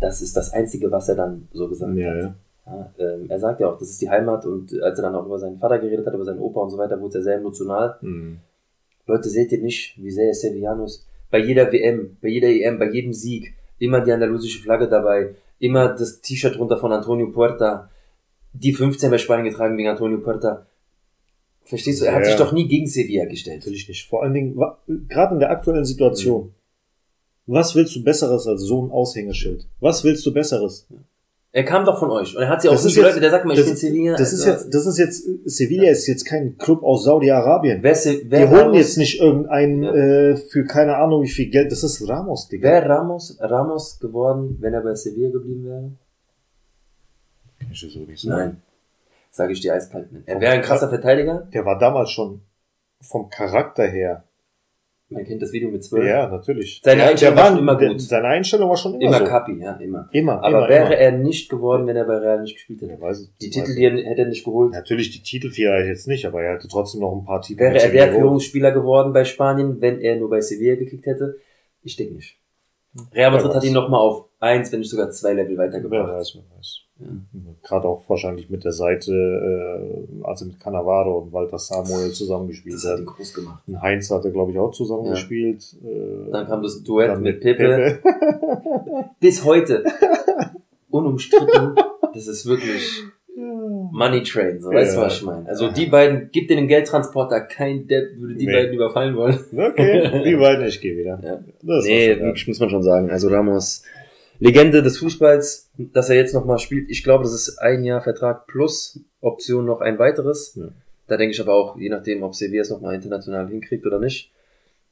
das 0.00 0.20
ist 0.22 0.36
das 0.36 0.52
Einzige, 0.52 0.90
was 0.90 1.08
er 1.08 1.16
dann 1.16 1.48
so 1.52 1.68
gesagt 1.68 1.94
Ja, 1.96 2.10
hat. 2.10 2.16
ja. 2.18 2.34
Ja, 2.64 2.92
ähm, 2.98 3.26
er 3.28 3.40
sagt 3.40 3.58
ja 3.60 3.68
auch, 3.68 3.78
das 3.78 3.90
ist 3.90 4.00
die 4.00 4.08
Heimat 4.08 4.46
und 4.46 4.72
als 4.82 4.96
er 4.98 5.02
dann 5.02 5.16
auch 5.16 5.26
über 5.26 5.38
seinen 5.38 5.58
Vater 5.58 5.80
geredet 5.80 6.06
hat, 6.06 6.14
über 6.14 6.24
seinen 6.24 6.38
Opa 6.38 6.60
und 6.60 6.70
so 6.70 6.78
weiter, 6.78 7.00
wurde 7.00 7.18
er 7.18 7.22
sehr 7.22 7.36
emotional. 7.38 7.96
Mhm. 8.00 8.38
Leute, 9.06 9.28
seht 9.28 9.50
ihr 9.50 9.60
nicht, 9.60 10.00
wie 10.00 10.12
sehr 10.12 10.32
Sevillanos 10.32 11.04
bei 11.32 11.38
jeder 11.38 11.72
WM, 11.72 12.18
bei 12.20 12.28
jeder 12.28 12.48
EM, 12.48 12.78
bei 12.78 12.90
jedem 12.90 13.12
Sieg, 13.12 13.54
immer 13.78 14.00
die 14.02 14.12
andalusische 14.12 14.60
Flagge 14.62 14.86
dabei, 14.88 15.34
immer 15.58 15.88
das 15.88 16.20
T-Shirt 16.20 16.58
runter 16.58 16.76
von 16.76 16.92
Antonio 16.92 17.30
Puerta, 17.30 17.90
die 18.52 18.72
15 18.74 19.10
bei 19.10 19.18
Spanien 19.18 19.46
getragen 19.50 19.76
wegen 19.76 19.88
Antonio 19.88 20.18
Puerta. 20.18 20.66
Verstehst 21.64 22.00
du? 22.02 22.04
Er 22.04 22.14
hat 22.14 22.22
Ja. 22.22 22.28
sich 22.28 22.36
doch 22.36 22.52
nie 22.52 22.68
gegen 22.68 22.86
Sevilla 22.86 23.24
gestellt. 23.24 23.60
Natürlich 23.60 23.88
nicht. 23.88 24.06
Vor 24.08 24.22
allen 24.22 24.34
Dingen, 24.34 24.60
gerade 25.08 25.34
in 25.34 25.40
der 25.40 25.50
aktuellen 25.50 25.84
Situation. 25.84 26.44
Mhm. 26.44 26.52
Was 27.46 27.74
willst 27.74 27.96
du 27.96 28.04
Besseres 28.04 28.46
als 28.46 28.62
so 28.62 28.84
ein 28.84 28.90
Aushängeschild? 28.90 29.66
Was 29.80 30.04
willst 30.04 30.24
du 30.26 30.32
Besseres? 30.32 30.86
Er 31.54 31.64
kam 31.64 31.84
doch 31.84 31.98
von 31.98 32.10
euch 32.10 32.34
und 32.34 32.42
er 32.42 32.48
hat 32.48 32.62
sie 32.62 32.68
auch 32.70 32.72
Das 32.72 32.84
nie 32.84 32.90
ist 32.90 32.96
jetzt- 32.96 33.04
Leute, 33.08 33.20
der 33.20 33.30
sagt 33.30 33.44
mal, 33.44 33.52
ich 33.52 33.58
das- 33.58 33.66
bin 33.68 33.76
Sevilla. 33.76 34.16
Das 34.16 34.32
ist 34.32 34.46
also, 34.46 34.64
jetzt, 34.64 34.74
das 34.74 34.86
ist 34.86 34.98
jetzt, 34.98 35.24
Sevilla 35.44 35.90
ist 35.90 36.06
jetzt 36.06 36.24
kein 36.24 36.56
Club 36.56 36.82
aus 36.82 37.04
Saudi-Arabien. 37.04 37.82
wer, 37.82 37.94
Se- 37.94 38.24
Die 38.24 38.30
wer, 38.30 38.48
holen 38.48 38.60
Ramos, 38.60 38.76
jetzt 38.78 38.96
nicht 38.96 39.20
irgendeinen 39.20 39.82
Ja. 39.82 39.92
äh, 39.92 40.36
für 40.36 40.64
keine 40.64 40.96
Ahnung 40.96 41.22
wie 41.22 41.28
viel 41.28 41.50
Geld. 41.50 41.70
Das 41.70 41.82
ist 41.84 42.08
Ramos, 42.08 42.48
Digga. 42.48 42.70
wäre 42.70 42.88
Ramos, 42.88 43.36
Ramos 43.38 43.98
geworden, 44.00 44.56
wenn 44.60 44.72
er 44.72 44.80
bei 44.80 44.94
Sevilla 44.94 45.30
geblieben 45.30 45.64
wäre? 45.66 45.90
Ich 47.70 47.80
so 47.80 47.98
nicht 48.00 48.24
Nein. 48.24 48.62
Sage 49.30 49.52
ich 49.52 49.60
dir 49.60 49.74
eiskalt. 49.74 50.08
Er 50.26 50.40
wäre 50.40 50.52
ein 50.52 50.62
krasser 50.62 50.88
Verteidiger. 50.88 51.48
Der 51.52 51.64
war 51.64 51.78
damals 51.78 52.10
schon 52.10 52.40
vom 53.00 53.28
Charakter 53.30 53.84
her. 53.84 54.24
Man 55.12 55.24
kennt 55.24 55.42
das 55.42 55.52
Video 55.52 55.70
mit 55.70 55.84
zwölf. 55.84 56.06
Ja, 56.06 56.28
natürlich. 56.28 56.80
Seine 56.82 57.02
der, 57.02 57.10
Einstellung 57.10 57.36
war 57.36 57.48
schon 57.48 57.58
immer 57.58 57.78
gut. 57.78 58.00
Seine 58.00 58.26
Einstellung 58.28 58.68
war 58.68 58.76
schon 58.76 58.94
immer, 58.94 59.16
Immer 59.16 59.18
so. 59.18 59.24
Kapi, 59.24 59.58
ja, 59.60 59.72
immer. 59.74 60.08
Immer, 60.12 60.42
Aber 60.42 60.48
immer, 60.48 60.68
wäre 60.68 60.86
immer. 60.86 60.96
er 60.96 61.12
nicht 61.12 61.48
geworden, 61.48 61.86
wenn 61.86 61.96
er 61.96 62.04
bei 62.04 62.16
Real 62.16 62.40
nicht 62.40 62.54
gespielt 62.54 62.82
hätte. 62.82 62.92
Ja, 62.92 63.00
weiß 63.00 63.22
ich, 63.22 63.28
Die 63.40 63.50
Titel, 63.50 63.74
die 63.74 63.84
er 63.84 63.92
hätte 63.92 64.22
er 64.22 64.28
nicht 64.28 64.44
geholt. 64.44 64.72
Natürlich 64.72 65.10
die 65.10 65.22
Titel 65.22 65.50
vielleicht 65.50 65.88
jetzt 65.88 66.08
nicht, 66.08 66.24
aber 66.26 66.42
er 66.42 66.54
hatte 66.54 66.68
trotzdem 66.68 67.00
noch 67.00 67.12
ein 67.12 67.24
paar 67.24 67.40
Titel. 67.42 67.60
Wäre 67.60 67.78
er 67.80 67.90
der 67.90 68.06
geholt. 68.06 68.20
Führungsspieler 68.20 68.72
geworden 68.72 69.12
bei 69.12 69.24
Spanien, 69.24 69.80
wenn 69.80 70.00
er 70.00 70.16
nur 70.16 70.30
bei 70.30 70.40
Sevilla 70.40 70.76
gekickt 70.76 71.06
hätte? 71.06 71.36
Ich 71.82 71.96
denke 71.96 72.14
nicht. 72.14 72.38
Real 73.14 73.30
Madrid 73.30 73.50
Wer 73.50 73.56
hat 73.56 73.64
ihn 73.64 73.72
nochmal 73.72 74.00
auf 74.00 74.26
eins, 74.42 74.70
wenn 74.72 74.80
nicht 74.80 74.90
sogar 74.90 75.10
zwei 75.10 75.32
Level 75.32 75.56
Wer 75.56 75.66
weitergebracht. 75.68 76.12
weiß, 76.12 76.34
wer 76.36 76.58
weiß. 76.58 76.78
Ja. 77.00 77.06
Gerade 77.62 77.88
auch 77.88 78.02
wahrscheinlich 78.08 78.48
mit 78.50 78.64
der 78.64 78.72
Seite, 78.72 79.12
äh, 79.12 80.24
als 80.24 80.42
er 80.42 80.48
mit 80.48 80.60
Cannavaro 80.60 81.18
und 81.18 81.32
Walter 81.32 81.58
Samuel 81.58 82.12
zusammengespielt 82.12 82.74
Das 82.76 82.86
hat 82.86 82.98
ihn 83.00 83.06
groß 83.06 83.34
gemacht. 83.34 83.62
Und 83.66 83.80
Heinz 83.80 84.10
hatte, 84.10 84.30
glaube 84.30 84.52
ich, 84.52 84.58
auch 84.58 84.70
zusammengespielt. 84.72 85.64
Äh, 85.84 86.30
Dann 86.30 86.46
kam 86.46 86.62
das 86.62 86.82
Duett 86.82 87.08
dann 87.10 87.22
mit 87.22 87.40
Pepe. 87.40 87.98
Bis 89.20 89.44
heute. 89.44 89.84
Unumstritten. 90.90 91.74
Das 92.14 92.26
ist 92.26 92.46
wirklich 92.46 93.02
Money 93.34 94.22
Train, 94.22 94.60
so 94.60 94.70
weißt 94.70 94.94
du, 94.94 95.00
Ja. 95.00 95.06
was 95.06 95.16
ich 95.16 95.22
meine. 95.24 95.48
Also 95.48 95.70
die 95.70 95.86
beiden, 95.86 96.28
gib 96.32 96.48
denen 96.48 96.60
einen 96.60 96.68
Geldtransporter, 96.68 97.40
kein 97.40 97.86
Depp 97.86 98.18
würde 98.18 98.34
die 98.34 98.46
Nee. 98.46 98.52
beiden 98.52 98.74
überfallen 98.74 99.16
wollen. 99.16 99.38
Okay, 99.56 100.22
die 100.24 100.36
beiden, 100.36 100.64
ich 100.66 100.80
gehe 100.80 100.96
wieder. 100.96 101.18
Ja. 101.24 101.40
Das 101.62 101.84
nee, 101.86 102.08
wirklich 102.20 102.46
muss 102.48 102.60
man 102.60 102.68
schon 102.70 102.82
sagen. 102.82 103.10
Also 103.10 103.28
Ramos, 103.28 103.82
Legende 104.42 104.82
des 104.82 104.98
Fußballs, 104.98 105.70
dass 105.78 106.10
er 106.10 106.16
jetzt 106.16 106.34
nochmal 106.34 106.58
spielt. 106.58 106.90
Ich 106.90 107.04
glaube, 107.04 107.22
das 107.22 107.32
ist 107.32 107.58
ein 107.58 107.84
Jahr 107.84 108.00
Vertrag 108.00 108.48
plus 108.48 108.98
Option 109.20 109.64
noch 109.64 109.80
ein 109.80 110.00
weiteres. 110.00 110.56
Ja. 110.56 110.68
Da 111.06 111.16
denke 111.16 111.32
ich 111.32 111.40
aber 111.40 111.54
auch, 111.54 111.78
je 111.78 111.88
nachdem, 111.88 112.24
ob 112.24 112.34
Sevilla 112.34 112.62
es 112.62 112.70
nochmal 112.70 112.96
international 112.96 113.48
hinkriegt 113.48 113.86
oder 113.86 114.00
nicht, 114.00 114.32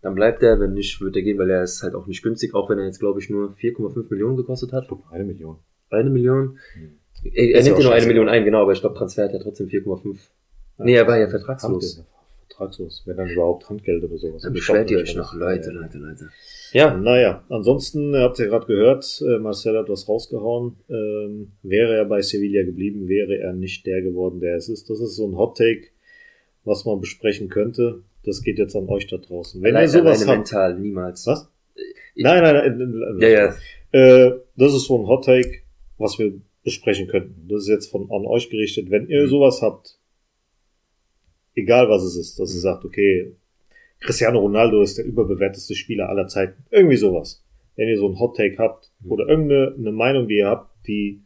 dann 0.02 0.14
bleibt 0.14 0.44
er. 0.44 0.60
Wenn 0.60 0.74
nicht, 0.74 1.00
wird 1.00 1.16
er 1.16 1.22
gehen, 1.22 1.36
weil 1.36 1.50
er 1.50 1.64
ist 1.64 1.82
halt 1.82 1.96
auch 1.96 2.06
nicht 2.06 2.22
günstig, 2.22 2.54
auch 2.54 2.70
wenn 2.70 2.78
er 2.78 2.84
jetzt, 2.84 3.00
glaube 3.00 3.18
ich, 3.18 3.28
nur 3.28 3.56
4,5 3.60 4.06
Millionen 4.10 4.36
gekostet 4.36 4.72
hat. 4.72 4.86
ja. 4.88 4.96
Eine 5.10 5.24
Million. 5.24 5.56
Eine 5.90 6.10
Million. 6.10 6.58
Hm. 6.74 6.98
Er, 7.24 7.54
er 7.56 7.62
nimmt 7.64 7.78
ja 7.78 7.78
ja 7.78 7.82
nur 7.82 7.92
eine. 7.92 8.06
Million 8.06 8.28
ein, 8.28 8.44
genau, 8.44 8.62
aber 8.62 8.72
ich 8.72 8.80
glaube, 8.80 8.96
Transfer 8.96 9.24
hat 9.24 9.32
er 9.32 9.40
trotzdem 9.40 9.66
4,5. 9.66 10.16
Nee, 10.78 10.94
er 10.94 11.08
war 11.08 11.18
ja 11.18 11.28
vertragslos. 11.28 12.04
Vertragslos. 12.60 13.02
Wenn 13.06 13.16
dann 13.16 13.30
überhaupt 13.30 13.68
Handgeld 13.68 14.04
oder 14.04 14.18
sowas. 14.18 14.42
Dann 14.42 14.52
beschwert 14.52 14.90
ihr 14.90 14.98
euch 14.98 15.16
noch, 15.16 15.34
Leute, 15.34 15.70
Ja. 15.72 15.80
Leute, 15.80 15.98
Leute. 15.98 16.28
Ja, 16.72 16.94
Naja, 16.96 17.44
ansonsten, 17.48 18.12
ihr 18.14 18.20
habt 18.20 18.38
ja 18.38 18.46
gerade 18.46 18.66
gehört, 18.66 19.22
äh, 19.26 19.38
Marcel 19.38 19.76
hat 19.78 19.88
was 19.88 20.08
rausgehauen. 20.08 20.76
Ähm, 20.88 21.52
wäre 21.62 21.94
er 21.96 22.04
bei 22.04 22.20
Sevilla 22.22 22.62
geblieben, 22.62 23.08
wäre 23.08 23.38
er 23.38 23.52
nicht 23.54 23.86
der 23.86 24.02
geworden, 24.02 24.40
der 24.40 24.56
es 24.56 24.68
ist. 24.68 24.88
Das 24.90 25.00
ist 25.00 25.16
so 25.16 25.26
ein 25.26 25.36
Hot 25.36 25.56
Take, 25.56 25.88
was 26.64 26.84
man 26.84 27.00
besprechen 27.00 27.48
könnte. 27.48 28.02
Das 28.24 28.42
geht 28.42 28.58
jetzt 28.58 28.76
an 28.76 28.88
euch 28.88 29.06
da 29.06 29.16
draußen. 29.16 29.62
Wenn 29.62 29.74
alleine, 29.74 29.86
ihr 29.86 29.98
sowas 29.98 30.26
habt. 30.26 30.36
mental, 30.38 30.78
niemals. 30.78 31.26
Was? 31.26 31.48
Ich- 32.14 32.22
Nein, 32.24 32.42
nein, 32.42 32.78
nein. 32.78 33.18
Ja, 33.20 33.28
ja. 33.28 33.54
Äh, 33.92 34.32
das 34.56 34.74
ist 34.74 34.84
so 34.84 34.98
ein 35.00 35.06
Hot 35.06 35.24
Take, 35.24 35.60
was 35.98 36.18
wir 36.18 36.34
besprechen 36.62 37.08
könnten. 37.08 37.48
Das 37.48 37.62
ist 37.62 37.68
jetzt 37.68 37.90
von 37.90 38.02
an 38.10 38.26
euch 38.26 38.50
gerichtet. 38.50 38.90
Wenn 38.90 39.08
ihr 39.08 39.26
sowas 39.28 39.62
habt, 39.62 39.96
egal 41.60 41.88
was 41.88 42.02
es 42.02 42.16
ist, 42.16 42.38
dass 42.38 42.54
ihr 42.54 42.60
sagt, 42.60 42.84
okay, 42.84 43.32
Cristiano 44.00 44.38
Ronaldo 44.40 44.82
ist 44.82 44.98
der 44.98 45.04
überbewerteste 45.04 45.74
Spieler 45.74 46.08
aller 46.08 46.26
Zeiten. 46.26 46.64
Irgendwie 46.70 46.96
sowas. 46.96 47.42
Wenn 47.76 47.88
ihr 47.88 47.98
so 47.98 48.08
ein 48.08 48.18
Hot 48.18 48.36
Take 48.36 48.56
habt 48.58 48.90
oder 49.08 49.28
irgendeine 49.28 49.74
eine 49.78 49.92
Meinung, 49.92 50.26
die 50.28 50.36
ihr 50.38 50.46
habt, 50.48 50.70
die 50.86 51.20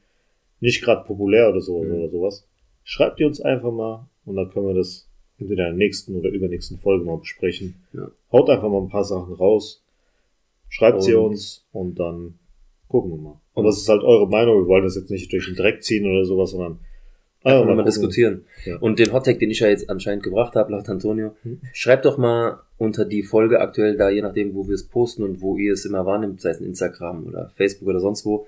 nicht 0.60 0.82
gerade 0.82 1.04
populär 1.06 1.48
oder 1.50 1.60
so 1.60 1.82
Mhm. 1.82 1.92
oder 1.94 2.08
sowas, 2.08 2.46
schreibt 2.84 3.20
ihr 3.20 3.26
uns 3.26 3.40
einfach 3.40 3.72
mal 3.72 4.06
und 4.24 4.36
dann 4.36 4.50
können 4.50 4.66
wir 4.68 4.74
das 4.74 5.08
entweder 5.38 5.68
in 5.68 5.76
der 5.78 5.86
nächsten 5.86 6.14
oder 6.16 6.30
übernächsten 6.30 6.76
Folge 6.78 7.04
mal 7.04 7.18
besprechen. 7.18 7.74
Ja. 7.92 8.10
Haut 8.32 8.48
einfach 8.50 8.68
mal 8.68 8.80
ein 8.82 8.88
paar 8.88 9.04
Sachen 9.04 9.34
raus, 9.34 9.82
schreibt 10.68 11.02
sie 11.02 11.14
Und- 11.14 11.30
uns 11.30 11.64
und 11.72 11.98
dann 11.98 12.34
gucken 12.88 13.10
wir 13.12 13.18
mal. 13.18 13.40
Und 13.54 13.64
das 13.64 13.78
ist 13.78 13.88
halt 13.88 14.02
eure 14.02 14.28
Meinung. 14.28 14.62
Wir 14.62 14.66
wollen 14.68 14.84
das 14.84 14.96
jetzt 14.96 15.10
nicht 15.10 15.32
durch 15.32 15.46
den 15.46 15.56
Dreck 15.56 15.82
ziehen 15.82 16.06
oder 16.10 16.24
sowas, 16.24 16.50
sondern 16.50 16.78
Einfach 17.44 17.64
mal 17.66 17.70
gucken. 17.76 17.84
diskutieren. 17.86 18.44
Ja. 18.64 18.76
Und 18.78 18.98
den 18.98 19.12
Hottag, 19.12 19.38
den 19.38 19.50
ich 19.50 19.60
ja 19.60 19.68
jetzt 19.68 19.90
anscheinend 19.90 20.22
gebracht 20.22 20.54
habe, 20.56 20.72
laut 20.72 20.88
Antonio, 20.88 21.36
Hm. 21.42 21.60
schreibt 21.72 22.04
doch 22.06 22.16
mal 22.18 22.60
unter 22.78 23.04
die 23.04 23.22
Folge 23.22 23.60
aktuell 23.60 23.96
da, 23.96 24.08
je 24.10 24.22
nachdem, 24.22 24.54
wo 24.54 24.66
wir 24.66 24.74
es 24.74 24.84
posten 24.88 25.22
und 25.22 25.40
wo 25.42 25.56
ihr 25.56 25.72
es 25.74 25.84
immer 25.84 26.06
wahrnimmt, 26.06 26.40
sei 26.40 26.50
es 26.50 26.60
in 26.60 26.66
Instagram 26.66 27.26
oder 27.26 27.52
Facebook 27.56 27.88
oder 27.88 28.00
sonst 28.00 28.24
wo. 28.24 28.46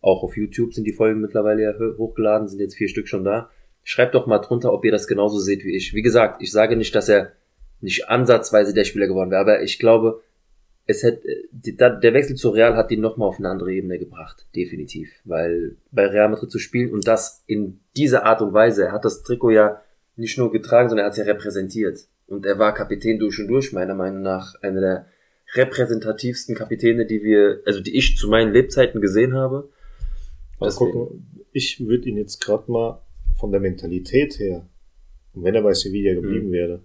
Auch 0.00 0.22
auf 0.22 0.36
YouTube 0.36 0.72
sind 0.72 0.84
die 0.86 0.92
Folgen 0.92 1.20
mittlerweile 1.20 1.62
ja 1.62 1.72
ho- 1.78 1.98
hochgeladen, 1.98 2.48
sind 2.48 2.60
jetzt 2.60 2.76
vier 2.76 2.88
Stück 2.88 3.06
schon 3.08 3.24
da. 3.24 3.50
Schreibt 3.84 4.14
doch 4.14 4.26
mal 4.26 4.38
drunter, 4.38 4.72
ob 4.72 4.84
ihr 4.84 4.92
das 4.92 5.06
genauso 5.08 5.38
seht 5.38 5.64
wie 5.64 5.74
ich. 5.76 5.92
Wie 5.94 6.02
gesagt, 6.02 6.40
ich 6.42 6.52
sage 6.52 6.76
nicht, 6.76 6.94
dass 6.94 7.08
er 7.08 7.32
nicht 7.80 8.08
ansatzweise 8.08 8.72
der 8.74 8.84
Spieler 8.84 9.06
geworden 9.08 9.30
wäre, 9.30 9.40
aber 9.40 9.62
ich 9.62 9.78
glaube, 9.78 10.20
es 10.90 11.04
die, 11.50 11.76
da, 11.76 11.90
der 11.90 12.14
Wechsel 12.14 12.36
zu 12.36 12.50
Real 12.50 12.76
hat 12.76 12.90
ihn 12.90 13.00
nochmal 13.00 13.28
auf 13.28 13.38
eine 13.38 13.48
andere 13.48 13.72
Ebene 13.72 13.98
gebracht, 13.98 14.46
definitiv. 14.54 15.10
Weil 15.24 15.76
bei 15.90 16.06
Real 16.06 16.28
Madrid 16.28 16.50
zu 16.50 16.58
spielen 16.58 16.92
und 16.92 17.06
das 17.06 17.42
in 17.46 17.80
dieser 17.96 18.24
Art 18.24 18.42
und 18.42 18.52
Weise, 18.52 18.84
er 18.84 18.92
hat 18.92 19.04
das 19.04 19.22
Trikot 19.22 19.50
ja 19.50 19.82
nicht 20.16 20.38
nur 20.38 20.52
getragen, 20.52 20.88
sondern 20.88 21.04
er 21.04 21.06
hat 21.06 21.12
es 21.12 21.18
ja 21.18 21.24
repräsentiert. 21.24 22.06
Und 22.26 22.46
er 22.46 22.58
war 22.58 22.74
Kapitän 22.74 23.18
durch 23.18 23.38
und 23.40 23.48
durch, 23.48 23.72
meiner 23.72 23.94
Meinung 23.94 24.22
nach 24.22 24.54
einer 24.62 24.80
der 24.80 25.06
repräsentativsten 25.54 26.54
Kapitäne, 26.54 27.06
die 27.06 27.22
wir, 27.22 27.60
also 27.66 27.80
die 27.80 27.96
ich 27.96 28.16
zu 28.16 28.28
meinen 28.28 28.52
Lebzeiten 28.52 29.00
gesehen 29.00 29.34
habe. 29.34 29.68
Mal 30.60 30.70
gucken, 30.72 31.26
ich 31.52 31.84
würde 31.86 32.08
ihn 32.08 32.16
jetzt 32.16 32.40
gerade 32.40 32.70
mal 32.70 33.02
von 33.38 33.50
der 33.50 33.60
Mentalität 33.60 34.38
her, 34.38 34.66
und 35.32 35.44
wenn 35.44 35.54
er 35.54 35.62
bei 35.62 35.72
Sevilla 35.72 36.14
geblieben 36.14 36.48
Mhm. 36.48 36.52
wäre, 36.52 36.80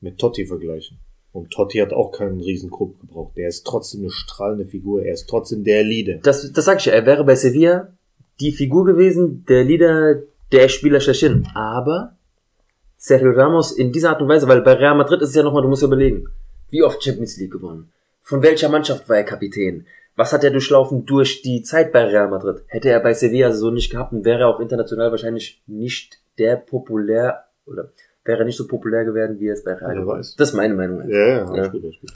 mit 0.00 0.18
Totti 0.18 0.46
vergleichen. 0.46 0.98
Und 1.36 1.50
Totti 1.50 1.78
hat 1.78 1.92
auch 1.92 2.12
keinen 2.12 2.40
riesen 2.40 2.70
gebraucht. 2.70 3.36
Der 3.36 3.48
ist 3.48 3.66
trotzdem 3.66 4.00
eine 4.00 4.10
strahlende 4.10 4.64
Figur. 4.64 5.02
Er 5.02 5.12
ist 5.12 5.28
trotzdem 5.28 5.64
der 5.64 5.84
Leader. 5.84 6.18
Das, 6.22 6.50
das 6.50 6.64
sag 6.64 6.78
ich 6.78 6.86
ja, 6.86 6.94
er 6.94 7.04
wäre 7.04 7.24
bei 7.24 7.34
Sevilla 7.34 7.92
die 8.40 8.52
Figur 8.52 8.86
gewesen, 8.86 9.44
der 9.46 9.64
Leader, 9.64 10.22
der 10.50 10.68
Spieler 10.68 10.98
schlechthin. 11.00 11.46
Aber 11.54 12.16
Sergio 12.96 13.32
Ramos 13.32 13.72
in 13.72 13.92
dieser 13.92 14.10
Art 14.10 14.22
und 14.22 14.28
Weise, 14.28 14.48
weil 14.48 14.62
bei 14.62 14.72
Real 14.72 14.96
Madrid 14.96 15.20
ist 15.20 15.30
es 15.30 15.34
ja 15.34 15.42
nochmal, 15.42 15.62
du 15.62 15.68
musst 15.68 15.82
überlegen, 15.82 16.26
wie 16.70 16.82
oft 16.82 17.04
Champions 17.04 17.36
League 17.36 17.52
gewonnen? 17.52 17.92
Von 18.22 18.42
welcher 18.42 18.70
Mannschaft 18.70 19.06
war 19.08 19.18
er 19.18 19.24
Kapitän? 19.24 19.86
Was 20.16 20.32
hat 20.32 20.42
er 20.42 20.50
durchlaufen 20.50 21.04
durch 21.04 21.42
die 21.42 21.62
Zeit 21.62 21.92
bei 21.92 22.04
Real 22.04 22.28
Madrid? 22.28 22.62
Hätte 22.68 22.88
er 22.88 23.00
bei 23.00 23.12
Sevilla 23.12 23.52
so 23.52 23.70
nicht 23.70 23.90
gehabt 23.90 24.12
und 24.12 24.24
wäre 24.24 24.40
er 24.40 24.48
auch 24.48 24.60
international 24.60 25.10
wahrscheinlich 25.10 25.62
nicht 25.66 26.18
der 26.38 26.56
populär 26.56 27.44
oder 27.66 27.90
wäre 28.26 28.44
nicht 28.44 28.56
so 28.56 28.66
populär 28.66 29.04
geworden, 29.04 29.38
wie 29.40 29.48
es 29.48 29.64
bei 29.64 29.74
Real 29.74 29.96
Wer 29.96 30.06
weiß. 30.06 30.36
Das 30.36 30.50
ist 30.50 30.54
meine 30.54 30.74
Meinung. 30.74 31.08
Ja, 31.08 31.18
ja, 31.26 31.54
Ja. 31.54 31.66
gut, 31.68 31.82
gut. 31.82 32.12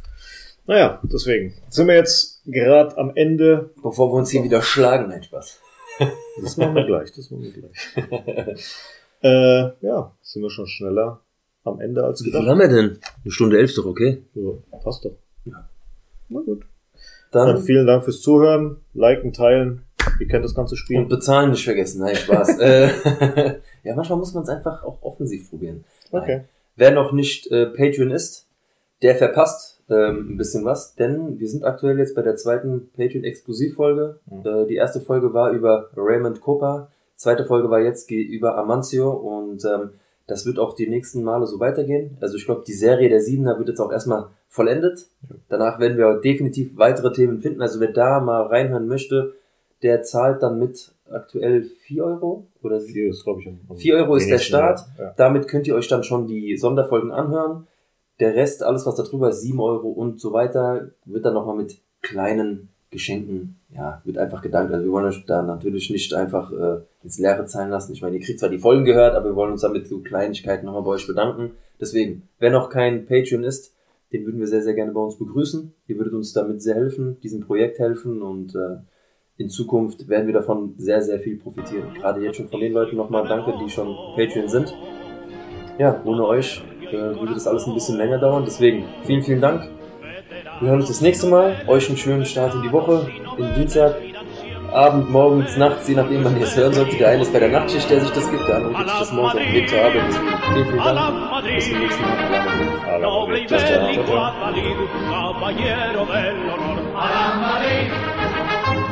Naja, 0.66 1.00
deswegen 1.02 1.54
sind 1.68 1.88
wir 1.88 1.94
jetzt 1.96 2.42
gerade 2.44 2.96
am 2.98 3.12
Ende. 3.14 3.70
Bevor 3.82 4.12
wir 4.12 4.18
uns 4.18 4.30
hier 4.30 4.44
wieder 4.44 4.62
schlagen, 4.62 5.08
nein, 5.08 5.22
Spaß. 5.22 5.60
Das 6.42 6.56
machen 6.56 6.74
wir 6.74 6.86
gleich, 6.86 7.12
das 7.12 7.30
machen 7.30 7.42
wir 7.44 7.52
gleich. 7.52 8.64
äh, 9.22 9.86
ja, 9.86 10.14
sind 10.22 10.42
wir 10.42 10.50
schon 10.50 10.66
schneller 10.66 11.20
am 11.64 11.80
Ende 11.80 12.04
als 12.04 12.20
Wie 12.20 12.24
viel 12.24 12.32
gedacht. 12.32 12.48
haben 12.48 12.58
wir 12.58 12.68
denn? 12.68 12.98
Eine 13.22 13.30
Stunde 13.32 13.58
elf 13.58 13.74
doch 13.74 13.84
okay. 13.86 14.22
So, 14.34 14.62
passt 14.82 15.04
doch. 15.04 15.16
Ja. 15.44 15.68
Na 16.28 16.40
gut. 16.40 16.64
Dann 17.32 17.48
Dann 17.48 17.62
vielen 17.62 17.86
Dank 17.86 18.04
fürs 18.04 18.20
Zuhören, 18.22 18.78
liken, 18.94 19.32
teilen. 19.32 19.82
Ihr 20.18 20.26
kennt 20.28 20.44
das 20.44 20.54
ganze 20.54 20.76
Spiel. 20.76 20.98
Und 20.98 21.08
bezahlen 21.08 21.50
nicht 21.50 21.64
vergessen, 21.64 22.00
nein, 22.00 22.16
Spaß. 22.16 22.58
äh, 22.60 22.88
ja, 23.84 23.94
manchmal 23.94 24.18
muss 24.18 24.32
man 24.34 24.42
es 24.42 24.48
einfach 24.48 24.82
auch 24.84 25.02
offensiv 25.02 25.50
probieren. 25.50 25.84
Nein. 26.10 26.22
Okay. 26.22 26.40
Wer 26.76 26.92
noch 26.92 27.12
nicht 27.12 27.50
äh, 27.50 27.66
Patreon 27.66 28.10
ist, 28.10 28.46
der 29.02 29.16
verpasst 29.16 29.82
ähm, 29.88 30.32
ein 30.32 30.36
bisschen 30.36 30.64
was, 30.64 30.94
denn 30.94 31.38
wir 31.38 31.48
sind 31.48 31.64
aktuell 31.64 31.98
jetzt 31.98 32.14
bei 32.14 32.22
der 32.22 32.36
zweiten 32.36 32.90
Patreon-Exklusivfolge. 32.96 34.20
Mhm. 34.30 34.46
Äh, 34.46 34.66
die 34.66 34.76
erste 34.76 35.00
Folge 35.00 35.34
war 35.34 35.50
über 35.50 35.90
Raymond 35.96 36.40
Copa, 36.40 36.90
zweite 37.16 37.44
Folge 37.44 37.70
war 37.70 37.80
jetzt 37.80 38.10
über 38.10 38.56
Amancio 38.56 39.10
und 39.10 39.64
ähm, 39.64 39.90
das 40.26 40.46
wird 40.46 40.58
auch 40.58 40.74
die 40.74 40.88
nächsten 40.88 41.24
Male 41.24 41.46
so 41.46 41.58
weitergehen. 41.58 42.16
Also 42.20 42.36
ich 42.36 42.46
glaube, 42.46 42.62
die 42.66 42.72
Serie 42.72 43.08
der 43.08 43.20
Siebener 43.20 43.58
wird 43.58 43.68
jetzt 43.68 43.80
auch 43.80 43.90
erstmal 43.90 44.28
vollendet. 44.48 45.06
Danach 45.48 45.80
werden 45.80 45.98
wir 45.98 46.20
definitiv 46.20 46.76
weitere 46.76 47.12
Themen 47.12 47.40
finden. 47.40 47.60
Also 47.60 47.80
wer 47.80 47.92
da 47.92 48.20
mal 48.20 48.42
reinhören 48.42 48.86
möchte, 48.86 49.34
der 49.82 50.02
zahlt 50.02 50.42
dann 50.42 50.58
mit 50.58 50.92
aktuell 51.10 51.62
4 51.62 52.04
Euro 52.04 52.46
oder 52.62 52.80
Vier 52.80 53.10
ist, 53.10 53.24
glaube 53.24 53.40
ich, 53.40 53.48
am, 53.48 53.60
am 53.68 53.76
4 53.76 53.96
Euro 53.96 54.16
ist 54.16 54.28
der 54.28 54.38
Start. 54.38 54.80
Ja. 54.98 55.14
Damit 55.16 55.48
könnt 55.48 55.66
ihr 55.66 55.74
euch 55.74 55.88
dann 55.88 56.04
schon 56.04 56.26
die 56.26 56.56
Sonderfolgen 56.56 57.12
anhören. 57.12 57.66
Der 58.18 58.34
Rest, 58.34 58.62
alles 58.62 58.86
was 58.86 58.96
da 58.96 59.02
drüber 59.02 59.30
ist, 59.30 59.40
7 59.40 59.58
Euro 59.60 59.88
und 59.88 60.20
so 60.20 60.32
weiter, 60.32 60.90
wird 61.04 61.24
dann 61.24 61.34
nochmal 61.34 61.56
mit 61.56 61.78
kleinen 62.02 62.68
Geschenken, 62.90 63.56
ja, 63.74 64.02
wird 64.04 64.18
einfach 64.18 64.42
gedankt. 64.42 64.72
Also 64.72 64.84
wir 64.84 64.92
wollen 64.92 65.06
euch 65.06 65.24
da 65.24 65.42
natürlich 65.42 65.90
nicht 65.90 66.12
einfach 66.12 66.52
äh, 66.52 66.80
ins 67.04 67.18
Leere 67.18 67.46
zahlen 67.46 67.70
lassen. 67.70 67.92
Ich 67.92 68.02
meine, 68.02 68.16
ihr 68.16 68.22
kriegt 68.22 68.40
zwar 68.40 68.48
die 68.48 68.58
Folgen 68.58 68.84
gehört, 68.84 69.14
aber 69.14 69.26
wir 69.26 69.36
wollen 69.36 69.52
uns 69.52 69.62
damit 69.62 69.86
so 69.86 70.00
Kleinigkeiten 70.00 70.66
nochmal 70.66 70.82
bei 70.82 70.90
euch 70.90 71.06
bedanken. 71.06 71.52
Deswegen, 71.80 72.28
wer 72.40 72.50
noch 72.50 72.68
kein 72.68 73.06
Patreon 73.06 73.44
ist, 73.44 73.74
den 74.12 74.26
würden 74.26 74.40
wir 74.40 74.48
sehr, 74.48 74.62
sehr 74.62 74.74
gerne 74.74 74.92
bei 74.92 75.00
uns 75.00 75.16
begrüßen. 75.16 75.72
Ihr 75.86 75.96
würdet 75.98 76.14
uns 76.14 76.32
damit 76.32 76.62
sehr 76.62 76.74
helfen, 76.74 77.20
diesem 77.20 77.40
Projekt 77.40 77.78
helfen 77.78 78.22
und 78.22 78.56
äh, 78.56 78.78
in 79.40 79.48
Zukunft 79.48 80.06
werden 80.08 80.26
wir 80.26 80.34
davon 80.34 80.74
sehr, 80.76 81.00
sehr 81.00 81.18
viel 81.18 81.36
profitieren. 81.36 81.94
Gerade 81.94 82.20
jetzt 82.20 82.36
schon 82.36 82.48
von 82.48 82.60
den 82.60 82.74
Leuten 82.74 82.96
nochmal 82.96 83.26
danke, 83.26 83.54
die 83.64 83.70
schon 83.70 83.96
Patreon 84.14 84.48
sind. 84.48 84.74
Ja, 85.78 85.98
ohne 86.04 86.26
euch 86.26 86.62
äh, 86.82 86.92
würde 86.92 87.32
das 87.32 87.46
alles 87.46 87.66
ein 87.66 87.72
bisschen 87.72 87.96
länger 87.96 88.18
dauern. 88.18 88.42
Deswegen 88.44 88.84
vielen, 89.04 89.22
vielen 89.22 89.40
Dank. 89.40 89.66
Wir 90.60 90.68
hören 90.68 90.80
uns 90.80 90.88
das 90.88 91.00
nächste 91.00 91.26
Mal. 91.26 91.56
Euch 91.68 91.88
einen 91.88 91.96
schönen 91.96 92.26
Start 92.26 92.54
in 92.54 92.60
die 92.62 92.70
Woche, 92.70 93.08
in 93.38 93.54
Dienstag, 93.54 93.94
Abend, 94.72 95.10
morgens, 95.10 95.56
nachts, 95.56 95.88
je 95.88 95.94
nachdem, 95.94 96.22
wann 96.22 96.36
ihr 96.36 96.44
es 96.44 96.54
hören 96.56 96.74
solltet. 96.74 97.00
Der 97.00 97.08
eine 97.08 97.22
ist 97.22 97.32
bei 97.32 97.40
der 97.40 97.48
Nachtschicht, 97.48 97.90
der 97.90 98.00
sich 98.02 98.10
das 98.10 98.30
gibt, 98.30 98.46
der 98.46 98.56
andere 98.56 98.74
gibt 98.74 98.88
sich 98.90 98.98
das 98.98 99.12
morgens 99.12 99.34
auf 99.34 99.40
dem 99.40 99.54
Weg 99.54 99.68
zur 99.68 99.78
Arbeit. 99.78 100.02
Deswegen 100.06 100.28
vielen, 100.52 100.66
vielen 100.66 100.84
Dank. 100.84 101.54
Bis 101.54 101.68
zum 101.68 101.78
nächsten 101.78 102.02
Mal. 102.02 102.16
Ciao, 103.48 103.60
ciao. 107.80 107.99